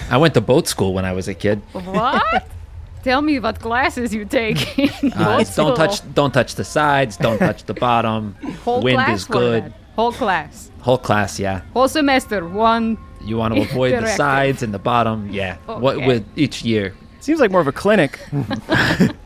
I 0.09 0.17
went 0.17 0.33
to 0.35 0.41
boat 0.41 0.67
school 0.67 0.93
when 0.93 1.05
I 1.05 1.13
was 1.13 1.27
a 1.27 1.33
kid. 1.33 1.61
What? 1.73 2.47
Tell 3.03 3.21
me 3.21 3.39
what 3.39 3.59
classes 3.59 4.13
you 4.13 4.25
take. 4.25 4.77
in 4.77 5.13
Uh, 5.13 5.37
boat 5.37 5.55
don't 5.55 5.75
touch 5.75 6.13
don't 6.13 6.33
touch 6.33 6.55
the 6.55 6.65
sides. 6.65 7.15
Don't 7.17 7.39
touch 7.49 7.63
the 7.63 7.73
bottom. 7.73 8.35
Whole 8.65 8.81
Wind 8.81 8.95
class 8.97 9.19
is 9.19 9.25
good. 9.25 9.63
that. 9.65 9.73
Whole 9.95 10.11
class. 10.11 10.71
Whole 10.81 10.97
class, 10.97 11.39
yeah. 11.39 11.61
Whole 11.73 11.87
semester. 11.87 12.45
One. 12.47 12.97
You 13.23 13.37
want 13.37 13.53
to 13.53 13.61
avoid 13.61 14.01
the 14.01 14.07
sides 14.07 14.63
and 14.63 14.73
the 14.73 14.79
bottom, 14.79 15.29
yeah. 15.29 15.57
What 15.65 15.97
with 16.05 16.25
each 16.37 16.63
year? 16.63 16.93
Seems 17.19 17.39
like 17.41 17.51
more 17.51 17.61
of 17.61 17.67
a 17.67 17.71
clinic. 17.73 18.19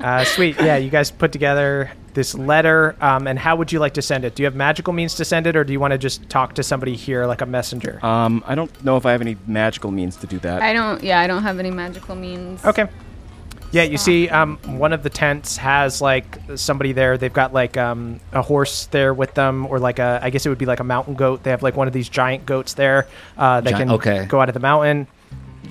Uh, 0.03 0.25
sweet. 0.25 0.57
Yeah. 0.59 0.75
You 0.75 0.89
guys 0.89 1.09
put 1.11 1.31
together 1.31 1.89
this 2.13 2.35
letter. 2.35 2.95
Um, 3.01 3.27
and 3.27 3.37
how 3.37 3.55
would 3.55 3.71
you 3.71 3.79
like 3.79 3.93
to 3.95 4.01
send 4.01 4.25
it? 4.25 4.35
Do 4.35 4.43
you 4.43 4.45
have 4.45 4.55
magical 4.55 4.93
means 4.93 5.15
to 5.15 5.25
send 5.25 5.47
it, 5.47 5.55
or 5.55 5.63
do 5.63 5.73
you 5.73 5.79
want 5.79 5.91
to 5.91 5.97
just 5.97 6.29
talk 6.29 6.55
to 6.55 6.63
somebody 6.63 6.95
here 6.95 7.25
like 7.25 7.41
a 7.41 7.45
messenger? 7.45 8.03
Um, 8.05 8.43
I 8.47 8.55
don't 8.55 8.83
know 8.83 8.97
if 8.97 9.05
I 9.05 9.11
have 9.11 9.21
any 9.21 9.37
magical 9.47 9.91
means 9.91 10.15
to 10.17 10.27
do 10.27 10.39
that. 10.39 10.61
I 10.61 10.73
don't. 10.73 11.03
Yeah, 11.03 11.19
I 11.19 11.27
don't 11.27 11.43
have 11.43 11.59
any 11.59 11.71
magical 11.71 12.15
means. 12.15 12.63
Okay. 12.65 12.87
Yeah, 13.71 13.81
you 13.81 13.97
see, 13.97 14.29
um, 14.29 14.57
one 14.77 14.93
of 14.93 15.01
the 15.01 15.09
tents 15.09 15.57
has 15.57 15.99
like 15.99 16.37
somebody 16.55 16.91
there. 16.91 17.17
They've 17.17 17.33
got 17.33 17.53
like 17.53 17.75
um, 17.75 18.19
a 18.31 18.43
horse 18.43 18.85
there 18.87 19.15
with 19.15 19.33
them, 19.33 19.65
or 19.65 19.79
like 19.79 19.97
a, 19.97 20.19
I 20.21 20.29
guess 20.29 20.45
it 20.45 20.49
would 20.49 20.59
be 20.59 20.67
like 20.67 20.79
a 20.79 20.83
mountain 20.83 21.15
goat. 21.15 21.41
They 21.41 21.49
have 21.49 21.63
like 21.63 21.75
one 21.75 21.87
of 21.87 21.93
these 21.93 22.07
giant 22.07 22.45
goats 22.45 22.75
there 22.75 23.07
uh, 23.35 23.61
that 23.61 23.71
Gi- 23.71 23.75
can 23.77 23.91
okay. 23.93 24.25
go 24.27 24.39
out 24.39 24.47
of 24.47 24.53
the 24.53 24.59
mountain. 24.59 25.07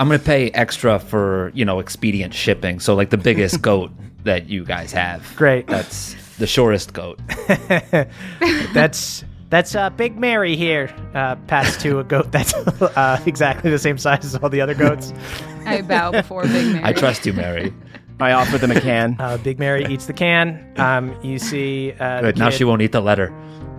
I'm 0.00 0.08
gonna 0.08 0.18
pay 0.18 0.50
extra 0.50 0.98
for 0.98 1.52
you 1.54 1.64
know 1.64 1.78
expedient 1.78 2.34
shipping. 2.34 2.80
So 2.80 2.96
like 2.96 3.10
the 3.10 3.18
biggest 3.18 3.62
goat 3.70 3.92
that 4.24 4.48
you 4.48 4.64
guys 4.64 4.90
have. 4.92 5.32
Great. 5.36 5.68
That's 5.68 6.16
the 6.42 6.46
shortest 6.48 6.92
goat. 6.92 7.20
That's 8.74 9.24
that's 9.48 9.74
uh, 9.76 9.90
Big 9.90 10.18
Mary 10.18 10.56
here. 10.56 10.92
Uh, 11.14 11.36
passed 11.46 11.78
to 11.82 11.98
a 11.98 12.04
goat 12.04 12.32
that's 12.32 12.54
uh, 12.82 13.22
exactly 13.26 13.70
the 13.70 13.78
same 13.78 13.98
size 13.98 14.24
as 14.24 14.34
all 14.36 14.48
the 14.48 14.60
other 14.62 14.74
goats. 14.74 15.12
I 15.66 15.82
bow 15.82 16.10
before 16.10 16.44
Big 16.44 16.72
Mary. 16.72 16.80
I 16.82 16.94
trust 16.94 17.26
you, 17.26 17.34
Mary. 17.34 17.72
I 18.18 18.32
offer 18.32 18.56
them 18.56 18.70
a 18.70 18.80
can. 18.80 19.16
Uh, 19.20 19.36
Big 19.36 19.58
Mary 19.58 19.84
eats 19.84 20.06
the 20.06 20.14
can. 20.14 20.72
Um, 20.78 21.14
you 21.22 21.38
see, 21.38 21.92
uh, 22.00 22.22
the 22.22 22.28
Good. 22.28 22.38
Now 22.38 22.48
kid- 22.48 22.56
she 22.56 22.64
won't 22.64 22.80
eat 22.82 22.92
the 22.92 23.02
letter. 23.02 23.30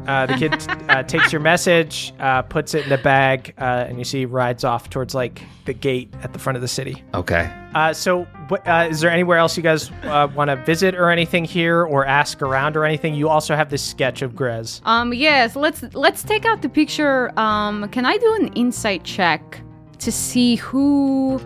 Uh, 0.07 0.25
the 0.25 0.33
kid 0.35 0.53
uh, 0.89 1.03
takes 1.03 1.31
your 1.31 1.41
message, 1.41 2.13
uh, 2.19 2.41
puts 2.41 2.73
it 2.73 2.85
in 2.85 2.91
a 2.91 2.97
bag, 2.97 3.53
uh, 3.57 3.85
and 3.87 3.97
you 3.97 4.03
see 4.03 4.25
rides 4.25 4.63
off 4.63 4.89
towards 4.89 5.15
like 5.15 5.41
the 5.65 5.73
gate 5.73 6.13
at 6.21 6.33
the 6.33 6.39
front 6.39 6.55
of 6.55 6.61
the 6.61 6.67
city. 6.67 7.03
Okay. 7.13 7.51
Uh, 7.73 7.93
so, 7.93 8.27
uh, 8.65 8.87
is 8.89 8.99
there 8.99 9.09
anywhere 9.11 9.37
else 9.37 9.55
you 9.55 9.63
guys 9.63 9.89
uh, 10.03 10.27
want 10.35 10.49
to 10.49 10.55
visit 10.57 10.95
or 10.95 11.09
anything 11.09 11.45
here, 11.45 11.83
or 11.83 12.05
ask 12.05 12.41
around 12.41 12.75
or 12.75 12.85
anything? 12.85 13.15
You 13.15 13.29
also 13.29 13.55
have 13.55 13.69
this 13.69 13.83
sketch 13.83 14.21
of 14.21 14.35
Grez. 14.35 14.81
Um. 14.85 15.13
Yes. 15.13 15.55
Let's 15.55 15.83
let's 15.93 16.23
take 16.23 16.45
out 16.45 16.61
the 16.61 16.69
picture. 16.69 17.37
Um. 17.39 17.87
Can 17.89 18.05
I 18.05 18.17
do 18.17 18.35
an 18.35 18.47
insight 18.53 19.03
check 19.03 19.61
to 19.99 20.11
see 20.11 20.55
who 20.55 21.39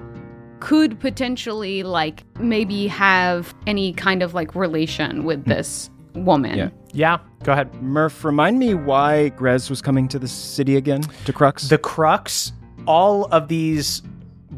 could 0.60 1.00
potentially 1.00 1.84
like 1.84 2.24
maybe 2.40 2.88
have 2.88 3.54
any 3.68 3.94
kind 3.94 4.24
of 4.24 4.34
like 4.34 4.56
relation 4.56 5.24
with 5.24 5.46
this 5.46 5.92
woman? 6.26 6.58
Yeah. 6.58 6.70
Yeah, 6.94 7.20
go 7.44 7.52
ahead. 7.52 7.74
Murph, 7.82 8.24
remind 8.24 8.58
me 8.58 8.74
why 8.74 9.30
Grez 9.30 9.70
was 9.70 9.82
coming 9.82 10.08
to 10.08 10.18
the 10.18 10.28
city 10.28 10.78
again? 10.78 11.02
To 11.26 11.34
Crux? 11.34 11.70
The 11.70 11.78
crux, 11.78 12.54
all 12.88 13.26
of 13.26 13.48
these 13.48 14.02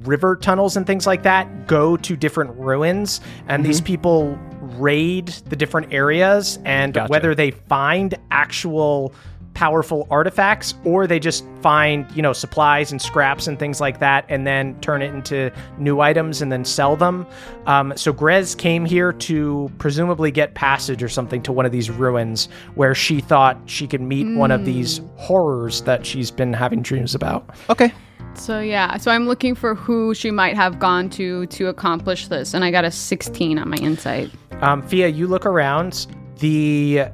river 0.03 0.35
tunnels 0.35 0.77
and 0.77 0.87
things 0.87 1.05
like 1.05 1.23
that 1.23 1.67
go 1.67 1.97
to 1.97 2.15
different 2.15 2.51
ruins, 2.51 3.19
and 3.47 3.65
these 3.65 3.77
mm-hmm. 3.77 3.85
people 3.85 4.39
raid 4.77 5.27
the 5.27 5.55
different 5.55 5.91
areas. 5.93 6.59
And 6.65 6.93
Gotcha. 6.93 7.09
whether 7.09 7.35
they 7.35 7.51
find 7.51 8.15
actual 8.31 9.13
powerful 9.59 10.07
artifacts 10.09 10.73
or 10.85 11.05
they 11.05 11.19
just 11.19 11.43
find 11.61 12.09
you 12.15 12.21
know 12.21 12.31
supplies 12.31 12.93
and 12.93 13.01
scraps 13.01 13.45
and 13.45 13.59
things 13.59 13.81
like 13.81 13.99
that 13.99 14.23
and 14.29 14.47
then 14.47 14.79
turn 14.79 15.01
it 15.01 15.13
into 15.13 15.51
new 15.77 15.99
items 15.99 16.41
and 16.41 16.49
then 16.49 16.63
sell 16.63 16.95
them 16.95 17.27
um, 17.65 17.91
so 17.97 18.13
grez 18.13 18.55
came 18.55 18.85
here 18.85 19.11
to 19.11 19.69
presumably 19.77 20.31
get 20.31 20.53
passage 20.53 21.03
or 21.03 21.09
something 21.09 21.41
to 21.41 21.51
one 21.51 21.65
of 21.65 21.73
these 21.73 21.89
ruins 21.89 22.47
where 22.75 22.95
she 22.95 23.19
thought 23.19 23.59
she 23.65 23.85
could 23.85 23.99
meet 23.99 24.33
one 24.37 24.49
of 24.49 24.63
these 24.63 25.01
horrors 25.17 25.81
that 25.81 26.05
she's 26.05 26.31
been 26.31 26.53
having 26.53 26.81
dreams 26.81 27.13
about 27.13 27.49
Okay. 27.69 27.91
So 28.35 28.61
yeah, 28.61 28.95
so 28.95 29.11
I'm 29.11 29.25
looking 29.25 29.53
for 29.53 29.75
who 29.75 30.13
she 30.13 30.31
might 30.31 30.55
have 30.55 30.79
gone 30.79 31.09
to 31.11 31.45
to 31.47 31.67
accomplish 31.67 32.27
this, 32.27 32.53
and 32.53 32.63
I 32.63 32.71
got 32.71 32.85
a 32.85 32.91
16 32.91 33.59
on 33.59 33.69
my 33.69 33.75
insight. 33.77 34.31
Um, 34.61 34.81
Fia, 34.87 35.07
you 35.07 35.27
look 35.27 35.45
around. 35.45 36.07
The 36.37 37.09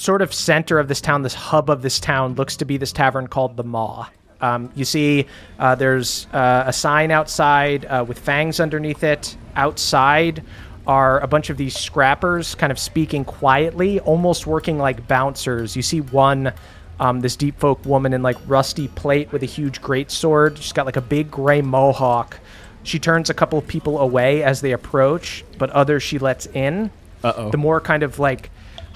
sort 0.00 0.22
of 0.22 0.32
center 0.32 0.78
of 0.78 0.88
this 0.88 1.00
town, 1.02 1.20
this 1.20 1.34
hub 1.34 1.68
of 1.68 1.82
this 1.82 2.00
town, 2.00 2.34
looks 2.34 2.56
to 2.56 2.64
be 2.64 2.78
this 2.78 2.90
tavern 2.90 3.26
called 3.26 3.54
the 3.58 3.62
Maw. 3.62 4.08
Um, 4.40 4.70
you 4.74 4.86
see, 4.86 5.26
uh, 5.58 5.74
there's 5.74 6.26
uh, 6.32 6.64
a 6.66 6.72
sign 6.72 7.10
outside 7.10 7.84
uh, 7.84 8.02
with 8.08 8.18
fangs 8.18 8.60
underneath 8.60 9.04
it. 9.04 9.36
Outside 9.56 10.42
are 10.86 11.20
a 11.20 11.26
bunch 11.26 11.50
of 11.50 11.58
these 11.58 11.76
scrappers, 11.76 12.54
kind 12.54 12.72
of 12.72 12.78
speaking 12.78 13.26
quietly, 13.26 14.00
almost 14.00 14.46
working 14.46 14.78
like 14.78 15.06
bouncers. 15.06 15.76
You 15.76 15.82
see 15.82 16.00
one, 16.00 16.54
um, 16.98 17.20
this 17.20 17.36
deep 17.36 17.60
folk 17.60 17.84
woman 17.84 18.14
in 18.14 18.22
like 18.22 18.38
rusty 18.46 18.88
plate 18.88 19.30
with 19.32 19.42
a 19.42 19.46
huge 19.46 19.82
great 19.82 20.10
sword. 20.10 20.56
She's 20.56 20.72
got 20.72 20.86
like 20.86 20.96
a 20.96 21.02
big 21.02 21.30
gray 21.30 21.60
mohawk. 21.60 22.40
She 22.84 22.98
turns 22.98 23.28
a 23.28 23.34
couple 23.34 23.58
of 23.58 23.66
people 23.66 23.98
away 23.98 24.42
as 24.42 24.62
they 24.62 24.72
approach, 24.72 25.44
but 25.58 25.68
others 25.70 26.02
she 26.02 26.18
lets 26.18 26.46
in. 26.46 26.90
Uh-oh. 27.22 27.50
The 27.50 27.58
more 27.58 27.82
kind 27.82 28.02
of 28.02 28.18
like 28.18 28.50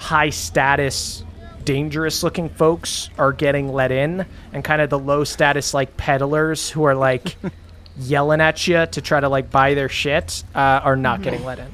high 0.05 0.29
status, 0.29 1.23
dangerous 1.63 2.21
looking 2.21 2.47
folks 2.47 3.09
are 3.17 3.33
getting 3.33 3.73
let 3.73 3.91
in, 3.91 4.23
and 4.53 4.63
kind 4.63 4.79
of 4.79 4.91
the 4.91 4.99
low 4.99 5.23
status 5.23 5.73
like 5.73 5.97
peddlers 5.97 6.69
who 6.69 6.83
are 6.83 6.93
like 6.93 7.35
yelling 7.97 8.39
at 8.39 8.67
you 8.67 8.85
to 8.85 9.01
try 9.01 9.19
to 9.19 9.27
like 9.27 9.49
buy 9.49 9.73
their 9.73 9.89
shit 9.89 10.43
uh, 10.53 10.59
are 10.83 10.95
not 10.95 11.23
getting 11.23 11.43
let 11.43 11.57
in. 11.57 11.71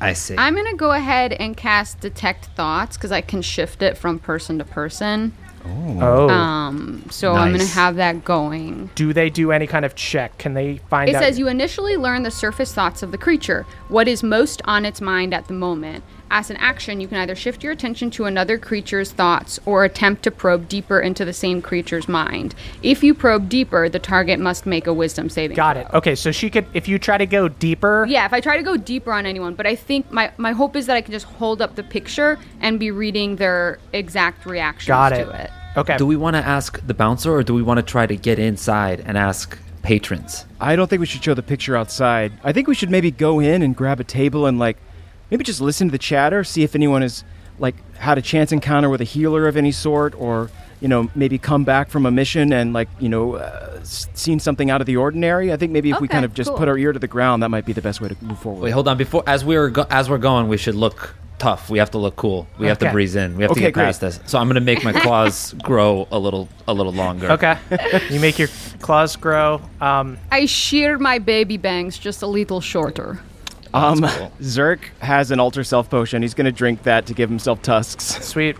I 0.00 0.12
see. 0.12 0.36
I'm 0.38 0.54
gonna 0.54 0.74
go 0.76 0.92
ahead 0.92 1.32
and 1.32 1.56
cast 1.56 1.98
detect 1.98 2.46
thoughts 2.56 2.96
because 2.96 3.10
I 3.10 3.20
can 3.20 3.42
shift 3.42 3.82
it 3.82 3.98
from 3.98 4.20
person 4.20 4.58
to 4.58 4.64
person. 4.64 5.32
Oh. 5.64 6.28
Um, 6.28 7.06
so 7.10 7.32
I'm 7.34 7.52
gonna 7.52 7.64
have 7.64 7.96
that 7.96 8.24
going. 8.24 8.90
do 8.94 9.12
they 9.12 9.30
do 9.30 9.52
any 9.52 9.66
kind 9.66 9.84
of 9.84 9.94
check? 9.94 10.38
Can 10.38 10.54
they 10.54 10.78
find 10.88 11.08
It 11.08 11.14
out? 11.14 11.22
says 11.22 11.38
you 11.38 11.46
initially 11.48 11.96
learn 11.96 12.22
the 12.24 12.30
surface 12.32 12.72
thoughts 12.74 13.02
of 13.02 13.12
the 13.12 13.18
creature, 13.18 13.64
what 13.88 14.08
is 14.08 14.22
most 14.22 14.60
on 14.64 14.84
its 14.84 15.00
mind 15.00 15.32
at 15.34 15.46
the 15.46 15.54
moment. 15.54 16.02
As 16.34 16.48
an 16.48 16.56
action, 16.56 16.98
you 16.98 17.08
can 17.08 17.18
either 17.18 17.34
shift 17.34 17.62
your 17.62 17.72
attention 17.74 18.10
to 18.12 18.24
another 18.24 18.56
creature's 18.56 19.12
thoughts 19.12 19.60
or 19.66 19.84
attempt 19.84 20.22
to 20.22 20.30
probe 20.30 20.66
deeper 20.66 20.98
into 20.98 21.26
the 21.26 21.32
same 21.34 21.60
creature's 21.60 22.08
mind. 22.08 22.54
If 22.82 23.04
you 23.04 23.12
probe 23.12 23.50
deeper, 23.50 23.90
the 23.90 23.98
target 23.98 24.40
must 24.40 24.64
make 24.64 24.86
a 24.86 24.94
wisdom 24.94 25.28
saving 25.28 25.56
Got 25.56 25.76
throw. 25.76 25.82
it. 25.82 25.92
Okay, 25.92 26.14
so 26.14 26.32
she 26.32 26.48
could, 26.48 26.64
if 26.72 26.88
you 26.88 26.98
try 26.98 27.18
to 27.18 27.26
go 27.26 27.48
deeper, 27.48 28.06
Yeah, 28.08 28.24
if 28.24 28.32
I 28.32 28.40
try 28.40 28.56
to 28.56 28.62
go 28.62 28.78
deeper 28.78 29.12
on 29.12 29.26
anyone, 29.26 29.54
but 29.54 29.66
I 29.66 29.76
think 29.76 30.10
my, 30.10 30.32
my 30.38 30.52
hope 30.52 30.74
is 30.74 30.86
that 30.86 30.96
I 30.96 31.02
can 31.02 31.12
just 31.12 31.26
hold 31.26 31.60
up 31.60 31.74
the 31.74 31.82
picture 31.82 32.38
and 32.62 32.80
be 32.80 32.90
reading 32.90 33.36
their 33.36 33.78
exact 33.92 34.46
reactions 34.46 34.88
got 34.88 35.10
to 35.10 35.28
it. 35.28 35.28
it. 35.44 35.50
Okay. 35.76 35.98
do 35.98 36.06
we 36.06 36.16
want 36.16 36.34
to 36.36 36.42
ask 36.42 36.80
the 36.86 36.94
bouncer 36.94 37.30
or 37.30 37.42
do 37.42 37.52
we 37.52 37.62
want 37.62 37.76
to 37.76 37.82
try 37.82 38.06
to 38.06 38.16
get 38.16 38.38
inside 38.38 39.00
and 39.04 39.18
ask 39.18 39.58
patrons? 39.82 40.46
I 40.58 40.76
don't 40.76 40.88
think 40.88 41.00
we 41.00 41.06
should 41.06 41.22
show 41.22 41.34
the 41.34 41.42
picture 41.42 41.76
outside. 41.76 42.32
I 42.42 42.52
think 42.52 42.68
we 42.68 42.74
should 42.74 42.90
maybe 42.90 43.10
go 43.10 43.38
in 43.38 43.60
and 43.60 43.76
grab 43.76 44.00
a 44.00 44.04
table 44.04 44.46
and 44.46 44.58
like 44.58 44.78
maybe 45.32 45.42
just 45.44 45.60
listen 45.62 45.88
to 45.88 45.92
the 45.92 45.98
chatter, 45.98 46.44
see 46.44 46.62
if 46.62 46.74
anyone 46.76 47.00
has 47.02 47.24
like 47.58 47.74
had 47.96 48.18
a 48.18 48.22
chance 48.22 48.52
encounter 48.52 48.88
with 48.90 49.00
a 49.00 49.04
healer 49.04 49.48
of 49.48 49.56
any 49.56 49.72
sort 49.72 50.14
or 50.20 50.50
you 50.80 50.88
know 50.88 51.10
maybe 51.14 51.38
come 51.38 51.64
back 51.64 51.88
from 51.88 52.06
a 52.06 52.10
mission 52.10 52.52
and 52.52 52.72
like 52.72 52.88
you 53.00 53.08
know 53.08 53.34
uh, 53.34 53.82
seen 53.82 54.38
something 54.38 54.70
out 54.70 54.80
of 54.82 54.86
the 54.86 54.96
ordinary. 54.96 55.52
I 55.52 55.56
think 55.56 55.72
maybe 55.72 55.90
if 55.90 56.00
we 56.00 56.06
kind 56.08 56.24
of 56.24 56.34
just 56.34 56.50
cool. 56.50 56.58
put 56.58 56.68
our 56.68 56.76
ear 56.76 56.92
to 56.92 56.98
the 56.98 57.08
ground, 57.08 57.42
that 57.42 57.48
might 57.48 57.64
be 57.64 57.72
the 57.72 57.82
best 57.82 58.00
way 58.00 58.08
to 58.08 58.16
move 58.24 58.38
forward. 58.38 58.62
Wait, 58.62 58.70
hold 58.72 58.86
on. 58.88 58.96
Before 58.98 59.24
as 59.26 59.42
we're 59.44 59.70
go- 59.70 59.86
as 59.90 60.10
we're 60.10 60.18
going, 60.18 60.48
we 60.48 60.56
should 60.58 60.74
look 60.74 61.14
tough. 61.38 61.70
We 61.70 61.78
have 61.78 61.90
to 61.92 61.98
look 61.98 62.14
cool. 62.16 62.46
We 62.58 62.66
have 62.66 62.78
to 62.80 62.86
Okay. 62.86 62.92
breeze 62.92 63.16
in. 63.16 63.36
We 63.36 63.42
have 63.42 63.50
Okay, 63.52 63.60
to 63.60 63.66
get 63.68 63.74
great. 63.74 63.84
past 63.84 64.00
this. 64.02 64.20
So 64.26 64.38
I'm 64.38 64.48
gonna 64.48 64.60
make 64.60 64.84
my 64.84 64.92
claws 64.92 65.54
grow 65.62 66.06
a 66.10 66.18
little 66.18 66.48
a 66.68 66.74
little 66.74 66.92
longer. 66.92 67.32
Okay. 67.32 67.56
you 68.10 68.20
make 68.20 68.38
your 68.38 68.48
claws 68.80 69.16
grow. 69.16 69.60
Um, 69.80 70.18
I 70.30 70.44
shear 70.46 70.98
my 70.98 71.18
baby 71.18 71.56
bangs 71.56 71.96
just 71.98 72.22
a 72.22 72.26
little 72.26 72.60
shorter. 72.60 73.20
Um, 73.74 74.00
cool. 74.02 74.32
Zirk 74.42 74.80
has 75.00 75.30
an 75.30 75.40
alter 75.40 75.64
self 75.64 75.88
potion. 75.90 76.22
He's 76.22 76.34
gonna 76.34 76.52
drink 76.52 76.82
that 76.84 77.06
to 77.06 77.14
give 77.14 77.28
himself 77.28 77.62
tusks. 77.62 78.04
sweet. 78.24 78.56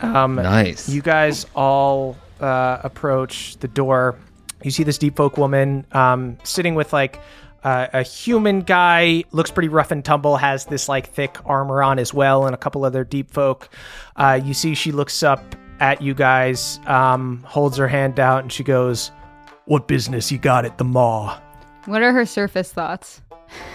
Um, 0.00 0.36
Nice. 0.36 0.88
You 0.88 1.02
guys 1.02 1.46
all 1.54 2.16
uh, 2.40 2.78
approach 2.82 3.56
the 3.58 3.68
door. 3.68 4.16
You 4.62 4.70
see 4.70 4.82
this 4.82 4.98
deep 4.98 5.16
folk 5.16 5.36
woman 5.38 5.86
um, 5.92 6.38
sitting 6.42 6.74
with 6.74 6.92
like 6.92 7.20
uh, 7.62 7.86
a 7.92 8.02
human 8.02 8.60
guy, 8.60 9.24
looks 9.32 9.50
pretty 9.50 9.68
rough 9.68 9.90
and 9.90 10.04
tumble, 10.04 10.36
has 10.36 10.66
this 10.66 10.88
like 10.88 11.08
thick 11.08 11.36
armor 11.46 11.82
on 11.82 11.98
as 11.98 12.12
well, 12.12 12.44
and 12.46 12.54
a 12.54 12.58
couple 12.58 12.84
other 12.84 13.04
deep 13.04 13.30
folk. 13.30 13.68
Uh, 14.16 14.38
you 14.42 14.52
see 14.52 14.74
she 14.74 14.92
looks 14.92 15.22
up 15.22 15.54
at 15.80 16.02
you 16.02 16.14
guys, 16.14 16.78
um, 16.86 17.42
holds 17.46 17.76
her 17.78 17.88
hand 17.88 18.20
out, 18.20 18.42
and 18.42 18.52
she 18.52 18.62
goes, 18.62 19.10
What 19.64 19.88
business 19.88 20.30
you 20.30 20.38
got 20.38 20.64
at 20.64 20.76
the 20.78 20.84
maw? 20.84 21.38
What 21.86 22.02
are 22.02 22.12
her 22.12 22.24
surface 22.26 22.72
thoughts? 22.72 23.20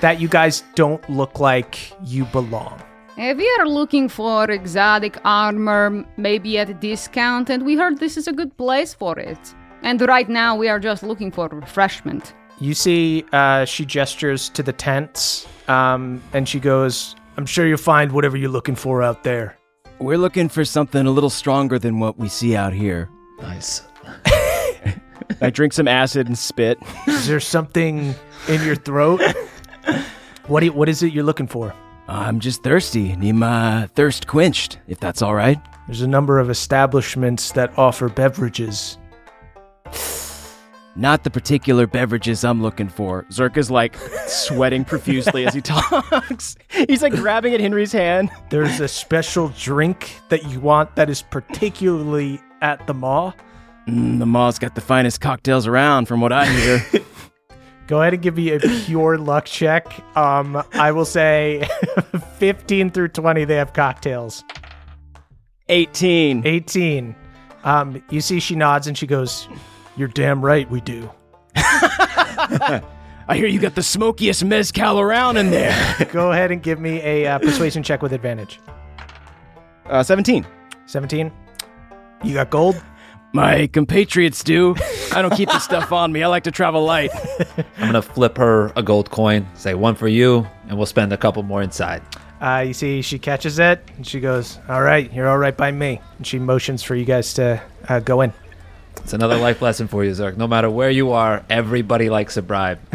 That 0.02 0.20
you 0.20 0.28
guys 0.28 0.64
don't 0.76 1.08
look 1.10 1.40
like 1.40 1.94
you 2.06 2.26
belong. 2.26 2.82
If 3.18 3.38
we 3.38 3.50
are 3.60 3.68
looking 3.68 4.08
for 4.08 4.50
exotic 4.50 5.18
armor, 5.26 6.06
maybe 6.16 6.58
at 6.58 6.70
a 6.70 6.74
discount, 6.74 7.50
and 7.50 7.66
we 7.66 7.76
heard 7.76 8.00
this 8.00 8.16
is 8.16 8.28
a 8.28 8.34
good 8.34 8.56
place 8.56 8.94
for 8.94 9.20
it. 9.20 9.40
And 9.84 10.00
right 10.02 10.30
now 10.30 10.56
we 10.56 10.70
are 10.70 10.80
just 10.80 11.04
looking 11.04 11.32
for 11.32 11.48
refreshment. 11.50 12.34
You 12.62 12.74
see, 12.74 13.26
uh, 13.32 13.66
she 13.66 13.86
gestures 13.86 14.50
to 14.50 14.64
the 14.64 14.74
tents, 14.74 15.48
um, 15.68 16.22
and 16.34 16.48
she 16.48 16.60
goes, 16.60 17.16
I'm 17.38 17.46
sure 17.46 17.66
you'll 17.68 17.78
find 17.78 18.12
whatever 18.12 18.38
you're 18.38 18.50
looking 18.50 18.76
for 18.76 19.04
out 19.04 19.24
there. 19.24 19.58
We're 20.00 20.18
looking 20.18 20.48
for 20.48 20.64
something 20.64 21.06
a 21.06 21.12
little 21.12 21.30
stronger 21.30 21.78
than 21.78 22.00
what 22.00 22.18
we 22.18 22.30
see 22.30 22.56
out 22.56 22.72
here. 22.72 23.10
Nice. 23.42 23.82
I 25.42 25.50
drink 25.50 25.74
some 25.74 25.88
acid 25.88 26.28
and 26.28 26.38
spit. 26.38 26.78
Is 27.08 27.28
there 27.28 27.40
something 27.40 28.16
in 28.48 28.64
your 28.64 28.76
throat? 28.76 29.22
What, 30.48 30.64
you- 30.64 30.74
what 30.74 30.90
is 30.90 31.04
it 31.04 31.14
you're 31.14 31.24
looking 31.24 31.48
for? 31.48 31.74
I'm 32.08 32.40
just 32.40 32.64
thirsty. 32.64 33.16
Need 33.18 33.34
my 33.34 33.88
thirst 33.96 34.26
quenched, 34.26 34.80
if 34.88 35.00
that's 35.00 35.22
all 35.22 35.36
right. 35.36 35.60
There's 35.86 36.02
a 36.02 36.08
number 36.08 36.40
of 36.40 36.50
establishments 36.50 37.52
that 37.52 37.78
offer 37.78 38.10
beverages. 38.10 38.98
Not 40.96 41.24
the 41.24 41.30
particular 41.30 41.88
beverages 41.88 42.44
I'm 42.44 42.62
looking 42.62 42.90
for. 42.90 43.26
Zirk 43.32 43.58
is 43.58 43.70
like 43.72 43.96
sweating 44.28 44.84
profusely 44.84 45.46
as 45.46 45.54
he 45.54 45.62
talks. 45.64 46.58
He's 46.68 47.02
like 47.04 47.14
grabbing 47.14 47.54
at 47.54 47.60
Henry's 47.60 47.92
hand. 47.92 48.32
There's 48.50 48.80
a 48.82 48.88
special 48.88 49.50
drink 49.58 50.16
that 50.30 50.46
you 50.48 50.60
want 50.60 50.96
that 50.96 51.10
is 51.10 51.22
particularly 51.22 52.42
at 52.62 52.86
the 52.88 52.94
Maw. 52.94 53.34
Mm, 53.88 54.20
the 54.20 54.26
Maw's 54.26 54.60
got 54.60 54.76
the 54.76 54.82
finest 54.82 55.22
cocktails 55.22 55.68
around, 55.68 56.08
from 56.08 56.22
what 56.22 56.34
I 56.34 56.46
hear. 56.46 56.84
Go 57.90 58.02
ahead 58.02 58.14
and 58.14 58.22
give 58.22 58.38
me 58.38 58.52
a 58.52 58.60
pure 58.60 59.18
luck 59.18 59.46
check. 59.46 60.00
Um, 60.16 60.64
I 60.74 60.92
will 60.92 61.06
say 61.06 61.68
15 62.38 62.92
through 62.92 63.08
20, 63.08 63.46
they 63.46 63.56
have 63.56 63.74
cocktails. 63.74 64.44
18. 65.70 66.46
18. 66.46 67.16
Um, 67.64 68.04
you 68.12 68.22
see, 68.22 68.40
she 68.40 68.56
nods 68.56 68.86
and 68.86 68.96
she 68.96 69.08
goes, 69.08 69.48
You're 69.98 70.08
damn 70.08 70.46
right 70.46 70.70
we 70.70 70.82
do. 70.82 71.10
I 71.56 72.82
hear 73.34 73.48
you 73.48 73.60
got 73.60 73.74
the 73.74 73.82
smokiest 73.82 74.44
mezcal 74.46 75.00
around 75.00 75.38
in 75.38 75.50
there. 75.50 76.08
Go 76.12 76.32
ahead 76.32 76.52
and 76.52 76.62
give 76.62 76.80
me 76.80 77.02
a 77.02 77.26
uh, 77.26 77.40
persuasion 77.40 77.82
check 77.82 78.04
with 78.04 78.14
advantage. 78.14 78.60
Uh, 79.88 80.04
17. 80.04 80.46
17. 80.86 81.32
You 82.24 82.34
got 82.36 82.52
gold? 82.52 82.80
My 83.34 83.68
compatriots 83.68 84.44
do. 84.44 84.76
I 85.14 85.22
don't 85.22 85.36
keep 85.36 85.50
the 85.50 85.60
stuff 85.60 85.92
on 85.92 86.12
me. 86.12 86.24
I 86.24 86.28
like 86.28 86.44
to 86.46 86.52
travel 86.52 86.84
light. 86.84 87.12
I'm 87.78 87.88
gonna 87.88 88.02
flip 88.02 88.38
her 88.38 88.72
a 88.76 88.82
gold 88.84 89.12
coin. 89.12 89.48
Say 89.54 89.76
one 89.76 89.96
for 89.96 90.08
you, 90.08 90.48
and 90.68 90.78
we'll 90.78 90.88
spend 90.88 91.14
a 91.14 91.18
couple 91.18 91.44
more 91.44 91.62
inside. 91.62 92.02
Uh, 92.42 92.64
you 92.68 92.74
see, 92.74 93.02
she 93.02 93.20
catches 93.20 93.60
it 93.60 93.84
and 93.98 94.08
she 94.08 94.20
goes, 94.20 94.60
All 94.70 94.82
right, 94.82 95.12
you're 95.12 95.28
all 95.28 95.38
right 95.38 95.56
by 95.56 95.72
me. 95.72 96.00
And 96.18 96.26
she 96.26 96.40
motions 96.40 96.82
for 96.82 96.96
you 96.96 97.04
guys 97.06 97.34
to 97.34 97.62
uh, 97.90 98.00
go 98.00 98.22
in. 98.22 98.34
It's 98.98 99.14
another 99.14 99.38
life 99.38 99.62
lesson 99.62 99.88
for 99.88 100.04
you, 100.04 100.12
Zirk. 100.12 100.38
No 100.38 100.48
matter 100.48 100.70
where 100.70 100.92
you 100.92 101.12
are, 101.14 101.44
everybody 101.50 102.10
likes 102.10 102.38
a 102.38 102.42
bribe. 102.42 102.80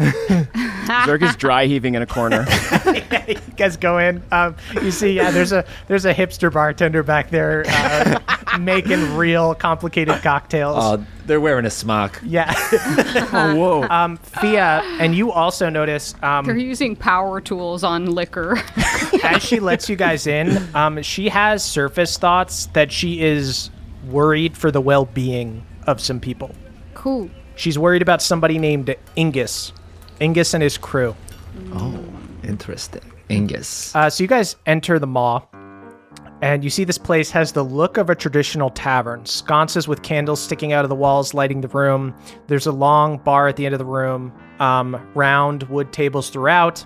Zirk 1.05 1.23
is 1.23 1.35
dry 1.35 1.65
heaving 1.65 1.95
in 1.95 2.01
a 2.01 2.05
corner. 2.05 2.45
you 3.27 3.37
guys 3.57 3.75
go 3.75 3.97
in. 3.97 4.21
Um, 4.31 4.55
you 4.81 4.91
see, 4.91 5.13
yeah, 5.13 5.31
there's 5.31 5.51
a 5.51 5.65
there's 5.87 6.05
a 6.05 6.13
hipster 6.13 6.53
bartender 6.53 7.01
back 7.01 7.31
there 7.31 7.63
uh, 7.67 8.19
making 8.59 9.15
real 9.17 9.55
complicated 9.55 10.21
cocktails. 10.21 10.77
Oh, 10.79 11.05
they're 11.25 11.41
wearing 11.41 11.65
a 11.65 11.71
smock. 11.71 12.21
yeah. 12.23 12.53
oh, 13.33 13.55
whoa. 13.55 13.83
um, 13.89 14.17
Fia, 14.17 14.81
and 14.99 15.15
you 15.15 15.31
also 15.31 15.69
notice 15.69 16.13
um, 16.21 16.45
They're 16.45 16.55
using 16.55 16.95
power 16.95 17.41
tools 17.41 17.83
on 17.83 18.11
liquor. 18.11 18.61
as 19.23 19.43
she 19.43 19.59
lets 19.59 19.89
you 19.89 19.95
guys 19.95 20.27
in, 20.27 20.63
um, 20.75 21.01
she 21.01 21.29
has 21.29 21.63
surface 21.63 22.17
thoughts 22.17 22.67
that 22.67 22.91
she 22.91 23.21
is 23.21 23.71
worried 24.07 24.55
for 24.55 24.69
the 24.69 24.81
well-being 24.81 25.65
of 25.87 26.01
some 26.01 26.19
people. 26.19 26.51
Cool. 26.93 27.29
She's 27.55 27.79
worried 27.79 28.01
about 28.01 28.21
somebody 28.21 28.57
named 28.57 28.93
Ingus, 29.15 29.71
Ingus 30.19 30.53
and 30.53 30.61
his 30.61 30.77
crew. 30.77 31.15
Oh, 31.73 32.03
interesting. 32.43 33.01
Ingus. 33.29 33.95
Uh, 33.95 34.09
so 34.09 34.23
you 34.23 34.27
guys 34.27 34.55
enter 34.65 34.99
the 34.99 35.07
maw, 35.07 35.41
and 36.41 36.63
you 36.63 36.69
see 36.69 36.83
this 36.83 36.97
place 36.97 37.31
has 37.31 37.53
the 37.53 37.63
look 37.63 37.97
of 37.97 38.09
a 38.09 38.15
traditional 38.15 38.69
tavern. 38.69 39.25
Sconces 39.25 39.87
with 39.87 40.03
candles 40.03 40.41
sticking 40.41 40.73
out 40.73 40.83
of 40.85 40.89
the 40.89 40.95
walls, 40.95 41.33
lighting 41.33 41.61
the 41.61 41.69
room. 41.69 42.13
There's 42.47 42.67
a 42.67 42.71
long 42.71 43.17
bar 43.19 43.47
at 43.47 43.55
the 43.55 43.65
end 43.65 43.73
of 43.73 43.79
the 43.79 43.85
room. 43.85 44.33
Um, 44.59 44.95
round 45.15 45.63
wood 45.63 45.91
tables 45.91 46.29
throughout, 46.29 46.85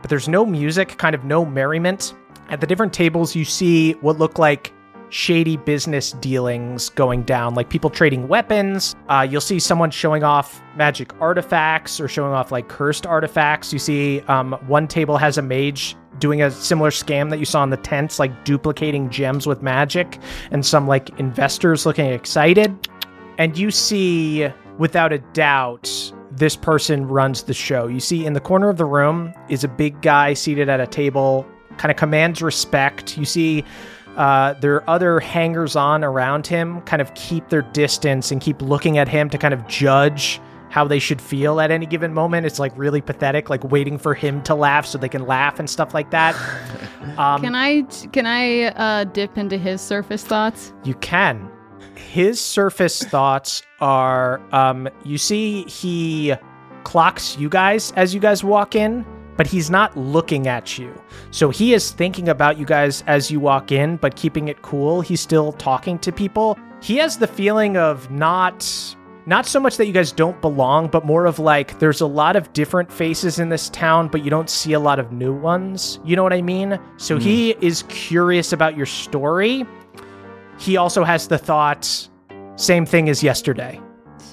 but 0.00 0.08
there's 0.10 0.28
no 0.28 0.46
music, 0.46 0.96
kind 0.96 1.14
of 1.14 1.24
no 1.24 1.44
merriment. 1.44 2.14
At 2.48 2.60
the 2.60 2.66
different 2.66 2.92
tables, 2.92 3.34
you 3.34 3.44
see 3.44 3.92
what 3.94 4.18
look 4.18 4.38
like 4.38 4.72
shady 5.10 5.56
business 5.56 6.12
dealings 6.12 6.88
going 6.90 7.22
down, 7.24 7.54
like 7.54 7.68
people 7.68 7.90
trading 7.90 8.28
weapons. 8.28 8.94
Uh, 9.08 9.26
you'll 9.28 9.40
see 9.40 9.58
someone 9.58 9.90
showing 9.90 10.24
off 10.24 10.62
magic 10.76 11.12
artifacts 11.20 12.00
or 12.00 12.08
showing 12.08 12.32
off 12.32 12.50
like 12.50 12.68
cursed 12.68 13.06
artifacts. 13.06 13.72
You 13.72 13.78
see 13.78 14.20
um, 14.22 14.52
one 14.66 14.88
table 14.88 15.18
has 15.18 15.36
a 15.36 15.42
mage 15.42 15.96
doing 16.18 16.42
a 16.42 16.50
similar 16.50 16.90
scam 16.90 17.30
that 17.30 17.38
you 17.38 17.44
saw 17.44 17.62
in 17.64 17.70
the 17.70 17.76
tents, 17.76 18.18
like 18.18 18.44
duplicating 18.44 19.10
gems 19.10 19.46
with 19.46 19.62
magic, 19.62 20.18
and 20.50 20.64
some 20.64 20.86
like 20.86 21.10
investors 21.18 21.84
looking 21.84 22.06
excited. 22.06 22.88
And 23.38 23.56
you 23.58 23.70
see, 23.70 24.48
without 24.78 25.12
a 25.12 25.18
doubt, 25.18 26.12
this 26.30 26.56
person 26.56 27.08
runs 27.08 27.44
the 27.44 27.54
show. 27.54 27.86
You 27.86 28.00
see, 28.00 28.24
in 28.24 28.34
the 28.34 28.40
corner 28.40 28.68
of 28.68 28.76
the 28.76 28.84
room 28.84 29.32
is 29.48 29.64
a 29.64 29.68
big 29.68 30.00
guy 30.02 30.34
seated 30.34 30.68
at 30.68 30.80
a 30.80 30.86
table, 30.86 31.46
kind 31.78 31.90
of 31.90 31.96
commands 31.96 32.42
respect. 32.42 33.16
You 33.18 33.24
see, 33.24 33.64
uh, 34.16 34.54
there 34.54 34.76
are 34.76 34.90
other 34.90 35.20
hangers 35.20 35.76
on 35.76 36.04
around 36.04 36.46
him, 36.46 36.80
kind 36.82 37.00
of 37.00 37.12
keep 37.14 37.48
their 37.48 37.62
distance 37.62 38.30
and 38.30 38.40
keep 38.40 38.60
looking 38.62 38.98
at 38.98 39.08
him 39.08 39.30
to 39.30 39.38
kind 39.38 39.54
of 39.54 39.66
judge 39.66 40.40
how 40.70 40.86
they 40.86 41.00
should 41.00 41.20
feel 41.20 41.60
at 41.60 41.70
any 41.70 41.84
given 41.84 42.14
moment. 42.14 42.46
It's 42.46 42.58
like 42.58 42.72
really 42.76 43.00
pathetic, 43.00 43.50
like 43.50 43.64
waiting 43.64 43.98
for 43.98 44.14
him 44.14 44.40
to 44.42 44.54
laugh 44.54 44.86
so 44.86 44.98
they 44.98 45.08
can 45.08 45.26
laugh 45.26 45.58
and 45.58 45.68
stuff 45.68 45.94
like 45.94 46.10
that. 46.10 46.36
Um, 47.16 47.40
Can 47.40 47.54
I 47.54 47.82
can 48.12 48.26
I 48.26 48.64
uh, 48.66 49.04
dip 49.04 49.36
into 49.38 49.56
his 49.56 49.80
surface 49.80 50.22
thoughts? 50.22 50.72
You 50.84 50.94
can. 50.94 51.50
His 51.94 52.38
surface 52.40 53.02
thoughts 53.02 53.62
are 53.80 54.40
um, 54.52 54.86
you 55.02 55.16
see, 55.16 55.64
he 55.64 56.34
clocks 56.84 57.38
you 57.38 57.48
guys 57.48 57.92
as 57.92 58.14
you 58.14 58.20
guys 58.20 58.44
walk 58.44 58.74
in, 58.76 59.04
but 59.40 59.46
he's 59.46 59.70
not 59.70 59.96
looking 59.96 60.48
at 60.48 60.76
you. 60.76 60.94
So 61.30 61.48
he 61.48 61.72
is 61.72 61.92
thinking 61.92 62.28
about 62.28 62.58
you 62.58 62.66
guys 62.66 63.02
as 63.06 63.30
you 63.30 63.40
walk 63.40 63.72
in, 63.72 63.96
but 63.96 64.14
keeping 64.14 64.48
it 64.48 64.60
cool. 64.60 65.00
He's 65.00 65.22
still 65.22 65.52
talking 65.52 65.98
to 66.00 66.12
people. 66.12 66.58
He 66.82 66.98
has 66.98 67.16
the 67.16 67.26
feeling 67.26 67.78
of 67.78 68.10
not. 68.10 68.96
Not 69.24 69.46
so 69.46 69.58
much 69.58 69.78
that 69.78 69.86
you 69.86 69.94
guys 69.94 70.12
don't 70.12 70.38
belong, 70.42 70.88
but 70.88 71.06
more 71.06 71.24
of 71.24 71.38
like 71.38 71.78
there's 71.78 72.02
a 72.02 72.06
lot 72.06 72.36
of 72.36 72.52
different 72.52 72.92
faces 72.92 73.38
in 73.38 73.48
this 73.48 73.70
town, 73.70 74.08
but 74.08 74.22
you 74.22 74.28
don't 74.28 74.50
see 74.50 74.74
a 74.74 74.80
lot 74.80 74.98
of 74.98 75.10
new 75.10 75.32
ones. 75.32 76.00
You 76.04 76.16
know 76.16 76.22
what 76.22 76.34
I 76.34 76.42
mean? 76.42 76.78
So 76.98 77.18
he 77.18 77.52
hmm. 77.52 77.64
is 77.64 77.84
curious 77.84 78.52
about 78.52 78.76
your 78.76 78.84
story, 78.84 79.64
he 80.58 80.76
also 80.76 81.02
has 81.02 81.28
the 81.28 81.38
thought 81.38 82.10
same 82.56 82.84
thing 82.84 83.08
as 83.08 83.22
yesterday 83.22 83.80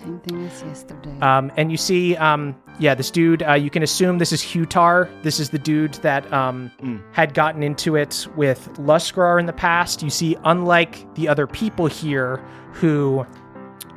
Same 0.08 0.20
thing 0.22 0.46
as 0.46 0.64
yesterday. 0.64 1.20
um, 1.22 1.52
and 1.58 1.70
you 1.70 1.78
see 1.78 2.16
um, 2.16 2.56
yeah 2.80 2.96
this 2.96 3.12
dude 3.12 3.44
uh, 3.44 3.54
you 3.54 3.70
can 3.70 3.84
assume 3.84 4.18
this 4.18 4.32
is 4.32 4.42
hutar 4.42 5.10
this 5.22 5.40
is 5.40 5.50
the 5.50 5.60
dude 5.60 5.96
that 5.96 6.32
um, 6.32 6.72
had 7.12 7.34
gotten 7.34 7.62
into 7.62 7.96
it 7.96 8.28
with 8.36 8.70
Losgrar 8.76 9.40
in 9.40 9.46
the 9.46 9.54
past 9.54 10.02
you 10.02 10.10
see 10.10 10.38
unlike 10.46 11.14
the 11.16 11.28
other 11.28 11.46
people 11.46 11.88
here 11.88 12.38
who 12.74 13.26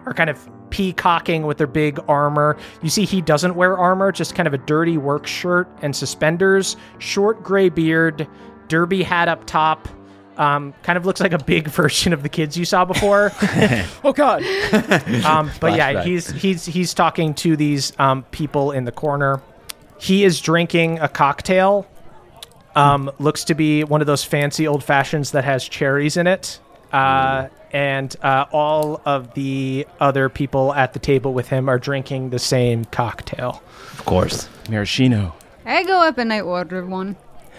are 0.06 0.14
kind 0.14 0.30
of 0.30 0.48
peacocking 0.70 1.46
with 1.46 1.58
their 1.58 1.66
big 1.66 1.98
armor. 2.08 2.56
You 2.80 2.90
see, 2.90 3.04
he 3.04 3.20
doesn't 3.20 3.56
wear 3.56 3.76
armor, 3.76 4.12
just 4.12 4.34
kind 4.34 4.46
of 4.46 4.54
a 4.54 4.58
dirty 4.58 4.96
work 4.96 5.26
shirt 5.26 5.68
and 5.82 5.94
suspenders, 5.94 6.76
short 6.98 7.42
gray 7.42 7.68
beard, 7.68 8.26
derby 8.68 9.02
hat 9.02 9.28
up 9.28 9.44
top. 9.46 9.88
Um, 10.36 10.72
kind 10.82 10.96
of 10.96 11.04
looks 11.04 11.20
like 11.20 11.32
a 11.32 11.42
big 11.44 11.68
version 11.80 12.12
of 12.12 12.22
the 12.22 12.28
kids 12.28 12.56
you 12.56 12.64
saw 12.64 12.84
before. 12.84 13.32
Oh 14.02 14.12
God! 14.12 14.42
um, 15.24 15.50
but 15.60 15.76
yeah, 15.76 15.92
Flashback. 15.92 16.04
he's 16.04 16.30
he's 16.30 16.64
he's 16.66 16.94
talking 16.94 17.34
to 17.34 17.56
these 17.56 17.92
um, 17.98 18.22
people 18.30 18.72
in 18.72 18.84
the 18.84 18.92
corner. 18.92 19.42
He 19.98 20.24
is 20.24 20.40
drinking 20.40 20.98
a 21.00 21.08
cocktail. 21.08 21.86
Um, 22.74 23.10
looks 23.18 23.44
to 23.44 23.54
be 23.54 23.84
one 23.84 24.00
of 24.00 24.06
those 24.06 24.24
fancy 24.24 24.66
old 24.66 24.82
fashions 24.82 25.32
that 25.32 25.44
has 25.44 25.68
cherries 25.68 26.16
in 26.16 26.26
it. 26.26 26.60
Uh, 26.92 27.48
and 27.72 28.14
uh, 28.22 28.46
all 28.52 29.00
of 29.04 29.34
the 29.34 29.86
other 30.00 30.28
people 30.28 30.72
at 30.74 30.92
the 30.92 30.98
table 30.98 31.32
with 31.32 31.48
him 31.48 31.68
are 31.68 31.78
drinking 31.78 32.30
the 32.30 32.38
same 32.38 32.84
cocktail. 32.86 33.62
Of 33.92 34.04
course. 34.06 34.48
Maraschino. 34.68 35.34
I 35.64 35.84
go 35.84 36.00
up 36.02 36.18
and 36.18 36.32
I 36.32 36.40
order 36.40 36.84
one. 36.84 37.16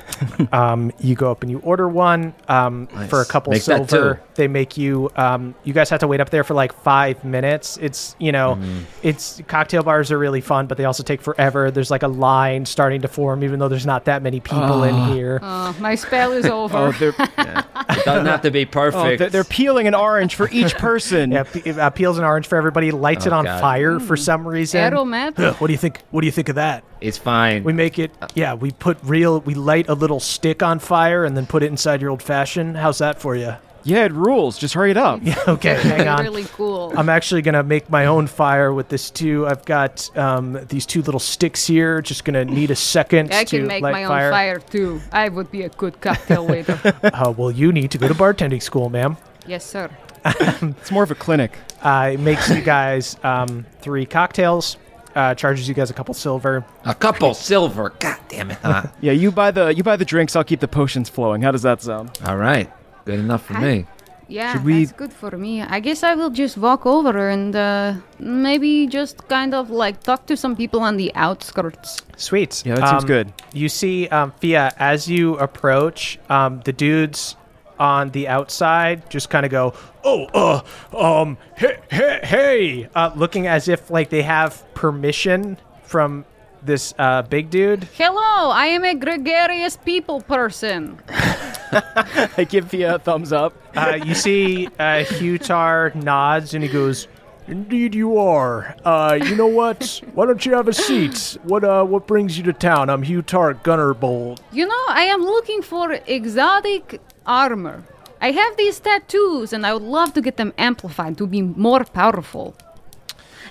Um, 0.52 0.92
you 1.00 1.16
go 1.16 1.32
up 1.32 1.42
and 1.44 1.52
you 1.52 1.60
order 1.60 1.88
one 1.88 2.34
um, 2.48 2.88
Nice. 2.94 3.10
for 3.10 3.22
a 3.22 3.26
couple 3.26 3.52
Make 3.52 3.62
silver. 3.62 4.22
They 4.36 4.48
make 4.48 4.76
you. 4.78 5.10
Um, 5.16 5.56
you 5.64 5.74
guys 5.74 5.90
have 5.90 6.00
to 6.02 6.08
wait 6.08 6.20
up 6.20 6.30
there 6.30 6.44
for 6.44 6.54
like 6.54 6.74
five 6.74 7.24
minutes. 7.24 7.78
It's 7.82 8.16
you 8.20 8.32
know, 8.32 8.56
Mm-hmm. 8.56 8.80
it's 9.04 9.42
cocktail 9.48 9.84
bars 9.84 10.12
are 10.12 10.18
really 10.18 10.42
fun, 10.42 10.68
but 10.68 10.78
they 10.78 10.86
also 10.86 11.04
take 11.04 11.22
forever. 11.22 11.72
There's 11.72 11.92
like 11.92 12.04
a 12.04 12.08
line 12.08 12.66
starting 12.66 13.02
to 13.02 13.08
form, 13.08 13.44
even 13.44 13.60
though 13.60 13.68
there's 13.70 13.86
not 13.86 14.06
that 14.06 14.22
many 14.24 14.40
people 14.40 14.84
in 14.84 15.14
here. 15.14 15.40
Oh, 15.42 15.76
my 15.80 15.96
spell 15.96 16.32
is 16.34 16.46
over. 16.60 16.78
Oh, 16.78 16.92
they're, 16.94 17.14
It 17.90 18.06
doesn't 18.06 18.26
have 18.26 18.42
to 18.42 18.52
be 18.52 18.64
oh, 18.66 18.70
perfect. 18.70 19.20
they're, 19.20 19.30
they're 19.30 19.44
peeling 19.44 19.88
an 19.88 19.96
orange 19.96 20.36
for 20.36 20.50
each 20.52 20.76
person. 20.76 21.32
Yeah, 21.32 21.44
pe- 21.44 21.72
uh, 21.72 21.90
peels 21.90 22.18
an 22.18 22.24
orange 22.24 22.48
for 22.48 22.58
everybody. 22.58 22.92
Lights 22.92 23.26
it 23.26 23.34
Oh, 23.34 23.38
on 23.38 23.46
God. 23.46 23.60
fire 23.62 24.00
for 24.00 24.16
some 24.18 24.48
reason. 24.48 24.82
Aromatic. 24.82 25.60
What 25.60 25.68
do 25.68 25.74
you 25.74 25.78
think? 25.80 26.02
What 26.12 26.22
do 26.22 26.26
you 26.28 26.32
think 26.32 26.50
of 26.50 26.56
that? 26.56 26.84
it's 27.02 27.18
fine. 27.18 27.64
We 27.64 27.74
make 27.74 27.98
it. 27.98 28.12
Yeah, 28.36 28.54
we 28.54 28.70
put 28.70 29.00
real. 29.04 29.40
We 29.42 29.56
light 29.56 29.90
a 29.92 29.96
little 29.96 30.20
stick 30.20 30.64
on 30.64 30.80
fire 30.80 31.26
and 31.26 31.36
then 31.36 31.46
put 31.46 31.64
it 31.64 31.68
inside 31.68 32.02
your 32.02 32.10
old 32.12 32.24
fashioned. 32.24 32.78
How's 32.78 33.00
that 33.00 33.20
for 33.20 33.36
you? 33.36 33.56
Yeah, 33.84 34.06
it 34.06 34.12
rules. 34.12 34.60
Just 34.60 34.76
hurry 34.76 34.92
it 34.92 34.98
up. 34.98 35.22
Yeah, 35.24 35.36
Okay, 35.48 35.74
hang 35.82 36.08
on. 36.08 36.22
really 36.22 36.44
cool. 36.54 36.94
I'm 36.96 37.10
actually 37.10 37.42
gonna 37.42 37.64
make 37.64 37.90
my 37.90 38.06
own 38.06 38.28
fire 38.28 38.72
with 38.72 38.90
this 38.90 39.10
too. 39.10 39.48
I've 39.48 39.66
got 39.66 40.16
um, 40.16 40.60
these 40.70 40.86
two 40.86 41.02
little 41.02 41.20
sticks 41.20 41.66
here. 41.66 42.00
Just 42.02 42.24
gonna 42.24 42.46
need 42.46 42.70
a 42.70 42.76
second 42.76 43.34
I 43.34 43.44
to 43.44 43.58
can 43.58 43.68
make 43.68 43.82
light 43.82 43.92
my 43.92 44.04
own 44.04 44.10
fire. 44.10 44.32
fire 44.32 44.60
too. 44.60 45.02
I 45.12 45.30
would 45.30 45.50
be 45.52 45.64
a 45.64 45.70
good 45.70 46.00
cocktail 46.00 46.46
waiter. 46.48 46.80
Uh, 47.04 47.34
well, 47.36 47.50
you 47.52 47.72
need 47.72 47.90
to 47.92 47.98
go 47.98 48.08
to 48.08 48.14
bartending 48.14 48.62
school, 48.62 48.90
ma'am. 48.90 49.18
yes, 49.48 49.66
sir. 49.66 49.90
It's 50.26 50.92
more 50.92 51.02
of 51.04 51.10
a 51.10 51.16
clinic. 51.16 51.58
Uh, 51.82 52.12
it 52.14 52.20
makes 52.20 52.48
you 52.50 52.62
guys 52.62 53.18
um, 53.24 53.66
three 53.82 54.06
cocktails. 54.06 54.78
Uh, 55.16 55.36
charges 55.36 55.68
you 55.68 55.74
guys 55.74 55.90
a 55.90 55.94
couple 55.94 56.14
silver. 56.14 56.64
a 56.86 56.96
couple 56.96 57.34
silver. 57.34 57.94
God 58.00 58.18
damn 58.30 58.52
it. 58.52 58.58
Huh? 58.62 58.84
Yeah, 59.02 59.12
you 59.14 59.32
buy 59.32 59.52
the 59.52 59.74
you 59.76 59.84
buy 59.84 59.96
the 59.98 60.06
drinks. 60.06 60.36
I'll 60.36 60.44
keep 60.44 60.60
the 60.62 60.68
potions 60.68 61.10
flowing. 61.10 61.42
How 61.42 61.52
does 61.52 61.64
that 61.64 61.82
sound? 61.82 62.12
All 62.26 62.38
right. 62.38 62.72
Good 63.06 63.20
enough 63.20 63.44
for 63.46 63.56
I- 63.56 63.62
me. 63.62 63.86
Yeah, 64.28 64.54
Should 64.54 64.64
we- 64.64 64.86
that's 64.86 64.98
good 64.98 65.12
for 65.12 65.32
me. 65.38 65.62
I 65.62 65.82
guess 65.82 66.04
I 66.04 66.16
will 66.16 66.30
just 66.30 66.56
walk 66.58 66.86
over 66.86 67.28
and 67.28 67.54
uh, 67.54 67.96
maybe 68.18 68.88
just 68.88 69.28
kind 69.28 69.54
of 69.54 69.70
like 69.70 70.04
talk 70.04 70.26
to 70.28 70.38
some 70.38 70.56
people 70.56 70.80
on 70.80 70.96
the 70.96 71.12
outskirts. 71.16 72.00
Sweet. 72.16 72.64
Yeah, 72.66 72.76
that 72.76 72.88
seems 72.90 73.04
Um, 73.04 73.08
good. 73.08 73.34
You 73.52 73.68
see, 73.68 74.08
um, 74.08 74.32
Fia, 74.40 74.72
as 74.78 75.10
you 75.10 75.36
approach, 75.38 76.18
um, 76.30 76.62
the 76.64 76.72
dudes 76.72 77.36
on 77.82 78.12
the 78.12 78.28
outside 78.28 79.10
just 79.10 79.30
kind 79.32 79.44
of 79.44 79.52
go, 79.52 79.74
"Oh, 80.04 80.64
uh, 80.94 81.22
um, 81.22 81.38
hey, 81.58 81.80
hey, 81.90 82.20
hey," 82.24 82.90
uh, 82.96 83.12
looking 83.16 83.48
as 83.48 83.68
if 83.68 83.90
like 83.90 84.10
they 84.10 84.22
have 84.22 84.64
permission 84.76 85.58
from 85.84 86.24
this 86.62 86.94
uh, 87.00 87.24
big 87.24 87.50
dude. 87.50 87.86
Hello, 87.96 88.52
I 88.52 88.68
am 88.68 88.86
a 88.86 88.94
gregarious 88.94 89.78
people 89.78 90.22
person. 90.22 91.02
I 91.10 92.46
give 92.48 92.72
you 92.72 92.88
a 92.88 93.00
thumbs 93.00 93.34
up. 93.34 93.54
Uh, 93.76 93.98
you 94.06 94.14
see, 94.14 94.68
uh, 94.68 95.04
Hutar 95.04 95.96
nods 95.96 96.54
and 96.54 96.64
he 96.64 96.70
goes, 96.70 97.08
Indeed, 97.48 97.96
you 97.96 98.18
are. 98.18 98.76
Uh, 98.86 99.18
you 99.22 99.36
know 99.36 99.48
what? 99.48 100.02
Why 100.14 100.28
don't 100.28 100.46
you 100.46 100.54
have 100.54 100.68
a 100.68 100.74
seat? 100.74 101.38
What 101.44 101.64
uh, 101.64 101.84
what 101.84 102.06
brings 102.06 102.38
you 102.38 102.44
to 102.44 102.54
town? 102.54 102.90
I'm 102.90 103.02
Hugh 103.02 103.24
Tark, 103.24 103.64
Gunnerbold. 103.64 104.40
You 104.52 104.68
know, 104.68 104.84
I 104.88 105.04
am 105.04 105.24
looking 105.24 105.62
for 105.64 105.94
exotic 106.06 107.02
armor. 107.26 107.84
I 108.20 108.32
have 108.32 108.58
these 108.58 108.80
tattoos 108.80 109.52
and 109.54 109.66
I 109.66 109.74
would 109.74 109.82
love 109.82 110.14
to 110.14 110.22
get 110.22 110.38
them 110.38 110.54
amplified 110.58 111.18
to 111.18 111.28
be 111.28 111.42
more 111.42 111.84
powerful. 111.84 112.56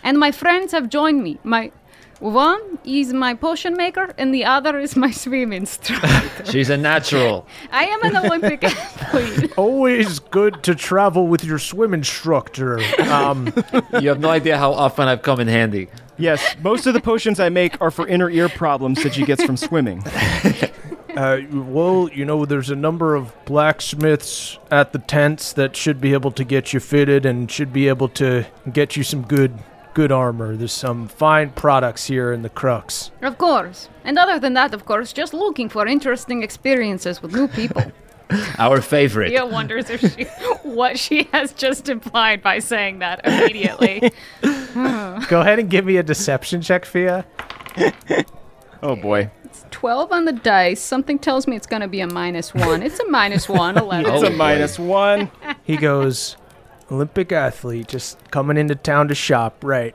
And 0.02 0.18
my 0.18 0.30
friends 0.32 0.72
have 0.72 0.88
joined 0.88 1.22
me. 1.22 1.38
My 1.42 1.72
one 2.20 2.78
is 2.84 3.12
my 3.12 3.32
potion 3.34 3.74
maker 3.76 4.14
and 4.18 4.32
the 4.32 4.44
other 4.44 4.78
is 4.78 4.94
my 4.94 5.10
swim 5.22 5.52
instructor. 5.52 6.44
She's 6.52 6.70
a 6.70 6.76
natural. 6.76 7.46
I 7.72 7.84
am 7.86 8.02
an 8.04 8.16
Olympic 8.16 8.62
athlete. 8.64 9.52
Always 9.58 10.18
good 10.20 10.62
to 10.62 10.74
travel 10.74 11.26
with 11.26 11.42
your 11.44 11.58
swim 11.58 11.92
instructor. 11.94 12.78
Um, 13.10 13.52
You 14.00 14.08
have 14.10 14.20
no 14.20 14.28
idea 14.30 14.56
how 14.56 14.72
often 14.72 15.08
I've 15.08 15.22
come 15.22 15.40
in 15.40 15.48
handy. 15.48 15.88
Yes, 16.18 16.54
most 16.62 16.86
of 16.86 16.92
the 16.92 17.00
potions 17.00 17.40
I 17.40 17.48
make 17.48 17.80
are 17.80 17.90
for 17.90 18.06
inner 18.06 18.28
ear 18.28 18.50
problems 18.50 19.02
that 19.02 19.14
she 19.14 19.24
gets 19.24 19.42
from 19.42 19.56
swimming. 19.56 20.04
Uh, 21.16 21.40
well, 21.52 22.08
you 22.12 22.24
know, 22.24 22.44
there's 22.44 22.70
a 22.70 22.76
number 22.76 23.14
of 23.14 23.32
blacksmiths 23.44 24.58
at 24.70 24.92
the 24.92 24.98
tents 24.98 25.52
that 25.54 25.76
should 25.76 26.00
be 26.00 26.12
able 26.12 26.30
to 26.32 26.44
get 26.44 26.72
you 26.72 26.80
fitted 26.80 27.26
and 27.26 27.50
should 27.50 27.72
be 27.72 27.88
able 27.88 28.08
to 28.08 28.46
get 28.72 28.96
you 28.96 29.02
some 29.02 29.22
good 29.22 29.58
good 29.94 30.12
armor. 30.12 30.56
There's 30.56 30.72
some 30.72 31.08
fine 31.08 31.50
products 31.50 32.06
here 32.06 32.32
in 32.32 32.42
the 32.42 32.48
Crux. 32.48 33.10
Of 33.22 33.38
course. 33.38 33.88
And 34.04 34.18
other 34.18 34.38
than 34.38 34.54
that, 34.54 34.72
of 34.72 34.84
course, 34.84 35.12
just 35.12 35.34
looking 35.34 35.68
for 35.68 35.86
interesting 35.86 36.42
experiences 36.42 37.20
with 37.20 37.34
new 37.34 37.48
people. 37.48 37.82
Our 38.58 38.80
favorite. 38.80 39.30
Fia 39.30 39.44
wonders 39.44 39.90
if 39.90 40.00
she, 40.00 40.24
what 40.62 40.98
she 40.98 41.24
has 41.32 41.52
just 41.52 41.88
implied 41.88 42.42
by 42.42 42.60
saying 42.60 43.00
that 43.00 43.20
immediately. 43.26 44.12
Go 44.42 45.40
ahead 45.40 45.58
and 45.58 45.68
give 45.68 45.84
me 45.84 45.96
a 45.96 46.02
deception 46.02 46.62
check, 46.62 46.84
Fia. 46.84 47.26
Oh 48.82 48.94
boy. 48.94 49.30
12 49.70 50.12
on 50.12 50.24
the 50.24 50.32
dice. 50.32 50.80
Something 50.80 51.18
tells 51.18 51.46
me 51.46 51.56
it's 51.56 51.66
going 51.66 51.82
to 51.82 51.88
be 51.88 52.00
a 52.00 52.06
minus 52.06 52.54
one. 52.54 52.82
It's 52.82 52.98
a 53.00 53.08
minus 53.08 53.48
one, 53.48 53.76
11. 53.86 54.12
It's 54.12 54.24
a 54.24 54.30
minus 54.30 54.78
one. 54.78 55.30
He 55.62 55.76
goes, 55.76 56.36
Olympic 56.90 57.30
athlete, 57.30 57.86
just 57.88 58.18
coming 58.32 58.56
into 58.56 58.74
town 58.74 59.06
to 59.08 59.14
shop, 59.14 59.62
right? 59.62 59.94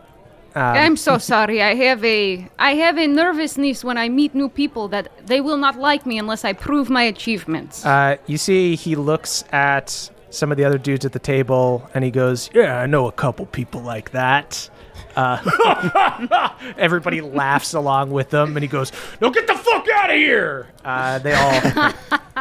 Um, 0.55 0.63
I'm 0.63 0.95
so 0.97 1.17
sorry. 1.17 1.61
I 1.61 1.75
have 1.75 2.03
a 2.05 2.47
I 2.57 2.75
have 2.75 2.97
a 2.97 3.07
nervousness 3.07 3.83
when 3.83 3.97
I 3.97 4.07
meet 4.07 4.33
new 4.33 4.47
people 4.47 4.87
that 4.87 5.11
they 5.27 5.41
will 5.41 5.57
not 5.57 5.77
like 5.77 6.05
me 6.05 6.17
unless 6.17 6.45
I 6.45 6.53
prove 6.53 6.89
my 6.89 7.03
achievements. 7.03 7.85
Uh, 7.85 8.15
you 8.25 8.37
see, 8.37 8.75
he 8.75 8.95
looks 8.95 9.43
at 9.51 10.09
some 10.35 10.51
of 10.51 10.57
the 10.57 10.65
other 10.65 10.77
dudes 10.77 11.05
at 11.05 11.13
the 11.13 11.19
table 11.19 11.89
and 11.93 12.03
he 12.03 12.11
goes, 12.11 12.49
Yeah, 12.53 12.79
I 12.79 12.85
know 12.85 13.07
a 13.07 13.11
couple 13.11 13.45
people 13.45 13.81
like 13.81 14.11
that. 14.11 14.69
Everybody 16.77 17.21
laughs 17.21 17.73
along 17.73 18.11
with 18.11 18.31
them, 18.31 18.57
and 18.57 18.63
he 18.63 18.67
goes, 18.67 18.91
"No, 19.21 19.29
get 19.29 19.47
the 19.47 19.55
fuck 19.55 19.87
out 19.87 20.09
of 20.09 20.17
here!" 20.17 20.67
Uh, 20.83 21.19
they 21.19 21.33
all 21.33 21.93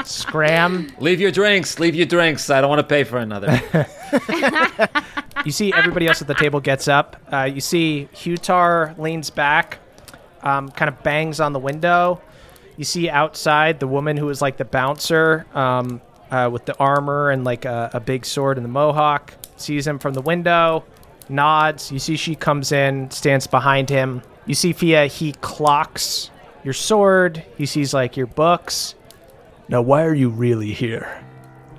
scram. 0.05 0.93
Leave 0.99 1.21
your 1.21 1.31
drinks. 1.31 1.79
Leave 1.79 1.95
your 1.95 2.07
drinks. 2.07 2.51
I 2.51 2.61
don't 2.61 2.69
want 2.71 2.81
to 2.81 2.87
pay 2.87 3.05
for 3.05 3.19
another. 3.19 3.61
You 5.45 5.53
see, 5.53 5.75
everybody 5.75 6.07
else 6.07 6.23
at 6.23 6.27
the 6.27 6.35
table 6.35 6.59
gets 6.61 6.89
up. 6.89 7.17
Uh, 7.31 7.43
you 7.43 7.61
see, 7.61 8.09
Hutar 8.15 8.97
leans 8.99 9.29
back, 9.29 9.79
um, 10.43 10.71
kind 10.71 10.89
of 10.89 11.03
bangs 11.03 11.39
on 11.39 11.53
the 11.53 11.59
window. 11.59 12.23
You 12.79 12.85
see 12.85 13.11
outside 13.11 13.79
the 13.79 13.87
woman 13.87 14.17
who 14.17 14.31
is 14.31 14.41
like 14.41 14.57
the 14.57 14.65
bouncer 14.65 15.45
um, 15.55 16.01
uh, 16.35 16.51
with 16.51 16.65
the 16.65 16.77
armor 16.79 17.31
and 17.31 17.45
like 17.45 17.65
a, 17.65 17.91
a 17.95 18.01
big 18.01 18.27
sword 18.27 18.59
and 18.59 18.65
the 18.65 18.71
mohawk. 18.71 19.33
Sees 19.57 19.87
him 19.87 20.01
from 20.01 20.15
the 20.15 20.21
window, 20.21 20.85
nods. 21.29 21.93
You 21.93 22.01
see, 22.01 22.17
she 22.17 22.35
comes 22.35 22.73
in, 22.73 23.11
stands 23.11 23.47
behind 23.47 23.89
him. 23.89 24.21
You 24.47 24.55
see, 24.55 24.73
Fia, 24.73 25.07
he 25.07 25.33
clocks 25.41 26.31
your 26.65 26.75
sword. 26.75 27.45
He 27.57 27.67
sees 27.67 27.95
like 27.95 28.17
your 28.17 28.27
books. 28.27 28.97
Now, 29.69 29.81
why 29.81 30.03
are 30.03 30.15
you 30.15 30.29
really 30.29 30.73
here? 30.73 31.07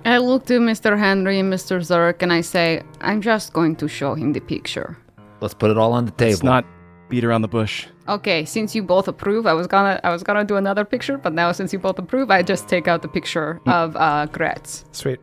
I 0.06 0.19
look 0.19 0.45
to 0.45 0.60
Mr. 0.60 0.98
Henry 0.98 1.40
and 1.40 1.52
Mr. 1.52 1.84
Zirk 1.84 2.22
and 2.22 2.32
I 2.32 2.41
say, 2.41 2.82
I'm 3.02 3.22
just 3.22 3.52
going 3.52 3.76
to 3.77 3.88
show 3.88 4.15
him 4.15 4.32
the 4.34 4.40
picture. 4.40 4.98
Let's 5.41 5.53
put 5.53 5.69
it 5.69 5.77
all 5.77 5.91
on 5.91 6.06
the 6.06 6.11
table. 6.11 6.32
It's 6.32 6.44
not 6.44 6.65
beat 7.10 7.26
around 7.26 7.41
the 7.41 7.49
bush. 7.49 7.88
Okay, 8.07 8.45
since 8.45 8.76
you 8.76 8.84
both 8.84 9.07
approve, 9.07 9.48
I 9.48 9.53
was 9.53 9.65
gonna 9.68 9.99
I 10.03 10.11
was 10.11 10.22
gonna 10.22 10.44
do 10.44 10.57
another 10.57 10.86
picture, 10.86 11.18
but 11.18 11.34
now 11.34 11.52
since 11.52 11.73
you 11.73 11.80
both 11.80 11.98
approve, 11.98 12.30
I 12.30 12.44
just 12.44 12.68
take 12.68 12.88
out 12.88 13.02
the 13.02 13.07
picture 13.07 13.60
of 13.65 13.95
uh 13.95 14.27
Grez. 14.27 14.86
Sweet. 14.91 15.19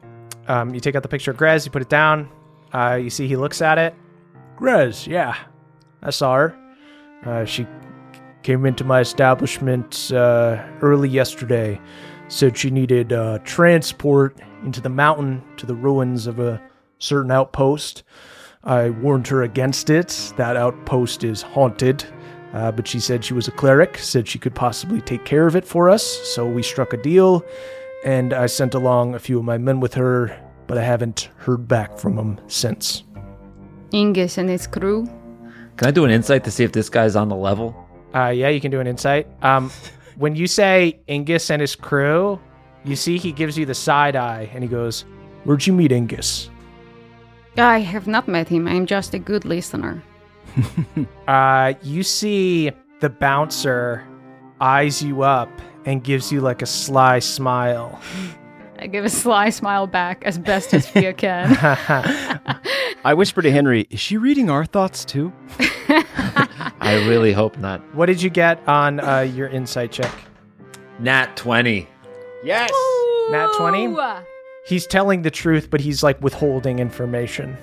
Um, 0.48 0.74
you 0.74 0.80
take 0.80 0.96
out 0.96 1.02
the 1.02 1.08
picture 1.08 1.30
of 1.30 1.36
Grez, 1.36 1.64
you 1.64 1.70
put 1.70 1.82
it 1.82 1.88
down. 1.88 2.28
Uh, 2.72 2.98
you 3.00 3.10
see, 3.10 3.28
he 3.28 3.36
looks 3.36 3.62
at 3.62 3.78
it. 3.78 3.94
Grez, 4.56 5.06
yeah. 5.06 5.36
I 6.02 6.10
saw 6.10 6.34
her. 6.34 6.58
Uh, 7.24 7.44
she 7.44 7.66
came 8.42 8.66
into 8.66 8.82
my 8.82 9.00
establishment 9.00 10.10
uh, 10.12 10.60
early 10.80 11.08
yesterday. 11.08 11.80
Said 12.26 12.56
she 12.56 12.70
needed 12.70 13.12
uh, 13.12 13.38
transport 13.44 14.38
into 14.64 14.80
the 14.80 14.88
mountain 14.88 15.42
to 15.58 15.66
the 15.66 15.74
ruins 15.74 16.26
of 16.26 16.40
a 16.40 16.60
certain 16.98 17.30
outpost. 17.30 18.02
I 18.64 18.90
warned 18.90 19.28
her 19.28 19.42
against 19.42 19.90
it. 19.90 20.32
That 20.36 20.56
outpost 20.56 21.24
is 21.24 21.42
haunted. 21.42 22.04
Uh, 22.52 22.70
but 22.70 22.86
she 22.86 23.00
said 23.00 23.24
she 23.24 23.34
was 23.34 23.48
a 23.48 23.52
cleric, 23.52 23.98
said 23.98 24.28
she 24.28 24.38
could 24.38 24.54
possibly 24.54 25.00
take 25.00 25.24
care 25.24 25.46
of 25.46 25.56
it 25.56 25.64
for 25.64 25.88
us. 25.88 26.04
So 26.04 26.46
we 26.46 26.62
struck 26.62 26.92
a 26.92 26.96
deal, 26.98 27.44
and 28.04 28.32
I 28.32 28.46
sent 28.46 28.74
along 28.74 29.14
a 29.14 29.18
few 29.18 29.38
of 29.38 29.44
my 29.44 29.58
men 29.58 29.80
with 29.80 29.94
her, 29.94 30.38
but 30.66 30.76
I 30.76 30.82
haven't 30.82 31.30
heard 31.36 31.66
back 31.66 31.98
from 31.98 32.16
them 32.16 32.38
since. 32.48 33.04
Ingus 33.92 34.38
and 34.38 34.48
his 34.48 34.66
crew. 34.66 35.06
Can 35.76 35.88
I 35.88 35.90
do 35.90 36.04
an 36.04 36.10
insight 36.10 36.44
to 36.44 36.50
see 36.50 36.64
if 36.64 36.72
this 36.72 36.88
guy's 36.88 37.16
on 37.16 37.28
the 37.28 37.36
level? 37.36 37.74
Uh, 38.14 38.28
yeah, 38.28 38.48
you 38.48 38.60
can 38.60 38.70
do 38.70 38.80
an 38.80 38.86
insight. 38.86 39.26
Um, 39.42 39.70
when 40.16 40.36
you 40.36 40.46
say 40.46 41.00
Ingus 41.08 41.50
and 41.50 41.60
his 41.60 41.74
crew, 41.74 42.38
you 42.84 42.96
see 42.96 43.16
he 43.16 43.32
gives 43.32 43.56
you 43.56 43.64
the 43.64 43.74
side 43.74 44.16
eye 44.16 44.50
and 44.52 44.62
he 44.62 44.68
goes, 44.68 45.04
Where'd 45.44 45.66
you 45.66 45.72
meet 45.72 45.90
Ingus? 45.90 46.48
I 47.56 47.80
have 47.80 48.06
not 48.06 48.28
met 48.28 48.48
him. 48.48 48.68
I'm 48.68 48.86
just 48.86 49.14
a 49.14 49.18
good 49.18 49.44
listener. 49.44 50.02
uh, 51.28 51.74
you 51.82 52.02
see 52.02 52.70
the 53.00 53.10
bouncer 53.10 54.06
eyes 54.60 55.02
you 55.02 55.22
up 55.22 55.50
and 55.84 56.04
gives 56.04 56.30
you 56.30 56.40
like 56.40 56.62
a 56.62 56.66
sly 56.66 57.18
smile. 57.18 58.00
I 58.78 58.86
give 58.86 59.04
a 59.04 59.10
sly 59.10 59.50
smile 59.50 59.86
back 59.86 60.24
as 60.24 60.38
best 60.38 60.74
as 60.74 60.88
Fia 60.88 61.12
can. 61.14 61.56
I 63.04 63.14
whisper 63.14 63.42
to 63.42 63.50
Henry, 63.50 63.86
is 63.90 64.00
she 64.00 64.16
reading 64.16 64.50
our 64.50 64.64
thoughts 64.64 65.04
too? 65.04 65.32
I 66.80 67.04
really 67.08 67.32
hope 67.32 67.58
not. 67.58 67.80
What 67.94 68.06
did 68.06 68.22
you 68.22 68.30
get 68.30 68.66
on 68.68 69.00
uh, 69.00 69.20
your 69.20 69.48
insight 69.48 69.92
check? 69.92 70.12
Nat 70.98 71.36
20. 71.36 71.88
Yes! 72.44 72.70
Nat 73.30 73.52
20? 73.56 73.96
He's 74.66 74.86
telling 74.86 75.22
the 75.22 75.30
truth, 75.30 75.70
but 75.70 75.80
he's 75.80 76.02
like 76.02 76.20
withholding 76.20 76.78
information. 76.78 77.56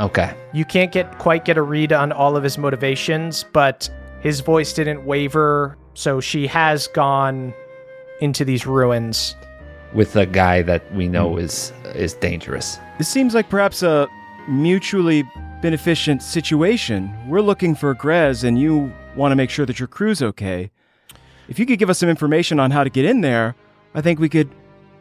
Okay. 0.00 0.34
You 0.52 0.64
can't 0.64 0.92
get 0.92 1.18
quite 1.18 1.44
get 1.44 1.56
a 1.56 1.62
read 1.62 1.92
on 1.92 2.12
all 2.12 2.36
of 2.36 2.42
his 2.42 2.58
motivations, 2.58 3.44
but 3.52 3.88
his 4.20 4.40
voice 4.40 4.72
didn't 4.72 5.04
waver, 5.04 5.76
so 5.94 6.20
she 6.20 6.46
has 6.46 6.88
gone 6.88 7.54
into 8.20 8.44
these 8.44 8.66
ruins. 8.66 9.36
With 9.92 10.16
a 10.16 10.26
guy 10.26 10.62
that 10.62 10.92
we 10.94 11.08
know 11.08 11.32
mm. 11.32 11.42
is 11.42 11.72
is 11.94 12.14
dangerous. 12.14 12.78
This 12.98 13.08
seems 13.08 13.34
like 13.34 13.48
perhaps 13.48 13.82
a 13.82 14.08
mutually 14.48 15.22
beneficent 15.62 16.22
situation. 16.22 17.14
We're 17.28 17.40
looking 17.40 17.74
for 17.74 17.94
Grez, 17.94 18.44
and 18.44 18.58
you 18.58 18.92
want 19.16 19.32
to 19.32 19.36
make 19.36 19.50
sure 19.50 19.64
that 19.66 19.78
your 19.78 19.88
crew's 19.88 20.22
okay. 20.22 20.70
If 21.48 21.58
you 21.58 21.66
could 21.66 21.78
give 21.78 21.90
us 21.90 21.98
some 21.98 22.08
information 22.08 22.58
on 22.58 22.70
how 22.70 22.82
to 22.84 22.90
get 22.90 23.04
in 23.04 23.20
there, 23.20 23.54
I 23.94 24.00
think 24.00 24.18
we 24.18 24.28
could 24.28 24.50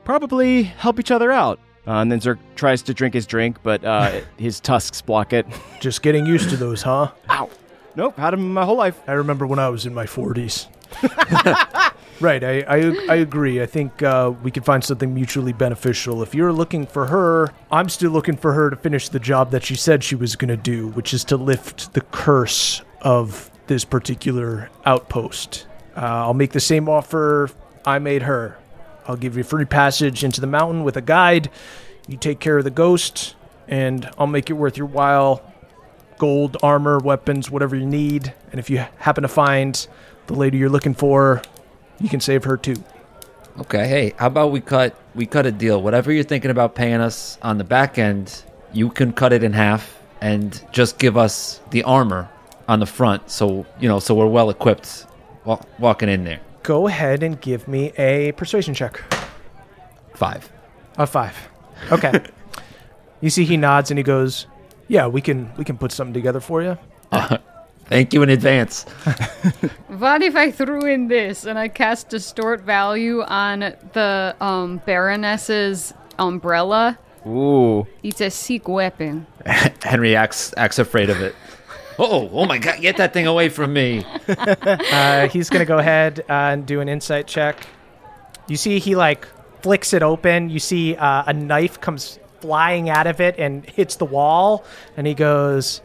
probably 0.03 0.63
help 0.63 0.99
each 0.99 1.11
other 1.11 1.31
out. 1.31 1.59
Uh, 1.85 1.95
and 1.95 2.11
then 2.11 2.19
Zirk 2.19 2.39
tries 2.55 2.81
to 2.83 2.93
drink 2.93 3.13
his 3.13 3.25
drink, 3.25 3.57
but 3.63 3.83
uh, 3.83 4.21
his 4.37 4.59
tusks 4.59 5.01
block 5.01 5.33
it. 5.33 5.45
Just 5.79 6.01
getting 6.01 6.25
used 6.25 6.49
to 6.49 6.57
those, 6.57 6.81
huh? 6.81 7.11
Ow. 7.29 7.49
Nope, 7.95 8.17
had 8.17 8.33
him 8.33 8.53
my 8.53 8.65
whole 8.65 8.77
life. 8.77 8.99
I 9.07 9.13
remember 9.13 9.45
when 9.45 9.59
I 9.59 9.69
was 9.69 9.85
in 9.85 9.93
my 9.93 10.05
40s. 10.05 10.67
right, 12.19 12.43
I, 12.43 12.61
I, 12.61 13.05
I 13.09 13.15
agree. 13.15 13.61
I 13.61 13.65
think 13.65 14.01
uh, 14.01 14.33
we 14.41 14.51
could 14.51 14.65
find 14.65 14.83
something 14.83 15.13
mutually 15.13 15.53
beneficial. 15.53 16.23
If 16.23 16.33
you're 16.33 16.53
looking 16.53 16.87
for 16.87 17.07
her, 17.07 17.49
I'm 17.71 17.89
still 17.89 18.11
looking 18.11 18.35
for 18.35 18.53
her 18.53 18.69
to 18.69 18.75
finish 18.75 19.09
the 19.09 19.19
job 19.19 19.51
that 19.51 19.63
she 19.63 19.75
said 19.75 20.03
she 20.03 20.15
was 20.15 20.35
going 20.35 20.49
to 20.49 20.57
do, 20.57 20.87
which 20.89 21.13
is 21.13 21.23
to 21.25 21.37
lift 21.37 21.93
the 21.93 22.01
curse 22.01 22.81
of 23.01 23.51
this 23.67 23.85
particular 23.85 24.69
outpost. 24.85 25.67
Uh, 25.95 26.01
I'll 26.01 26.33
make 26.33 26.51
the 26.51 26.59
same 26.59 26.89
offer 26.89 27.49
I 27.85 27.99
made 27.99 28.23
her. 28.23 28.57
I'll 29.07 29.15
give 29.15 29.37
you 29.37 29.43
free 29.43 29.65
passage 29.65 30.23
into 30.23 30.41
the 30.41 30.47
mountain 30.47 30.83
with 30.83 30.97
a 30.97 31.01
guide. 31.01 31.49
You 32.07 32.17
take 32.17 32.39
care 32.39 32.57
of 32.57 32.63
the 32.63 32.71
ghost, 32.71 33.35
and 33.67 34.09
I'll 34.17 34.27
make 34.27 34.49
it 34.49 34.53
worth 34.53 34.77
your 34.77 34.87
while 34.87 35.41
gold, 36.17 36.57
armor, 36.63 36.99
weapons, 36.99 37.49
whatever 37.49 37.75
you 37.75 37.85
need. 37.85 38.33
And 38.51 38.59
if 38.59 38.69
you 38.69 38.85
happen 38.97 39.23
to 39.23 39.27
find 39.27 39.85
the 40.27 40.33
lady 40.33 40.57
you're 40.57 40.69
looking 40.69 40.93
for, 40.93 41.41
you 41.99 42.09
can 42.09 42.19
save 42.19 42.43
her 42.45 42.55
too. 42.55 42.75
Okay, 43.59 43.87
hey, 43.87 44.13
how 44.17 44.27
about 44.27 44.51
we 44.51 44.61
cut 44.61 44.97
we 45.13 45.25
cut 45.25 45.45
a 45.45 45.51
deal? 45.51 45.81
Whatever 45.81 46.11
you're 46.11 46.23
thinking 46.23 46.49
about 46.49 46.75
paying 46.75 47.01
us 47.01 47.37
on 47.41 47.57
the 47.57 47.63
back 47.63 47.97
end, 47.97 48.43
you 48.71 48.89
can 48.89 49.13
cut 49.13 49.33
it 49.33 49.43
in 49.43 49.53
half 49.53 49.99
and 50.21 50.63
just 50.71 50.97
give 50.97 51.17
us 51.17 51.59
the 51.69 51.83
armor 51.83 52.29
on 52.67 52.79
the 52.79 52.85
front 52.85 53.29
so, 53.29 53.65
you 53.79 53.87
know, 53.87 53.99
so 53.99 54.15
we're 54.15 54.25
well 54.25 54.49
equipped 54.49 55.05
wa- 55.43 55.61
walking 55.77 56.09
in 56.09 56.23
there. 56.23 56.39
Go 56.63 56.87
ahead 56.87 57.23
and 57.23 57.39
give 57.39 57.67
me 57.67 57.91
a 57.97 58.31
persuasion 58.33 58.73
check. 58.73 59.01
5. 60.15 60.49
A 60.97 61.07
five. 61.07 61.35
Okay. 61.91 62.13
you 63.21 63.29
see 63.29 63.45
he 63.45 63.57
nods 63.57 63.91
and 63.91 63.97
he 63.97 64.03
goes, 64.03 64.47
Yeah, 64.87 65.07
we 65.07 65.21
can 65.21 65.51
we 65.57 65.65
can 65.65 65.77
put 65.77 65.91
something 65.91 66.13
together 66.13 66.39
for 66.39 66.61
you. 66.61 66.77
Thank 67.85 68.13
you 68.13 68.23
in 68.23 68.29
advance. 68.29 68.85
What 69.87 70.23
if 70.23 70.35
I 70.35 70.49
threw 70.49 70.85
in 70.85 71.07
this 71.07 71.45
and 71.45 71.57
I 71.57 71.67
cast 71.67 72.09
distort 72.09 72.61
value 72.61 73.21
on 73.21 73.59
the 73.93 74.35
um, 74.41 74.81
Baroness's 74.85 75.93
umbrella? 76.17 76.97
Ooh. 77.27 77.85
It's 78.01 78.19
a 78.19 78.29
sick 78.29 78.67
weapon. 78.67 79.27
Henry 79.83 80.15
acts 80.15 80.53
acts 80.57 80.79
afraid 80.79 81.09
of 81.09 81.21
it. 81.21 81.35
Oh, 81.99 82.29
oh 82.31 82.45
my 82.45 82.57
god, 82.57 82.81
get 82.81 82.97
that 82.97 83.13
thing 83.13 83.27
away 83.27 83.49
from 83.49 83.73
me. 83.73 84.05
uh, 84.27 85.27
he's 85.29 85.49
going 85.49 85.59
to 85.59 85.65
go 85.65 85.77
ahead 85.77 86.21
uh, 86.29 86.33
and 86.33 86.65
do 86.65 86.81
an 86.81 86.89
insight 86.89 87.27
check. 87.27 87.67
You 88.47 88.57
see 88.57 88.79
he 88.79 88.95
like 88.95 89.27
flicks 89.61 89.93
it 89.93 90.03
open. 90.03 90.49
You 90.49 90.59
see 90.59 90.95
uh, 90.95 91.23
a 91.27 91.33
knife 91.33 91.79
comes 91.79 92.19
flying 92.39 92.89
out 92.89 93.07
of 93.07 93.21
it 93.21 93.35
and 93.37 93.65
hits 93.65 93.95
the 93.95 94.05
wall, 94.05 94.65
and 94.97 95.07
he 95.07 95.13
goes, 95.13 95.81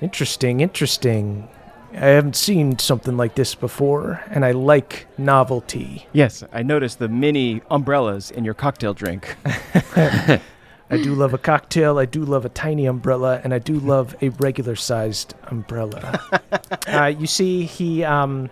"Interesting, 0.00 0.60
interesting. 0.60 1.48
I 1.92 2.06
haven't 2.06 2.36
seen 2.36 2.78
something 2.78 3.18
like 3.18 3.34
this 3.34 3.54
before, 3.54 4.22
and 4.30 4.46
I 4.46 4.52
like 4.52 5.06
novelty. 5.18 6.08
Yes, 6.12 6.42
I 6.50 6.62
noticed 6.62 6.98
the 6.98 7.08
mini 7.08 7.60
umbrellas 7.70 8.30
in 8.30 8.44
your 8.44 8.54
cocktail 8.54 8.94
drink. 8.94 9.36
I 10.92 11.02
do 11.02 11.14
love 11.14 11.34
a 11.34 11.38
cocktail. 11.38 11.98
I 11.98 12.04
do 12.04 12.24
love 12.24 12.44
a 12.44 12.48
tiny 12.48 12.86
umbrella, 12.86 13.40
and 13.42 13.52
I 13.54 13.58
do 13.58 13.74
love 13.74 14.14
a 14.22 14.28
regular-sized 14.28 15.34
umbrella." 15.44 16.20
uh, 16.88 17.06
you 17.06 17.26
see 17.26 17.64
he 17.64 18.04
um, 18.04 18.50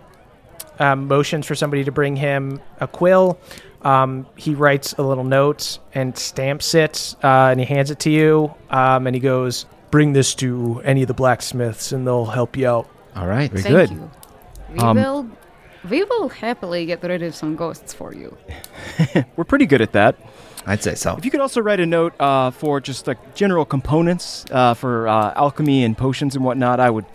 um, 0.79 1.07
motions 1.07 1.45
for 1.45 1.55
somebody 1.55 1.83
to 1.83 1.91
bring 1.91 2.15
him 2.15 2.59
a 2.79 2.87
quill. 2.87 3.39
Um, 3.83 4.27
he 4.35 4.53
writes 4.53 4.93
a 4.97 5.01
little 5.03 5.23
note 5.23 5.79
and 5.93 6.17
stamps 6.17 6.75
it, 6.75 7.15
uh, 7.23 7.49
and 7.51 7.59
he 7.59 7.65
hands 7.65 7.89
it 7.91 7.99
to 8.01 8.09
you. 8.09 8.53
Um, 8.69 9.07
and 9.07 9.15
he 9.15 9.19
goes, 9.19 9.65
"Bring 9.89 10.13
this 10.13 10.35
to 10.35 10.81
any 10.83 11.01
of 11.03 11.07
the 11.07 11.13
blacksmiths, 11.13 11.91
and 11.91 12.05
they'll 12.05 12.25
help 12.25 12.57
you 12.57 12.67
out." 12.67 12.89
All 13.15 13.27
right. 13.27 13.49
Very 13.51 13.63
Thank 13.63 13.75
good. 13.75 13.89
you. 13.91 14.11
We 14.73 14.79
Um, 14.79 14.97
will. 14.97 15.27
We 15.89 16.03
will 16.03 16.29
happily 16.29 16.85
get 16.85 17.01
rid 17.03 17.23
of 17.23 17.33
some 17.33 17.55
ghosts 17.55 17.91
for 17.91 18.13
you. 18.13 18.37
We're 19.35 19.45
pretty 19.45 19.65
good 19.65 19.81
at 19.81 19.93
that. 19.93 20.15
I'd 20.65 20.83
say 20.83 20.95
so. 20.95 21.15
If 21.17 21.25
you 21.25 21.31
could 21.31 21.39
also 21.39 21.61
write 21.61 21.79
a 21.79 21.85
note 21.85 22.13
uh, 22.19 22.51
for 22.51 22.79
just 22.79 23.07
like 23.07 23.35
general 23.35 23.65
components 23.65 24.45
uh, 24.51 24.73
for 24.73 25.07
uh, 25.07 25.33
alchemy 25.35 25.83
and 25.83 25.97
potions 25.97 26.35
and 26.35 26.45
whatnot, 26.45 26.79
I 26.79 26.89
would 26.89 27.05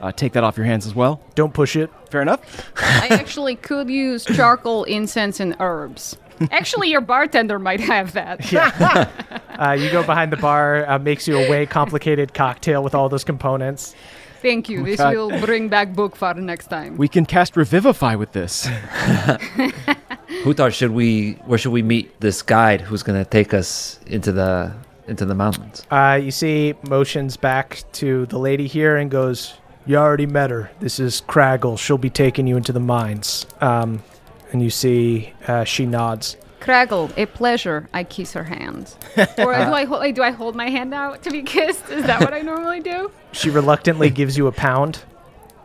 uh, 0.00 0.12
take 0.12 0.32
that 0.32 0.44
off 0.44 0.56
your 0.56 0.66
hands 0.66 0.86
as 0.86 0.94
well. 0.94 1.20
Don't 1.34 1.52
push 1.52 1.76
it. 1.76 1.90
Fair 2.10 2.22
enough. 2.22 2.72
I 2.76 3.08
actually 3.10 3.56
could 3.56 3.90
use 3.90 4.24
charcoal, 4.24 4.84
incense, 4.84 5.40
and 5.40 5.56
herbs. 5.60 6.16
Actually, 6.50 6.90
your 6.90 7.00
bartender 7.00 7.58
might 7.58 7.80
have 7.80 8.12
that. 8.12 9.10
Uh, 9.54 9.70
you 9.70 9.88
go 9.92 10.02
behind 10.02 10.32
the 10.32 10.36
bar, 10.36 10.84
uh, 10.90 10.98
makes 10.98 11.28
you 11.28 11.38
a 11.38 11.48
way 11.48 11.64
complicated 11.64 12.34
cocktail 12.34 12.82
with 12.82 12.92
all 12.92 13.08
those 13.08 13.22
components. 13.22 13.94
Thank 14.42 14.68
you. 14.68 14.84
This 14.84 14.98
God. 14.98 15.14
will 15.14 15.40
bring 15.40 15.68
back 15.68 15.92
Bookfar 15.92 16.36
next 16.36 16.66
time. 16.66 16.96
We 16.96 17.06
can 17.06 17.24
cast 17.24 17.56
Revivify 17.56 18.16
with 18.16 18.32
this. 18.32 18.68
Hutar, 20.42 20.72
should 20.72 20.90
we? 20.90 21.32
Where 21.46 21.58
should 21.58 21.72
we 21.72 21.82
meet 21.82 22.20
this 22.20 22.42
guide 22.42 22.80
who's 22.80 23.02
going 23.02 23.22
to 23.22 23.28
take 23.28 23.54
us 23.54 24.00
into 24.06 24.32
the 24.32 24.74
into 25.06 25.24
the 25.24 25.34
mountains? 25.34 25.84
Uh, 25.90 26.18
you 26.22 26.30
see 26.30 26.74
motions 26.88 27.36
back 27.36 27.84
to 27.92 28.26
the 28.26 28.38
lady 28.38 28.66
here 28.66 28.96
and 28.96 29.10
goes, 29.10 29.54
You 29.86 29.96
already 29.96 30.26
met 30.26 30.50
her. 30.50 30.70
This 30.80 30.98
is 30.98 31.22
Craggle. 31.22 31.78
She'll 31.78 31.98
be 31.98 32.10
taking 32.10 32.46
you 32.46 32.56
into 32.56 32.72
the 32.72 32.80
mines. 32.80 33.46
Um, 33.60 34.02
and 34.52 34.62
you 34.62 34.70
see 34.70 35.32
uh, 35.46 35.64
she 35.64 35.86
nods. 35.86 36.36
Craggle, 36.60 37.12
a 37.18 37.26
pleasure. 37.26 37.88
I 37.92 38.04
kiss 38.04 38.32
her 38.32 38.44
hand. 38.44 38.94
or 39.18 39.26
do 39.36 39.48
I, 39.50 39.84
hol- 39.84 40.12
do 40.12 40.22
I 40.22 40.30
hold 40.30 40.56
my 40.56 40.70
hand 40.70 40.94
out 40.94 41.22
to 41.24 41.30
be 41.30 41.42
kissed? 41.42 41.90
Is 41.90 42.06
that 42.06 42.20
what 42.20 42.32
I 42.32 42.40
normally 42.40 42.80
do? 42.80 43.10
She 43.32 43.50
reluctantly 43.50 44.08
gives 44.08 44.38
you 44.38 44.46
a 44.46 44.52
pound. 44.52 45.00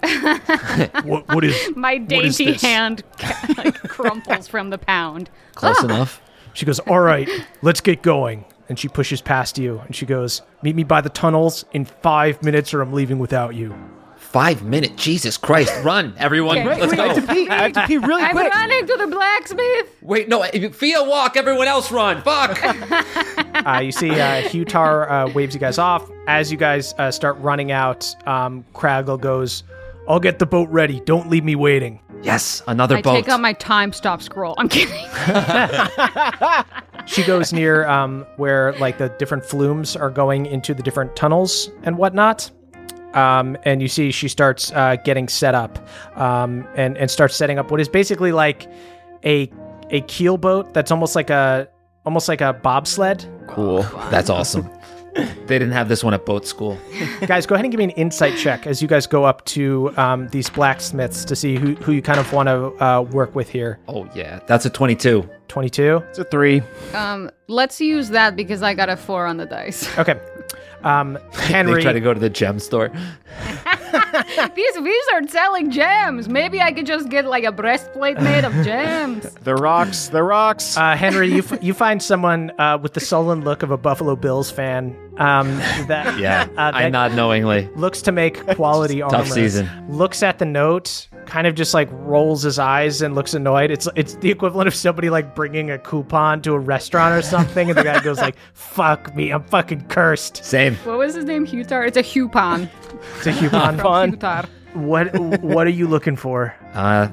What, 1.03 1.27
what 1.29 1.43
is? 1.43 1.55
My 1.75 1.97
dainty 1.97 2.45
this? 2.51 2.61
hand 2.61 3.03
ca- 3.17 3.53
like, 3.57 3.75
crumples 3.83 4.47
from 4.47 4.69
the 4.69 4.77
pound. 4.77 5.29
Close 5.55 5.81
enough. 5.83 6.21
She 6.53 6.65
goes, 6.65 6.79
All 6.79 6.99
right, 6.99 7.29
let's 7.61 7.81
get 7.81 8.01
going. 8.01 8.45
And 8.69 8.77
she 8.77 8.87
pushes 8.87 9.21
past 9.21 9.57
you 9.57 9.79
and 9.85 9.95
she 9.95 10.05
goes, 10.05 10.41
Meet 10.61 10.75
me 10.75 10.83
by 10.83 11.01
the 11.01 11.09
tunnels 11.09 11.65
in 11.71 11.85
five 11.85 12.43
minutes 12.43 12.73
or 12.73 12.81
I'm 12.81 12.93
leaving 12.93 13.17
without 13.19 13.55
you. 13.55 13.73
Five 14.17 14.61
minute. 14.61 14.95
Jesus 14.95 15.37
Christ! 15.37 15.73
Run, 15.83 16.13
everyone. 16.19 16.59
Okay. 16.59 16.79
Let's 16.81 16.93
I 16.93 17.07
have 17.07 17.15
to 17.15 17.21
go. 17.21 17.33
pee. 17.33 17.49
I 17.49 17.63
have 17.63 17.73
to 17.73 17.87
pee 17.87 17.97
really 17.97 18.21
I'm 18.21 18.31
quick. 18.33 18.53
running 18.53 18.85
to 18.85 18.97
the 18.97 19.07
blacksmith. 19.07 19.87
Wait, 20.03 20.29
no. 20.29 20.43
Fia 20.43 21.03
walk. 21.03 21.35
Everyone 21.35 21.65
else 21.67 21.91
run. 21.91 22.21
Fuck. 22.21 22.61
Uh, 22.63 23.79
you 23.83 23.91
see 23.91 24.11
uh, 24.11 24.43
Hutar 24.43 25.09
uh, 25.09 25.31
waves 25.33 25.55
you 25.55 25.59
guys 25.59 25.79
off. 25.79 26.07
As 26.27 26.51
you 26.51 26.59
guys 26.59 26.93
uh, 26.99 27.09
start 27.09 27.37
running 27.39 27.71
out, 27.71 28.13
um, 28.27 28.63
Craggle 28.75 29.19
goes, 29.19 29.63
I'll 30.09 30.19
get 30.19 30.39
the 30.39 30.45
boat 30.45 30.67
ready. 30.69 30.99
Don't 31.01 31.29
leave 31.29 31.45
me 31.45 31.55
waiting. 31.55 32.01
yes, 32.21 32.61
another 32.67 32.95
boat. 32.95 32.99
I 32.99 33.01
boat. 33.03 33.15
take 33.15 33.29
out 33.29 33.39
my 33.39 33.53
time 33.53 33.93
stop 33.93 34.21
scroll. 34.21 34.55
I'm 34.57 34.67
kidding. 34.67 35.05
She 37.09 37.23
goes 37.23 37.51
near 37.51 37.87
um, 37.87 38.23
where 38.37 38.73
like 38.73 38.99
the 38.99 39.09
different 39.09 39.43
flumes 39.43 39.95
are 39.95 40.11
going 40.11 40.45
into 40.45 40.75
the 40.75 40.83
different 40.83 41.15
tunnels 41.15 41.71
and 41.81 41.97
whatnot. 41.97 42.51
Um, 43.15 43.57
and 43.63 43.81
you 43.81 43.87
see 43.87 44.11
she 44.11 44.27
starts 44.27 44.71
uh, 44.73 44.95
getting 45.03 45.27
set 45.27 45.55
up 45.55 45.79
um, 46.15 46.67
and, 46.75 46.95
and 46.99 47.09
starts 47.09 47.35
setting 47.35 47.57
up 47.57 47.71
what 47.71 47.81
is 47.81 47.89
basically 47.89 48.31
like 48.31 48.67
a 49.25 49.51
a 49.89 50.01
keel 50.01 50.37
boat 50.37 50.71
that's 50.75 50.91
almost 50.91 51.15
like 51.15 51.31
a 51.31 51.67
almost 52.05 52.27
like 52.27 52.41
a 52.41 52.53
bobsled. 52.53 53.25
cool. 53.47 53.81
That's 54.11 54.29
awesome. 54.29 54.69
They 55.15 55.57
didn't 55.59 55.71
have 55.71 55.89
this 55.89 56.03
one 56.03 56.13
at 56.13 56.25
boat 56.25 56.45
school. 56.45 56.77
guys, 57.25 57.45
go 57.45 57.55
ahead 57.55 57.65
and 57.65 57.71
give 57.71 57.79
me 57.79 57.85
an 57.85 57.89
insight 57.91 58.37
check 58.37 58.67
as 58.67 58.81
you 58.81 58.87
guys 58.87 59.07
go 59.07 59.23
up 59.23 59.43
to 59.45 59.91
um, 59.97 60.27
these 60.29 60.49
blacksmiths 60.49 61.25
to 61.25 61.35
see 61.35 61.55
who, 61.55 61.75
who 61.75 61.91
you 61.91 62.01
kind 62.01 62.19
of 62.19 62.31
want 62.31 62.47
to 62.47 62.83
uh, 62.83 63.01
work 63.01 63.35
with 63.35 63.49
here. 63.49 63.79
Oh 63.87 64.09
yeah, 64.13 64.39
that's 64.47 64.65
a 64.65 64.69
twenty-two. 64.69 65.29
22. 65.49 66.03
It's 66.09 66.19
a 66.19 66.23
three. 66.25 66.61
um, 66.93 67.31
let's 67.47 67.81
use 67.81 68.09
that 68.09 68.35
because 68.35 68.61
I 68.61 68.75
got 68.75 68.87
a 68.87 68.95
four 68.95 69.25
on 69.25 69.37
the 69.37 69.47
dice. 69.47 69.97
Okay. 69.97 70.19
Um, 70.83 71.17
They 71.33 71.41
Henry. 71.45 71.81
try 71.81 71.93
to 71.93 71.99
go 71.99 72.13
to 72.13 72.19
the 72.19 72.29
gem 72.29 72.59
store. 72.59 72.89
These 74.55 74.79
wizards 74.79 75.31
selling 75.31 75.71
gems. 75.71 76.29
Maybe 76.29 76.61
I 76.61 76.71
could 76.71 76.85
just 76.85 77.09
get 77.09 77.25
like 77.25 77.43
a 77.43 77.51
breastplate 77.51 78.19
made 78.21 78.43
of 78.45 78.53
gems. 78.65 79.25
The 79.43 79.55
rocks. 79.55 80.09
The 80.09 80.21
rocks. 80.23 80.77
Uh, 80.77 80.95
Henry, 80.95 81.29
you, 81.31 81.39
f- 81.39 81.63
you 81.63 81.73
find 81.73 82.01
someone 82.03 82.51
uh, 82.59 82.77
with 82.81 82.93
the 82.93 82.99
sullen 82.99 83.43
look 83.43 83.63
of 83.63 83.71
a 83.71 83.77
Buffalo 83.77 84.15
Bills 84.15 84.51
fan 84.51 84.95
um, 85.19 85.57
that 85.87 86.17
Yeah, 86.19 86.47
uh, 86.57 86.71
I 86.73 86.83
that 86.83 86.91
nod 86.91 87.13
knowingly. 87.15 87.69
looks 87.75 88.01
to 88.03 88.11
make 88.11 88.45
quality 88.55 89.01
armor. 89.01 89.17
Tough 89.19 89.27
season. 89.29 89.69
Looks 89.89 90.23
at 90.23 90.39
the 90.39 90.45
note, 90.45 91.07
kind 91.25 91.45
of 91.45 91.55
just 91.55 91.73
like 91.73 91.89
rolls 91.91 92.41
his 92.43 92.57
eyes 92.57 93.01
and 93.01 93.13
looks 93.15 93.33
annoyed. 93.33 93.69
It's 93.71 93.87
it's 93.95 94.15
the 94.15 94.31
equivalent 94.31 94.67
of 94.67 94.73
somebody 94.75 95.09
like 95.09 95.35
bringing 95.35 95.69
a 95.71 95.77
coupon 95.77 96.41
to 96.43 96.53
a 96.53 96.59
restaurant 96.59 97.13
or 97.13 97.21
something, 97.21 97.69
and 97.69 97.77
the 97.77 97.83
guy 97.83 97.99
goes 98.01 98.17
like, 98.19 98.35
"Fuck 98.53 99.15
me, 99.15 99.31
I'm 99.31 99.43
fucking 99.43 99.87
cursed." 99.87 100.43
Same. 100.43 100.75
What 100.77 100.97
was 100.97 101.15
his 101.15 101.25
name? 101.25 101.45
Hutar? 101.45 101.85
It's 101.87 101.97
a 101.97 102.03
coupon. 102.03 102.69
It's 103.17 103.27
a 103.27 103.33
coupon. 103.33 103.77
From 103.77 104.11
Hutar. 104.13 104.47
what 104.73 105.17
what 105.41 105.67
are 105.67 105.71
you 105.71 105.87
looking 105.87 106.15
for? 106.15 106.55
Uh, 106.73 107.07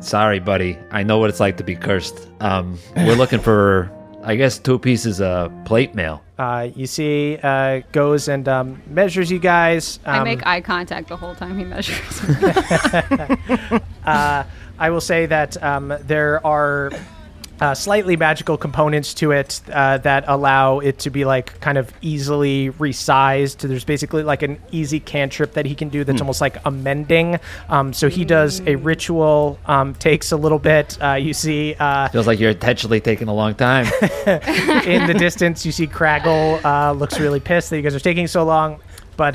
sorry, 0.00 0.40
buddy. 0.40 0.78
I 0.90 1.02
know 1.02 1.18
what 1.18 1.30
it's 1.30 1.40
like 1.40 1.56
to 1.56 1.64
be 1.64 1.74
cursed. 1.76 2.28
Um, 2.40 2.78
we're 2.96 3.14
looking 3.14 3.40
for, 3.40 3.90
I 4.26 4.34
guess, 4.34 4.58
two 4.58 4.80
pieces 4.80 5.20
of 5.20 5.52
plate 5.64 5.94
mail. 5.94 6.20
Uh, 6.36 6.68
you 6.74 6.88
see, 6.88 7.38
uh, 7.40 7.82
goes 7.92 8.26
and 8.26 8.48
um, 8.48 8.82
measures 8.88 9.30
you 9.30 9.38
guys. 9.38 10.00
Um, 10.04 10.20
I 10.20 10.24
make 10.24 10.44
eye 10.44 10.60
contact 10.60 11.08
the 11.08 11.16
whole 11.16 11.36
time 11.36 11.56
he 11.56 11.64
measures. 11.64 12.20
uh, 14.04 14.42
I 14.80 14.90
will 14.90 15.00
say 15.00 15.26
that 15.26 15.62
um, 15.62 15.96
there 16.02 16.44
are 16.44 16.90
uh, 17.60 17.74
slightly 17.74 18.16
magical 18.16 18.56
components 18.56 19.14
to 19.14 19.32
it 19.32 19.60
uh, 19.72 19.98
that 19.98 20.24
allow 20.26 20.80
it 20.80 20.98
to 21.00 21.10
be 21.10 21.24
like 21.24 21.58
kind 21.60 21.78
of 21.78 21.92
easily 22.02 22.70
resized. 22.72 23.58
There's 23.58 23.84
basically 23.84 24.22
like 24.22 24.42
an 24.42 24.60
easy 24.70 25.00
cantrip 25.00 25.52
that 25.54 25.66
he 25.66 25.74
can 25.74 25.88
do 25.88 26.04
that's 26.04 26.20
almost 26.20 26.40
like 26.40 26.58
amending. 26.64 27.38
Um, 27.68 27.92
so 27.92 28.08
he 28.08 28.24
does 28.24 28.60
a 28.66 28.76
ritual, 28.76 29.58
um, 29.66 29.94
takes 29.94 30.32
a 30.32 30.36
little 30.36 30.58
bit. 30.58 30.98
Uh, 31.02 31.14
you 31.14 31.32
see 31.32 31.74
uh, 31.78 32.08
Feels 32.08 32.26
like 32.26 32.38
you're 32.38 32.50
intentionally 32.50 33.00
taking 33.00 33.28
a 33.28 33.34
long 33.34 33.54
time. 33.54 33.86
in 34.86 35.06
the 35.06 35.16
distance, 35.18 35.64
you 35.64 35.72
see 35.72 35.86
Craggle 35.86 36.62
uh, 36.64 36.92
looks 36.92 37.18
really 37.18 37.40
pissed 37.40 37.70
that 37.70 37.76
you 37.76 37.82
guys 37.82 37.94
are 37.94 38.00
taking 38.00 38.26
so 38.26 38.44
long, 38.44 38.80
but 39.16 39.34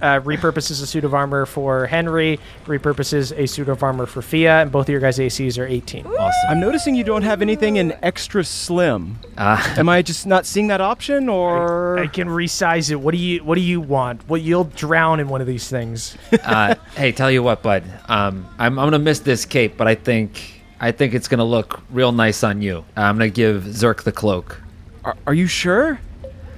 uh, 0.00 0.20
repurposes 0.20 0.82
a 0.82 0.86
suit 0.86 1.04
of 1.04 1.14
armor 1.14 1.46
for 1.46 1.86
Henry, 1.86 2.38
repurposes 2.66 3.36
a 3.36 3.46
suit 3.46 3.68
of 3.68 3.82
armor 3.82 4.06
for 4.06 4.22
Fia, 4.22 4.62
and 4.62 4.72
both 4.72 4.86
of 4.86 4.90
your 4.90 5.00
guys' 5.00 5.18
ACs 5.18 5.58
are 5.58 5.66
18. 5.66 6.06
awesome. 6.06 6.32
I'm 6.48 6.60
noticing 6.60 6.94
you 6.94 7.04
don't 7.04 7.22
have 7.22 7.42
anything 7.42 7.76
in 7.76 7.92
extra 8.02 8.44
slim. 8.44 9.18
Uh, 9.36 9.62
Am 9.76 9.88
I 9.88 10.02
just 10.02 10.26
not 10.26 10.46
seeing 10.46 10.68
that 10.68 10.80
option, 10.80 11.28
or 11.28 11.98
I 11.98 12.06
can 12.06 12.28
resize 12.28 12.90
it. 12.90 12.96
What 12.96 13.12
do 13.12 13.18
you 13.18 13.42
What 13.44 13.54
do 13.56 13.60
you 13.60 13.80
want? 13.80 14.28
What 14.28 14.42
you'll 14.42 14.64
drown 14.64 15.20
in 15.20 15.28
one 15.28 15.40
of 15.40 15.46
these 15.46 15.68
things. 15.68 16.16
uh, 16.44 16.74
hey, 16.94 17.12
tell 17.12 17.30
you 17.30 17.42
what, 17.42 17.62
bud. 17.62 17.84
Um, 18.08 18.46
I'm, 18.58 18.78
I'm 18.78 18.86
gonna 18.86 18.98
miss 18.98 19.20
this 19.20 19.44
cape, 19.44 19.76
but 19.76 19.86
I 19.88 19.94
think 19.94 20.62
I 20.80 20.92
think 20.92 21.14
it's 21.14 21.28
gonna 21.28 21.44
look 21.44 21.80
real 21.90 22.12
nice 22.12 22.42
on 22.42 22.62
you. 22.62 22.84
I'm 22.96 23.16
gonna 23.16 23.28
give 23.30 23.64
Zirk 23.64 24.02
the 24.04 24.12
cloak. 24.12 24.60
are, 25.04 25.16
are 25.26 25.34
you 25.34 25.46
sure? 25.46 26.00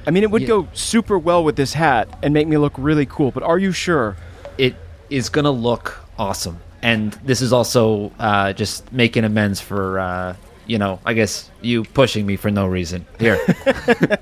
I 0.06 0.10
mean, 0.10 0.22
it 0.22 0.30
would 0.30 0.42
Yeah. 0.42 0.48
go 0.48 0.68
super 0.72 1.18
well 1.18 1.44
with 1.44 1.56
this 1.56 1.74
hat 1.74 2.08
and 2.22 2.34
make 2.34 2.48
me 2.48 2.56
look 2.56 2.72
really 2.76 3.06
cool. 3.06 3.30
But 3.30 3.42
are 3.42 3.58
you 3.58 3.72
sure? 3.72 4.16
It 4.58 4.74
is 5.10 5.28
gonna 5.28 5.50
look 5.50 6.00
awesome, 6.18 6.58
and 6.82 7.12
this 7.24 7.40
is 7.40 7.52
also 7.52 8.12
uh, 8.18 8.52
just 8.52 8.92
making 8.92 9.24
amends 9.24 9.60
for 9.60 9.98
uh, 10.00 10.34
you 10.66 10.78
know, 10.78 11.00
I 11.04 11.12
guess 11.14 11.50
you 11.60 11.82
pushing 11.84 12.24
me 12.26 12.36
for 12.36 12.50
no 12.50 12.66
reason. 12.66 13.04
Here, 13.18 13.38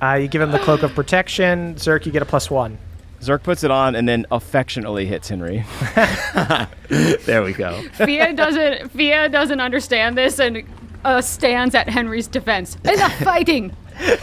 Uh, 0.00 0.14
you 0.14 0.28
give 0.28 0.40
him 0.40 0.52
the 0.52 0.60
cloak 0.60 0.84
of 0.84 0.94
protection. 0.94 1.74
Zirk, 1.74 2.06
you 2.06 2.12
get 2.12 2.22
a 2.22 2.24
plus 2.24 2.48
one. 2.48 2.78
Zirk 3.20 3.42
puts 3.42 3.64
it 3.64 3.70
on 3.72 3.96
and 3.96 4.08
then 4.08 4.26
affectionately 4.30 5.06
hits 5.06 5.28
Henry. 5.28 5.64
There 7.26 7.42
we 7.42 7.52
go. 7.52 7.82
Fia 7.94 8.32
doesn't. 8.32 8.90
Fia 8.92 9.28
doesn't 9.28 9.60
understand 9.60 10.16
this 10.16 10.38
and 10.38 10.62
uh, 11.04 11.20
stands 11.20 11.74
at 11.74 11.88
Henry's 11.88 12.26
defense. 12.26 12.76
Enough 12.84 13.14
fighting. 13.24 13.74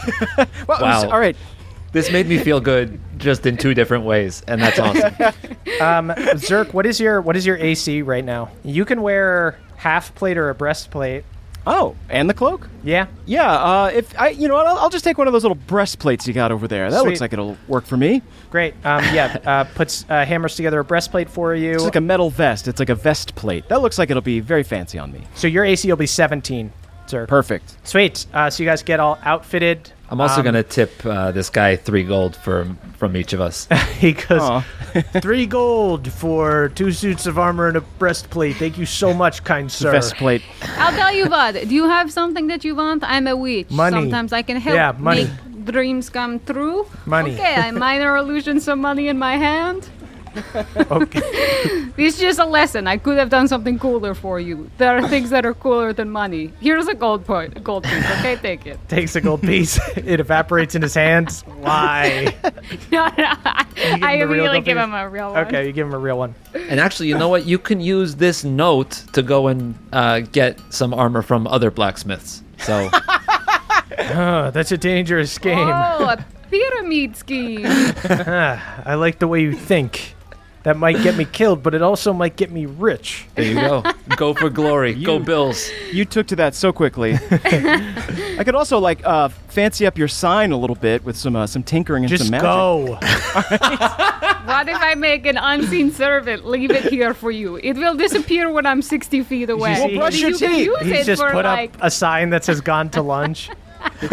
Well, 0.66 0.80
Wow. 0.80 1.10
all 1.10 1.18
right. 1.20 1.36
This 1.92 2.10
made 2.10 2.26
me 2.26 2.38
feel 2.38 2.60
good 2.60 2.98
just 3.18 3.46
in 3.46 3.56
two 3.56 3.72
different 3.74 4.04
ways, 4.04 4.42
and 4.48 4.60
that's 4.60 4.78
awesome. 4.80 5.14
Um, 5.80 6.10
Zirk, 6.38 6.72
what 6.74 6.84
is 6.86 6.98
your 7.00 7.20
what 7.20 7.36
is 7.36 7.46
your 7.46 7.56
AC 7.56 8.02
right 8.02 8.24
now? 8.24 8.50
You 8.64 8.84
can 8.84 9.00
wear 9.02 9.58
half 9.76 10.14
plate 10.14 10.36
or 10.36 10.48
a 10.50 10.54
breastplate. 10.54 11.24
Oh, 11.66 11.96
and 12.08 12.30
the 12.30 12.34
cloak? 12.34 12.68
Yeah. 12.84 13.08
Yeah, 13.24 13.50
uh, 13.52 13.90
if 13.92 14.16
I, 14.18 14.28
you 14.28 14.46
know 14.46 14.54
what, 14.54 14.66
I'll, 14.66 14.78
I'll 14.78 14.90
just 14.90 15.04
take 15.04 15.18
one 15.18 15.26
of 15.26 15.32
those 15.32 15.42
little 15.42 15.56
breastplates 15.56 16.26
you 16.26 16.32
got 16.32 16.52
over 16.52 16.68
there. 16.68 16.90
That 16.90 17.00
Sweet. 17.00 17.08
looks 17.08 17.20
like 17.20 17.32
it'll 17.32 17.56
work 17.66 17.84
for 17.86 17.96
me. 17.96 18.22
Great. 18.50 18.74
Um, 18.84 19.02
yeah. 19.12 19.38
Uh, 19.44 19.64
puts 19.64 20.04
uh, 20.08 20.24
hammers 20.24 20.54
together 20.54 20.78
a 20.78 20.84
breastplate 20.84 21.28
for 21.28 21.54
you. 21.54 21.72
It's 21.72 21.82
like 21.82 21.96
a 21.96 22.00
metal 22.00 22.30
vest. 22.30 22.68
It's 22.68 22.78
like 22.78 22.88
a 22.88 22.94
vest 22.94 23.34
plate. 23.34 23.68
That 23.68 23.82
looks 23.82 23.98
like 23.98 24.10
it'll 24.10 24.22
be 24.22 24.38
very 24.40 24.62
fancy 24.62 24.98
on 24.98 25.10
me. 25.12 25.24
so 25.34 25.48
your 25.48 25.64
AC 25.64 25.88
will 25.88 25.96
be 25.96 26.06
17, 26.06 26.72
Zirk. 27.08 27.26
Perfect. 27.28 27.76
Sweet. 27.84 28.26
Uh, 28.32 28.48
so 28.48 28.62
you 28.62 28.68
guys 28.68 28.82
get 28.84 29.00
all 29.00 29.18
outfitted. 29.22 29.90
I'm 30.08 30.20
also 30.20 30.38
Um, 30.40 30.44
gonna 30.44 30.62
tip 30.62 31.04
uh, 31.04 31.32
this 31.32 31.50
guy 31.50 31.76
three 31.76 32.04
gold 32.04 32.36
from 32.36 32.78
from 32.98 33.16
each 33.16 33.32
of 33.32 33.40
us. 33.40 33.66
He 33.98 34.12
goes, 34.12 34.40
Aw. 34.42 34.60
Three 35.20 35.46
gold 35.46 36.12
for 36.12 36.68
two 36.74 36.92
suits 36.92 37.26
of 37.26 37.38
armor 37.38 37.66
and 37.68 37.76
a 37.76 37.80
breastplate. 37.98 38.56
Thank 38.56 38.76
you 38.78 38.86
so 38.86 39.12
much, 39.14 39.42
kind 39.44 39.70
sir. 39.72 39.90
Breastplate. 39.90 40.42
I'll 40.78 40.92
tell 40.96 41.12
you 41.12 41.26
what. 41.28 41.54
Do 41.54 41.74
you 41.74 41.88
have 41.88 42.12
something 42.12 42.46
that 42.48 42.62
you 42.64 42.74
want? 42.76 43.02
I'm 43.04 43.26
a 43.26 43.34
witch. 43.34 43.70
Money. 43.70 43.96
Sometimes 43.96 44.32
I 44.32 44.42
can 44.42 44.56
help 44.58 44.76
Yeah, 44.76 44.92
money. 44.98 45.24
make 45.24 45.64
dreams 45.64 46.08
come 46.10 46.38
true. 46.40 46.86
Money. 47.06 47.32
Okay, 47.34 47.54
I 47.56 47.70
minor 47.86 48.16
illusion 48.16 48.60
some 48.60 48.80
money 48.80 49.08
in 49.08 49.18
my 49.18 49.36
hand. 49.36 49.88
Okay. 50.90 51.20
It's 51.98 52.18
just 52.18 52.38
a 52.38 52.44
lesson. 52.44 52.86
I 52.86 52.98
could 52.98 53.16
have 53.16 53.30
done 53.30 53.48
something 53.48 53.78
cooler 53.78 54.12
for 54.14 54.38
you. 54.38 54.70
There 54.76 54.94
are 54.98 55.08
things 55.08 55.30
that 55.30 55.46
are 55.46 55.54
cooler 55.54 55.94
than 55.94 56.10
money. 56.10 56.52
Here's 56.60 56.86
a 56.88 56.94
gold 56.94 57.24
point, 57.24 57.64
gold 57.64 57.84
piece. 57.84 58.04
Okay, 58.18 58.36
take 58.36 58.66
it. 58.66 58.78
takes 58.88 59.16
a 59.16 59.20
gold 59.22 59.40
piece. 59.40 59.80
it 59.96 60.20
evaporates 60.20 60.74
in 60.74 60.82
his 60.82 60.92
hands. 60.92 61.40
Why? 61.60 62.34
No, 62.92 63.08
no, 63.16 63.30
him 63.76 64.04
I 64.04 64.18
the 64.18 64.26
real 64.28 64.44
immediately 64.44 64.58
gold 64.58 64.64
give 64.66 64.76
piece? 64.76 64.84
him 64.84 64.94
a 64.94 65.08
real 65.08 65.32
one. 65.32 65.46
Okay, 65.46 65.66
you 65.66 65.72
give 65.72 65.86
him 65.86 65.94
a 65.94 65.98
real 65.98 66.18
one. 66.18 66.34
and 66.54 66.78
actually, 66.80 67.08
you 67.08 67.16
know 67.16 67.28
what? 67.30 67.46
You 67.46 67.58
can 67.58 67.80
use 67.80 68.16
this 68.16 68.44
note 68.44 68.90
to 69.14 69.22
go 69.22 69.46
and 69.48 69.74
uh, 69.92 70.20
get 70.20 70.60
some 70.68 70.92
armor 70.92 71.22
from 71.22 71.46
other 71.46 71.70
blacksmiths. 71.70 72.42
So 72.58 72.90
Oh, 73.98 74.50
that's 74.52 74.72
a 74.72 74.78
dangerous 74.78 75.38
game. 75.38 75.58
Oh, 75.58 76.08
a 76.10 76.24
pyramid 76.50 77.16
scheme. 77.16 77.62
I 77.66 78.94
like 78.96 79.18
the 79.18 79.28
way 79.28 79.40
you 79.40 79.52
think. 79.54 80.14
That 80.66 80.76
might 80.76 81.00
get 81.00 81.16
me 81.16 81.24
killed, 81.24 81.62
but 81.62 81.74
it 81.74 81.82
also 81.82 82.12
might 82.12 82.34
get 82.34 82.50
me 82.50 82.66
rich. 82.66 83.28
there 83.36 83.44
you 83.44 83.54
go. 83.54 83.84
Go 84.16 84.34
for 84.34 84.50
glory. 84.50 84.94
Go 84.94 85.20
Bills. 85.20 85.70
You 85.92 86.04
took 86.04 86.26
to 86.26 86.36
that 86.36 86.56
so 86.56 86.72
quickly. 86.72 87.12
I 87.30 88.42
could 88.44 88.56
also 88.56 88.80
like 88.80 89.00
uh, 89.06 89.28
fancy 89.28 89.86
up 89.86 89.96
your 89.96 90.08
sign 90.08 90.50
a 90.50 90.56
little 90.56 90.74
bit 90.74 91.04
with 91.04 91.16
some 91.16 91.36
uh, 91.36 91.46
some 91.46 91.62
tinkering 91.62 92.02
and 92.02 92.10
Just 92.10 92.24
some 92.24 92.30
magic. 92.32 92.46
go. 92.46 92.98
What 94.46 94.68
if 94.68 94.76
I 94.80 94.96
make 94.96 95.24
an 95.26 95.36
unseen 95.36 95.92
servant 95.92 96.44
leave 96.44 96.72
it 96.72 96.84
here 96.86 97.14
for 97.14 97.30
you? 97.30 97.60
It 97.62 97.74
will 97.74 97.94
disappear 97.94 98.50
when 98.50 98.66
I'm 98.66 98.82
60 98.82 99.22
feet 99.22 99.48
away. 99.50 99.72
Well, 99.74 99.94
brush 99.94 100.14
Maybe 100.14 100.20
your 100.22 100.30
you 100.30 100.38
can 100.38 100.50
teeth. 100.50 100.66
use 100.66 100.80
He's 100.80 100.92
it 101.02 101.04
just 101.04 101.22
for, 101.22 101.30
put 101.30 101.44
like, 101.44 101.74
up 101.76 101.80
a 101.84 101.90
sign 101.92 102.30
that 102.30 102.42
says 102.42 102.60
"Gone 102.60 102.90
to 102.90 103.02
lunch." 103.02 103.50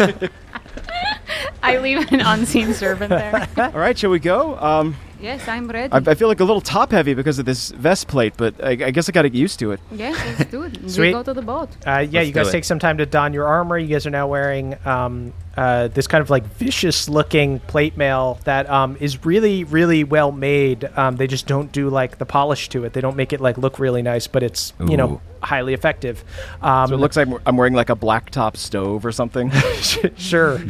I 1.64 1.78
leave 1.78 2.12
an 2.12 2.20
unseen 2.20 2.74
servant 2.74 3.10
there. 3.10 3.48
All 3.56 3.70
right, 3.72 3.98
shall 3.98 4.10
we 4.10 4.20
go? 4.20 4.56
Um, 4.58 4.96
yes, 5.24 5.48
I'm 5.48 5.66
ready. 5.68 5.92
I, 5.92 5.98
I 6.12 6.14
feel 6.14 6.28
like 6.28 6.40
a 6.40 6.44
little 6.44 6.60
top 6.60 6.90
heavy 6.92 7.14
because 7.14 7.38
of 7.38 7.46
this 7.46 7.70
vest 7.70 8.06
plate, 8.08 8.34
but 8.36 8.62
I, 8.62 8.70
I 8.70 8.90
guess 8.92 9.08
I 9.08 9.12
got 9.12 9.22
to 9.22 9.30
get 9.30 9.38
used 9.38 9.58
to 9.60 9.72
it. 9.72 9.80
yes, 9.90 10.16
let's 10.38 10.50
do 10.50 10.62
it. 10.62 10.78
Sweet. 10.90 11.06
We 11.08 11.12
go 11.12 11.22
to 11.22 11.34
the 11.34 11.42
boat. 11.42 11.70
Uh, 11.86 12.06
yeah, 12.08 12.20
Let's 12.20 12.28
you 12.28 12.32
guys 12.32 12.46
do 12.46 12.48
it. 12.50 12.52
take 12.52 12.64
some 12.64 12.78
time 12.78 12.98
to 12.98 13.06
don 13.06 13.32
your 13.32 13.46
armor. 13.46 13.76
You 13.78 13.88
guys 13.88 14.06
are 14.06 14.10
now 14.10 14.26
wearing 14.28 14.76
um, 14.86 15.32
uh, 15.56 15.88
this 15.88 16.06
kind 16.06 16.22
of 16.22 16.30
like 16.30 16.44
vicious 16.44 17.08
looking 17.08 17.60
plate 17.60 17.96
mail 17.96 18.38
that 18.44 18.68
um, 18.68 18.96
is 19.00 19.24
really, 19.24 19.64
really 19.64 20.04
well 20.04 20.32
made. 20.32 20.84
Um, 20.96 21.16
they 21.16 21.26
just 21.26 21.46
don't 21.46 21.70
do 21.72 21.88
like 21.90 22.18
the 22.18 22.26
polish 22.26 22.68
to 22.70 22.84
it. 22.84 22.92
They 22.92 23.00
don't 23.00 23.16
make 23.16 23.32
it 23.32 23.40
like 23.40 23.58
look 23.58 23.78
really 23.78 24.02
nice, 24.02 24.26
but 24.26 24.42
it's 24.42 24.72
you 24.88 24.96
know 24.96 25.20
highly 25.42 25.74
effective. 25.74 26.24
Um, 26.62 26.88
So 26.88 26.94
it 26.94 26.98
looks 26.98 27.16
like 27.16 27.28
I'm 27.46 27.56
wearing 27.56 27.74
like 27.74 27.90
a 27.90 27.96
blacktop 27.96 28.56
stove 28.56 29.04
or 29.04 29.12
something. 29.12 29.50
sure. 30.16 30.60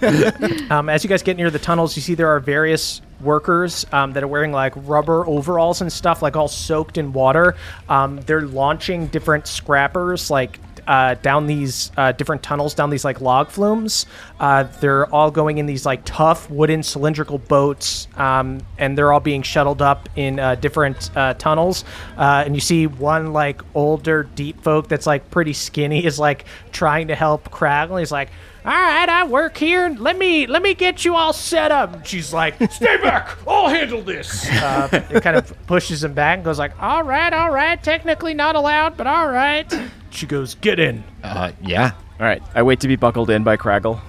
um, 0.70 0.88
as 0.88 1.04
you 1.04 1.08
guys 1.08 1.22
get 1.22 1.36
near 1.36 1.50
the 1.50 1.58
tunnels, 1.58 1.94
you 1.96 2.02
see 2.02 2.14
there 2.14 2.28
are 2.28 2.40
various 2.40 3.00
workers 3.20 3.86
um, 3.92 4.12
that 4.14 4.22
are 4.24 4.28
wearing 4.28 4.50
like 4.50 4.72
rubber 4.76 5.24
overalls 5.26 5.80
and 5.80 5.92
stuff, 5.92 6.22
like 6.22 6.34
all 6.34 6.48
soaked 6.48 6.98
in 6.98 7.12
water. 7.12 7.54
Um, 7.88 8.20
they're 8.26 8.42
launching 8.42 9.06
different 9.06 9.46
scrappers, 9.46 10.30
like. 10.30 10.58
Uh, 10.86 11.14
down 11.22 11.46
these 11.46 11.92
uh, 11.96 12.10
different 12.12 12.42
tunnels, 12.42 12.74
down 12.74 12.90
these 12.90 13.04
like 13.04 13.20
log 13.20 13.48
flumes. 13.48 14.06
Uh, 14.40 14.64
they're 14.80 15.06
all 15.14 15.30
going 15.30 15.58
in 15.58 15.66
these 15.66 15.86
like 15.86 16.02
tough 16.04 16.50
wooden 16.50 16.82
cylindrical 16.82 17.38
boats, 17.38 18.08
um, 18.16 18.60
and 18.78 18.98
they're 18.98 19.12
all 19.12 19.20
being 19.20 19.42
shuttled 19.42 19.80
up 19.80 20.08
in 20.16 20.40
uh, 20.40 20.56
different 20.56 21.10
uh, 21.16 21.34
tunnels. 21.34 21.84
Uh, 22.18 22.42
and 22.44 22.56
you 22.56 22.60
see 22.60 22.88
one 22.88 23.32
like 23.32 23.62
older 23.74 24.24
deep 24.24 24.60
folk 24.62 24.88
that's 24.88 25.06
like 25.06 25.30
pretty 25.30 25.52
skinny 25.52 26.04
is 26.04 26.18
like 26.18 26.46
trying 26.72 27.08
to 27.08 27.14
help 27.14 27.48
Craggle. 27.50 28.00
He's 28.00 28.10
like, 28.10 28.30
all 28.64 28.72
right, 28.72 29.08
I 29.08 29.24
work 29.24 29.56
here. 29.56 29.88
Let 29.88 30.18
me 30.18 30.46
let 30.46 30.62
me 30.62 30.74
get 30.74 31.04
you 31.04 31.14
all 31.14 31.32
set 31.32 31.70
up. 31.70 31.94
And 31.94 32.06
she's 32.06 32.32
like, 32.32 32.54
stay 32.72 32.96
back. 32.96 33.36
I'll 33.46 33.68
handle 33.68 34.02
this. 34.02 34.46
It 34.48 35.22
kind 35.22 35.36
of 35.36 35.66
pushes 35.66 36.02
him 36.02 36.14
back 36.14 36.38
and 36.38 36.44
goes 36.44 36.58
like, 36.58 36.72
all 36.82 37.02
right, 37.02 37.32
all 37.32 37.50
right. 37.50 37.82
Technically 37.82 38.34
not 38.34 38.56
allowed, 38.56 38.96
but 38.96 39.06
all 39.06 39.28
right. 39.28 39.72
She 40.12 40.26
goes, 40.26 40.54
get 40.56 40.78
in. 40.78 41.02
Uh, 41.22 41.52
yeah. 41.62 41.92
All 42.20 42.26
right, 42.26 42.42
I 42.54 42.62
wait 42.62 42.80
to 42.80 42.88
be 42.88 42.96
buckled 42.96 43.30
in 43.30 43.42
by 43.42 43.56
Craggle. 43.56 44.00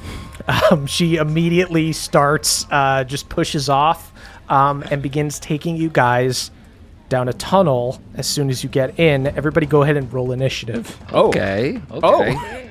Um, 0.71 0.85
she 0.87 1.15
immediately 1.15 1.93
starts, 1.93 2.67
uh, 2.69 3.03
just 3.05 3.29
pushes 3.29 3.69
off, 3.69 4.11
um, 4.49 4.83
and 4.91 5.01
begins 5.01 5.39
taking 5.39 5.77
you 5.77 5.89
guys 5.89 6.51
down 7.09 7.29
a 7.29 7.33
tunnel. 7.33 8.01
As 8.15 8.27
soon 8.27 8.49
as 8.49 8.63
you 8.63 8.69
get 8.69 8.99
in, 8.99 9.27
everybody 9.27 9.65
go 9.65 9.83
ahead 9.83 9.95
and 9.95 10.11
roll 10.11 10.31
initiative. 10.33 10.97
Oh, 11.13 11.29
Okay. 11.29 11.81
Okay. 11.91 12.69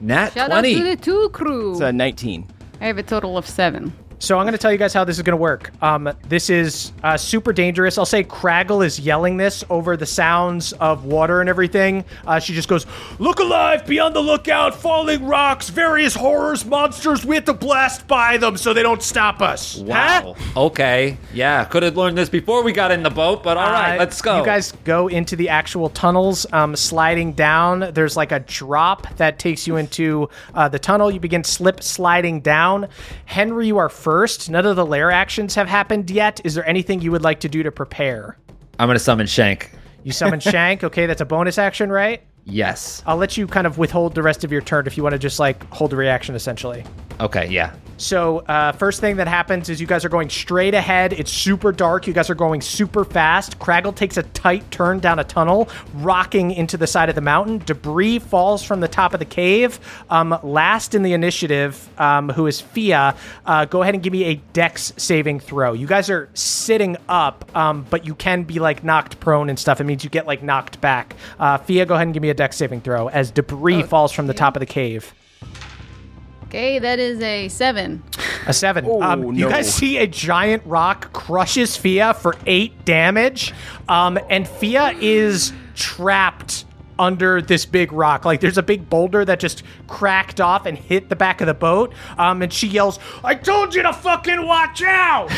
Nat 0.00 0.32
Shout 0.32 0.50
out 0.50 0.62
to 0.64 0.82
the 0.84 0.96
two 0.96 1.28
crew. 1.30 1.72
it's 1.72 1.80
a 1.80 1.92
19. 1.92 2.46
I 2.80 2.86
have 2.86 2.98
a 2.98 3.02
total 3.02 3.36
of 3.36 3.48
seven. 3.48 3.92
So 4.20 4.36
I'm 4.36 4.44
going 4.44 4.52
to 4.52 4.58
tell 4.58 4.72
you 4.72 4.78
guys 4.78 4.92
how 4.92 5.04
this 5.04 5.16
is 5.16 5.22
going 5.22 5.36
to 5.36 5.40
work. 5.40 5.70
Um, 5.80 6.12
this 6.28 6.50
is 6.50 6.92
uh, 7.04 7.16
super 7.16 7.52
dangerous. 7.52 7.98
I'll 7.98 8.04
say 8.04 8.24
Craggle 8.24 8.84
is 8.84 8.98
yelling 8.98 9.36
this 9.36 9.62
over 9.70 9.96
the 9.96 10.06
sounds 10.06 10.72
of 10.74 11.04
water 11.04 11.40
and 11.40 11.48
everything. 11.48 12.04
Uh, 12.26 12.40
she 12.40 12.52
just 12.52 12.68
goes, 12.68 12.84
Look 13.20 13.38
alive, 13.38 13.86
be 13.86 14.00
on 14.00 14.12
the 14.12 14.20
lookout, 14.20 14.74
falling 14.74 15.24
rocks, 15.24 15.68
various 15.68 16.16
horrors, 16.16 16.64
monsters. 16.64 17.24
We 17.24 17.36
have 17.36 17.44
to 17.44 17.54
blast 17.54 18.08
by 18.08 18.38
them 18.38 18.56
so 18.56 18.74
they 18.74 18.82
don't 18.82 19.04
stop 19.04 19.40
us. 19.40 19.76
Wow. 19.78 20.34
Okay. 20.56 21.16
Yeah. 21.32 21.64
Could 21.66 21.84
have 21.84 21.96
learned 21.96 22.18
this 22.18 22.28
before 22.28 22.64
we 22.64 22.72
got 22.72 22.90
in 22.90 23.04
the 23.04 23.10
boat, 23.10 23.44
but 23.44 23.56
all 23.56 23.70
right, 23.70 23.94
Uh, 23.94 23.98
let's 24.00 24.20
go. 24.20 24.40
You 24.40 24.44
guys 24.44 24.72
go 24.82 25.06
into 25.06 25.36
the 25.36 25.48
actual 25.48 25.90
tunnels, 25.90 26.44
um, 26.52 26.74
sliding 26.74 27.34
down. 27.34 27.92
There's 27.94 28.16
like 28.16 28.32
a 28.32 28.40
drop 28.40 29.06
that 29.16 29.38
takes 29.38 29.68
you 29.68 29.76
into 29.76 30.28
uh, 30.54 30.68
the 30.68 30.80
tunnel. 30.80 31.08
You 31.08 31.20
begin 31.20 31.44
slip 31.44 31.84
sliding 31.84 32.40
down. 32.40 32.88
Henry, 33.24 33.68
you 33.68 33.78
are 33.78 33.88
first. 33.88 34.07
None 34.48 34.66
of 34.66 34.76
the 34.76 34.86
lair 34.86 35.10
actions 35.10 35.54
have 35.54 35.68
happened 35.68 36.10
yet. 36.10 36.40
Is 36.44 36.54
there 36.54 36.66
anything 36.66 37.00
you 37.00 37.10
would 37.12 37.22
like 37.22 37.40
to 37.40 37.48
do 37.48 37.62
to 37.62 37.70
prepare? 37.70 38.38
I'm 38.78 38.88
gonna 38.88 38.98
summon 38.98 39.26
Shank. 39.26 39.70
You 40.04 40.12
summon 40.12 40.40
Shank. 40.52 40.84
Okay, 40.84 41.06
that's 41.06 41.20
a 41.20 41.26
bonus 41.26 41.58
action, 41.58 41.90
right? 41.90 42.22
Yes. 42.44 43.02
I'll 43.06 43.18
let 43.18 43.36
you 43.36 43.46
kind 43.46 43.66
of 43.66 43.76
withhold 43.76 44.14
the 44.14 44.22
rest 44.22 44.44
of 44.44 44.50
your 44.50 44.62
turn 44.62 44.86
if 44.86 44.96
you 44.96 45.02
want 45.02 45.12
to 45.12 45.18
just 45.18 45.38
like 45.38 45.62
hold 45.72 45.92
a 45.92 45.96
reaction 45.96 46.34
essentially. 46.34 46.84
Okay. 47.20 47.48
Yeah. 47.48 47.74
So, 48.00 48.38
uh, 48.46 48.70
first 48.70 49.00
thing 49.00 49.16
that 49.16 49.26
happens 49.26 49.68
is 49.68 49.80
you 49.80 49.86
guys 49.88 50.04
are 50.04 50.08
going 50.08 50.30
straight 50.30 50.72
ahead. 50.72 51.12
It's 51.12 51.32
super 51.32 51.72
dark. 51.72 52.06
You 52.06 52.12
guys 52.12 52.30
are 52.30 52.36
going 52.36 52.60
super 52.60 53.04
fast. 53.04 53.58
Craggle 53.58 53.92
takes 53.92 54.16
a 54.16 54.22
tight 54.22 54.70
turn 54.70 55.00
down 55.00 55.18
a 55.18 55.24
tunnel, 55.24 55.68
rocking 55.94 56.52
into 56.52 56.76
the 56.76 56.86
side 56.86 57.08
of 57.08 57.16
the 57.16 57.20
mountain. 57.20 57.58
Debris 57.58 58.20
falls 58.20 58.62
from 58.62 58.78
the 58.78 58.86
top 58.86 59.14
of 59.14 59.18
the 59.18 59.24
cave. 59.24 59.80
Um, 60.10 60.38
last 60.44 60.94
in 60.94 61.02
the 61.02 61.12
initiative, 61.12 61.88
um, 62.00 62.28
who 62.28 62.46
is 62.46 62.60
Fia, 62.60 63.16
uh, 63.44 63.64
go 63.64 63.82
ahead 63.82 63.94
and 63.94 64.02
give 64.02 64.12
me 64.12 64.26
a 64.26 64.36
dex 64.52 64.92
saving 64.96 65.40
throw. 65.40 65.72
You 65.72 65.88
guys 65.88 66.08
are 66.08 66.28
sitting 66.34 66.96
up, 67.08 67.50
um, 67.56 67.84
but 67.90 68.06
you 68.06 68.14
can 68.14 68.44
be 68.44 68.60
like 68.60 68.84
knocked 68.84 69.18
prone 69.18 69.48
and 69.48 69.58
stuff. 69.58 69.80
It 69.80 69.84
means 69.84 70.04
you 70.04 70.10
get 70.10 70.24
like 70.24 70.40
knocked 70.40 70.80
back. 70.80 71.16
Uh, 71.40 71.58
Fia, 71.58 71.84
go 71.84 71.96
ahead 71.96 72.06
and 72.06 72.14
give 72.14 72.22
me 72.22 72.30
a 72.30 72.34
dex 72.34 72.56
saving 72.56 72.82
throw 72.82 73.08
as 73.08 73.32
debris 73.32 73.82
falls 73.82 74.12
from 74.12 74.28
the 74.28 74.34
top 74.34 74.54
of 74.54 74.60
the 74.60 74.66
cave. 74.66 75.12
Okay, 76.48 76.78
that 76.78 76.98
is 76.98 77.20
a 77.20 77.48
seven. 77.48 78.02
A 78.46 78.54
seven. 78.54 78.86
Oh, 78.88 79.02
um, 79.02 79.34
You 79.34 79.50
guys 79.50 79.72
see 79.72 79.98
a 79.98 80.06
giant 80.06 80.64
rock 80.64 81.12
crushes 81.12 81.76
Fia 81.76 82.14
for 82.14 82.36
eight 82.46 82.86
damage, 82.86 83.52
um, 83.86 84.18
and 84.30 84.48
Fia 84.48 84.94
is 84.98 85.52
trapped 85.74 86.64
under 86.98 87.42
this 87.42 87.66
big 87.66 87.92
rock. 87.92 88.24
Like 88.24 88.40
there's 88.40 88.56
a 88.56 88.62
big 88.62 88.88
boulder 88.88 89.26
that 89.26 89.40
just 89.40 89.62
cracked 89.88 90.40
off 90.40 90.64
and 90.64 90.78
hit 90.78 91.10
the 91.10 91.16
back 91.16 91.42
of 91.42 91.46
the 91.46 91.54
boat. 91.54 91.92
Um, 92.16 92.40
and 92.40 92.50
she 92.50 92.66
yells, 92.66 92.98
"I 93.22 93.34
told 93.34 93.74
you 93.74 93.82
to 93.82 93.92
fucking 93.92 94.46
watch 94.46 94.82
out!" 94.82 95.30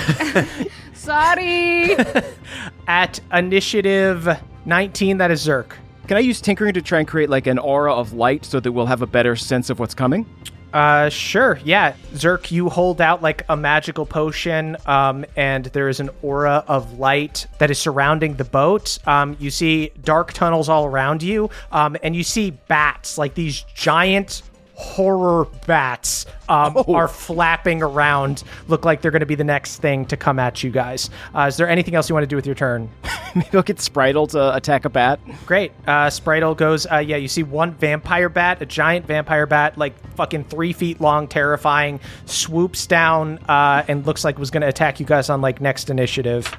Sorry. 0.95 1.97
At 2.87 3.19
initiative 3.33 4.29
19, 4.65 5.19
that 5.19 5.33
is 5.33 5.45
Zirk. 5.45 5.73
Can 6.07 6.17
I 6.17 6.21
use 6.21 6.41
tinkering 6.41 6.75
to 6.75 6.83
try 6.83 7.01
and 7.01 7.09
create 7.09 7.31
like 7.31 7.49
an 7.49 7.59
aura 7.59 7.93
of 7.93 8.13
light 8.13 8.45
so 8.45 8.61
that 8.61 8.71
we'll 8.71 8.87
have 8.87 9.03
a 9.03 9.07
better 9.09 9.35
sense 9.35 9.71
of 9.71 9.81
what's 9.81 9.95
coming? 9.95 10.25
Uh, 10.73 11.09
sure. 11.09 11.59
Yeah, 11.65 11.95
Zirk, 12.15 12.53
you 12.53 12.69
hold 12.69 13.01
out 13.01 13.23
like 13.23 13.45
a 13.49 13.57
magical 13.57 14.07
potion, 14.07 14.77
um, 14.87 15.25
and 15.37 15.65
there 15.67 15.89
is 15.89 16.01
an 16.01 16.11
aura 16.23 16.65
of 16.69 16.99
light 16.99 17.47
that 17.59 17.71
is 17.71 17.79
surrounding 17.79 18.35
the 18.35 18.45
boat. 18.45 18.99
Um, 19.07 19.37
you 19.41 19.51
see 19.51 19.91
dark 20.03 20.33
tunnels 20.33 20.69
all 20.69 20.87
around 20.87 21.23
you, 21.23 21.51
um, 21.73 21.97
and 22.03 22.15
you 22.15 22.23
see 22.23 22.51
bats, 22.51 23.19
like 23.19 23.35
these 23.35 23.63
giant 23.75 24.43
horror 24.81 25.45
bats, 25.67 26.27
um, 26.49 26.77
are 26.89 27.07
flapping 27.07 27.83
around. 27.83 28.43
Look 28.67 28.85
like 28.85 29.03
they're 29.03 29.11
going 29.11 29.21
to 29.21 29.27
be 29.27 29.35
the 29.35 29.45
next 29.45 29.77
thing 29.79 30.07
to 30.07 30.17
come 30.17 30.39
at 30.39 30.63
you 30.65 30.71
guys. 30.71 31.11
Uh, 31.35 31.43
is 31.43 31.57
there 31.57 31.69
anything 31.69 31.95
else 31.95 32.09
you 32.09 32.15
want 32.15 32.23
to 32.25 32.29
do 32.29 32.37
with 32.37 32.47
your 32.47 32.55
turn? 32.55 32.91
Maybe 33.35 33.49
I'll 33.53 33.63
get 33.63 33.77
Spritel 33.77 34.29
to 34.31 34.57
attack 34.57 34.85
a 34.87 34.89
bat. 34.89 35.21
Great. 35.47 35.73
Uh, 35.87 36.07
Spritel 36.09 36.57
goes, 36.57 36.87
uh, 36.91 36.97
yeah, 36.97 37.17
you 37.17 37.29
see 37.29 37.43
one 37.43 37.73
vampire 37.73 38.29
bat, 38.29 38.61
a 38.63 38.67
giant 38.67 39.07
vampire 39.07 39.47
bat, 39.47 39.79
like 39.79 39.95
fucking 40.17 40.45
three 40.45 40.73
feet 40.73 41.01
long, 41.01 41.29
terrifying, 41.29 42.01
swoops 42.25 42.87
down 42.87 43.39
uh, 43.49 43.85
and 43.87 44.07
looks 44.07 44.25
like 44.25 44.39
was 44.39 44.51
going 44.51 44.63
to 44.63 44.69
attack 44.69 44.99
you 44.99 45.07
guys 45.07 45.31
on 45.31 45.41
like 45.41 45.61
next 45.61 45.91
initiative. 45.91 46.53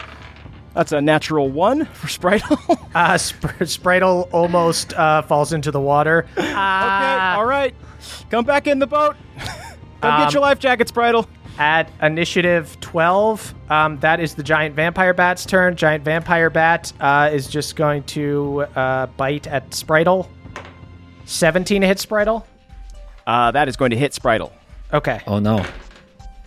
That's 0.73 0.93
a 0.93 1.02
natural 1.02 1.49
one 1.49 1.85
for 1.85 2.07
Spritel. 2.07 2.77
Uh, 2.93 3.18
Sp- 3.18 3.64
Spritel 3.64 4.27
almost 4.34 4.93
uh, 4.95 5.22
falls 5.22 5.53
into 5.53 5.72
the 5.72 5.80
water. 5.80 6.27
Uh, 6.35 6.41
okay, 6.41 7.38
all 7.38 7.45
right. 7.45 7.73
Come 8.30 8.45
back 8.45 8.68
in 8.68 8.80
the 8.80 8.88
boat. 8.88 9.15
Go 10.02 10.10
Um, 10.10 10.22
get 10.23 10.34
your 10.34 10.41
life 10.41 10.60
jacket, 10.60 10.88
Spritel. 10.88 11.28
At 11.60 11.91
initiative 12.02 12.76
12, 12.80 13.53
um, 13.69 13.99
that 13.99 14.19
is 14.19 14.34
the 14.36 14.41
giant 14.44 14.73
vampire 14.76 15.14
bat's 15.14 15.45
turn. 15.45 15.76
Giant 15.76 16.03
vampire 16.03 16.49
bat 16.49 16.91
uh, 16.99 17.30
is 17.32 17.48
just 17.48 17.76
going 17.76 18.03
to 18.03 18.61
uh, 18.76 19.06
bite 19.18 19.48
at 19.48 19.69
Spritel. 19.72 20.28
17 21.26 21.82
to 21.82 21.88
hit 21.88 21.98
Spritel. 21.98 22.44
Uh, 23.28 23.52
that 23.52 23.68
is 23.68 23.76
going 23.76 23.91
to 23.91 23.98
hit 23.98 24.11
Spritel. 24.14 24.52
Okay. 24.94 25.22
Oh 25.28 25.40
no. 25.40 25.64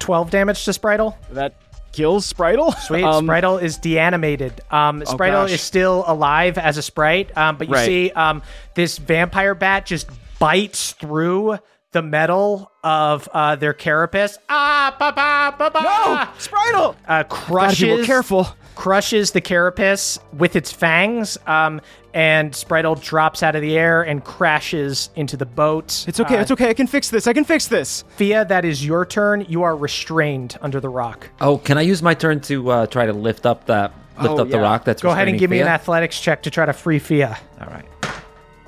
12 0.01 0.31
damage 0.31 0.64
to 0.64 0.70
Spritel. 0.72 1.14
That 1.31 1.55
kills 1.93 2.31
Spritel. 2.31 2.74
Sweet. 2.81 3.05
Um, 3.05 3.26
Spritel 3.26 3.62
is 3.62 3.78
deanimated. 3.78 4.60
Um, 4.70 5.02
Spritel 5.02 5.44
gosh. 5.44 5.52
is 5.52 5.60
still 5.60 6.05
alive 6.06 6.59
as 6.59 6.76
a 6.76 6.82
sprite, 6.82 7.35
um, 7.36 7.56
but 7.56 7.68
you 7.68 7.74
Right. 7.74 7.86
see 7.86 8.10
um, 8.10 8.43
this 8.74 8.98
vampire 8.98 9.55
bat 9.55 9.86
just 9.86 10.09
bites 10.39 10.93
through 10.93 11.59
the 11.93 12.02
metal 12.02 12.70
of 12.82 13.28
uh, 13.32 13.55
their 13.56 13.73
carapace. 13.73 14.36
Ah, 14.48 14.94
ba 14.98 15.12
ba 15.12 15.55
ba 15.56 15.70
ba. 15.70 15.81
no, 15.82 16.28
Spritel. 16.39 16.94
Uh, 17.06 17.23
Gotta 17.23 17.24
crushes. 17.28 17.81
be 17.81 17.94
more 17.97 18.05
careful. 18.05 18.48
Crushes 18.74 19.31
the 19.31 19.40
carapace 19.40 20.19
with 20.36 20.56
its 20.56 20.73
fangs, 20.73 21.39
um, 21.47 21.81
and 22.12 22.51
Spritel 22.52 23.01
drops 23.01 23.44
out 23.44 23.55
of 23.55 23.62
the 23.62 23.78
air 23.78 24.02
and 24.02 24.24
crashes 24.24 25.11
into 25.15 25.36
the 25.36 25.47
boat. 25.47 26.05
It's 26.09 26.19
okay. 26.19 26.39
Uh, 26.39 26.40
it's 26.40 26.51
okay. 26.51 26.70
I 26.70 26.74
can 26.74 26.89
fix 26.89 27.09
this. 27.09 27.28
I 27.28 27.32
can 27.32 27.44
fix 27.44 27.69
this. 27.69 28.02
Fia, 28.16 28.44
that 28.47 28.65
is 28.65 28.85
your 28.85 29.06
turn. 29.06 29.47
You 29.48 29.62
are 29.62 29.77
restrained 29.77 30.59
under 30.61 30.81
the 30.81 30.89
rock. 30.89 31.31
Oh, 31.40 31.59
can 31.59 31.78
I 31.78 31.82
use 31.82 32.02
my 32.02 32.15
turn 32.15 32.40
to 32.43 32.69
uh, 32.70 32.86
try 32.89 33.06
to 33.06 33.12
lift 33.12 33.47
up 33.47 33.66
that 33.66 33.93
lift 34.20 34.31
Oh, 34.35 34.39
up 34.43 34.48
the 34.51 34.59
rock? 34.59 34.85
That's 34.85 35.01
Go 35.01 35.11
ahead 35.11 35.28
and 35.28 35.35
restraining 35.35 35.39
give 35.40 35.51
me 35.51 35.61
an 35.61 35.69
athletics 35.69 36.19
check 36.20 36.43
to 36.43 36.51
try 36.51 36.66
to 36.66 36.73
free 36.73 36.98
Fia. 36.98 37.39
All 37.61 37.69
right. 37.69 37.85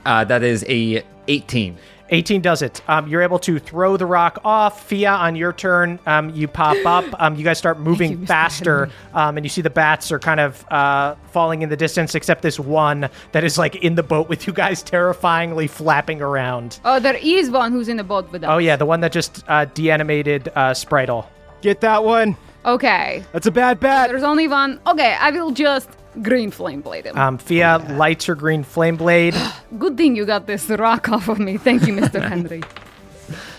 Uh, 0.07 0.25
that 0.25 0.43
is 0.43 0.65
a 0.69 1.05
18. 1.29 1.77
18 2.11 2.41
does 2.41 2.63
it. 2.63 2.81
Um, 2.89 3.09
you're 3.09 3.23
able 3.23 3.41
to 3.41 3.59
throw 3.59 3.97
the 3.97 4.07
rock 4.07 4.39
off. 4.45 4.87
Fia, 4.87 5.11
on 5.11 5.35
your 5.35 5.53
turn, 5.53 5.99
um, 6.07 6.31
you 6.31 6.47
pop 6.49 6.77
up. 6.87 7.05
Um, 7.19 7.35
you 7.35 7.45
guys 7.45 7.57
start 7.57 7.81
moving 7.81 8.13
you, 8.21 8.27
faster, 8.27 8.91
um, 9.15 9.37
and 9.37 9.45
you 9.45 9.49
see 9.49 9.63
the 9.63 9.71
bats 9.71 10.13
are 10.13 10.19
kind 10.19 10.39
of 10.39 10.65
uh, 10.71 11.15
falling 11.33 11.63
in 11.63 11.71
the 11.71 11.77
distance, 11.77 12.15
except 12.15 12.43
this 12.43 12.61
one 12.61 13.09
that 13.33 13.43
is 13.43 13.57
like 13.57 13.77
in 13.77 13.95
the 13.95 14.03
boat 14.03 14.29
with 14.29 14.47
you 14.47 14.53
guys, 14.53 14.83
terrifyingly 14.85 15.67
flapping 15.67 16.21
around. 16.21 16.79
oh, 16.85 17.01
there 17.01 17.17
is 17.17 17.51
one 17.51 17.73
who's 17.73 17.89
in 17.89 17.97
the 17.97 18.05
boat 18.05 18.31
with 18.31 18.45
us. 18.45 18.51
Oh 18.51 18.59
yeah, 18.59 18.77
the 18.77 18.85
one 18.87 19.01
that 19.01 19.13
just 19.13 19.43
uh, 19.49 19.65
deanimated 19.65 20.49
uh, 20.49 20.73
Spritel. 20.73 21.27
Get 21.63 21.81
that 21.81 22.05
one. 22.05 22.37
Okay. 22.67 23.25
That's 23.33 23.47
a 23.47 23.53
bad 23.53 23.81
bat. 23.81 24.11
There's 24.11 24.23
only 24.23 24.47
one. 24.47 24.79
Okay, 24.87 25.17
I 25.19 25.31
will 25.31 25.53
just 25.53 25.89
green 26.23 26.51
flame 26.51 26.81
blade. 26.81 27.07
Um, 27.09 27.39
Fia 27.39 27.79
lights 27.91 28.27
her 28.27 28.35
green 28.35 28.63
flame 28.65 28.97
blade. 28.97 29.35
Good 29.79 29.97
thing 29.97 30.17
you 30.17 30.25
got 30.27 30.47
this 30.47 30.69
rock 30.69 31.09
off 31.13 31.29
of 31.29 31.39
me. 31.39 31.57
Thank 31.57 31.87
you, 31.87 31.95
Mr. 31.95 32.21
Henry. 32.29 32.63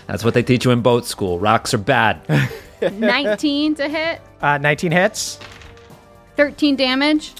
That's 0.06 0.24
what 0.24 0.34
they 0.34 0.42
teach 0.42 0.64
you 0.64 0.70
in 0.70 0.80
boat 0.80 1.04
school. 1.04 1.38
Rocks 1.38 1.74
are 1.74 1.78
bad. 1.78 2.20
19 2.92 3.74
to 3.76 3.88
hit, 3.88 4.20
Uh, 4.40 4.56
19 4.58 4.92
hits. 4.92 5.38
13 6.36 6.76
damage. 6.76 7.32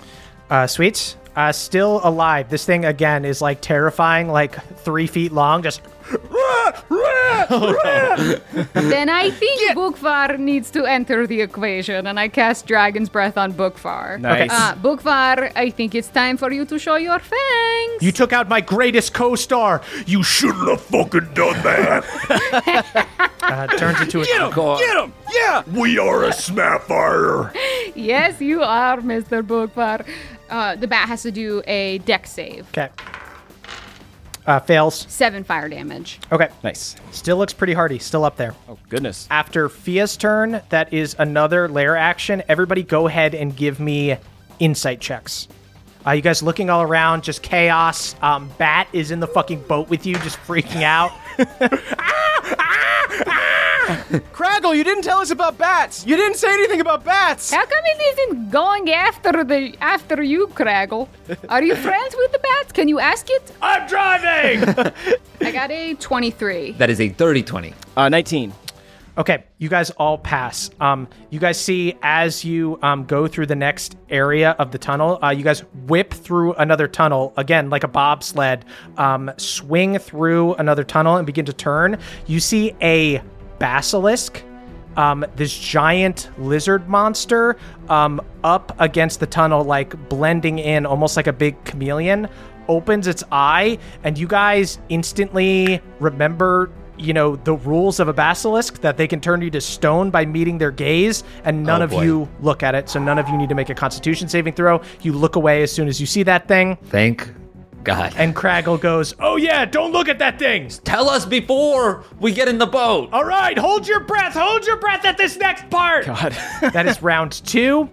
Uh, 0.50 0.66
sweet. 0.66 1.16
Uh, 1.36 1.52
still 1.52 2.00
alive. 2.02 2.50
This 2.50 2.64
thing 2.64 2.84
again 2.84 3.24
is 3.24 3.40
like 3.40 3.60
terrifying, 3.60 4.28
like 4.28 4.60
three 4.78 5.06
feet 5.06 5.30
long. 5.32 5.62
Just 5.62 5.80
Then 8.74 9.08
I 9.08 9.30
think 9.30 9.76
Bookvar 9.76 10.38
needs 10.38 10.70
to 10.72 10.84
enter 10.84 11.26
the 11.26 11.40
equation, 11.40 12.06
and 12.06 12.18
I 12.18 12.28
cast 12.28 12.66
Dragon's 12.66 13.08
Breath 13.08 13.36
on 13.36 13.52
Bookvar. 13.52 14.20
Nice. 14.20 14.50
Uh, 14.50 14.74
Bookvar, 14.76 15.52
I 15.54 15.70
think 15.70 15.94
it's 15.94 16.08
time 16.08 16.36
for 16.36 16.52
you 16.52 16.64
to 16.66 16.78
show 16.78 16.96
your 16.96 17.18
fangs. 17.18 18.02
You 18.02 18.12
took 18.12 18.32
out 18.32 18.48
my 18.48 18.60
greatest 18.60 19.14
co-star. 19.14 19.82
You 20.06 20.22
shouldn't 20.22 20.68
have 20.68 20.80
fucking 20.82 21.34
done 21.34 21.62
that. 21.62 22.04
uh, 23.42 23.66
turns 23.78 24.00
into 24.00 24.20
a 24.20 24.24
Get 24.24 24.40
him. 24.40 24.50
Get 24.52 24.96
him! 24.96 25.12
Yeah. 25.32 25.62
We 25.72 25.98
are 25.98 26.24
a 26.24 26.30
snapfire. 26.30 27.54
yes, 27.94 28.40
you 28.40 28.62
are, 28.62 28.98
Mr. 28.98 29.42
Bookvar. 29.42 30.06
Uh, 30.50 30.76
the 30.76 30.88
bat 30.88 31.08
has 31.08 31.22
to 31.22 31.30
do 31.30 31.62
a 31.66 31.98
deck 31.98 32.26
save. 32.26 32.68
Okay. 32.70 32.88
Uh, 34.48 34.58
fails. 34.58 35.04
Seven 35.10 35.44
fire 35.44 35.68
damage. 35.68 36.18
Okay. 36.32 36.48
Nice. 36.64 36.96
Still 37.10 37.36
looks 37.36 37.52
pretty 37.52 37.74
hardy. 37.74 37.98
Still 37.98 38.24
up 38.24 38.36
there. 38.36 38.54
Oh 38.66 38.78
goodness. 38.88 39.28
After 39.30 39.68
Fia's 39.68 40.16
turn, 40.16 40.62
that 40.70 40.90
is 40.90 41.14
another 41.18 41.68
lair 41.68 41.98
action. 41.98 42.42
Everybody 42.48 42.82
go 42.82 43.06
ahead 43.06 43.34
and 43.34 43.54
give 43.54 43.78
me 43.78 44.16
insight 44.58 45.02
checks. 45.02 45.48
Uh, 46.06 46.12
you 46.12 46.22
guys 46.22 46.42
looking 46.42 46.70
all 46.70 46.80
around, 46.80 47.24
just 47.24 47.42
chaos. 47.42 48.16
Um, 48.22 48.50
Bat 48.56 48.88
is 48.94 49.10
in 49.10 49.20
the 49.20 49.26
fucking 49.26 49.64
boat 49.64 49.90
with 49.90 50.06
you, 50.06 50.14
just 50.20 50.38
freaking 50.38 50.82
out. 50.82 51.12
Craggle, 54.32 54.76
you 54.76 54.84
didn't 54.84 55.02
tell 55.02 55.18
us 55.18 55.30
about 55.30 55.56
bats. 55.56 56.04
You 56.06 56.14
didn't 56.16 56.36
say 56.36 56.52
anything 56.52 56.80
about 56.80 57.04
bats. 57.04 57.50
How 57.50 57.64
come 57.64 57.84
it 57.84 58.18
isn't 58.18 58.50
going 58.50 58.90
after 58.90 59.44
the 59.44 59.74
after 59.80 60.22
you, 60.22 60.48
Craggle? 60.48 61.08
Are 61.48 61.62
you 61.62 61.74
friends 61.74 62.14
with 62.18 62.32
the 62.32 62.38
bats? 62.38 62.72
Can 62.72 62.88
you 62.88 62.98
ask 62.98 63.26
it? 63.30 63.50
I'm 63.62 63.88
driving! 63.88 64.68
I 65.40 65.52
got 65.52 65.70
a 65.70 65.94
23. 65.94 66.72
that 66.72 66.90
is 66.90 67.00
a 67.00 67.08
30 67.08 67.42
20. 67.42 67.74
Uh, 67.96 68.08
19. 68.10 68.52
Okay, 69.16 69.42
you 69.56 69.68
guys 69.68 69.90
all 69.90 70.16
pass. 70.18 70.70
Um, 70.80 71.08
you 71.30 71.40
guys 71.40 71.58
see 71.58 71.96
as 72.02 72.44
you 72.44 72.78
um, 72.82 73.04
go 73.04 73.26
through 73.26 73.46
the 73.46 73.56
next 73.56 73.96
area 74.10 74.50
of 74.60 74.70
the 74.70 74.78
tunnel, 74.78 75.18
uh, 75.24 75.30
you 75.30 75.42
guys 75.42 75.60
whip 75.88 76.12
through 76.12 76.52
another 76.54 76.86
tunnel 76.86 77.32
again, 77.36 77.68
like 77.68 77.82
a 77.82 77.88
bobsled. 77.88 78.64
Um, 78.96 79.32
swing 79.36 79.98
through 79.98 80.54
another 80.54 80.84
tunnel 80.84 81.16
and 81.16 81.26
begin 81.26 81.46
to 81.46 81.52
turn. 81.52 81.98
You 82.28 82.38
see 82.38 82.74
a 82.80 83.20
basilisk, 83.58 84.42
um, 84.96 85.24
this 85.36 85.56
giant 85.56 86.30
lizard 86.38 86.88
monster, 86.88 87.56
um, 87.88 88.20
up 88.44 88.74
against 88.80 89.20
the 89.20 89.26
tunnel, 89.26 89.64
like 89.64 90.08
blending 90.08 90.58
in, 90.58 90.86
almost 90.86 91.16
like 91.16 91.26
a 91.26 91.32
big 91.32 91.62
chameleon. 91.64 92.28
Opens 92.68 93.06
its 93.06 93.24
eye, 93.32 93.78
and 94.04 94.18
you 94.18 94.26
guys 94.26 94.78
instantly 94.88 95.80
remember 96.00 96.70
you 97.00 97.12
know 97.12 97.36
the 97.36 97.54
rules 97.54 98.00
of 98.00 98.08
a 98.08 98.12
basilisk 98.12 98.80
that 98.80 98.96
they 98.96 99.06
can 99.06 99.20
turn 99.20 99.40
you 99.40 99.48
to 99.50 99.60
stone 99.60 100.10
by 100.10 100.26
meeting 100.26 100.58
their 100.58 100.72
gaze 100.72 101.22
and 101.44 101.62
none 101.62 101.80
Oh, 101.80 101.84
of 101.84 101.90
boy. 101.90 102.02
you 102.02 102.28
look 102.40 102.64
at 102.64 102.74
it 102.74 102.88
so 102.88 102.98
none 102.98 103.20
of 103.20 103.28
you 103.28 103.36
need 103.38 103.48
to 103.50 103.54
make 103.54 103.70
a 103.70 103.74
constitution 103.74 104.28
saving 104.28 104.54
throw 104.54 104.80
you 105.02 105.12
look 105.12 105.36
away 105.36 105.62
as 105.62 105.70
soon 105.70 105.86
as 105.86 106.00
you 106.00 106.06
see 106.06 106.24
that 106.24 106.48
thing 106.48 106.76
Thank 106.86 107.32
God. 107.84 108.14
and 108.16 108.34
craggle 108.34 108.80
goes 108.80 109.14
oh 109.20 109.36
yeah 109.36 109.64
don't 109.64 109.92
look 109.92 110.08
at 110.08 110.18
that 110.18 110.38
thing 110.38 110.68
Tell 110.68 111.08
us 111.08 111.24
before 111.24 112.04
we 112.20 112.32
get 112.32 112.48
in 112.48 112.58
the 112.58 112.66
boat. 112.66 113.10
all 113.12 113.24
right 113.24 113.56
hold 113.56 113.86
your 113.86 114.00
breath 114.00 114.34
hold 114.34 114.66
your 114.66 114.76
breath 114.76 115.04
at 115.04 115.16
this 115.16 115.36
next 115.36 115.68
part 115.70 116.06
God. 116.06 116.32
that 116.60 116.86
is 116.86 117.02
round 117.02 117.32
two 117.44 117.90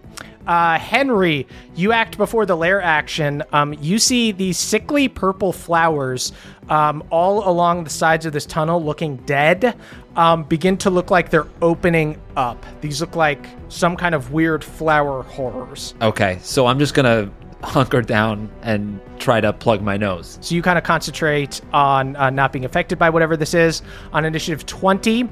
uh, 0.47 0.77
Henry, 0.77 1.47
you 1.75 1.91
act 1.91 2.17
before 2.17 2.45
the 2.45 2.55
lair 2.55 2.79
action. 2.79 3.41
Um, 3.51 3.73
you 3.73 3.97
see 3.97 4.31
these 4.31 4.57
sickly 4.59 5.07
purple 5.07 5.51
flowers 5.51 6.33
um, 6.69 7.03
all 7.09 7.49
along 7.49 7.83
the 7.83 7.89
sides 7.89 8.25
of 8.27 8.33
this 8.33 8.45
tunnel 8.45 8.83
looking 8.83 9.17
dead 9.17 9.75
um, 10.15 10.43
begin 10.43 10.77
to 10.77 10.89
look 10.89 11.11
like 11.11 11.29
they're 11.29 11.47
opening 11.61 12.19
up. 12.37 12.63
These 12.81 13.01
look 13.01 13.15
like 13.15 13.45
some 13.69 13.95
kind 13.97 14.15
of 14.15 14.31
weird 14.31 14.63
flower 14.63 15.23
horrors. 15.23 15.93
Okay, 16.01 16.39
so 16.41 16.65
I'm 16.67 16.79
just 16.79 16.93
gonna 16.93 17.31
hunker 17.64 18.02
down 18.02 18.49
and 18.61 18.99
try 19.19 19.41
to 19.41 19.52
plug 19.53 19.82
my 19.82 19.98
nose. 19.98 20.38
So 20.41 20.56
you 20.56 20.61
kind 20.61 20.77
of 20.77 20.84
concentrate 20.84 21.61
on 21.73 22.15
uh, 22.15 22.30
not 22.30 22.52
being 22.52 22.65
affected 22.65 22.99
by 22.99 23.10
whatever 23.10 23.36
this 23.38 23.53
is. 23.53 23.82
On 24.14 24.26
initiative 24.26 24.65
20, 24.65 25.30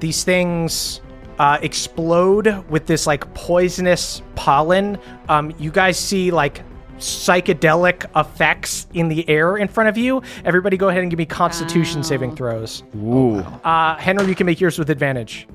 these 0.00 0.24
things 0.24 1.00
uh, 1.38 1.58
explode 1.62 2.64
with 2.70 2.86
this 2.86 3.06
like 3.06 3.32
poisonous 3.34 4.22
pollen. 4.34 4.98
Um, 5.28 5.54
you 5.58 5.70
guys 5.70 5.98
see 5.98 6.30
like 6.30 6.62
psychedelic 6.98 8.06
effects 8.18 8.86
in 8.94 9.08
the 9.08 9.28
air 9.28 9.58
in 9.58 9.68
front 9.68 9.88
of 9.88 9.98
you. 9.98 10.22
Everybody 10.44 10.76
go 10.76 10.88
ahead 10.88 11.02
and 11.02 11.10
give 11.10 11.18
me 11.18 11.26
constitution 11.26 12.02
saving 12.02 12.34
throws. 12.34 12.82
Ooh. 12.96 13.38
Uh, 13.64 13.96
Henry, 13.96 14.26
you 14.26 14.34
can 14.34 14.46
make 14.46 14.60
yours 14.60 14.78
with 14.78 14.90
advantage. 14.90 15.46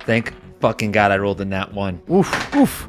Thank 0.00 0.34
fucking 0.60 0.92
God 0.92 1.12
I 1.12 1.18
rolled 1.18 1.40
a 1.40 1.44
nat 1.44 1.72
one. 1.72 2.00
Oof, 2.10 2.56
oof. 2.56 2.88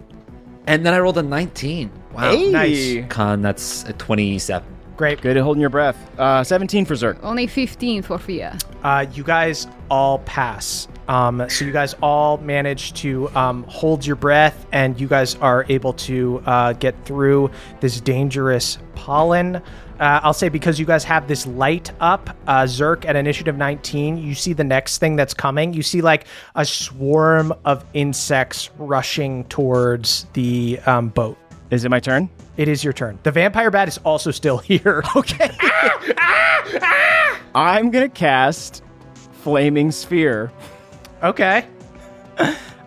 And 0.68 0.86
then 0.86 0.94
I 0.94 1.00
rolled 1.00 1.18
a 1.18 1.24
19. 1.24 1.92
Wow. 2.20 2.32
Hey. 2.32 2.52
nice. 2.52 3.06
Con, 3.10 3.41
that's 3.41 3.84
a 3.86 3.94
27. 3.94 4.68
Great. 4.98 5.22
Good 5.22 5.38
at 5.38 5.44
holding 5.44 5.62
your 5.62 5.70
breath. 5.70 5.96
Uh, 6.20 6.44
17 6.44 6.84
for 6.84 6.94
Zirk. 6.94 7.18
Only 7.24 7.48
15 7.48 8.02
for 8.02 8.20
Fia. 8.20 8.58
Uh, 8.84 9.06
you 9.14 9.24
guys 9.24 9.66
all 9.90 10.20
pass. 10.20 10.90
Um, 11.08 11.46
so 11.50 11.64
you 11.64 11.72
guys 11.72 11.96
all 12.04 12.38
manage 12.40 12.94
to 12.96 13.30
um, 13.30 13.64
hold 13.64 14.06
your 14.06 14.18
breath, 14.18 14.68
and 14.74 15.00
you 15.00 15.08
guys 15.08 15.36
are 15.36 15.66
able 15.70 15.94
to 15.94 16.44
uh, 16.46 16.74
get 16.74 17.06
through 17.06 17.50
this 17.80 18.02
dangerous 18.02 18.78
pollen. 18.96 19.56
Uh, 19.56 20.20
I'll 20.22 20.34
say 20.34 20.50
because 20.50 20.80
you 20.80 20.86
guys 20.86 21.06
have 21.06 21.30
this 21.30 21.48
light 21.48 21.91
up, 22.02 22.36
uh, 22.48 22.64
Zirk 22.64 23.06
at 23.06 23.16
initiative 23.16 23.56
19, 23.56 24.18
you 24.18 24.36
see 24.36 24.52
the 24.52 24.64
next 24.66 24.98
thing 24.98 25.16
that's 25.16 25.34
coming. 25.34 25.74
You 25.74 25.82
see 25.82 26.02
like 26.02 26.28
a 26.56 26.66
swarm 26.66 27.54
of 27.64 27.86
insects 27.94 28.70
rushing 28.78 29.46
towards 29.46 30.26
the 30.34 30.80
um, 30.86 31.08
boat. 31.10 31.38
Is 31.72 31.86
it 31.86 31.90
my 31.90 32.00
turn? 32.00 32.30
It 32.58 32.68
is 32.68 32.84
your 32.84 32.94
turn. 32.94 33.20
The 33.24 33.32
vampire 33.32 33.70
bat 33.72 33.88
is 33.88 33.98
also 34.00 34.32
still 34.32 34.58
here. 34.70 35.04
Okay. 35.16 35.52
I'm 37.56 37.91
going 37.91 38.10
to 38.10 38.14
cast 38.14 38.84
Flaming 39.44 39.91
Sphere. 39.91 40.52
okay. 41.24 41.66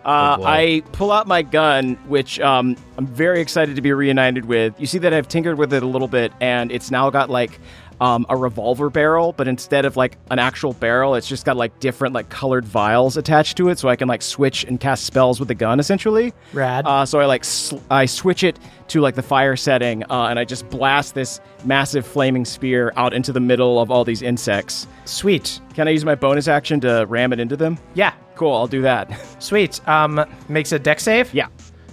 Uh, 0.05 0.37
boy. 0.37 0.43
I 0.45 0.83
pull 0.91 1.11
out 1.11 1.27
my 1.27 1.41
gun, 1.41 1.95
which 2.07 2.39
um, 2.41 2.75
I'm 2.97 3.07
very 3.07 3.39
excited 3.39 3.75
to 3.77 3.81
be 3.81 3.93
reunited 3.93 4.45
with. 4.45 4.77
You 4.79 4.85
see 4.85 4.97
that 4.99 5.13
I've 5.13 5.27
tinkered 5.29 5.57
with 5.57 5.73
it 5.73 5.81
a 5.81 5.87
little 5.87 6.09
bit, 6.09 6.33
and 6.41 6.71
it's 6.71 6.91
now 6.91 7.09
got 7.09 7.29
like 7.29 7.59
um, 8.03 8.25
a 8.27 8.35
revolver 8.35 8.89
barrel, 8.89 9.31
but 9.31 9.47
instead 9.47 9.85
of 9.85 9.95
like 9.95 10.17
an 10.29 10.37
actual 10.37 10.73
barrel, 10.73 11.15
it's 11.15 11.27
just 11.27 11.45
got 11.45 11.55
like 11.55 11.79
different 11.79 12.13
like 12.13 12.27
colored 12.29 12.65
vials 12.65 13.15
attached 13.15 13.55
to 13.57 13.69
it, 13.69 13.79
so 13.79 13.87
I 13.87 13.95
can 13.95 14.07
like 14.09 14.21
switch 14.21 14.65
and 14.65 14.77
cast 14.79 15.05
spells 15.05 15.39
with 15.39 15.47
the 15.47 15.55
gun 15.55 15.79
essentially. 15.79 16.33
Rad. 16.51 16.85
Uh, 16.85 17.05
so 17.05 17.19
I 17.21 17.25
like 17.25 17.45
sl- 17.45 17.77
I 17.89 18.05
switch 18.05 18.43
it 18.43 18.59
to 18.89 18.99
like 18.99 19.15
the 19.15 19.23
fire 19.23 19.55
setting, 19.55 20.03
uh, 20.11 20.25
and 20.29 20.37
I 20.37 20.43
just 20.43 20.69
blast 20.69 21.15
this 21.15 21.39
massive 21.63 22.05
flaming 22.05 22.43
spear 22.43 22.91
out 22.97 23.13
into 23.13 23.31
the 23.31 23.39
middle 23.39 23.79
of 23.79 23.89
all 23.89 24.03
these 24.03 24.21
insects. 24.21 24.85
Sweet. 25.05 25.61
Can 25.73 25.87
I 25.87 25.91
use 25.91 26.03
my 26.03 26.15
bonus 26.15 26.47
action 26.49 26.81
to 26.81 27.05
ram 27.07 27.31
it 27.31 27.39
into 27.39 27.55
them? 27.55 27.79
Yeah. 27.93 28.13
Cool, 28.35 28.53
I'll 28.53 28.67
do 28.67 28.81
that. 28.81 29.09
Sweet. 29.41 29.87
Um, 29.87 30.25
makes 30.49 30.71
a 30.73 30.79
deck 30.79 30.99
save. 30.99 31.33
yeah. 31.33 31.47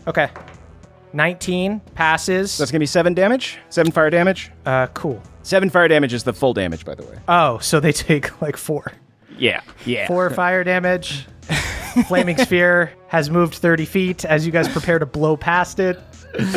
Okay. 0.09 0.29
19 1.13 1.81
passes. 1.95 2.57
That's 2.59 2.71
gonna 2.71 2.81
be 2.81 2.87
seven 2.87 3.15
damage, 3.15 3.59
seven 3.69 3.93
fire 3.93 4.11
damage. 4.11 4.51
uh, 4.67 4.87
cool. 4.89 5.23
Seven 5.43 5.71
fire 5.71 5.89
damage 5.89 6.13
is 6.13 6.25
the 6.25 6.33
full 6.33 6.55
damage, 6.55 6.85
by 6.85 6.95
the 6.95 7.03
way. 7.03 7.19
Oh, 7.29 7.59
so 7.59 7.81
they 7.81 7.93
take 7.93 8.41
like 8.43 8.57
four. 8.57 8.93
Yeah, 9.39 9.63
yeah. 9.87 10.07
Four 10.07 10.31
fire 10.31 10.65
damage. 10.65 11.27
Flaming 12.07 12.37
sphere 12.37 12.93
has 13.09 13.31
moved 13.31 13.55
30 13.55 13.85
feet 13.85 14.25
as 14.25 14.47
you 14.47 14.53
guys 14.53 14.69
prepare 14.69 14.99
to 15.01 15.07
blow 15.07 15.37
past 15.37 15.81
it 15.81 15.99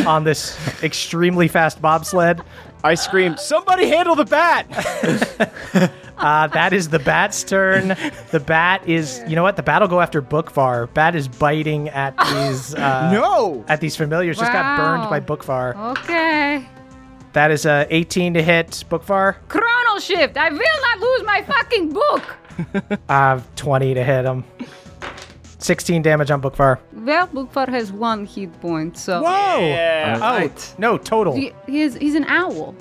on 0.06 0.24
this 0.24 0.56
extremely 0.84 1.48
fast 1.48 1.82
bobsled. 1.82 2.42
I 2.84 2.96
scream, 2.96 3.38
"Somebody 3.38 3.88
handle 3.88 4.16
the 4.16 4.26
bat!" 4.26 5.92
Uh, 6.16 6.48
that 6.48 6.72
is 6.72 6.90
the 6.90 7.00
bat's 7.00 7.44
turn. 7.44 7.90
The 8.32 8.40
bat 8.40 8.88
is, 8.88 9.22
you 9.28 9.36
know 9.36 9.44
what? 9.44 9.58
The 9.58 9.64
bat 9.64 9.82
will 9.82 9.90
go 9.90 10.00
after 10.00 10.22
Bookvar. 10.22 10.94
Bat 10.94 11.16
is 11.16 11.28
biting 11.28 11.90
at 11.90 12.16
these 12.18 12.76
uh, 12.76 13.12
no. 13.14 13.66
at 13.68 13.82
these 13.82 13.96
familiars. 13.98 14.38
Just 14.38 14.54
got 14.54 14.78
burned 14.78 15.10
by 15.10 15.20
Bookvar. 15.20 15.76
Okay. 15.98 16.66
That 17.34 17.52
is 17.52 17.66
a 17.66 17.88
18 17.90 18.36
to 18.36 18.44
hit 18.44 18.84
Bookvar. 18.90 19.36
Chronal 19.48 20.00
shift. 20.00 20.38
I 20.38 20.50
will 20.50 20.60
not 20.60 21.00
lose 21.00 21.24
my 21.26 21.42
fucking 21.44 21.94
book. 21.94 22.24
Uh, 23.10 23.42
20 23.56 23.96
to 23.96 24.04
hit 24.04 24.26
him. 24.26 24.44
16 25.58 26.02
damage 26.04 26.30
on 26.30 26.42
Bookvar. 26.42 26.78
Well, 26.94 27.28
Bookvar 27.28 27.68
has 27.70 27.92
one 27.92 28.26
hit 28.26 28.52
point, 28.62 28.98
so 28.98 29.22
Whoa! 29.24 29.60
Yeah. 29.60 30.20
Oh, 30.22 30.52
no, 30.78 30.98
total. 30.98 31.34
he, 31.36 31.52
he's 31.66 31.96
he's 31.96 32.16
an 32.16 32.26
owl. 32.26 32.76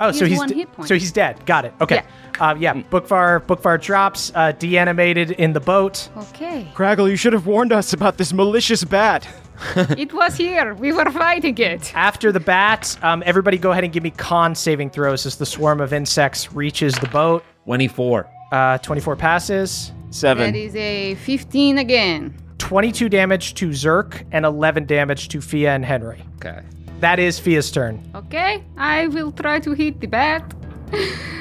Oh, 0.00 0.12
He 0.12 0.18
so 0.18 0.24
has 0.24 0.28
he's 0.30 0.38
one 0.38 0.48
d- 0.48 0.54
hit 0.54 0.72
point. 0.72 0.88
so 0.88 0.94
he's 0.94 1.10
dead. 1.10 1.44
Got 1.46 1.64
it. 1.64 1.74
Okay. 1.80 1.96
Yeah. 1.96 2.50
Uh, 2.50 2.54
yeah. 2.56 2.74
Bookvar 2.74 3.40
Bookvar 3.46 3.80
drops, 3.82 4.30
uh, 4.36 4.52
deanimated 4.52 5.32
in 5.32 5.52
the 5.52 5.60
boat. 5.60 6.08
Okay. 6.16 6.68
Craggle, 6.74 7.10
you 7.10 7.16
should 7.16 7.32
have 7.32 7.46
warned 7.46 7.72
us 7.72 7.92
about 7.92 8.18
this 8.18 8.32
malicious 8.32 8.84
bat. 8.84 9.26
it 9.98 10.12
was 10.12 10.36
here. 10.36 10.74
We 10.74 10.92
were 10.92 11.10
fighting 11.10 11.58
it. 11.58 11.94
After 11.94 12.32
the 12.32 12.40
bat, 12.40 12.96
um, 13.02 13.22
everybody 13.26 13.58
go 13.58 13.72
ahead 13.72 13.84
and 13.84 13.92
give 13.92 14.02
me 14.02 14.10
con 14.10 14.54
saving 14.54 14.90
throws 14.90 15.26
as 15.26 15.36
the 15.36 15.46
swarm 15.46 15.80
of 15.80 15.92
insects 15.92 16.52
reaches 16.52 16.94
the 16.94 17.08
boat. 17.08 17.44
24. 17.64 18.28
Uh, 18.52 18.78
24 18.78 19.16
passes. 19.16 19.92
Seven. 20.10 20.52
That 20.52 20.58
is 20.58 20.74
a 20.74 21.16
15 21.16 21.78
again. 21.78 22.34
22 22.58 23.08
damage 23.08 23.54
to 23.54 23.70
Zirk 23.72 24.24
and 24.32 24.44
11 24.44 24.86
damage 24.86 25.28
to 25.28 25.40
Fia 25.40 25.72
and 25.74 25.84
Henry. 25.84 26.22
Okay. 26.36 26.62
That 27.00 27.18
is 27.18 27.38
Fia's 27.38 27.70
turn. 27.70 28.02
Okay, 28.14 28.64
I 28.76 29.06
will 29.08 29.30
try 29.32 29.60
to 29.60 29.72
hit 29.72 30.00
the 30.00 30.08
bat. 30.08 30.54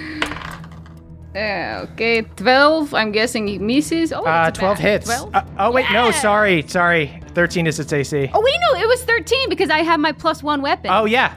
Uh, 1.38 1.86
okay, 1.94 2.22
12. 2.24 2.94
I'm 2.94 3.12
guessing 3.12 3.48
he 3.48 3.60
misses. 3.60 4.12
Oh, 4.12 4.26
Uh, 4.26 4.48
it's 4.50 4.58
12 4.58 4.78
bat. 4.78 4.82
hits. 4.84 5.06
12? 5.06 5.36
Uh, 5.36 5.42
oh, 5.60 5.72
wait, 5.72 5.86
no, 5.94 6.10
sorry. 6.12 6.64
Sorry. 6.68 7.22
13 7.36 7.68
is 7.68 7.80
its 7.80 7.94
AC. 7.94 8.32
Oh, 8.34 8.42
wait, 8.42 8.56
no, 8.74 8.80
it 8.80 8.88
was 8.88 9.04
13 9.04 9.48
because 9.50 9.70
I 9.70 9.80
have 9.80 10.00
my 10.00 10.12
plus 10.12 10.42
one 10.42 10.62
weapon. 10.62 10.90
Oh, 10.92 11.06
yeah. 11.06 11.36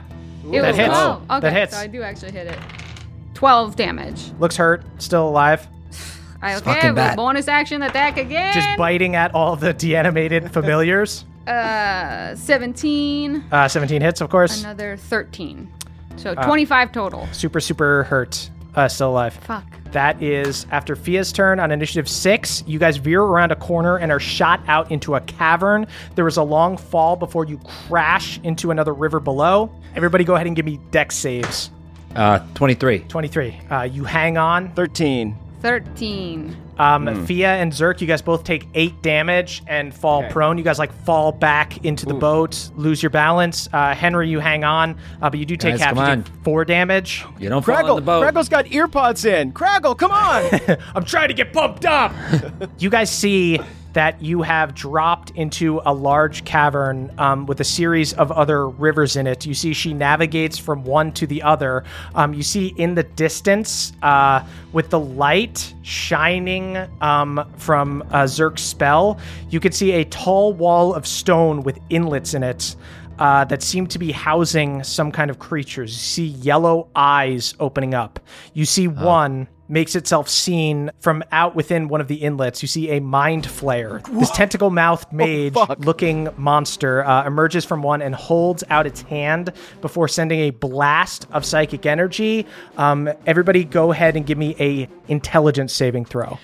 It 0.51 0.61
that 0.61 0.67
was 0.69 0.75
hits. 0.75 0.89
12. 0.89 1.21
Okay, 1.23 1.39
That 1.41 1.53
hits. 1.53 1.73
so 1.75 1.81
I 1.81 1.87
do 1.87 2.01
actually 2.01 2.31
hit 2.31 2.47
it. 2.47 2.57
12 3.35 3.75
damage. 3.75 4.31
Looks 4.39 4.57
hurt. 4.57 4.83
Still 4.97 5.27
alive. 5.29 5.67
I, 6.41 6.55
okay, 6.55 6.63
fucking 6.65 6.89
with 6.89 6.95
bat. 6.95 7.15
bonus 7.17 7.47
action 7.47 7.83
attack 7.83 8.17
again. 8.17 8.53
Just 8.55 8.75
biting 8.77 9.15
at 9.15 9.35
all 9.35 9.55
the 9.55 9.73
deanimated 9.73 10.51
familiars. 10.53 11.25
Uh, 11.45 12.35
17. 12.35 13.43
Uh, 13.51 13.67
17 13.67 14.01
hits, 14.01 14.21
of 14.21 14.29
course. 14.29 14.61
Another 14.63 14.97
13. 14.97 15.71
So 16.17 16.31
Uh, 16.31 16.43
25 16.43 16.91
total. 16.91 17.27
Super, 17.31 17.59
super 17.59 18.03
hurt. 18.05 18.49
Uh, 18.75 18.87
still 18.87 19.09
alive. 19.11 19.33
Fuck. 19.33 19.65
That 19.91 20.21
is 20.23 20.65
after 20.71 20.95
Fia's 20.95 21.31
turn 21.33 21.59
on 21.59 21.71
initiative 21.71 22.07
six. 22.07 22.63
You 22.65 22.79
guys 22.79 22.97
veer 22.97 23.21
around 23.21 23.51
a 23.51 23.55
corner 23.57 23.97
and 23.97 24.11
are 24.11 24.19
shot 24.19 24.61
out 24.67 24.89
into 24.91 25.15
a 25.15 25.21
cavern. 25.21 25.85
There 26.15 26.27
is 26.27 26.37
a 26.37 26.43
long 26.43 26.77
fall 26.77 27.15
before 27.17 27.45
you 27.45 27.59
crash 27.87 28.39
into 28.43 28.71
another 28.71 28.93
river 28.93 29.19
below. 29.19 29.69
Everybody, 29.95 30.23
go 30.23 30.35
ahead 30.35 30.47
and 30.47 30.55
give 30.55 30.65
me 30.65 30.79
dex 30.91 31.15
saves. 31.15 31.71
Uh, 32.15 32.39
23. 32.55 32.99
23. 32.99 33.61
Uh, 33.69 33.81
you 33.83 34.03
hang 34.05 34.37
on. 34.37 34.73
13. 34.73 35.37
13. 35.61 36.55
Um, 36.79 37.25
Fia 37.27 37.49
and 37.55 37.71
Zirk, 37.71 38.01
you 38.01 38.07
guys 38.07 38.21
both 38.23 38.43
take 38.43 38.67
eight 38.73 38.99
damage 39.03 39.61
and 39.67 39.93
fall 39.93 40.23
Okay. 40.23 40.29
prone. 40.31 40.57
You 40.57 40.63
guys 40.63 40.79
like 40.79 40.91
fall 41.05 41.31
back 41.31 41.85
into 41.85 42.05
the 42.07 42.13
boat, 42.15 42.71
lose 42.75 43.03
your 43.03 43.11
balance. 43.11 43.69
Uh, 43.71 43.93
Henry, 43.93 44.29
you 44.29 44.39
hang 44.39 44.63
on, 44.63 44.97
uh, 45.21 45.29
but 45.29 45.37
you 45.39 45.45
do 45.45 45.55
take 45.55 45.73
Guys, 45.73 45.81
half. 45.81 45.89
come 45.95 46.03
You 46.05 46.11
on. 46.11 46.23
take 46.23 46.33
four 46.43 46.65
damage. 46.65 47.23
You 47.39 47.49
don't 47.49 47.63
fall 47.63 47.77
in 47.89 47.95
the 47.97 48.01
boat. 48.01 48.23
Craggle's 48.23 48.49
got 48.49 48.65
earpods 48.65 49.25
in. 49.25 49.51
Craggle, 49.53 49.95
come 49.97 50.11
on. 50.11 50.43
I'm 50.95 51.05
trying 51.05 51.27
to 51.27 51.33
get 51.35 51.53
pumped 51.53 51.85
up. 51.85 52.11
you 52.79 52.89
guys 52.89 53.11
see 53.11 53.59
that 53.93 54.21
you 54.21 54.41
have 54.41 54.73
dropped 54.73 55.31
into 55.31 55.81
a 55.85 55.93
large 55.93 56.45
cavern 56.45 57.11
um, 57.17 57.45
with 57.45 57.59
a 57.59 57.63
series 57.63 58.13
of 58.13 58.31
other 58.31 58.69
rivers 58.69 59.15
in 59.15 59.27
it. 59.27 59.45
You 59.45 59.53
see 59.53 59.73
she 59.73 59.93
navigates 59.93 60.57
from 60.57 60.83
one 60.83 61.11
to 61.13 61.27
the 61.27 61.41
other. 61.41 61.83
Um, 62.15 62.33
you 62.33 62.43
see 62.43 62.67
in 62.77 62.95
the 62.95 63.03
distance, 63.03 63.93
uh, 64.01 64.45
with 64.71 64.89
the 64.89 64.99
light 64.99 65.73
shining 65.81 66.77
um, 67.01 67.49
from 67.57 68.01
uh, 68.11 68.23
Zirk's 68.23 68.61
spell, 68.61 69.19
you 69.49 69.59
can 69.59 69.71
see 69.71 69.91
a 69.91 70.05
tall 70.05 70.53
wall 70.53 70.93
of 70.93 71.05
stone 71.05 71.63
with 71.63 71.79
inlets 71.89 72.33
in 72.33 72.43
it. 72.43 72.75
Uh, 73.19 73.45
that 73.45 73.61
seem 73.61 73.85
to 73.85 73.99
be 73.99 74.11
housing 74.11 74.83
some 74.83 75.11
kind 75.11 75.29
of 75.29 75.37
creatures. 75.37 75.91
You 75.91 75.99
see 75.99 76.25
yellow 76.41 76.89
eyes 76.95 77.53
opening 77.59 77.93
up. 77.93 78.19
You 78.55 78.65
see 78.65 78.87
one 78.87 79.47
makes 79.71 79.95
itself 79.95 80.29
seen 80.29 80.91
from 80.99 81.23
out 81.31 81.55
within 81.55 81.87
one 81.87 82.01
of 82.01 82.07
the 82.07 82.15
inlets. 82.15 82.61
You 82.61 82.67
see 82.67 82.91
a 82.91 82.99
mind 82.99 83.45
flayer. 83.45 84.03
This 84.19 84.29
tentacle 84.31 84.69
mouthed 84.69 85.11
mage 85.11 85.55
looking 85.79 86.29
monster 86.37 87.03
uh, 87.05 87.25
emerges 87.25 87.65
from 87.65 87.81
one 87.81 88.01
and 88.01 88.13
holds 88.13 88.63
out 88.69 88.85
its 88.85 89.01
hand 89.01 89.53
before 89.81 90.07
sending 90.07 90.41
a 90.41 90.49
blast 90.51 91.25
of 91.31 91.45
psychic 91.45 91.85
energy. 91.85 92.45
Um, 92.77 93.09
everybody, 93.25 93.63
go 93.63 93.91
ahead 93.91 94.15
and 94.15 94.25
give 94.25 94.37
me 94.37 94.55
a 94.59 94.89
intelligence 95.07 95.73
saving 95.73 96.05
throw. 96.05 96.37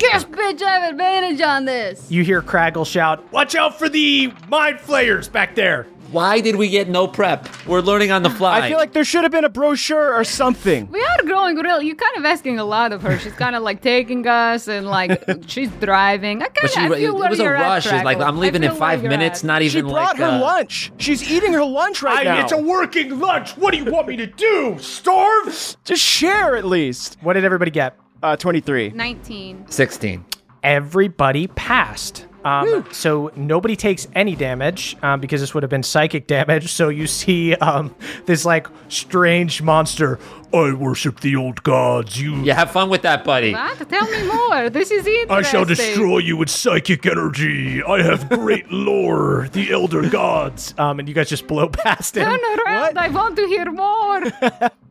Yes, 0.00 0.24
bitch, 0.24 0.62
I 0.62 0.78
have 0.78 0.90
advantage 0.90 1.40
on 1.42 1.66
this. 1.66 2.10
You 2.10 2.24
hear 2.24 2.40
Craggle 2.40 2.86
shout, 2.86 3.30
"Watch 3.32 3.54
out 3.54 3.78
for 3.78 3.88
the 3.88 4.32
mind 4.48 4.80
flayers 4.80 5.28
back 5.28 5.54
there!" 5.54 5.86
Why 6.12 6.40
did 6.40 6.56
we 6.56 6.68
get 6.68 6.88
no 6.88 7.06
prep? 7.08 7.48
We're 7.66 7.80
learning 7.80 8.10
on 8.12 8.22
the 8.22 8.30
fly. 8.30 8.60
I 8.60 8.68
feel 8.68 8.78
like 8.78 8.92
there 8.92 9.04
should 9.04 9.22
have 9.24 9.32
been 9.32 9.44
a 9.44 9.48
brochure 9.48 10.14
or 10.14 10.24
something. 10.24 10.88
We 10.90 11.02
are 11.02 11.22
growing 11.24 11.56
real. 11.56 11.82
You're 11.82 11.96
kind 11.96 12.16
of 12.16 12.24
asking 12.24 12.58
a 12.58 12.64
lot 12.64 12.92
of 12.92 13.02
her. 13.02 13.18
She's 13.18 13.32
kind 13.32 13.56
of 13.56 13.62
like 13.62 13.82
taking 13.82 14.26
us 14.26 14.68
and 14.68 14.86
like 14.86 15.20
she's 15.46 15.70
driving. 15.80 16.42
I 16.42 16.46
kind 16.46 16.54
But 16.54 16.64
of 16.64 16.70
she, 16.70 16.80
I 16.80 16.88
feel 16.90 17.14
it 17.16 17.18
where 17.18 17.30
was 17.30 17.40
a 17.40 17.42
you're 17.42 17.56
at, 17.56 17.62
rush. 17.62 17.86
It's 17.86 17.92
like 17.92 18.02
Dracula. 18.18 18.26
I'm 18.26 18.38
leaving 18.38 18.62
in 18.64 18.74
five 18.74 19.02
you're 19.02 19.10
minutes. 19.10 19.40
at. 19.40 19.46
Not 19.46 19.62
She 19.62 19.66
even 19.68 19.86
brought 19.86 19.94
like 19.94 20.16
her 20.18 20.24
uh, 20.24 20.40
lunch. 20.40 20.92
She's 20.98 21.28
eating 21.30 21.52
her 21.52 21.64
lunch 21.64 22.02
right 22.02 22.26
I, 22.26 22.36
now. 22.36 22.42
it's 22.44 22.52
a 22.52 22.58
working 22.60 23.18
lunch. 23.18 23.56
What 23.56 23.72
do 23.72 23.78
you 23.78 23.90
want 23.90 24.06
me 24.08 24.16
to 24.16 24.26
do? 24.26 24.76
Starve? 24.78 25.76
Just 25.84 26.02
share 26.02 26.56
at 26.56 26.64
least. 26.64 27.16
What 27.22 27.32
did 27.34 27.44
everybody 27.44 27.70
get? 27.70 27.98
Uh, 28.22 28.36
23. 28.36 28.90
19. 28.90 29.66
sixteen. 29.70 30.24
Everybody 30.62 31.46
passed. 31.48 32.26
Um, 32.46 32.86
so 32.92 33.32
nobody 33.34 33.74
takes 33.74 34.06
any 34.14 34.36
damage 34.36 34.96
um, 35.02 35.20
because 35.20 35.40
this 35.40 35.52
would 35.52 35.64
have 35.64 35.70
been 35.70 35.82
psychic 35.82 36.26
damage. 36.28 36.66
So 36.76 36.90
you 36.90 37.06
see 37.06 37.54
um, 37.54 37.94
this 38.26 38.44
like 38.44 38.66
strange 38.88 39.62
monster. 39.62 40.18
I 40.52 40.74
worship 40.74 41.20
the 41.20 41.34
old 41.34 41.62
gods. 41.62 42.20
You. 42.20 42.36
Yeah, 42.42 42.54
have 42.54 42.70
fun 42.70 42.90
with 42.90 43.00
that, 43.02 43.24
buddy. 43.24 43.52
What? 43.52 43.88
Tell 43.88 44.04
me 44.10 44.26
more. 44.26 44.68
This 44.68 44.90
is 44.90 45.06
interesting. 45.06 45.30
I 45.30 45.42
shall 45.42 45.64
destroy 45.64 46.18
you 46.18 46.36
with 46.36 46.50
psychic 46.50 47.06
energy. 47.06 47.82
I 47.82 48.02
have 48.02 48.28
great 48.28 48.70
lore. 48.70 49.48
The 49.52 49.72
elder 49.72 50.08
gods. 50.10 50.74
Um, 50.76 50.98
and 50.98 51.08
you 51.08 51.14
guys 51.14 51.30
just 51.30 51.46
blow 51.46 51.68
past 51.68 52.16
him. 52.16 52.24
Turn 52.28 52.60
around. 52.66 52.98
I 52.98 53.08
want 53.08 53.36
to 53.36 53.46
hear 53.46 53.70
more. 53.72 54.20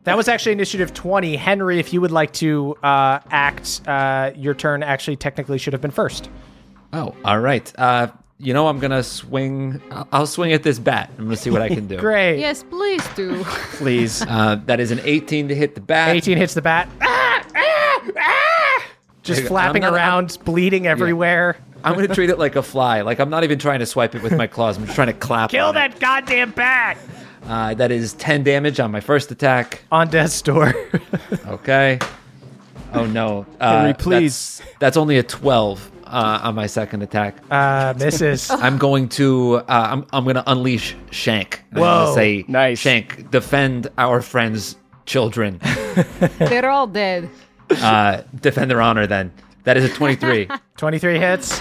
That 0.04 0.16
was 0.16 0.28
actually 0.28 0.52
initiative 0.52 0.92
20. 0.92 1.36
Henry, 1.36 1.78
if 1.78 1.92
you 1.92 2.00
would 2.00 2.12
like 2.12 2.32
to 2.34 2.74
uh, 2.82 3.20
act, 3.30 3.80
uh, 3.86 4.32
your 4.34 4.54
turn 4.54 4.82
actually 4.82 5.16
technically 5.16 5.58
should 5.58 5.72
have 5.72 5.82
been 5.82 5.90
first. 5.90 6.28
Oh, 6.92 7.14
all 7.24 7.40
right. 7.40 7.72
Uh, 7.78 8.08
you 8.38 8.52
know, 8.52 8.68
I'm 8.68 8.78
gonna 8.78 9.02
swing. 9.02 9.80
I'll, 9.90 10.08
I'll 10.12 10.26
swing 10.26 10.52
at 10.52 10.62
this 10.62 10.78
bat. 10.78 11.10
I'm 11.18 11.24
gonna 11.24 11.36
see 11.36 11.50
what 11.50 11.62
I 11.62 11.68
can 11.68 11.86
do. 11.86 11.96
Great. 12.00 12.38
yes, 12.38 12.62
please 12.62 13.06
do. 13.14 13.42
Please. 13.76 14.22
Uh, 14.22 14.60
that 14.66 14.78
is 14.80 14.90
an 14.90 15.00
18 15.04 15.48
to 15.48 15.54
hit 15.54 15.74
the 15.74 15.80
bat. 15.80 16.14
18 16.16 16.36
hits 16.38 16.54
the 16.54 16.62
bat. 16.62 16.88
Ah! 17.00 17.44
Just 19.22 19.40
I'm 19.42 19.46
flapping 19.48 19.82
not- 19.82 19.92
around, 19.92 20.38
bleeding 20.44 20.86
everywhere. 20.86 21.56
I'm 21.82 21.94
gonna 21.94 22.08
treat 22.14 22.30
it 22.30 22.38
like 22.44 22.56
a 22.56 22.62
fly. 22.62 23.00
Like 23.02 23.18
I'm 23.20 23.30
not 23.30 23.44
even 23.44 23.58
trying 23.58 23.80
to 23.80 23.86
swipe 23.86 24.14
it 24.14 24.22
with 24.22 24.36
my 24.36 24.46
claws. 24.46 24.76
I'm 24.76 24.84
just 24.84 24.94
trying 24.94 25.08
to 25.08 25.12
clap. 25.12 25.50
Kill 25.50 25.66
on 25.66 25.76
it. 25.76 25.92
that 25.92 26.00
goddamn 26.00 26.50
bat! 26.52 26.96
Uh, 27.44 27.74
that 27.74 27.90
is 27.92 28.12
10 28.14 28.42
damage 28.42 28.80
on 28.80 28.90
my 28.90 29.00
first 29.00 29.30
attack. 29.30 29.82
On 29.92 30.08
death's 30.08 30.42
door. 30.42 30.74
Okay. 31.46 31.98
Oh 32.92 33.06
no. 33.06 33.46
Uh, 33.60 33.78
Henry, 33.78 33.94
please. 33.94 34.58
That's, 34.58 34.78
that's 34.78 34.96
only 34.96 35.18
a 35.18 35.22
12 35.22 35.90
uh, 36.06 36.40
on 36.42 36.54
my 36.54 36.66
second 36.66 37.02
attack. 37.02 37.36
uh, 37.50 37.94
misses. 37.98 38.50
I'm 38.66 38.78
going 38.78 39.08
to. 39.10 39.56
Uh, 39.56 39.62
I'm. 39.68 40.06
I'm 40.12 40.24
going 40.24 40.36
to 40.36 40.50
unleash 40.50 40.94
Shank. 41.10 41.62
I'm 41.72 41.80
Whoa. 41.80 42.14
say, 42.14 42.44
Nice. 42.48 42.78
Shank, 42.78 43.30
defend 43.30 43.88
our 43.98 44.22
friends' 44.22 44.76
children. 45.04 45.60
They're 46.38 46.70
all 46.70 46.86
dead. 46.86 47.28
Uh, 47.70 48.22
defend 48.40 48.70
their 48.70 48.80
honor. 48.80 49.06
Then 49.06 49.32
that 49.64 49.76
is 49.76 49.84
a 49.84 49.88
23. 49.94 50.48
23 50.76 51.18
hits. 51.18 51.60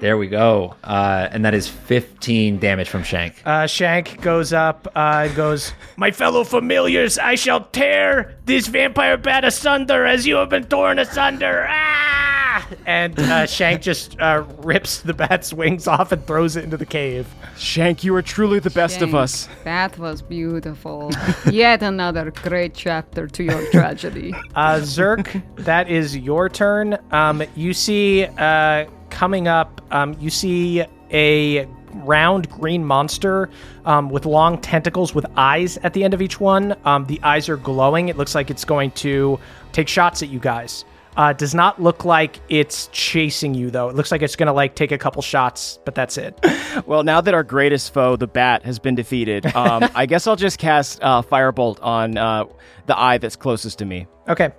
There 0.00 0.16
we 0.16 0.28
go. 0.28 0.76
Uh, 0.84 1.28
and 1.30 1.44
that 1.44 1.54
is 1.54 1.68
15 1.68 2.58
damage 2.58 2.88
from 2.88 3.02
Shank. 3.02 3.34
Uh, 3.44 3.66
Shank 3.66 4.20
goes 4.20 4.52
up, 4.52 4.86
uh, 4.94 5.28
goes, 5.28 5.72
My 5.96 6.12
fellow 6.12 6.44
familiars, 6.44 7.18
I 7.18 7.34
shall 7.34 7.64
tear 7.64 8.36
this 8.44 8.68
vampire 8.68 9.16
bat 9.16 9.44
asunder 9.44 10.06
as 10.06 10.24
you 10.26 10.36
have 10.36 10.50
been 10.50 10.64
torn 10.64 10.98
asunder. 11.00 11.66
Ah! 11.68 12.68
And 12.86 13.18
uh, 13.18 13.46
Shank 13.46 13.82
just 13.82 14.18
uh, 14.20 14.44
rips 14.58 15.00
the 15.00 15.14
bat's 15.14 15.52
wings 15.52 15.88
off 15.88 16.12
and 16.12 16.24
throws 16.26 16.54
it 16.56 16.64
into 16.64 16.76
the 16.76 16.86
cave. 16.86 17.26
Shank, 17.56 18.04
you 18.04 18.14
are 18.14 18.22
truly 18.22 18.58
the 18.60 18.70
best 18.70 19.02
of 19.02 19.14
us. 19.14 19.48
That 19.64 19.98
was 19.98 20.22
beautiful. 20.22 21.10
Yet 21.50 21.82
another 21.82 22.30
great 22.30 22.74
chapter 22.74 23.26
to 23.26 23.42
your 23.42 23.66
tragedy. 23.72 24.34
Uh, 24.54 24.80
Zirk, 24.80 25.42
that 25.56 25.90
is 25.90 26.16
your 26.16 26.48
turn. 26.48 26.98
Um, 27.10 27.42
you 27.54 27.72
see 27.72 28.24
uh, 28.24 28.86
coming 29.10 29.48
up, 29.48 29.80
um, 29.90 30.16
you 30.20 30.30
see 30.30 30.84
a 31.10 31.66
round 31.94 32.48
green 32.50 32.84
monster 32.84 33.48
um, 33.84 34.10
with 34.10 34.26
long 34.26 34.60
tentacles 34.60 35.14
with 35.14 35.26
eyes 35.36 35.78
at 35.78 35.94
the 35.94 36.04
end 36.04 36.14
of 36.14 36.22
each 36.22 36.40
one. 36.40 36.76
Um, 36.84 37.06
the 37.06 37.20
eyes 37.22 37.48
are 37.48 37.56
glowing. 37.56 38.08
It 38.08 38.16
looks 38.16 38.34
like 38.34 38.50
it's 38.50 38.64
going 38.64 38.90
to 38.92 39.38
take 39.72 39.88
shots 39.88 40.22
at 40.22 40.28
you 40.28 40.38
guys. 40.38 40.84
Uh, 41.16 41.32
does 41.32 41.52
not 41.52 41.82
look 41.82 42.04
like 42.04 42.38
it's 42.48 42.88
chasing 42.92 43.52
you 43.52 43.70
though. 43.72 43.88
It 43.88 43.96
looks 43.96 44.12
like 44.12 44.22
it's 44.22 44.36
gonna 44.36 44.52
like 44.52 44.76
take 44.76 44.92
a 44.92 44.98
couple 44.98 45.20
shots, 45.20 45.80
but 45.84 45.94
that's 45.94 46.16
it. 46.16 46.38
Well, 46.86 47.02
now 47.02 47.20
that 47.20 47.34
our 47.34 47.42
greatest 47.42 47.92
foe, 47.92 48.14
the 48.14 48.28
bat, 48.28 48.62
has 48.64 48.78
been 48.78 48.94
defeated, 48.94 49.46
um, 49.56 49.88
I 49.96 50.06
guess 50.06 50.26
I'll 50.28 50.36
just 50.36 50.58
cast 50.58 51.02
uh, 51.02 51.22
Firebolt 51.22 51.82
on 51.82 52.16
uh, 52.16 52.44
the 52.86 52.96
eye 52.96 53.18
that's 53.18 53.34
closest 53.34 53.78
to 53.78 53.84
me. 53.84 54.06
Okay, 54.28 54.52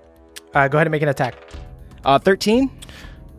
uh, 0.54 0.68
go 0.68 0.80
ahead 0.80 0.88
and 0.88 0.92
make 0.92 1.04
an 1.04 1.08
attack. 1.08 1.36
Uh, 2.04 2.20
13? 2.20 2.70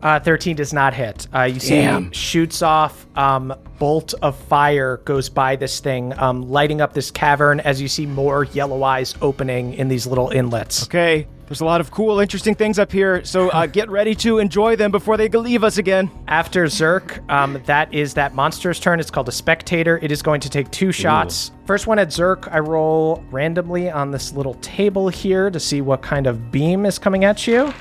Uh, 0.01 0.19
13 0.19 0.55
does 0.55 0.73
not 0.73 0.93
hit. 0.93 1.27
Uh, 1.33 1.43
you 1.43 1.59
see, 1.59 1.75
Damn. 1.75 2.11
shoots 2.11 2.61
off 2.61 3.05
um, 3.15 3.53
bolt 3.77 4.13
of 4.21 4.35
fire 4.35 4.97
goes 5.05 5.29
by 5.29 5.55
this 5.55 5.79
thing, 5.79 6.17
um, 6.17 6.49
lighting 6.49 6.81
up 6.81 6.93
this 6.93 7.11
cavern 7.11 7.59
as 7.59 7.81
you 7.81 7.87
see 7.87 8.05
more 8.05 8.45
yellow 8.45 8.83
eyes 8.83 9.15
opening 9.21 9.73
in 9.75 9.87
these 9.87 10.07
little 10.07 10.29
inlets. 10.29 10.83
Okay, 10.85 11.27
there's 11.47 11.61
a 11.61 11.65
lot 11.65 11.81
of 11.81 11.91
cool, 11.91 12.19
interesting 12.19 12.55
things 12.55 12.79
up 12.79 12.91
here, 12.91 13.23
so 13.25 13.49
uh, 13.49 13.65
get 13.67 13.89
ready 13.89 14.15
to 14.15 14.39
enjoy 14.39 14.75
them 14.75 14.89
before 14.89 15.17
they 15.17 15.27
leave 15.27 15.63
us 15.63 15.77
again. 15.77 16.09
After 16.27 16.65
Zirk, 16.65 17.29
um, 17.29 17.61
that 17.65 17.93
is 17.93 18.13
that 18.15 18.33
monster's 18.33 18.79
turn. 18.79 18.99
It's 18.99 19.11
called 19.11 19.27
a 19.27 19.33
spectator. 19.33 19.99
It 20.01 20.11
is 20.11 20.21
going 20.21 20.41
to 20.41 20.49
take 20.49 20.71
two 20.71 20.91
shots. 20.91 21.51
First 21.65 21.87
one 21.87 21.99
at 21.99 22.07
Zirk, 22.07 22.47
I 22.51 22.59
roll 22.59 23.23
randomly 23.31 23.91
on 23.91 24.11
this 24.11 24.33
little 24.33 24.53
table 24.55 25.09
here 25.09 25.51
to 25.51 25.59
see 25.59 25.81
what 25.81 26.01
kind 26.01 26.25
of 26.25 26.51
beam 26.51 26.85
is 26.85 26.97
coming 26.97 27.25
at 27.25 27.45
you. 27.45 27.73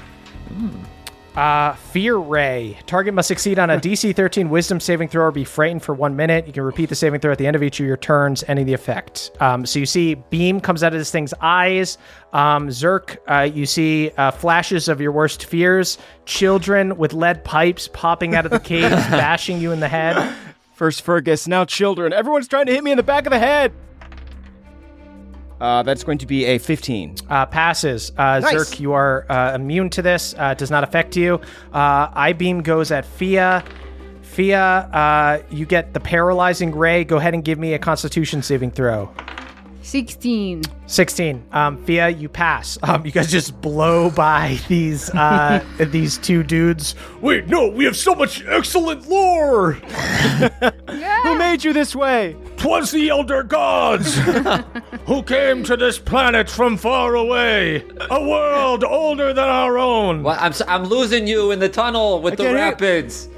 Uh, 1.37 1.75
Fear 1.75 2.17
Ray. 2.17 2.77
Target 2.87 3.15
must 3.15 3.29
succeed 3.29 3.59
on 3.59 3.71
a 3.71 3.77
DC 3.81 4.15
13 4.15 4.51
Wisdom 4.51 4.81
saving 4.81 5.09
throw 5.09 5.25
or 5.25 5.31
be 5.31 5.45
frightened 5.45 5.83
for 5.83 5.95
one 5.95 6.17
minute. 6.17 6.47
You 6.47 6.53
can 6.53 6.63
repeat 6.65 6.89
the 6.89 6.95
saving 6.95 7.21
throw 7.21 7.33
at 7.33 7.39
the 7.39 7.47
end 7.47 7.57
of 7.57 7.63
each 7.63 7.79
of 7.81 7.87
your 7.87 7.97
turns, 7.97 8.43
ending 8.49 8.67
the 8.67 8.75
effect. 8.75 9.31
Um, 9.41 9.65
so 9.65 9.79
you 9.79 9.87
see 9.87 10.15
beam 10.15 10.61
comes 10.61 10.83
out 10.83 10.93
of 10.93 10.99
this 10.99 11.11
thing's 11.11 11.35
eyes. 11.41 11.99
Um, 12.33 12.69
Zirk, 12.69 13.19
uh, 13.29 13.43
you 13.43 13.67
see 13.67 14.11
uh, 14.17 14.33
flashes 14.33 14.89
of 14.89 15.01
your 15.01 15.13
worst 15.13 15.45
fears. 15.45 15.99
Children 16.27 16.97
with 16.97 17.13
lead 17.13 17.45
pipes 17.45 17.89
popping 17.89 18.35
out 18.35 18.45
of 18.45 18.51
the 18.51 18.61
caves, 18.61 18.91
bashing 19.11 19.61
you 19.61 19.73
in 19.73 19.81
the 19.81 19.89
head. 19.89 20.35
First 20.73 21.03
Fergus, 21.03 21.47
now 21.47 21.65
children. 21.65 22.13
Everyone's 22.13 22.49
trying 22.49 22.67
to 22.67 22.73
hit 22.73 22.83
me 22.83 22.91
in 22.91 22.97
the 22.97 23.03
back 23.03 23.27
of 23.27 23.31
the 23.31 23.39
head. 23.39 23.73
Uh, 25.61 25.83
that's 25.83 26.05
going 26.05 26.19
to 26.19 26.27
be 26.27 26.45
a 26.47 26.59
15. 26.59 27.17
Uh, 27.29 27.47
passes. 27.47 28.13
Uh, 28.17 28.41
Nice. 28.41 28.53
Zirk, 28.55 28.81
you 28.81 28.93
are 28.93 29.27
uh, 29.29 29.55
immune 29.55 29.91
to 29.91 30.03
this. 30.03 30.35
Uh, 30.35 30.51
it 30.53 30.59
does 30.59 30.71
not 30.71 30.85
affect 30.85 31.17
you. 31.17 31.35
Uh, 31.73 32.09
I 32.13 32.33
beam 32.33 32.63
goes 32.63 32.91
at 32.91 33.05
Fia. 33.05 33.63
Fia, 34.23 34.59
uh, 34.59 35.43
you 35.51 35.67
get 35.67 35.93
the 35.93 36.01
paralyzing 36.01 36.75
ray. 36.75 37.05
Go 37.05 37.17
ahead 37.19 37.35
and 37.35 37.45
give 37.45 37.59
me 37.59 37.75
a 37.75 37.79
Constitution 37.79 38.43
saving 38.43 38.71
throw. 38.71 39.13
16. 39.83 40.63
16. 40.87 41.45
Um, 41.53 41.83
Fia, 41.85 42.09
you 42.09 42.29
pass. 42.29 42.79
Um, 42.91 43.05
you 43.07 43.13
guys 43.13 43.31
just 43.31 43.61
blow 43.61 44.11
by 44.11 44.59
these 44.69 45.11
uh, 45.11 45.65
these 45.79 46.19
two 46.19 46.43
dudes. 46.43 46.95
Wait, 47.21 47.47
no, 47.47 47.69
we 47.69 47.85
have 47.85 47.97
so 47.97 48.15
much 48.15 48.45
excellent 48.47 49.09
lore. 49.09 49.73
Who 51.23 51.39
made 51.39 51.63
you 51.63 51.73
this 51.73 51.95
way? 51.95 52.37
Twas 52.57 52.91
the 52.91 53.09
elder 53.11 53.43
gods 53.43 54.17
who 55.07 55.23
came 55.23 55.63
to 55.65 55.77
this 55.77 55.99
planet 55.99 56.51
from 56.51 56.77
far 56.77 57.15
away, 57.15 57.85
a 58.11 58.23
world 58.29 58.83
older 58.85 59.33
than 59.33 59.49
our 59.49 59.79
own. 59.79 60.23
Well, 60.23 60.37
I'm, 60.41 60.51
s- 60.53 60.63
I'm 60.67 60.85
losing 60.85 61.27
you 61.27 61.53
in 61.53 61.59
the 61.61 61.69
tunnel 61.69 62.21
with 62.21 62.37
the 62.37 62.53
rapids. 62.53 63.29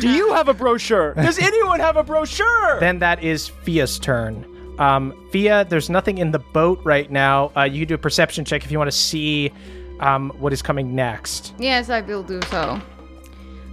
Do 0.00 0.10
you 0.10 0.32
have 0.34 0.48
a 0.48 0.54
brochure? 0.54 1.14
Does 1.14 1.38
anyone 1.38 1.80
have 1.80 1.96
a 1.96 2.02
brochure? 2.02 2.78
Then 2.80 2.98
that 2.98 3.22
is 3.22 3.48
Fia's 3.48 3.98
turn. 3.98 4.44
Um, 4.80 5.14
Fia, 5.30 5.64
there's 5.66 5.90
nothing 5.90 6.18
in 6.18 6.32
the 6.32 6.38
boat 6.38 6.80
right 6.82 7.10
now. 7.10 7.52
Uh, 7.56 7.62
you 7.62 7.80
can 7.80 7.88
do 7.88 7.94
a 7.94 7.98
perception 7.98 8.44
check 8.44 8.64
if 8.64 8.72
you 8.72 8.78
want 8.78 8.90
to 8.90 8.96
see 8.96 9.52
um, 10.00 10.30
what 10.38 10.52
is 10.52 10.62
coming 10.62 10.94
next. 10.94 11.54
Yes, 11.58 11.90
I 11.90 12.00
will 12.00 12.22
do 12.22 12.40
so. 12.50 12.80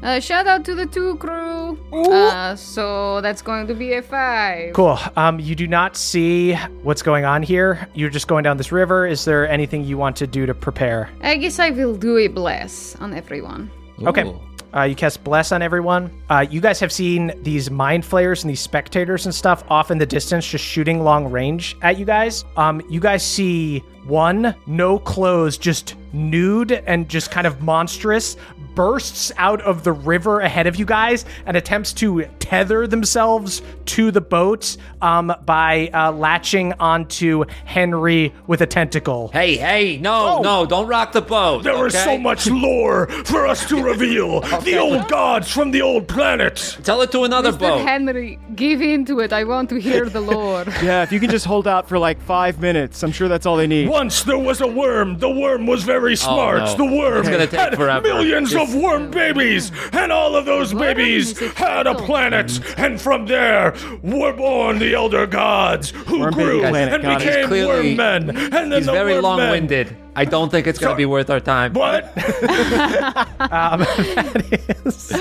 Uh, 0.03 0.19
shout 0.19 0.45
out 0.45 0.63
to 0.63 0.75
the 0.75 0.85
two 0.85 1.15
crew. 1.15 1.75
Uh, 1.91 2.55
so 2.55 3.19
that's 3.21 3.41
going 3.41 3.65
to 3.65 3.73
be 3.73 3.93
a 3.93 4.01
five. 4.01 4.73
Cool. 4.73 4.99
Um, 5.15 5.39
you 5.39 5.55
do 5.55 5.65
not 5.65 5.97
see 5.97 6.53
what's 6.84 7.01
going 7.01 7.25
on 7.25 7.41
here. 7.41 7.89
You're 7.95 8.11
just 8.11 8.27
going 8.27 8.43
down 8.43 8.57
this 8.57 8.71
river. 8.71 9.07
Is 9.07 9.25
there 9.25 9.49
anything 9.49 9.84
you 9.84 9.97
want 9.97 10.15
to 10.17 10.27
do 10.27 10.45
to 10.45 10.53
prepare? 10.53 11.09
I 11.21 11.38
guess 11.38 11.57
I 11.57 11.71
will 11.71 11.95
do 11.95 12.17
a 12.17 12.27
bless 12.27 12.95
on 12.97 13.13
everyone. 13.13 13.71
Okay. 14.03 14.23
Ooh. 14.23 14.39
Uh, 14.78 14.84
you 14.84 14.95
cast 14.95 15.24
Bless 15.24 15.52
on 15.52 15.64
everyone. 15.64 16.12
Uh, 16.30 16.45
you 16.48 16.62
guys 16.62 16.80
have 16.80 16.91
seen 16.91 17.32
these 17.41 17.72
mind 17.72 18.06
flayers 18.06 18.44
and 18.44 18.52
these 18.52 18.60
spectators 18.60 19.26
and 19.26 19.34
stuff 19.34 19.64
off 19.70 19.90
in 19.90 19.98
the 19.98 20.06
distance, 20.06 20.48
just 20.48 20.64
shooting 20.64 21.04
long 21.04 21.32
range 21.32 21.76
at 21.82 21.98
you 21.98 22.06
guys. 22.06 22.45
Um, 22.58 22.82
you 22.88 22.99
guys 22.99 23.26
see 23.26 23.84
one, 24.07 24.55
no 24.65 24.99
clothes, 24.99 25.57
just 25.57 25.95
nude 26.13 26.71
and 26.71 27.09
just 27.09 27.31
kind 27.31 27.45
of 27.45 27.61
monstrous, 27.61 28.38
bursts 28.75 29.31
out 29.38 29.59
of 29.61 29.84
the 29.84 29.91
river 29.91 30.39
ahead 30.39 30.67
of 30.67 30.75
you 30.75 30.85
guys 30.85 31.25
and 31.45 31.57
attempts 31.57 31.91
to 31.93 32.25
tether 32.39 32.85
themselves 32.85 33.61
to 33.85 34.11
the 34.11 34.21
boat 34.21 34.77
um, 35.01 35.34
by 35.45 35.89
uh, 35.93 36.11
latching 36.11 36.73
onto 36.73 37.43
Henry 37.65 38.34
with 38.45 38.61
a 38.61 38.67
tentacle. 38.67 39.29
Hey, 39.29 39.57
hey, 39.57 39.97
no, 39.97 40.41
no, 40.41 40.65
don't 40.65 40.88
rock 40.88 41.11
the 41.11 41.21
boat. 41.21 41.63
There 41.63 41.88
is 41.88 41.95
okay? 41.95 42.03
so 42.05 42.17
much 42.17 42.47
lore 42.47 43.07
for 43.25 43.47
us 43.47 43.67
to 43.69 43.81
reveal. 43.81 44.41
The 44.67 44.77
old 44.79 45.07
gods 45.07 45.49
from 45.49 45.71
the 45.71 45.81
old 45.81 46.07
planet. 46.07 46.77
Tell 46.84 47.01
it 47.01 47.11
to 47.11 47.23
another 47.23 47.53
Mr. 47.53 47.59
boat. 47.59 47.88
Henry, 47.88 48.38
give 48.55 48.81
in 48.81 49.05
to 49.05 49.21
it. 49.21 49.31
I 49.31 49.43
want 49.45 49.69
to 49.69 49.79
hear 49.79 50.09
the 50.09 50.21
lore. 50.21 50.65
Yeah, 50.88 51.03
if 51.03 51.11
you 51.11 51.19
can 51.19 51.29
just 51.29 51.45
hold 51.45 51.67
out 51.67 51.88
for 51.89 51.97
like 51.97 52.21
five 52.21 52.59
minutes, 52.59 53.01
I'm 53.03 53.11
sure 53.11 53.27
that's 53.27 53.45
all 53.45 53.55
they 53.55 53.67
need. 53.67 53.88
Once 53.98 54.22
there 54.24 54.38
was 54.38 54.61
a 54.61 54.68
worm. 54.68 55.18
The 55.18 55.28
worm 55.30 55.65
was 55.65 55.82
very 55.84 56.11
oh, 56.14 56.15
smart. 56.15 56.60
no. 56.60 56.76
The 56.76 56.86
worm 56.86 57.19
It's 57.22 57.30
gonna 57.30 57.48
take 57.48 57.60
had 57.60 57.76
forever. 57.76 58.02
millions 58.07 58.52
Just- 58.52 58.76
of 58.76 58.80
worm 58.80 59.10
babies, 59.10 59.72
and 59.91 60.11
all 60.11 60.36
of 60.36 60.45
those 60.45 60.72
Worm 60.74 60.84
babies 60.84 61.32
is 61.32 61.41
a 61.41 61.48
had 61.56 61.88
a 61.88 61.94
title. 61.94 62.06
planet. 62.06 62.45
Mm-hmm. 62.48 62.82
And 62.82 63.02
from 63.02 63.26
there 63.26 63.74
were 64.03 64.34
born 64.34 64.78
the 64.78 64.94
elder 64.94 65.26
gods, 65.26 65.90
who 65.90 66.19
Worm 66.19 66.34
baby 66.36 66.44
grew 66.44 66.60
planet, 66.61 66.94
and 66.94 67.03
got 67.03 67.22
it. 67.22 67.26
became 67.28 67.48
Clearly, 67.48 67.68
worm 67.68 67.95
men. 67.95 68.30
And 68.38 68.72
then 68.72 68.72
He's 68.72 68.86
the 68.86 68.91
very 68.91 69.14
worm 69.14 69.24
long-winded. 69.24 69.95
I 70.15 70.26
don't 70.26 70.49
think 70.52 70.68
it's 70.68 70.78
gonna 70.80 70.91
Sorry. 70.91 70.98
be 71.02 71.06
worth 71.07 71.30
our 71.32 71.40
time. 71.40 71.74
Men. 71.74 71.82
What? 71.82 72.03
Um, 73.40 73.80
that 74.15 74.82
is 74.86 75.14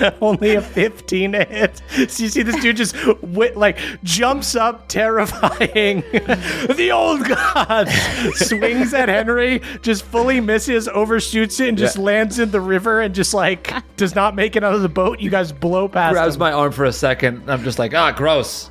only 0.20 0.54
a 0.54 0.62
15 0.62 1.32
to 1.32 1.44
hit. 1.44 1.82
So 2.10 2.22
you 2.24 2.28
see 2.28 2.42
this 2.42 2.60
dude 2.62 2.76
just 2.76 2.94
wi- 2.94 3.52
like 3.54 3.78
jumps 4.02 4.54
up, 4.56 4.88
terrifying. 4.88 6.00
the 6.12 6.90
old 6.92 7.24
god 7.26 7.88
swings 8.34 8.94
at 8.94 9.08
Henry, 9.08 9.60
just 9.82 10.04
fully 10.04 10.40
misses, 10.40 10.88
overshoots 10.88 11.60
it, 11.60 11.68
and 11.68 11.78
just 11.78 11.96
Yeah. 11.96 12.02
lands 12.04 12.38
in 12.38 12.50
the 12.50 12.60
river 12.60 13.00
and 13.00 13.14
just 13.14 13.34
like 13.34 13.72
does 13.96 14.14
not 14.14 14.34
make 14.34 14.56
it 14.56 14.64
out 14.64 14.74
of 14.74 14.82
the 14.82 14.88
boat. 14.88 15.20
You 15.20 15.30
guys 15.30 15.52
blow 15.52 15.88
past 15.88 16.12
Grabs 16.14 16.34
him. 16.34 16.40
my 16.40 16.52
arm 16.52 16.72
for 16.72 16.84
a 16.84 16.92
second. 16.92 17.50
I'm 17.50 17.62
just 17.64 17.78
like, 17.78 17.94
ah, 17.94 18.12
gross. 18.12 18.70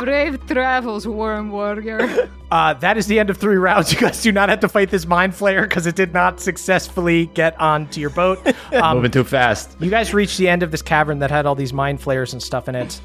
Brave 0.00 0.44
travels, 0.46 1.06
worm 1.06 1.50
warrior. 1.50 2.28
Uh, 2.50 2.74
that 2.74 2.96
is 2.96 3.06
the 3.06 3.18
end 3.18 3.30
of 3.30 3.36
three 3.38 3.56
rounds. 3.56 3.92
You 3.92 3.98
guys 3.98 4.20
do 4.22 4.32
not 4.32 4.48
have 4.48 4.60
to 4.60 4.68
fight 4.68 4.90
this 4.90 5.06
mind 5.06 5.32
flayer 5.32 5.62
because 5.62 5.86
it 5.86 5.94
did 5.96 6.12
not 6.12 6.40
successfully 6.40 7.26
get 7.26 7.58
onto 7.60 8.00
your 8.00 8.10
boat. 8.10 8.38
Um, 8.72 8.96
Moving 8.96 9.10
too 9.24 9.30
fast. 9.30 9.76
You 9.80 9.90
guys 9.90 10.12
reach 10.14 10.36
the 10.36 10.48
end 10.48 10.62
of 10.62 10.70
this 10.70 10.82
cavern 10.82 11.18
that 11.20 11.30
had 11.30 11.46
all 11.46 11.54
these 11.54 11.72
mind 11.72 12.00
flayers 12.00 12.32
and 12.32 12.42
stuff 12.42 12.68
in 12.68 12.74
it. 12.74 13.00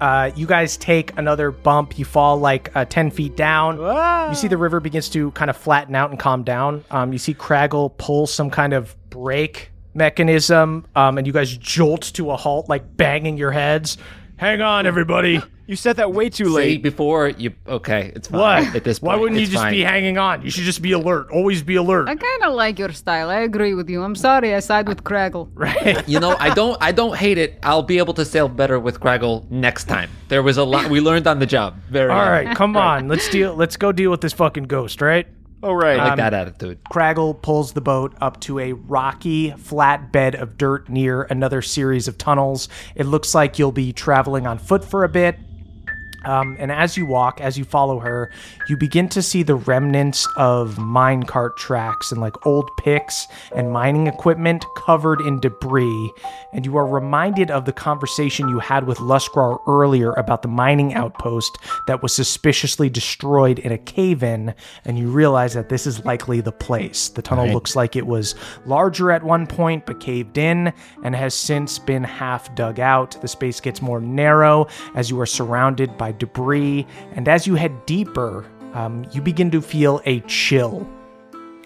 Uh, 0.00 0.30
you 0.36 0.46
guys 0.46 0.76
take 0.76 1.16
another 1.16 1.50
bump. 1.50 1.98
You 1.98 2.04
fall 2.04 2.36
like 2.38 2.74
uh, 2.76 2.84
10 2.84 3.10
feet 3.10 3.36
down. 3.36 3.78
You 4.28 4.34
see 4.34 4.48
the 4.48 4.58
river 4.58 4.80
begins 4.80 5.08
to 5.10 5.30
kind 5.32 5.50
of 5.50 5.56
flatten 5.56 5.94
out 5.94 6.10
and 6.10 6.18
calm 6.18 6.42
down. 6.44 6.84
Um, 6.90 7.12
you 7.12 7.18
see 7.18 7.34
Craggle 7.34 7.96
pull 7.96 8.26
some 8.26 8.50
kind 8.50 8.72
of 8.72 8.94
brake 9.08 9.70
mechanism, 9.94 10.86
um, 10.96 11.18
and 11.18 11.26
you 11.26 11.32
guys 11.32 11.56
jolt 11.56 12.02
to 12.14 12.32
a 12.32 12.36
halt, 12.36 12.68
like 12.68 12.96
banging 12.96 13.36
your 13.36 13.52
heads. 13.52 13.96
Hang 14.36 14.60
on, 14.60 14.86
everybody. 14.86 15.40
You 15.66 15.76
said 15.76 15.96
that 15.96 16.12
way 16.12 16.28
too 16.28 16.46
See, 16.46 16.50
late. 16.50 16.82
before 16.82 17.28
you. 17.28 17.52
Okay, 17.66 18.12
it's 18.14 18.28
fine. 18.28 18.66
What? 18.66 18.76
At 18.76 18.84
this 18.84 18.98
point, 18.98 19.08
Why 19.08 19.16
wouldn't 19.20 19.40
you 19.40 19.46
just 19.46 19.62
fine. 19.62 19.72
be 19.72 19.80
hanging 19.80 20.18
on? 20.18 20.42
You 20.42 20.50
should 20.50 20.64
just 20.64 20.82
be 20.82 20.92
alert. 20.92 21.30
Always 21.30 21.62
be 21.62 21.76
alert. 21.76 22.08
I 22.08 22.16
kind 22.16 22.42
of 22.42 22.52
like 22.52 22.78
your 22.78 22.92
style. 22.92 23.30
I 23.30 23.40
agree 23.40 23.72
with 23.72 23.88
you. 23.88 24.02
I'm 24.02 24.14
sorry 24.14 24.54
I 24.54 24.60
side 24.60 24.88
with 24.88 25.04
Craggle. 25.04 25.48
Right. 25.54 26.06
you 26.08 26.20
know, 26.20 26.36
I 26.38 26.52
don't. 26.54 26.76
I 26.82 26.92
don't 26.92 27.16
hate 27.16 27.38
it. 27.38 27.58
I'll 27.62 27.82
be 27.82 27.98
able 27.98 28.12
to 28.14 28.24
sail 28.24 28.48
better 28.48 28.78
with 28.78 29.00
Craggle 29.00 29.50
next 29.50 29.84
time. 29.84 30.10
There 30.28 30.42
was 30.42 30.58
a 30.58 30.64
lot 30.64 30.90
we 30.90 31.00
learned 31.00 31.26
on 31.26 31.38
the 31.38 31.46
job. 31.46 31.76
Very. 31.88 32.10
All 32.10 32.30
right, 32.30 32.54
come 32.54 32.76
on. 32.76 33.08
Let's 33.08 33.28
deal. 33.30 33.54
Let's 33.54 33.76
go 33.76 33.92
deal 33.92 34.10
with 34.10 34.20
this 34.20 34.32
fucking 34.34 34.64
ghost, 34.64 35.00
right? 35.00 35.26
oh, 35.64 35.72
right. 35.72 35.98
I 35.98 36.02
like 36.04 36.12
um, 36.12 36.18
that 36.18 36.34
attitude. 36.34 36.78
Craggle 36.92 37.40
pulls 37.40 37.72
the 37.72 37.80
boat 37.80 38.14
up 38.20 38.38
to 38.42 38.58
a 38.58 38.72
rocky, 38.72 39.50
flat 39.52 40.12
bed 40.12 40.34
of 40.34 40.58
dirt 40.58 40.88
near 40.90 41.22
another 41.22 41.62
series 41.62 42.06
of 42.06 42.18
tunnels. 42.18 42.68
It 42.94 43.06
looks 43.06 43.34
like 43.34 43.58
you'll 43.58 43.72
be 43.72 43.92
traveling 43.92 44.46
on 44.46 44.58
foot 44.58 44.84
for 44.84 45.04
a 45.04 45.08
bit. 45.08 45.38
Um, 46.24 46.56
and 46.58 46.72
as 46.72 46.96
you 46.96 47.06
walk, 47.06 47.40
as 47.40 47.58
you 47.58 47.64
follow 47.64 47.98
her, 48.00 48.30
you 48.68 48.76
begin 48.76 49.08
to 49.10 49.22
see 49.22 49.42
the 49.42 49.54
remnants 49.54 50.26
of 50.36 50.76
minecart 50.76 51.56
tracks 51.56 52.12
and 52.12 52.20
like 52.20 52.46
old 52.46 52.70
picks 52.78 53.26
and 53.54 53.70
mining 53.70 54.06
equipment 54.06 54.64
covered 54.76 55.20
in 55.20 55.40
debris. 55.40 56.12
And 56.52 56.64
you 56.64 56.76
are 56.76 56.86
reminded 56.86 57.50
of 57.50 57.64
the 57.64 57.72
conversation 57.72 58.48
you 58.48 58.58
had 58.58 58.86
with 58.86 58.98
Losgrar 58.98 59.58
earlier 59.66 60.12
about 60.12 60.42
the 60.42 60.48
mining 60.48 60.94
outpost 60.94 61.58
that 61.86 62.02
was 62.02 62.14
suspiciously 62.14 62.88
destroyed 62.88 63.58
in 63.58 63.72
a 63.72 63.78
cave 63.78 64.22
in. 64.22 64.54
And 64.84 64.98
you 64.98 65.08
realize 65.08 65.54
that 65.54 65.68
this 65.68 65.86
is 65.86 66.04
likely 66.04 66.40
the 66.40 66.52
place. 66.52 67.08
The 67.08 67.22
tunnel 67.22 67.48
looks 67.48 67.76
like 67.76 67.96
it 67.96 68.06
was 68.06 68.34
larger 68.66 69.10
at 69.10 69.22
one 69.22 69.46
point, 69.46 69.86
but 69.86 70.00
caved 70.00 70.38
in 70.38 70.72
and 71.02 71.14
has 71.14 71.34
since 71.34 71.78
been 71.78 72.04
half 72.04 72.54
dug 72.54 72.80
out. 72.80 73.20
The 73.20 73.28
space 73.28 73.60
gets 73.60 73.82
more 73.82 74.00
narrow 74.00 74.66
as 74.94 75.10
you 75.10 75.20
are 75.20 75.26
surrounded 75.26 75.96
by 75.98 76.12
debris. 76.18 76.86
And 77.12 77.28
as 77.28 77.46
you 77.46 77.54
head 77.54 77.86
deeper, 77.86 78.44
um, 78.72 79.06
you 79.12 79.20
begin 79.20 79.50
to 79.52 79.60
feel 79.60 80.00
a 80.04 80.20
chill. 80.20 80.88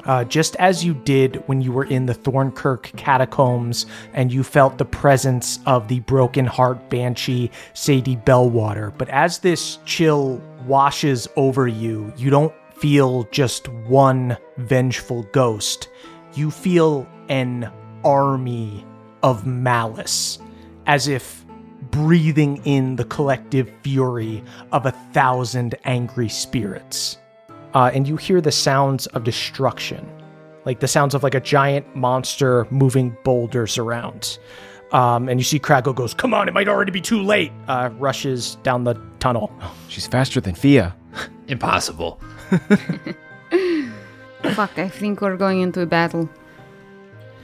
Uh, 0.04 0.24
just 0.24 0.56
as 0.56 0.84
you 0.84 0.94
did 0.94 1.36
when 1.46 1.60
you 1.60 1.72
were 1.72 1.84
in 1.84 2.06
the 2.06 2.14
Thornkirk 2.14 2.92
catacombs 2.96 3.84
and 4.14 4.32
you 4.32 4.42
felt 4.42 4.78
the 4.78 4.84
presence 4.84 5.58
of 5.66 5.88
the 5.88 6.00
broken 6.00 6.46
heart 6.46 6.88
banshee 6.88 7.50
Sadie 7.74 8.16
Bellwater. 8.16 8.96
But 8.96 9.08
as 9.10 9.38
this 9.38 9.78
chill 9.84 10.40
washes 10.66 11.28
over 11.36 11.68
you, 11.68 12.12
you 12.16 12.30
don't 12.30 12.54
feel 12.74 13.24
just 13.24 13.68
one 13.68 14.38
vengeful 14.56 15.24
ghost. 15.32 15.88
You 16.34 16.50
feel 16.50 17.06
an 17.28 17.70
army 18.04 18.86
of 19.22 19.46
malice, 19.46 20.38
as 20.86 21.08
if 21.08 21.37
breathing 21.90 22.60
in 22.64 22.96
the 22.96 23.04
collective 23.04 23.72
fury 23.82 24.42
of 24.72 24.86
a 24.86 24.92
thousand 25.12 25.74
angry 25.84 26.28
spirits 26.28 27.18
uh, 27.74 27.90
and 27.92 28.08
you 28.08 28.16
hear 28.16 28.40
the 28.40 28.52
sounds 28.52 29.06
of 29.08 29.24
destruction, 29.24 30.06
like 30.64 30.80
the 30.80 30.88
sounds 30.88 31.14
of 31.14 31.22
like 31.22 31.34
a 31.34 31.40
giant 31.40 31.94
monster 31.94 32.66
moving 32.70 33.16
boulders 33.24 33.78
around. 33.78 34.38
Um, 34.92 35.28
and 35.28 35.38
you 35.38 35.44
see 35.44 35.58
Craggle 35.58 35.94
goes, 35.94 36.14
"Come 36.14 36.32
on, 36.32 36.48
it 36.48 36.54
might 36.54 36.68
already 36.68 36.92
be 36.92 37.00
too 37.00 37.22
late." 37.22 37.52
Uh, 37.66 37.90
rushes 37.98 38.56
down 38.62 38.84
the 38.84 38.94
tunnel. 39.18 39.52
She's 39.88 40.06
faster 40.06 40.40
than 40.40 40.54
Fia. 40.54 40.96
Impossible. 41.46 42.18
Fuck, 44.54 44.78
I 44.78 44.88
think 44.88 45.20
we're 45.20 45.36
going 45.36 45.60
into 45.60 45.82
a 45.82 45.86
battle. 45.86 46.28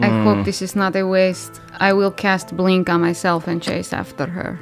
I 0.00 0.08
hope 0.24 0.44
this 0.44 0.60
is 0.60 0.74
not 0.74 0.96
a 0.96 1.06
waste. 1.06 1.60
I 1.78 1.92
will 1.92 2.10
cast 2.10 2.56
Blink 2.56 2.88
on 2.88 3.00
myself 3.00 3.46
and 3.46 3.62
chase 3.62 3.92
after 3.92 4.26
her. 4.26 4.58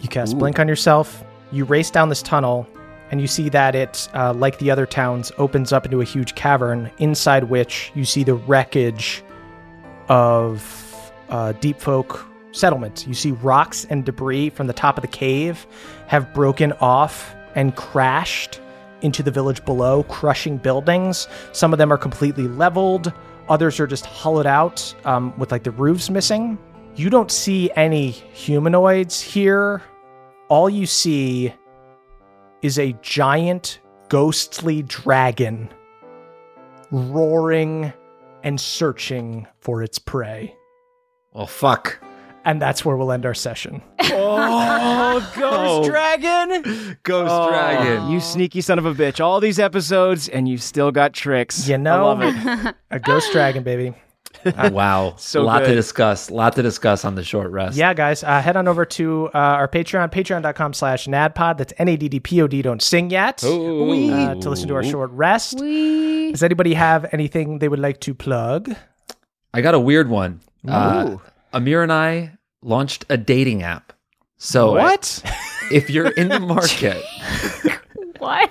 You 0.00 0.08
cast 0.08 0.38
Blink 0.38 0.58
on 0.58 0.68
yourself. 0.68 1.24
You 1.52 1.64
race 1.64 1.90
down 1.90 2.08
this 2.08 2.22
tunnel, 2.22 2.66
and 3.10 3.20
you 3.20 3.26
see 3.26 3.48
that 3.50 3.74
it, 3.74 4.08
uh, 4.14 4.32
like 4.32 4.58
the 4.58 4.70
other 4.70 4.86
towns, 4.86 5.30
opens 5.38 5.72
up 5.72 5.84
into 5.84 6.00
a 6.00 6.04
huge 6.04 6.34
cavern, 6.34 6.90
inside 6.98 7.44
which 7.44 7.92
you 7.94 8.04
see 8.04 8.24
the 8.24 8.34
wreckage 8.34 9.22
of 10.08 11.12
uh, 11.28 11.52
deep 11.52 11.78
folk 11.80 12.26
settlement. 12.52 13.06
You 13.06 13.14
see 13.14 13.32
rocks 13.32 13.86
and 13.88 14.04
debris 14.04 14.50
from 14.50 14.66
the 14.66 14.72
top 14.72 14.98
of 14.98 15.02
the 15.02 15.08
cave 15.08 15.66
have 16.06 16.34
broken 16.34 16.72
off 16.72 17.34
and 17.54 17.76
crashed 17.76 18.60
into 19.02 19.22
the 19.22 19.30
village 19.30 19.64
below, 19.64 20.04
crushing 20.04 20.56
buildings. 20.56 21.28
Some 21.52 21.72
of 21.72 21.78
them 21.78 21.92
are 21.92 21.98
completely 21.98 22.48
leveled. 22.48 23.12
Others 23.48 23.80
are 23.80 23.86
just 23.86 24.06
hollowed 24.06 24.46
out 24.46 24.94
um, 25.04 25.36
with 25.38 25.52
like 25.52 25.64
the 25.64 25.70
roofs 25.70 26.10
missing. 26.10 26.58
You 26.94 27.10
don't 27.10 27.30
see 27.30 27.70
any 27.76 28.10
humanoids 28.10 29.20
here. 29.20 29.82
All 30.48 30.68
you 30.68 30.86
see 30.86 31.54
is 32.60 32.78
a 32.78 32.92
giant 33.02 33.80
ghostly 34.08 34.82
dragon 34.82 35.68
roaring 36.90 37.92
and 38.42 38.60
searching 38.60 39.46
for 39.60 39.82
its 39.82 39.98
prey. 39.98 40.54
Oh 41.34 41.46
fuck. 41.46 41.98
And 42.44 42.60
that's 42.60 42.84
where 42.84 42.96
we'll 42.96 43.12
end 43.12 43.24
our 43.24 43.34
session. 43.34 43.82
Oh, 44.00 45.32
Ghost 45.38 45.88
Dragon! 45.88 46.96
Ghost 47.04 47.30
Oh, 47.32 47.48
dragon. 47.50 48.10
You 48.10 48.20
sneaky 48.20 48.60
son 48.60 48.78
of 48.78 48.86
a 48.86 48.94
bitch. 48.94 49.20
All 49.24 49.38
these 49.40 49.58
episodes, 49.60 50.28
and 50.28 50.48
you 50.48 50.58
still 50.58 50.90
got 50.90 51.12
tricks. 51.12 51.68
You 51.68 51.78
know, 51.78 52.08
I 52.10 52.14
love 52.14 52.66
it. 52.66 52.74
a 52.90 52.98
ghost 52.98 53.30
dragon, 53.32 53.62
baby. 53.62 53.94
wow. 54.44 55.14
So 55.18 55.40
a 55.40 55.44
lot 55.44 55.60
to 55.60 55.74
discuss. 55.74 56.30
A 56.30 56.34
lot 56.34 56.54
to 56.56 56.62
discuss 56.62 57.04
on 57.04 57.14
the 57.14 57.22
short 57.22 57.50
rest. 57.52 57.76
Yeah, 57.76 57.94
guys, 57.94 58.24
uh, 58.24 58.40
head 58.40 58.56
on 58.56 58.66
over 58.66 58.84
to 58.86 59.26
uh, 59.34 59.38
our 59.38 59.68
Patreon, 59.68 60.10
patreon.com 60.10 60.72
slash 60.72 61.06
naddpod. 61.06 61.58
That's 61.58 61.72
N-A-D-D-P-O-D. 61.78 62.62
Don't 62.62 62.82
sing 62.82 63.10
yet. 63.10 63.44
Ooh. 63.44 64.10
Uh, 64.12 64.34
to 64.36 64.50
listen 64.50 64.66
to 64.68 64.74
our 64.74 64.82
short 64.84 65.10
rest. 65.12 65.60
We 65.60 66.32
Does 66.32 66.42
anybody 66.42 66.74
have 66.74 67.06
anything 67.12 67.60
they 67.60 67.68
would 67.68 67.78
like 67.78 68.00
to 68.00 68.14
plug? 68.14 68.74
I 69.54 69.60
got 69.60 69.74
a 69.74 69.80
weird 69.80 70.08
one. 70.08 70.40
Uh, 70.66 71.10
Ooh. 71.12 71.20
Amir 71.52 71.82
and 71.82 71.92
I 71.92 72.38
launched 72.62 73.04
a 73.08 73.16
dating 73.16 73.62
app. 73.62 73.92
So 74.38 74.72
What? 74.72 75.22
if 75.72 75.90
you're 75.90 76.10
in 76.10 76.28
the 76.28 76.40
market, 76.40 77.02
what? 78.18 78.50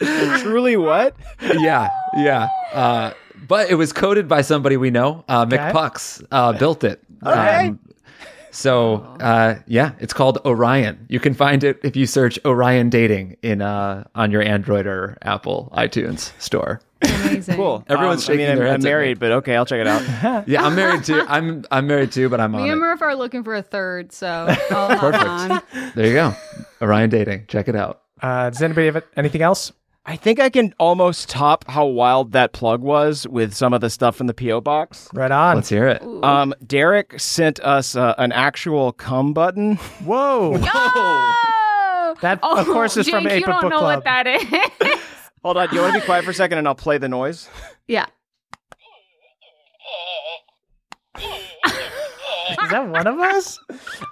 Truly 0.40 0.76
what? 0.76 1.16
yeah, 1.40 1.90
yeah. 2.16 2.48
Uh, 2.72 3.12
but 3.48 3.70
it 3.70 3.74
was 3.74 3.92
coded 3.92 4.28
by 4.28 4.40
somebody 4.42 4.76
we 4.76 4.90
know. 4.90 5.24
Uh, 5.28 5.44
Okay. 5.46 5.56
McPucks 5.58 6.24
uh, 6.30 6.52
built 6.52 6.84
it. 6.84 7.02
Okay. 7.26 7.68
Um, 7.68 7.78
so 8.50 8.96
uh, 9.20 9.56
yeah, 9.66 9.92
it's 9.98 10.12
called 10.12 10.38
Orion. 10.44 11.06
You 11.08 11.18
can 11.20 11.34
find 11.34 11.64
it 11.64 11.80
if 11.82 11.96
you 11.96 12.06
search 12.06 12.38
Orion 12.44 12.88
Dating 12.88 13.36
in 13.42 13.60
uh, 13.62 14.04
on 14.14 14.30
your 14.30 14.42
Android 14.42 14.86
or 14.86 15.18
Apple 15.22 15.72
iTunes 15.76 16.30
store. 16.40 16.80
Amazing. 17.04 17.56
Cool. 17.56 17.84
Everyone's 17.88 18.28
Um, 18.28 18.34
I 18.34 18.36
mean, 18.36 18.46
shaking 18.46 18.50
I'm, 18.52 18.58
their 18.58 18.66
I'm 18.66 18.72
heads 18.72 18.84
at 18.84 18.88
me. 18.88 18.90
married, 18.90 19.18
but 19.18 19.32
okay, 19.32 19.56
I'll 19.56 19.66
check 19.66 19.80
it 19.80 19.86
out. 19.86 20.44
Yeah, 20.48 20.64
I'm 20.64 20.74
married 20.74 21.04
too. 21.04 21.22
I'm 21.28 21.64
I'm 21.70 21.86
married 21.86 22.12
too, 22.12 22.28
but 22.28 22.40
I'm 22.40 22.54
on 22.54 22.62
Me 22.62 22.68
and 22.70 22.78
it. 22.78 22.80
Murph 22.80 23.02
are 23.02 23.14
looking 23.14 23.42
for 23.44 23.54
a 23.54 23.62
third, 23.62 24.12
so 24.12 24.26
I'll 24.70 24.96
hop 24.96 25.14
on. 25.74 25.90
There 25.94 26.06
you 26.06 26.12
go. 26.14 26.34
Orion 26.82 27.10
Dating. 27.10 27.44
Check 27.48 27.68
it 27.68 27.76
out. 27.76 28.02
Uh, 28.22 28.50
does 28.50 28.62
anybody 28.62 28.86
have 28.86 29.02
anything 29.16 29.42
else? 29.42 29.72
I 30.06 30.16
think 30.16 30.38
I 30.38 30.50
can 30.50 30.74
almost 30.78 31.30
top 31.30 31.64
how 31.66 31.86
wild 31.86 32.32
that 32.32 32.52
plug 32.52 32.82
was 32.82 33.26
with 33.26 33.54
some 33.54 33.72
of 33.72 33.80
the 33.80 33.88
stuff 33.88 34.20
in 34.20 34.26
the 34.26 34.34
PO 34.34 34.60
box. 34.60 35.08
Right 35.14 35.30
on. 35.30 35.56
Let's 35.56 35.70
hear 35.70 35.88
it. 35.88 36.02
Um, 36.02 36.54
Derek 36.66 37.18
sent 37.18 37.58
us 37.60 37.96
uh, 37.96 38.14
an 38.18 38.30
actual 38.32 38.92
cum 38.92 39.32
button. 39.32 39.76
Whoa. 40.04 40.60
Oh! 40.62 42.14
That, 42.20 42.38
of 42.42 42.66
course, 42.66 42.96
is 42.98 43.08
from 43.08 43.24
Jake, 43.24 43.32
8 43.32 43.38
you 43.40 43.46
don't 43.46 43.60
Book 43.62 43.70
know 43.70 43.78
Club. 43.78 43.96
what 43.96 44.04
that 44.04 44.26
is. 44.26 44.98
Hold 45.44 45.58
on, 45.58 45.68
do 45.68 45.76
you 45.76 45.82
want 45.82 45.94
to 45.94 46.00
be 46.00 46.04
quiet 46.06 46.24
for 46.24 46.30
a 46.30 46.34
second 46.34 46.58
and 46.58 46.66
I'll 46.66 46.74
play 46.74 46.96
the 46.98 47.08
noise? 47.08 47.48
yeah. 47.86 48.06
Is 52.62 52.70
that 52.70 52.88
one 52.88 53.06
of 53.06 53.18
us? 53.18 53.58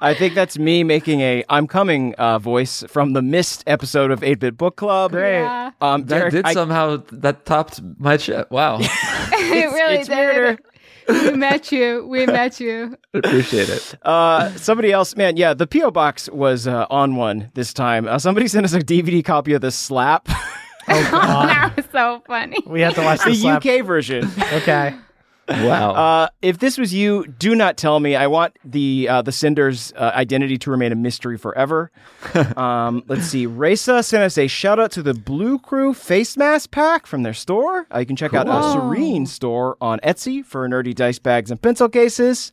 I 0.00 0.14
think 0.14 0.34
that's 0.34 0.58
me 0.58 0.84
making 0.84 1.20
a 1.20 1.44
I'm 1.48 1.66
coming 1.66 2.14
uh, 2.14 2.38
voice 2.38 2.82
from 2.88 3.12
the 3.12 3.22
missed 3.22 3.62
episode 3.66 4.10
of 4.10 4.22
8 4.22 4.40
Bit 4.40 4.56
Book 4.56 4.76
Club. 4.76 5.12
Great. 5.12 5.40
Yeah. 5.40 5.70
Um, 5.80 6.04
That 6.06 6.32
did 6.32 6.44
I- 6.46 6.52
somehow 6.52 7.02
that 7.12 7.46
topped 7.46 7.80
my 7.98 8.16
shit. 8.16 8.50
Wow. 8.50 8.78
it 8.80 9.72
really 9.72 9.94
it's 9.96 10.08
did. 10.08 10.16
weirder. 10.16 10.58
We 11.08 11.32
met 11.32 11.72
you. 11.72 12.06
We 12.06 12.26
met 12.38 12.60
you. 12.60 12.96
Appreciate 13.14 13.68
it. 13.68 13.94
Uh, 14.02 14.50
somebody 14.56 14.92
else, 14.92 15.16
man, 15.16 15.36
yeah, 15.36 15.52
the 15.54 15.66
PO 15.66 15.90
box 15.90 16.28
was 16.30 16.66
uh, 16.66 16.86
on 16.90 17.16
one 17.16 17.50
this 17.54 17.72
time. 17.72 18.06
Uh, 18.06 18.18
somebody 18.18 18.48
sent 18.48 18.64
us 18.64 18.72
a 18.72 18.80
DVD 18.80 19.24
copy 19.24 19.52
of 19.52 19.60
the 19.62 19.70
Slap, 19.72 20.28
that 20.86 21.74
was 21.76 21.86
so 21.92 22.22
funny. 22.26 22.58
We 22.66 22.80
had 22.80 22.94
to 22.94 23.02
watch 23.02 23.20
the 23.24 23.32
the. 23.32 23.78
UK 23.78 23.86
version. 23.86 24.30
Okay. 24.52 24.94
Wow. 25.48 25.90
Uh, 25.92 26.28
if 26.40 26.58
this 26.58 26.78
was 26.78 26.94
you, 26.94 27.26
do 27.26 27.54
not 27.54 27.76
tell 27.76 28.00
me. 28.00 28.14
I 28.14 28.26
want 28.26 28.56
the 28.64 29.08
uh, 29.08 29.22
the 29.22 29.32
Cinder's 29.32 29.92
uh, 29.96 30.12
identity 30.14 30.56
to 30.58 30.70
remain 30.70 30.92
a 30.92 30.94
mystery 30.94 31.36
forever. 31.36 31.90
um, 32.56 33.02
let's 33.08 33.26
see. 33.26 33.46
Resa 33.46 34.02
sent 34.02 34.22
us 34.22 34.38
a 34.38 34.46
shout 34.46 34.78
out 34.78 34.92
to 34.92 35.02
the 35.02 35.14
Blue 35.14 35.58
Crew 35.58 35.94
face 35.94 36.36
mask 36.36 36.70
pack 36.70 37.06
from 37.06 37.22
their 37.22 37.34
store. 37.34 37.86
Uh, 37.92 37.98
you 37.98 38.06
can 38.06 38.16
check 38.16 38.34
out 38.34 38.48
a 38.48 38.72
Serene 38.72 39.26
store 39.26 39.76
on 39.80 39.98
Etsy 40.00 40.44
for 40.44 40.66
nerdy 40.68 40.94
dice 40.94 41.18
bags 41.18 41.50
and 41.50 41.60
pencil 41.60 41.88
cases. 41.88 42.52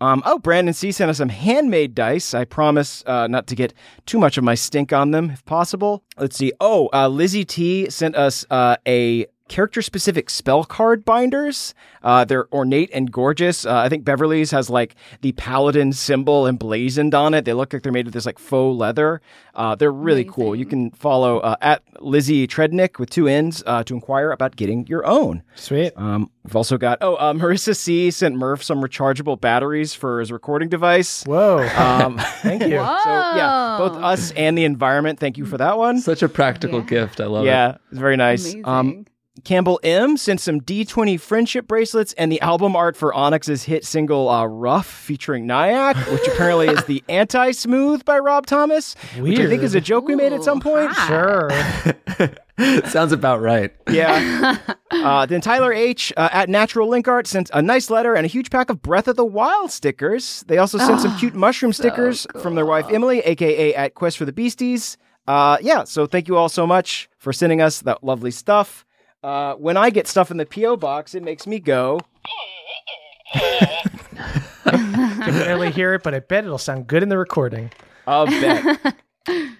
Um, 0.00 0.22
oh, 0.26 0.38
Brandon 0.38 0.74
C 0.74 0.92
sent 0.92 1.10
us 1.10 1.18
some 1.18 1.30
handmade 1.30 1.94
dice. 1.94 2.34
I 2.34 2.44
promise 2.44 3.02
uh, 3.06 3.26
not 3.28 3.46
to 3.46 3.54
get 3.54 3.72
too 4.04 4.18
much 4.18 4.36
of 4.36 4.44
my 4.44 4.54
stink 4.54 4.92
on 4.92 5.10
them, 5.10 5.30
if 5.30 5.44
possible. 5.46 6.04
Let's 6.18 6.36
see. 6.36 6.52
Oh, 6.60 6.90
uh, 6.92 7.08
Lizzie 7.08 7.46
T 7.46 7.88
sent 7.88 8.14
us 8.14 8.44
uh, 8.50 8.76
a 8.86 9.26
character 9.48 9.82
specific 9.82 10.28
spell 10.30 10.64
card 10.64 11.04
binders. 11.04 11.74
Uh, 12.02 12.24
they're 12.24 12.52
ornate 12.52 12.90
and 12.92 13.10
gorgeous. 13.12 13.64
Uh, 13.66 13.76
I 13.76 13.88
think 13.88 14.04
Beverly's 14.04 14.50
has 14.50 14.68
like 14.70 14.94
the 15.20 15.32
paladin 15.32 15.92
symbol 15.92 16.46
emblazoned 16.46 17.14
on 17.14 17.34
it. 17.34 17.44
They 17.44 17.52
look 17.52 17.72
like 17.72 17.82
they're 17.82 17.92
made 17.92 18.06
of 18.06 18.12
this 18.12 18.26
like 18.26 18.38
faux 18.38 18.78
leather. 18.78 19.20
Uh, 19.54 19.74
they're 19.74 19.92
really 19.92 20.24
cool. 20.24 20.54
You 20.54 20.66
can 20.66 20.90
follow 20.90 21.38
uh, 21.40 21.56
at 21.60 21.82
Lizzie 22.00 22.46
Trednick 22.46 22.98
with 22.98 23.10
two 23.10 23.26
N's 23.28 23.62
uh, 23.66 23.82
to 23.84 23.94
inquire 23.94 24.30
about 24.30 24.56
getting 24.56 24.86
your 24.86 25.06
own. 25.06 25.42
Sweet. 25.54 25.92
Um, 25.96 26.30
we've 26.44 26.54
also 26.56 26.76
got 26.76 26.98
oh, 27.00 27.14
uh, 27.16 27.32
Marissa 27.32 27.74
C 27.74 28.10
sent 28.10 28.36
Murph 28.36 28.62
some 28.62 28.80
rechargeable 28.82 29.40
batteries 29.40 29.94
for 29.94 30.20
his 30.20 30.30
recording 30.30 30.68
device. 30.68 31.24
Whoa. 31.24 31.66
Um, 31.76 32.18
Thank 32.42 32.62
you. 32.62 32.76
Whoa. 32.78 32.98
so 33.04 33.10
yeah, 33.36 33.76
both 33.78 33.96
us 34.02 34.30
and 34.32 34.56
the 34.58 34.64
environment. 34.64 35.18
Thank 35.18 35.38
you 35.38 35.46
for 35.46 35.56
that 35.58 35.78
one. 35.78 36.00
Such 36.00 36.22
a 36.22 36.28
practical 36.28 36.80
Yeah. 36.80 36.86
gift. 36.86 37.20
I 37.20 37.26
love 37.26 37.44
it. 37.44 37.48
yeah, 37.48 37.76
it's 37.90 37.98
very 37.98 38.16
nice. 38.16 38.42
Amazing. 38.44 38.66
Um, 38.68 39.06
Campbell 39.46 39.78
M 39.84 40.16
sent 40.16 40.40
some 40.40 40.60
D20 40.60 41.20
friendship 41.20 41.68
bracelets 41.68 42.12
and 42.14 42.32
the 42.32 42.40
album 42.40 42.74
art 42.74 42.96
for 42.96 43.14
Onyx's 43.14 43.62
hit 43.62 43.84
single 43.84 44.28
uh, 44.28 44.44
"Rough" 44.44 44.88
featuring 44.88 45.46
Nyack, 45.46 45.96
which 46.10 46.26
apparently 46.26 46.66
is 46.66 46.84
the 46.86 47.04
"Anti-Smooth" 47.08 48.04
by 48.04 48.18
Rob 48.18 48.46
Thomas, 48.46 48.96
which 49.16 49.38
I 49.38 49.46
think 49.46 49.62
is 49.62 49.76
a 49.76 49.80
joke 49.80 50.08
we 50.08 50.16
made 50.16 50.32
at 50.32 50.42
some 50.42 50.58
point. 50.58 50.92
Sure. 51.06 51.48
Sounds 52.86 53.12
about 53.12 53.40
right. 53.40 53.72
Yeah. 53.88 54.58
uh, 54.90 55.26
then 55.26 55.40
Tyler 55.42 55.72
H 55.72 56.12
uh, 56.16 56.28
at 56.32 56.48
Natural 56.48 56.88
Link 56.88 57.06
Art 57.06 57.28
sent 57.28 57.48
a 57.54 57.62
nice 57.62 57.88
letter 57.88 58.14
and 58.14 58.24
a 58.24 58.28
huge 58.28 58.50
pack 58.50 58.68
of 58.68 58.82
Breath 58.82 59.06
of 59.06 59.14
the 59.14 59.24
Wild 59.24 59.70
stickers. 59.70 60.44
They 60.48 60.58
also 60.58 60.78
sent 60.78 61.02
some 61.02 61.16
cute 61.18 61.36
mushroom 61.36 61.72
stickers 61.72 62.26
from 62.42 62.56
their 62.56 62.66
wife 62.66 62.86
Emily, 62.90 63.20
aka 63.20 63.76
at 63.76 63.94
Quest 63.94 64.18
for 64.18 64.24
the 64.24 64.32
Beasties. 64.32 64.96
Uh, 65.28 65.58
yeah, 65.60 65.84
so 65.84 66.06
thank 66.06 66.26
you 66.26 66.36
all 66.36 66.48
so 66.48 66.66
much 66.66 67.08
for 67.18 67.32
sending 67.32 67.60
us 67.60 67.82
that 67.82 68.02
lovely 68.02 68.32
stuff. 68.32 68.85
Uh, 69.26 69.56
when 69.56 69.76
I 69.76 69.90
get 69.90 70.06
stuff 70.06 70.30
in 70.30 70.36
the 70.36 70.46
PO 70.46 70.76
box, 70.76 71.16
it 71.16 71.22
makes 71.24 71.48
me 71.48 71.58
go. 71.58 71.98
can 73.34 74.72
barely 74.72 75.72
hear 75.72 75.94
it, 75.94 76.04
but 76.04 76.14
I 76.14 76.20
bet 76.20 76.44
it'll 76.44 76.58
sound 76.58 76.86
good 76.86 77.02
in 77.02 77.08
the 77.08 77.18
recording. 77.18 77.72
I'll 78.06 78.26
bet. 78.26 78.96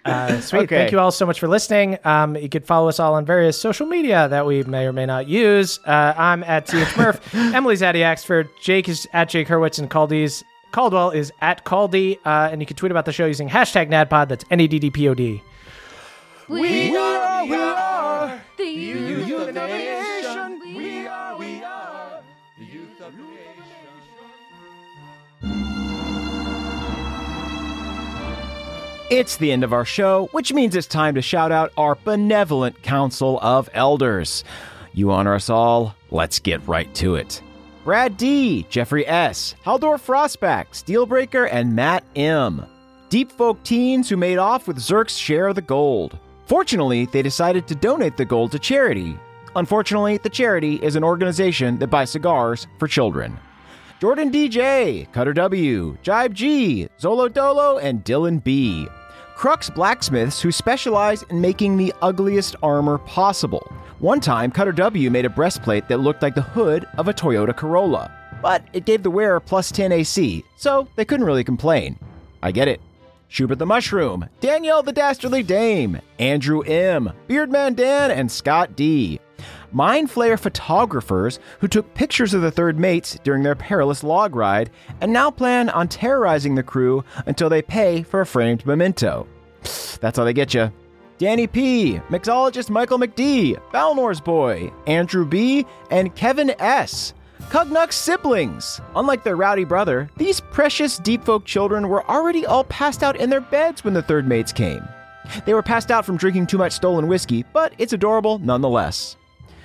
Uh, 0.05 0.41
sweet. 0.41 0.61
Okay. 0.61 0.77
Thank 0.77 0.93
you 0.93 1.01
all 1.01 1.11
so 1.11 1.27
much 1.27 1.41
for 1.41 1.49
listening. 1.49 1.99
Um, 2.05 2.37
you 2.37 2.49
could 2.49 2.65
follow 2.65 2.89
us 2.89 3.01
all 3.01 3.15
on 3.15 3.27
various 3.27 3.61
social 3.61 3.85
media 3.85 4.29
that 4.29 4.47
we 4.47 4.63
may 4.63 4.87
or 4.87 4.93
may 4.93 5.07
not 5.07 5.27
use. 5.27 5.81
Uh, 5.85 6.15
I'm 6.17 6.45
at 6.45 6.67
TH 6.67 6.97
Murph. 6.97 7.21
Emily's 7.35 7.83
at 7.83 7.97
Axford. 7.97 8.49
Jake 8.63 8.89
is 8.89 9.09
at 9.13 9.29
Jake 9.29 9.49
Hurwitz. 9.49 9.81
And 9.81 9.91
Caldy's 9.91 10.45
Caldwell 10.71 11.11
is 11.11 11.33
at 11.41 11.65
Caldy. 11.65 12.21
Uh, 12.25 12.49
and 12.53 12.63
you 12.63 12.67
can 12.67 12.77
tweet 12.77 12.93
about 12.93 13.07
the 13.07 13.13
show 13.13 13.27
using 13.27 13.49
hashtag 13.49 13.89
NADDPOD. 13.89 14.29
That's 14.29 14.45
N 14.53 14.61
A 14.61 14.69
D 14.69 14.79
D 14.79 14.89
P 14.89 15.09
O 15.09 15.15
D. 15.15 15.43
We 16.49 16.97
are, 16.97 17.45
we 17.45 17.57
are 17.57 17.96
the 18.57 18.65
youth 18.65 19.31
of 19.33 19.47
the 19.47 19.53
nation. 19.53 20.77
We 20.77 21.07
are, 21.07 21.39
we 21.39 21.63
are. 21.63 22.23
It's 29.09 29.37
the 29.37 29.53
end 29.53 29.63
of 29.63 29.73
our 29.73 29.85
show, 29.85 30.29
which 30.33 30.53
means 30.53 30.75
it's 30.75 30.89
time 30.89 31.15
to 31.15 31.23
shout 31.23 31.53
out 31.53 31.73
our 31.77 31.95
benevolent 31.95 32.83
Council 32.83 33.39
of 33.41 33.71
Elders. 33.73 34.43
You 34.95 35.13
honor 35.13 35.35
us 35.35 35.49
all. 35.49 35.95
Let's 36.11 36.41
get 36.41 36.67
right 36.67 36.93
to 36.97 37.15
it. 37.15 37.41
Brad 37.85 38.17
D, 38.17 38.67
Jeffrey 38.69 39.07
S, 39.07 39.55
Haldor 39.65 39.95
Frostback, 39.95 40.71
Steelbreaker, 40.73 41.49
and 41.53 41.77
Matt 41.77 42.03
M. 42.17 42.67
Deep 43.09 43.31
folk 43.31 43.63
teens 43.63 44.09
who 44.09 44.17
made 44.17 44.39
off 44.39 44.67
with 44.67 44.79
Zirk's 44.79 45.17
share 45.17 45.47
of 45.47 45.55
the 45.55 45.63
gold. 45.63 46.19
Fortunately, 46.47 47.07
they 47.07 47.23
decided 47.23 47.67
to 47.67 47.75
donate 47.75 48.17
the 48.17 48.25
gold 48.25 48.53
to 48.53 48.59
charity. 48.59 49.19
Unfortunately, 49.57 50.19
the 50.19 50.31
charity 50.31 50.77
is 50.77 50.95
an 50.95 51.03
organization 51.03 51.79
that 51.79 51.89
buys 51.89 52.11
cigars 52.11 52.69
for 52.79 52.87
children. 52.87 53.37
Jordan 54.01 54.31
DJ, 54.31 55.11
Cutter 55.13 55.33
W, 55.33 55.97
Jibe 56.03 56.35
G, 56.35 56.89
Zolo 57.01 57.33
Dolo, 57.33 57.79
and 57.79 58.05
Dylan 58.05 58.45
B. 58.45 58.87
Crux 59.35 59.71
blacksmiths 59.71 60.41
who 60.41 60.53
specialize 60.53 61.23
in 61.25 61.41
making 61.41 61.77
the 61.77 61.93
ugliest 62.01 62.55
armor 62.63 62.99
possible. 62.99 63.67
One 63.99 64.21
time, 64.21 64.51
Cutter 64.51 64.73
W 64.73 65.11
made 65.11 65.25
a 65.25 65.31
breastplate 65.31 65.89
that 65.89 65.99
looked 65.99 66.23
like 66.23 66.35
the 66.35 66.43
hood 66.43 66.87
of 66.97 67.09
a 67.09 67.15
Toyota 67.15 67.57
Corolla, 67.57 68.13
but 68.41 68.63
it 68.73 68.85
gave 68.85 69.03
the 69.03 69.11
wearer 69.11 69.41
plus 69.41 69.73
10 69.73 69.91
AC, 69.91 70.45
so 70.57 70.87
they 70.95 71.05
couldn't 71.05 71.27
really 71.27 71.45
complain. 71.45 71.99
I 72.43 72.53
get 72.53 72.69
it. 72.69 72.81
Schubert 73.29 73.59
the 73.59 73.67
Mushroom, 73.67 74.29
Danielle 74.41 74.83
the 74.83 74.93
Dastardly 74.93 75.43
Dame, 75.43 76.01
Andrew 76.19 76.63
M., 76.63 77.13
Beardman 77.29 77.75
Dan, 77.75 78.11
and 78.11 78.31
Scott 78.31 78.77
D. 78.77 79.21
Mind 79.73 80.11
Flayer 80.11 80.39
photographers 80.39 81.39
who 81.61 81.69
took 81.69 81.93
pictures 81.95 82.33
of 82.33 82.43
the 82.43 82.51
third 82.51 82.79
mates 82.79 83.19
during 83.25 83.43
their 83.43 83.55
perilous 83.55 84.05
log 84.05 84.35
ride 84.35 84.71
and 85.01 85.13
now 85.13 85.31
plan 85.31 85.69
on 85.71 85.89
terrorizing 85.89 86.55
the 86.55 86.63
crew 86.63 87.05
until 87.27 87.49
they 87.49 87.63
pay 87.63 88.03
for 88.03 88.21
a 88.21 88.27
framed 88.27 88.65
memento. 88.65 89.27
That's 90.01 90.17
how 90.17 90.25
they 90.25 90.33
get 90.33 90.55
you. 90.55 90.73
Danny 91.19 91.47
P., 91.47 92.01
mixologist 92.09 92.71
Michael 92.71 92.99
McD., 92.99 93.59
Balnor's 93.73 94.21
Boy, 94.21 94.71
Andrew 94.87 95.25
B., 95.25 95.67
and 95.91 96.15
Kevin 96.15 96.55
S. 96.59 97.15
Cugnuk's 97.51 97.95
siblings. 97.95 98.81
Unlike 98.97 99.23
their 99.23 99.37
rowdy 99.37 99.65
brother, 99.65 100.11
these 100.17 100.41
precious 100.41 100.99
deep 100.99 101.25
folk 101.25 101.45
children 101.45 101.89
were 101.89 102.09
already 102.11 102.45
all 102.45 102.65
passed 102.65 103.05
out 103.05 103.17
in 103.17 103.31
their 103.31 103.41
beds 103.41 103.85
when 103.85 103.95
the 103.95 104.03
third 104.03 104.27
mates 104.27 104.53
came. 104.53 104.87
They 105.45 105.55
were 105.55 105.63
passed 105.63 105.91
out 105.93 106.05
from 106.05 106.17
drinking 106.17 106.49
too 106.49 106.59
much 106.59 106.73
stolen 106.73 107.07
whiskey, 107.07 107.45
but 107.53 107.73
it's 107.79 107.93
adorable 107.93 108.39
nonetheless. 108.41 109.17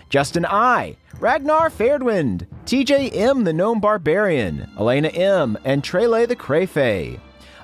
Justin 0.09 0.45
I, 0.45 0.95
Ragnar 1.19 1.69
Fairdwind, 1.69 2.45
TJ 2.65 3.15
M, 3.15 3.45
the 3.45 3.53
Gnome 3.53 3.79
Barbarian, 3.79 4.69
Elena 4.77 5.07
M, 5.09 5.57
and 5.63 5.81
Trele 5.81 6.27
the 6.27 6.35
Crayfay. 6.35 7.19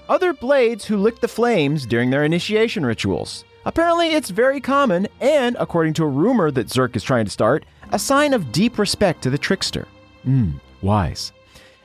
Other 0.10 0.34
blades 0.34 0.86
who 0.86 0.98
licked 0.98 1.22
the 1.22 1.28
flames 1.28 1.86
during 1.86 2.10
their 2.10 2.24
initiation 2.24 2.86
rituals. 2.86 3.44
Apparently, 3.66 4.14
it's 4.14 4.30
very 4.30 4.62
common, 4.62 5.08
and 5.20 5.58
according 5.60 5.94
to 5.96 6.04
a 6.04 6.08
rumor 6.08 6.50
that 6.52 6.70
Zirk 6.70 6.96
is 6.96 7.04
trying 7.04 7.26
to 7.26 7.32
start, 7.32 7.66
a 7.92 8.00
sign 8.00 8.34
of 8.34 8.52
deep 8.52 8.80
respect 8.80 9.22
to 9.24 9.30
the 9.30 9.38
trickster. 9.38 9.88
Hmm, 10.28 10.58
wise. 10.82 11.32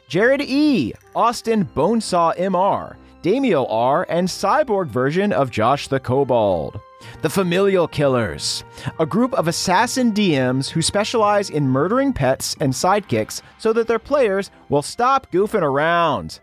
Jared 0.09 0.40
E., 0.40 0.93
Austin 1.14 1.64
Bonesaw 1.77 2.36
MR, 2.36 2.97
Damio 3.23 3.69
R., 3.70 4.05
and 4.09 4.27
cyborg 4.27 4.89
version 4.89 5.32
of 5.32 5.52
Josh 5.52 5.86
the 5.86 6.01
Kobold. 6.01 6.81
The 7.20 7.31
Familial 7.31 7.86
Killers, 7.86 8.64
a 8.98 9.06
group 9.06 9.32
of 9.35 9.47
assassin 9.47 10.12
DMs 10.12 10.69
who 10.69 10.82
specialize 10.82 11.51
in 11.51 11.69
murdering 11.69 12.12
pets 12.12 12.56
and 12.59 12.73
sidekicks 12.73 13.43
so 13.59 13.73
that 13.74 13.86
their 13.86 14.01
players 14.01 14.51
will 14.70 14.82
stop 14.82 15.31
goofing 15.31 15.62
around. 15.62 16.40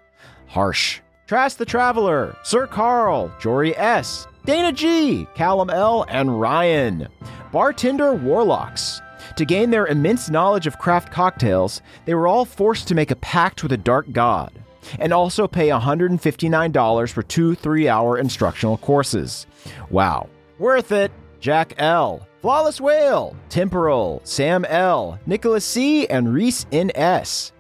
Harsh. 0.48 1.02
Trask 1.28 1.58
the 1.58 1.66
Traveler, 1.66 2.34
Sir 2.44 2.66
Carl, 2.66 3.30
Jory 3.42 3.76
S., 3.76 4.26
Dana 4.46 4.72
G., 4.72 5.28
Callum 5.36 5.70
L., 5.70 6.06
and 6.08 6.40
Ryan. 6.40 7.10
Bartender 7.52 8.14
Warlocks. 8.14 9.02
To 9.36 9.46
gain 9.46 9.70
their 9.70 9.88
immense 9.88 10.30
knowledge 10.30 10.68
of 10.68 10.80
craft 10.80 11.12
cocktails, 11.12 11.82
they 12.06 12.14
were 12.14 12.28
all 12.28 12.46
forced 12.46 12.88
to 12.88 12.96
make 12.96 13.12
a 13.12 13.16
pact 13.16 13.64
with 13.64 13.72
a 13.72 13.78
dark 13.78 14.12
god 14.12 14.52
and 15.00 15.14
also 15.14 15.48
pay 15.48 15.70
$159 15.70 17.12
for 17.12 17.24
two 17.24 17.56
three 17.56 17.88
hour 17.88 18.18
instructional 18.18 18.78
courses. 18.78 19.46
Wow. 19.90 20.30
Worth 20.58 20.92
it. 20.92 21.12
Jack 21.40 21.74
L., 21.78 22.28
Flawless 22.42 22.82
Whale, 22.82 23.36
Temporal, 23.48 24.20
Sam 24.26 24.66
L., 24.66 25.18
Nicholas 25.26 25.64
C., 25.64 26.06
and 26.08 26.34
Reese 26.34 26.66
N.S. 26.72 27.54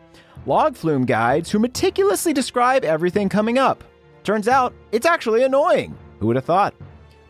Log 0.45 0.75
flume 0.75 1.05
guides 1.05 1.49
who 1.49 1.59
meticulously 1.59 2.33
describe 2.33 2.83
everything 2.83 3.29
coming 3.29 3.57
up. 3.57 3.83
Turns 4.23 4.49
out, 4.49 4.73
it's 4.91 5.05
actually 5.05 5.43
annoying. 5.43 5.97
Who 6.19 6.27
would 6.27 6.35
have 6.35 6.45
thought? 6.45 6.73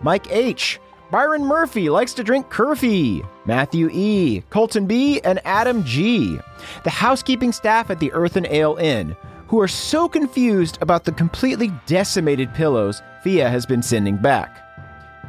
Mike 0.02 0.32
H., 0.32 0.80
Byron 1.12 1.44
Murphy 1.44 1.90
likes 1.90 2.14
to 2.14 2.24
drink 2.24 2.50
Curfy, 2.50 3.28
Matthew 3.46 3.90
E., 3.92 4.44
Colton 4.52 4.86
B., 4.86 5.20
and 5.22 5.42
Adam 5.44 5.84
G., 5.84 6.40
the 6.84 6.90
housekeeping 6.92 7.52
staff 7.52 7.90
at 7.90 8.00
the 8.00 8.12
Earth 8.12 8.36
and 8.36 8.46
Ale 8.46 8.76
Inn, 8.76 9.16
who 9.48 9.60
are 9.60 9.68
so 9.68 10.08
confused 10.08 10.78
about 10.82 11.06
the 11.06 11.12
completely 11.12 11.72
decimated 11.88 12.54
pillows 12.54 13.02
Fia 13.24 13.50
has 13.50 13.66
been 13.66 13.82
sending 13.82 14.18
back. 14.18 14.64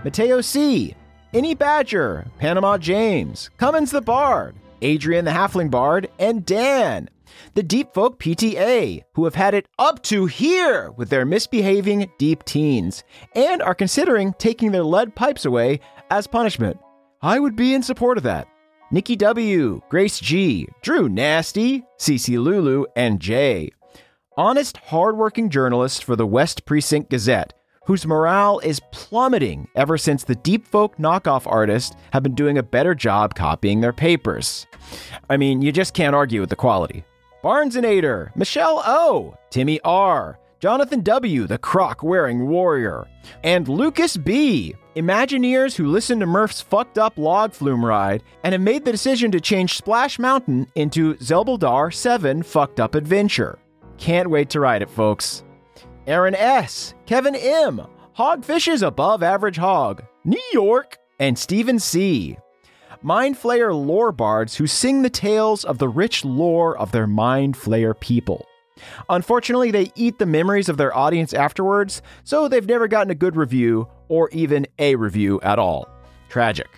Mateo 0.04 0.42
C., 0.42 0.94
Any 1.32 1.54
Badger, 1.54 2.26
Panama 2.38 2.76
James, 2.76 3.48
Cummins 3.56 3.90
the 3.90 4.02
Bard, 4.02 4.54
Adrian 4.82 5.24
the 5.24 5.30
Halfling 5.30 5.70
Bard, 5.70 6.08
and 6.18 6.44
Dan, 6.44 7.08
the 7.54 7.62
Deep 7.62 7.94
Folk 7.94 8.18
PTA, 8.18 9.02
who 9.14 9.24
have 9.24 9.34
had 9.34 9.54
it 9.54 9.66
up 9.78 10.02
to 10.04 10.26
here 10.26 10.90
with 10.90 11.10
their 11.10 11.24
misbehaving 11.24 12.10
deep 12.18 12.44
teens 12.44 13.04
and 13.34 13.62
are 13.62 13.74
considering 13.74 14.34
taking 14.34 14.72
their 14.72 14.84
lead 14.84 15.14
pipes 15.14 15.44
away 15.44 15.80
as 16.10 16.26
punishment. 16.26 16.78
I 17.22 17.38
would 17.38 17.56
be 17.56 17.74
in 17.74 17.82
support 17.82 18.16
of 18.16 18.24
that. 18.24 18.48
Nikki 18.90 19.14
W., 19.16 19.80
Grace 19.88 20.18
G., 20.18 20.68
Drew 20.82 21.08
Nasty, 21.08 21.84
CC 21.98 22.42
Lulu, 22.42 22.86
and 22.96 23.20
Jay. 23.20 23.70
Honest, 24.36 24.78
hardworking 24.78 25.50
journalists 25.50 26.00
for 26.00 26.16
the 26.16 26.26
West 26.26 26.64
Precinct 26.64 27.10
Gazette, 27.10 27.52
whose 27.86 28.06
morale 28.06 28.58
is 28.60 28.80
plummeting 28.92 29.68
ever 29.74 29.96
since 29.98 30.24
the 30.24 30.34
deep 30.34 30.66
folk 30.66 30.96
knockoff 30.96 31.46
artists 31.46 31.96
have 32.12 32.22
been 32.22 32.34
doing 32.34 32.58
a 32.58 32.62
better 32.62 32.94
job 32.94 33.34
copying 33.34 33.80
their 33.80 33.92
papers. 33.92 34.66
I 35.28 35.36
mean, 35.36 35.62
you 35.62 35.72
just 35.72 35.94
can't 35.94 36.14
argue 36.14 36.40
with 36.40 36.50
the 36.50 36.56
quality. 36.56 37.04
Barnesonator, 37.42 38.34
Michelle 38.36 38.82
O, 38.84 39.34
Timmy 39.50 39.80
R, 39.82 40.38
Jonathan 40.60 41.00
W, 41.00 41.46
the 41.46 41.56
croc 41.58 42.02
wearing 42.02 42.48
warrior, 42.48 43.08
and 43.42 43.66
Lucas 43.66 44.16
B, 44.16 44.74
Imagineers 44.96 45.76
who 45.76 45.86
listened 45.86 46.20
to 46.20 46.26
Murph's 46.26 46.60
fucked 46.60 46.98
up 46.98 47.16
log 47.16 47.52
flume 47.52 47.84
ride 47.84 48.24
and 48.42 48.52
have 48.52 48.60
made 48.60 48.84
the 48.84 48.90
decision 48.92 49.30
to 49.30 49.40
change 49.40 49.76
Splash 49.76 50.18
Mountain 50.18 50.66
into 50.74 51.14
Zelbuldar 51.14 51.94
7 51.94 52.42
Fucked 52.42 52.80
Up 52.80 52.96
Adventure. 52.96 53.58
Can't 53.98 54.28
wait 54.28 54.50
to 54.50 54.60
ride 54.60 54.82
it, 54.82 54.90
folks. 54.90 55.44
Aaron 56.06 56.34
S., 56.34 56.94
Kevin 57.06 57.34
M., 57.36 57.82
Hogfish's 58.16 58.82
Above 58.82 59.22
Average 59.22 59.58
Hog, 59.58 60.04
New 60.24 60.42
York, 60.52 60.98
and 61.18 61.38
Stephen 61.38 61.78
C. 61.78 62.36
Mind 63.02 63.36
Flayer 63.36 63.72
lore 63.74 64.12
bards 64.12 64.56
who 64.56 64.66
sing 64.66 65.02
the 65.02 65.10
tales 65.10 65.64
of 65.64 65.78
the 65.78 65.88
rich 65.88 66.24
lore 66.24 66.76
of 66.76 66.92
their 66.92 67.06
Mind 67.06 67.54
Flayer 67.54 67.98
people. 67.98 68.46
Unfortunately, 69.08 69.70
they 69.70 69.90
eat 69.94 70.18
the 70.18 70.26
memories 70.26 70.68
of 70.68 70.76
their 70.76 70.94
audience 70.96 71.32
afterwards, 71.32 72.02
so 72.24 72.48
they've 72.48 72.66
never 72.66 72.88
gotten 72.88 73.10
a 73.10 73.14
good 73.14 73.36
review 73.36 73.88
or 74.08 74.28
even 74.30 74.66
a 74.78 74.96
review 74.96 75.40
at 75.42 75.58
all. 75.58 75.88
Tragic. 76.28 76.68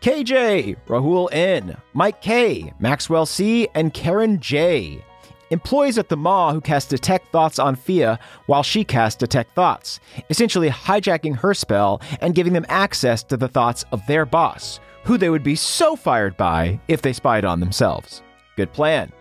KJ, 0.00 0.76
Rahul 0.86 1.28
N, 1.32 1.76
Mike 1.92 2.22
K, 2.22 2.72
Maxwell 2.78 3.26
C, 3.26 3.68
and 3.74 3.92
Karen 3.92 4.40
J. 4.40 5.04
Employees 5.50 5.98
at 5.98 6.08
the 6.08 6.16
Maw 6.16 6.52
who 6.52 6.60
cast 6.60 6.90
Detect 6.90 7.32
Thoughts 7.32 7.58
on 7.58 7.74
Fia 7.74 8.20
while 8.46 8.62
she 8.62 8.84
cast 8.84 9.18
Detect 9.18 9.52
Thoughts, 9.54 9.98
essentially 10.30 10.70
hijacking 10.70 11.36
her 11.36 11.54
spell 11.54 12.00
and 12.20 12.36
giving 12.36 12.52
them 12.52 12.66
access 12.68 13.24
to 13.24 13.36
the 13.36 13.48
thoughts 13.48 13.84
of 13.90 14.06
their 14.06 14.24
boss, 14.24 14.78
who 15.02 15.18
they 15.18 15.28
would 15.28 15.42
be 15.42 15.56
so 15.56 15.96
fired 15.96 16.36
by 16.36 16.80
if 16.86 17.02
they 17.02 17.12
spied 17.12 17.44
on 17.44 17.58
themselves. 17.58 18.22
Good 18.56 18.72
plan. 18.72 19.12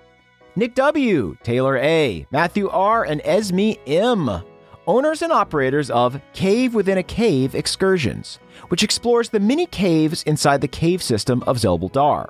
Nick 0.56 0.76
W., 0.76 1.36
Taylor 1.42 1.78
A., 1.78 2.28
Matthew 2.32 2.70
R., 2.70 3.06
and 3.06 3.22
Esme 3.24 3.72
M., 3.88 4.44
owners 4.86 5.24
and 5.24 5.32
operators 5.32 5.90
of 5.90 6.22
Cave 6.34 6.76
Within 6.76 6.98
a 7.00 7.04
Cave 7.04 7.56
Excursions, 7.56 8.40
which 8.68 8.84
explores 8.84 9.30
the 9.30 9.40
many 9.40 9.66
caves 9.66 10.22
inside 10.24 10.62
the 10.62 10.68
cave 10.68 11.02
system 11.02 11.44
of 11.48 11.58
Zelbuldar. 11.58 12.28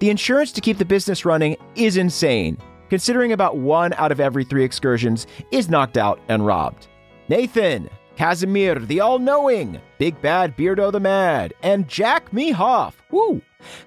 The 0.00 0.10
insurance 0.10 0.52
to 0.52 0.60
keep 0.60 0.78
the 0.78 0.84
business 0.84 1.24
running 1.24 1.56
is 1.76 1.96
insane, 1.96 2.58
considering 2.88 3.32
about 3.32 3.56
one 3.56 3.92
out 3.94 4.12
of 4.12 4.20
every 4.20 4.44
three 4.44 4.64
excursions 4.64 5.26
is 5.50 5.68
knocked 5.68 5.96
out 5.96 6.20
and 6.28 6.44
robbed. 6.46 6.88
Nathan, 7.28 7.88
Casimir 8.16 8.80
the 8.80 9.00
All 9.00 9.18
Knowing, 9.18 9.80
Big 9.98 10.20
Bad 10.20 10.56
Beardo 10.56 10.90
the 10.90 11.00
Mad, 11.00 11.54
and 11.62 11.88
Jack 11.88 12.30
Mehoff. 12.32 12.94
Woo! 13.10 13.40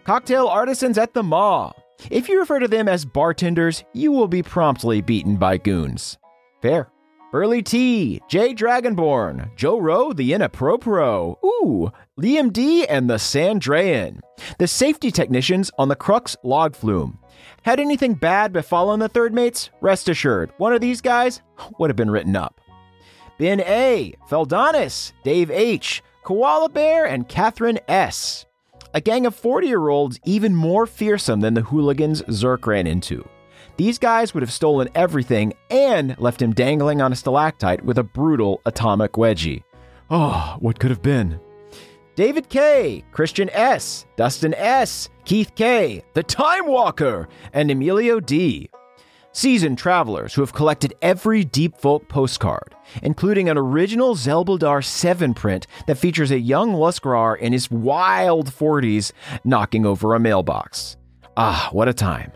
Cocktail 0.03 0.47
artisans 0.47 0.97
at 0.97 1.13
the 1.13 1.23
Maw. 1.23 1.71
If 2.09 2.29
you 2.29 2.39
refer 2.39 2.59
to 2.59 2.67
them 2.67 2.87
as 2.87 3.05
bartenders, 3.05 3.83
you 3.93 4.11
will 4.11 4.27
be 4.27 4.41
promptly 4.41 5.01
beaten 5.01 5.35
by 5.35 5.57
goons. 5.57 6.17
Fair. 6.61 6.89
Burley 7.31 7.63
T, 7.63 8.21
Jay 8.27 8.53
Dragonborn, 8.53 9.55
Joe 9.55 9.79
Rowe 9.79 10.11
the 10.11 10.31
Inapropro, 10.31 11.37
ooh, 11.45 11.89
Liam 12.19 12.51
D 12.51 12.85
and 12.85 13.09
the 13.09 13.15
Sandrean, 13.15 14.19
the 14.59 14.67
safety 14.67 15.11
technicians 15.11 15.71
on 15.77 15.87
the 15.87 15.95
Crux 15.95 16.35
log 16.43 16.75
flume. 16.75 17.17
Had 17.63 17.79
anything 17.79 18.15
bad 18.15 18.51
befallen 18.53 18.99
the 18.99 19.09
third 19.09 19.33
mates? 19.33 19.69
Rest 19.81 20.09
assured, 20.09 20.51
one 20.57 20.73
of 20.73 20.81
these 20.81 20.99
guys 21.01 21.41
would 21.77 21.89
have 21.89 21.97
been 21.97 22.11
written 22.11 22.35
up. 22.35 22.59
Ben 23.37 23.61
A, 23.61 24.15
Feldonis, 24.29 25.13
Dave 25.23 25.51
H, 25.51 26.03
Koala 26.23 26.69
Bear, 26.69 27.05
and 27.05 27.27
Catherine 27.27 27.79
S. 27.87 28.45
A 28.93 29.01
gang 29.01 29.25
of 29.25 29.35
40 29.35 29.67
year 29.67 29.89
olds 29.89 30.19
even 30.25 30.55
more 30.55 30.85
fearsome 30.85 31.39
than 31.41 31.53
the 31.53 31.61
hooligans 31.61 32.21
Zirk 32.23 32.65
ran 32.65 32.87
into. 32.87 33.27
These 33.77 33.99
guys 33.99 34.33
would 34.33 34.43
have 34.43 34.51
stolen 34.51 34.89
everything 34.95 35.53
and 35.69 36.15
left 36.19 36.41
him 36.41 36.53
dangling 36.53 37.01
on 37.01 37.13
a 37.13 37.15
stalactite 37.15 37.83
with 37.85 37.97
a 37.97 38.03
brutal 38.03 38.61
atomic 38.65 39.13
wedgie. 39.13 39.63
Oh, 40.09 40.57
what 40.59 40.79
could 40.79 40.91
have 40.91 41.01
been? 41.01 41.39
David 42.21 42.49
K., 42.49 43.03
Christian 43.11 43.49
S., 43.49 44.05
Dustin 44.15 44.53
S., 44.53 45.09
Keith 45.25 45.55
K., 45.55 46.03
The 46.13 46.21
Time 46.21 46.67
Walker, 46.67 47.27
and 47.51 47.71
Emilio 47.71 48.19
D. 48.19 48.69
Seasoned 49.31 49.79
travelers 49.79 50.35
who 50.35 50.43
have 50.43 50.53
collected 50.53 50.93
every 51.01 51.43
Deep 51.43 51.75
Folk 51.79 52.07
postcard, 52.09 52.75
including 53.01 53.49
an 53.49 53.57
original 53.57 54.13
Zelbuldar 54.13 54.85
7 54.85 55.33
print 55.33 55.65
that 55.87 55.97
features 55.97 56.29
a 56.29 56.37
young 56.37 56.73
Losgrar 56.73 57.39
in 57.39 57.53
his 57.53 57.71
wild 57.71 58.51
40s 58.51 59.13
knocking 59.43 59.87
over 59.87 60.13
a 60.13 60.19
mailbox. 60.19 60.97
Ah, 61.35 61.69
what 61.71 61.87
a 61.87 61.93
time. 61.93 62.31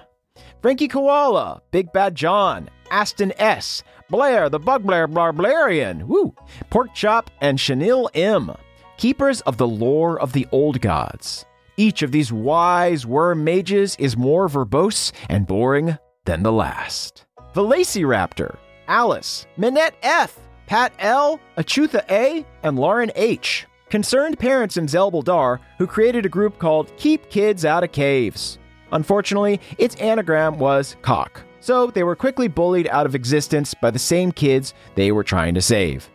Frankie 0.64 0.88
Koala, 0.88 1.62
Big 1.70 1.94
Bad 1.94 2.16
John, 2.16 2.72
Aston 2.90 3.34
S., 3.38 3.84
Blair 4.10 4.50
the 4.50 4.60
Bugbear 4.60 5.06
Barbarian, 5.06 6.08
woo, 6.08 6.34
Pork 6.72 6.96
Chop, 6.96 7.30
and 7.40 7.60
Chanel 7.60 8.10
M., 8.16 8.52
keepers 8.98 9.42
of 9.42 9.58
the 9.58 9.68
lore 9.68 10.20
of 10.20 10.34
the 10.34 10.48
old 10.52 10.82
gods. 10.82 11.46
Each 11.78 12.02
of 12.02 12.12
these 12.12 12.32
wise 12.32 13.06
worm 13.06 13.44
mages 13.44 13.96
is 13.98 14.16
more 14.16 14.48
verbose 14.48 15.12
and 15.30 15.46
boring 15.46 15.98
than 16.26 16.44
the 16.44 16.52
last. 16.52 17.26
Velociraptor, 17.54 18.58
Alice, 18.88 19.46
Minette 19.58 19.96
F., 20.02 20.40
Pat 20.68 20.94
L., 21.00 21.40
Achutha 21.58 22.04
A., 22.10 22.46
and 22.64 22.80
Lauren 22.80 23.12
H. 23.16 23.66
Concerned 23.90 24.40
parents 24.40 24.78
in 24.78 24.88
Zelbuldar 24.88 25.60
who 25.78 25.86
created 25.86 26.26
a 26.26 26.30
group 26.30 26.58
called 26.60 26.92
Keep 26.98 27.30
Kids 27.30 27.66
Out 27.66 27.84
of 27.84 27.92
Caves. 27.92 28.58
Unfortunately, 28.92 29.60
its 29.78 29.96
anagram 29.96 30.58
was 30.58 30.96
cock, 31.02 31.42
so 31.60 31.88
they 31.88 32.04
were 32.04 32.16
quickly 32.16 32.48
bullied 32.48 32.88
out 32.88 33.06
of 33.06 33.16
existence 33.16 33.74
by 33.74 33.92
the 33.92 34.00
same 34.00 34.32
kids 34.32 34.74
they 34.96 35.12
were 35.12 35.24
trying 35.24 35.54
to 35.54 35.62
save. 35.62 36.10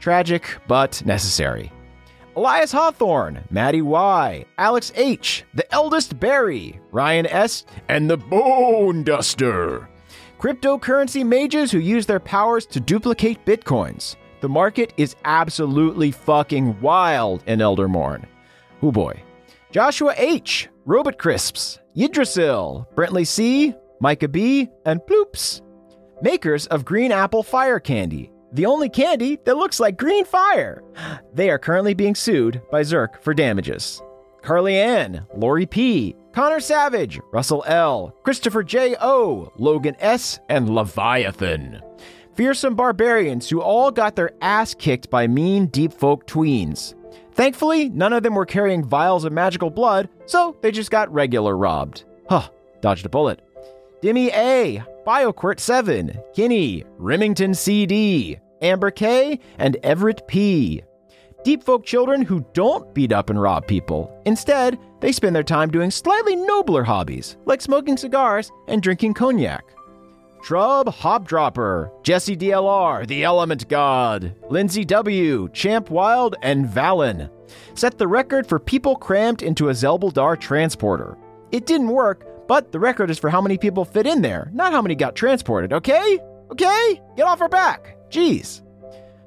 Tragic, 0.00 0.58
but 0.68 1.04
necessary. 1.04 1.72
Elias 2.38 2.70
Hawthorne, 2.70 3.42
Maddie 3.50 3.82
Y, 3.82 4.44
Alex 4.58 4.92
H, 4.94 5.44
The 5.54 5.74
Eldest 5.74 6.20
Barry, 6.20 6.78
Ryan 6.92 7.26
S, 7.26 7.64
and 7.88 8.08
the 8.08 8.16
Bone 8.16 9.02
Duster. 9.02 9.88
Cryptocurrency 10.38 11.26
mages 11.26 11.72
who 11.72 11.80
use 11.80 12.06
their 12.06 12.20
powers 12.20 12.64
to 12.66 12.78
duplicate 12.78 13.44
bitcoins. 13.44 14.14
The 14.40 14.48
market 14.48 14.92
is 14.96 15.16
absolutely 15.24 16.12
fucking 16.12 16.80
wild 16.80 17.42
in 17.48 17.60
Eldermourne. 17.60 18.24
Oh 18.84 18.92
boy. 18.92 19.20
Joshua 19.72 20.14
H, 20.16 20.68
Robot 20.84 21.18
Crisps, 21.18 21.80
Yggdrasil, 21.96 22.86
Brentley 22.94 23.26
C, 23.26 23.74
Micah 23.98 24.28
B, 24.28 24.68
and 24.86 25.00
Ploops. 25.00 25.60
Makers 26.22 26.68
of 26.68 26.84
Green 26.84 27.10
Apple 27.10 27.42
Fire 27.42 27.80
Candy, 27.80 28.30
the 28.52 28.66
only 28.66 28.88
candy 28.88 29.38
that 29.44 29.56
looks 29.56 29.80
like 29.80 29.98
green 29.98 30.24
fire. 30.24 30.82
They 31.34 31.50
are 31.50 31.58
currently 31.58 31.94
being 31.94 32.14
sued 32.14 32.60
by 32.70 32.82
Zirk 32.82 33.20
for 33.22 33.34
damages. 33.34 34.02
Carly 34.42 34.78
Ann, 34.78 35.26
Lori 35.34 35.66
P, 35.66 36.16
Connor 36.32 36.60
Savage, 36.60 37.20
Russell 37.32 37.64
L, 37.66 38.14
Christopher 38.22 38.62
J. 38.62 38.96
O, 39.00 39.52
Logan 39.56 39.96
S, 39.98 40.38
and 40.48 40.70
Leviathan. 40.70 41.82
Fearsome 42.34 42.76
barbarians 42.76 43.48
who 43.48 43.60
all 43.60 43.90
got 43.90 44.14
their 44.14 44.30
ass 44.40 44.72
kicked 44.72 45.10
by 45.10 45.26
mean 45.26 45.66
deep 45.66 45.92
folk 45.92 46.26
tweens. 46.26 46.94
Thankfully, 47.32 47.88
none 47.88 48.12
of 48.12 48.22
them 48.22 48.34
were 48.34 48.46
carrying 48.46 48.84
vials 48.84 49.24
of 49.24 49.32
magical 49.32 49.70
blood, 49.70 50.08
so 50.26 50.56
they 50.60 50.70
just 50.70 50.90
got 50.90 51.12
regular 51.12 51.56
robbed. 51.56 52.04
Huh, 52.28 52.48
dodged 52.80 53.06
a 53.06 53.08
bullet. 53.08 53.42
Demi 54.00 54.30
A, 54.30 54.82
BioQuirt 55.08 55.58
7, 55.58 56.20
Kinney, 56.34 56.84
Remington 56.98 57.54
CD, 57.54 58.38
Amber 58.60 58.90
K, 58.90 59.40
and 59.56 59.78
Everett 59.82 60.28
P. 60.28 60.82
Deep 61.44 61.64
folk 61.64 61.86
children 61.86 62.20
who 62.20 62.44
don't 62.52 62.92
beat 62.92 63.10
up 63.10 63.30
and 63.30 63.40
rob 63.40 63.66
people. 63.66 64.14
Instead, 64.26 64.78
they 65.00 65.10
spend 65.10 65.34
their 65.34 65.42
time 65.42 65.70
doing 65.70 65.90
slightly 65.90 66.36
nobler 66.36 66.84
hobbies, 66.84 67.38
like 67.46 67.62
smoking 67.62 67.96
cigars 67.96 68.52
and 68.66 68.82
drinking 68.82 69.14
cognac. 69.14 69.64
Shrub 70.44 70.88
Hobdropper, 70.88 71.90
Jesse 72.02 72.36
DLR, 72.36 73.06
The 73.06 73.24
Element 73.24 73.66
God, 73.66 74.34
Lindsay 74.50 74.84
W, 74.84 75.48
Champ 75.54 75.88
Wild, 75.88 76.36
and 76.42 76.66
Valen 76.66 77.30
set 77.72 77.96
the 77.96 78.06
record 78.06 78.46
for 78.46 78.58
people 78.58 78.94
crammed 78.94 79.42
into 79.42 79.70
a 79.70 79.72
Zelbuldar 79.72 80.38
transporter. 80.38 81.16
It 81.50 81.64
didn't 81.64 81.88
work, 81.88 82.26
but 82.48 82.72
the 82.72 82.80
record 82.80 83.10
is 83.10 83.18
for 83.18 83.30
how 83.30 83.40
many 83.40 83.56
people 83.58 83.84
fit 83.84 84.06
in 84.06 84.22
there, 84.22 84.50
not 84.52 84.72
how 84.72 84.82
many 84.82 84.94
got 84.94 85.14
transported, 85.14 85.72
okay? 85.72 86.18
Okay? 86.50 87.00
Get 87.16 87.26
off 87.26 87.40
our 87.40 87.48
back. 87.48 87.96
Jeez. 88.10 88.62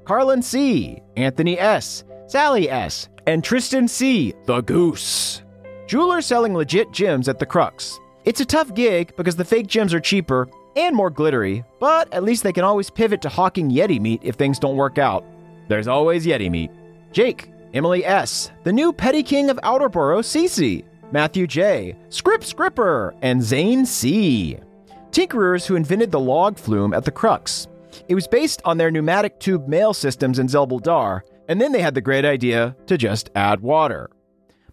Carlin 0.04 0.42
C, 0.42 1.00
Anthony 1.16 1.58
S, 1.58 2.04
Sally 2.26 2.68
S, 2.68 3.08
and 3.26 3.42
Tristan 3.42 3.86
C, 3.86 4.34
the 4.46 4.60
Goose. 4.60 5.42
Jewelers 5.86 6.26
selling 6.26 6.54
legit 6.54 6.90
gems 6.90 7.28
at 7.28 7.38
the 7.38 7.46
Crux. 7.46 7.98
It's 8.24 8.40
a 8.40 8.44
tough 8.44 8.74
gig 8.74 9.14
because 9.16 9.36
the 9.36 9.44
fake 9.44 9.68
gems 9.68 9.94
are 9.94 10.00
cheaper 10.00 10.48
and 10.76 10.96
more 10.96 11.10
glittery, 11.10 11.64
but 11.78 12.12
at 12.12 12.24
least 12.24 12.42
they 12.42 12.52
can 12.52 12.64
always 12.64 12.90
pivot 12.90 13.22
to 13.22 13.28
hawking 13.28 13.70
Yeti 13.70 14.00
meat 14.00 14.20
if 14.24 14.34
things 14.34 14.58
don't 14.58 14.76
work 14.76 14.98
out. 14.98 15.24
There's 15.68 15.88
always 15.88 16.26
Yeti 16.26 16.50
meat. 16.50 16.70
Jake, 17.12 17.50
Emily 17.74 18.04
S., 18.04 18.50
the 18.64 18.72
new 18.72 18.92
petty 18.92 19.22
king 19.22 19.50
of 19.50 19.58
Outerborough, 19.62 20.22
Cece, 20.22 20.84
Matthew 21.12 21.46
J., 21.46 21.94
Scrip 22.08 22.42
Scripper, 22.42 23.14
and 23.20 23.42
Zane 23.42 23.84
C. 23.84 24.58
Tinkerers 25.10 25.66
who 25.66 25.76
invented 25.76 26.10
the 26.10 26.18
log 26.18 26.58
flume 26.58 26.94
at 26.94 27.04
the 27.04 27.10
Crux. 27.10 27.68
It 28.08 28.14
was 28.14 28.26
based 28.26 28.62
on 28.64 28.78
their 28.78 28.90
pneumatic 28.90 29.38
tube 29.38 29.68
mail 29.68 29.92
systems 29.92 30.38
in 30.38 30.46
Zelbuldar, 30.46 31.20
and 31.48 31.60
then 31.60 31.72
they 31.72 31.82
had 31.82 31.94
the 31.94 32.00
great 32.00 32.24
idea 32.24 32.74
to 32.86 32.96
just 32.96 33.30
add 33.34 33.60
water. 33.60 34.08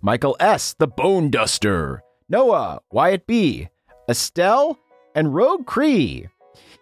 Michael 0.01 0.37
S., 0.39 0.73
the 0.79 0.87
Bone 0.87 1.29
Duster, 1.29 2.01
Noah, 2.29 2.79
Wyatt 2.89 3.27
B., 3.27 3.67
Estelle, 4.07 4.79
and 5.13 5.35
Rogue 5.35 5.65
Cree. 5.65 6.27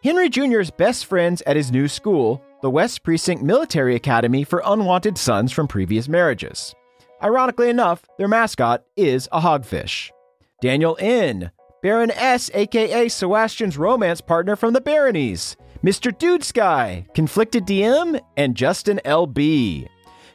Henry 0.04 0.30
Jr.'s 0.30 0.70
best 0.70 1.08
friends 1.08 1.42
at 1.48 1.56
his 1.56 1.72
new 1.72 1.88
school, 1.88 2.44
the 2.62 2.70
West 2.70 3.02
Precinct 3.02 3.42
Military 3.42 3.96
Academy 3.96 4.44
for 4.44 4.62
Unwanted 4.64 5.18
Sons 5.18 5.52
from 5.52 5.68
Previous 5.68 6.08
Marriages. 6.08 6.76
Ironically 7.22 7.70
enough, 7.70 8.06
their 8.18 8.28
mascot 8.28 8.84
is 8.96 9.28
a 9.32 9.42
hogfish. 9.42 10.12
Daniel 10.62 10.96
N., 11.00 11.52
Baron 11.82 12.12
S., 12.12 12.52
aka 12.54 13.08
Sebastian's 13.08 13.78
romance 13.78 14.22
partner 14.22 14.56
from 14.56 14.74
the 14.74 14.82
Baronies, 14.82 15.56
Mr. 15.84 16.16
Dude 16.16 16.44
Sky, 16.44 17.08
Conflicted 17.14 17.66
DM, 17.66 18.20
and 18.36 18.56
Justin 18.56 19.00
L.B., 19.06 19.88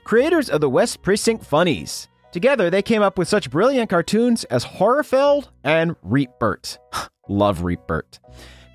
creators 0.04 0.50
of 0.50 0.60
the 0.60 0.70
West 0.70 1.02
Precinct 1.02 1.44
Funnies. 1.44 2.09
Together, 2.32 2.70
they 2.70 2.82
came 2.82 3.02
up 3.02 3.18
with 3.18 3.28
such 3.28 3.50
brilliant 3.50 3.90
cartoons 3.90 4.44
as 4.44 4.64
Horrorfeld 4.64 5.48
and 5.62 5.94
Reapbert. 6.00 6.78
Love 7.28 7.60
Reapbert. 7.60 8.18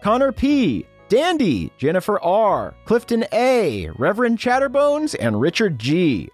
Connor 0.02 0.32
P., 0.32 0.86
Dandy, 1.10 1.72
Jennifer 1.78 2.20
R., 2.22 2.76
Clifton 2.86 3.26
A., 3.34 3.90
Reverend 3.98 4.38
Chatterbones, 4.38 5.16
and 5.20 5.42
Richard 5.42 5.80
G. 5.80 6.30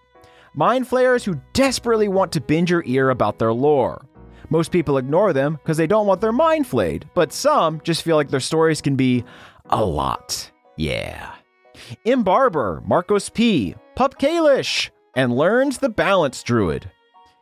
Mind 0.56 0.88
flayers 0.88 1.26
who 1.26 1.42
desperately 1.54 2.08
want 2.08 2.32
to 2.34 2.42
bend 2.42 2.70
your 2.70 2.84
ear 2.86 3.10
about 3.10 3.40
their 3.40 3.54
lore. 3.54 4.06
Most 4.50 4.72
people 4.72 4.98
ignore 4.98 5.34
them 5.34 5.54
because 5.56 5.78
they 5.78 5.88
don't 5.88 6.06
want 6.06 6.22
their 6.22 6.32
mind 6.32 6.68
flayed, 6.68 7.10
but 7.16 7.34
some 7.34 7.82
just 7.82 8.04
feel 8.04 8.16
like 8.16 8.30
their 8.30 8.40
stories 8.40 8.82
can 8.82 8.96
be 8.96 9.24
a 9.72 9.84
lot. 9.84 10.52
Yeah. 10.78 11.34
M. 12.06 12.22
Barber, 12.22 12.84
Marcos 12.86 13.30
P., 13.30 13.76
Pup 13.96 14.20
Kalish, 14.20 14.92
and 15.16 15.36
learns 15.36 15.80
the 15.80 15.90
Balance 15.90 16.44
Druid. 16.44 16.92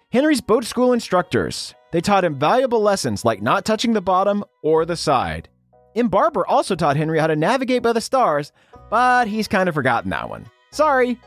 Henry's 0.09 0.41
boat 0.41 0.63
school 0.63 0.93
instructors. 0.93 1.75
They 1.91 1.99
taught 1.99 2.23
him 2.23 2.39
valuable 2.39 2.81
lessons 2.81 3.25
like 3.25 3.41
not 3.41 3.65
touching 3.65 3.91
the 3.91 4.01
bottom 4.01 4.45
or 4.63 4.85
the 4.85 4.95
side. 4.95 5.49
M. 5.97 6.07
Barber 6.07 6.47
also 6.47 6.75
taught 6.75 6.95
Henry 6.95 7.19
how 7.19 7.27
to 7.27 7.35
navigate 7.35 7.83
by 7.83 7.91
the 7.91 7.99
stars, 7.99 8.53
but 8.89 9.27
he's 9.27 9.49
kind 9.49 9.67
of 9.67 9.75
forgotten 9.75 10.09
that 10.11 10.29
one. 10.29 10.45
Sorry. 10.71 11.19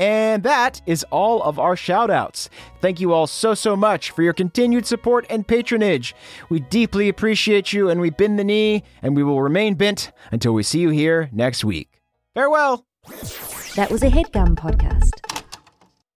And 0.00 0.42
that 0.44 0.80
is 0.86 1.04
all 1.10 1.42
of 1.42 1.58
our 1.58 1.76
shoutouts. 1.76 2.48
Thank 2.80 3.00
you 3.00 3.12
all 3.12 3.26
so, 3.26 3.52
so 3.52 3.76
much 3.76 4.10
for 4.10 4.22
your 4.22 4.32
continued 4.32 4.86
support 4.86 5.26
and 5.28 5.46
patronage. 5.46 6.14
We 6.48 6.60
deeply 6.60 7.10
appreciate 7.10 7.74
you, 7.74 7.90
and 7.90 8.00
we 8.00 8.08
bend 8.08 8.38
the 8.38 8.44
knee, 8.44 8.82
and 9.02 9.14
we 9.14 9.22
will 9.22 9.42
remain 9.42 9.74
bent 9.74 10.10
until 10.32 10.54
we 10.54 10.62
see 10.62 10.80
you 10.80 10.88
here 10.88 11.28
next 11.32 11.66
week. 11.66 12.00
Farewell. 12.32 12.86
That 13.76 13.88
was 13.90 14.02
a 14.02 14.08
headgum 14.08 14.56
podcast. 14.56 15.39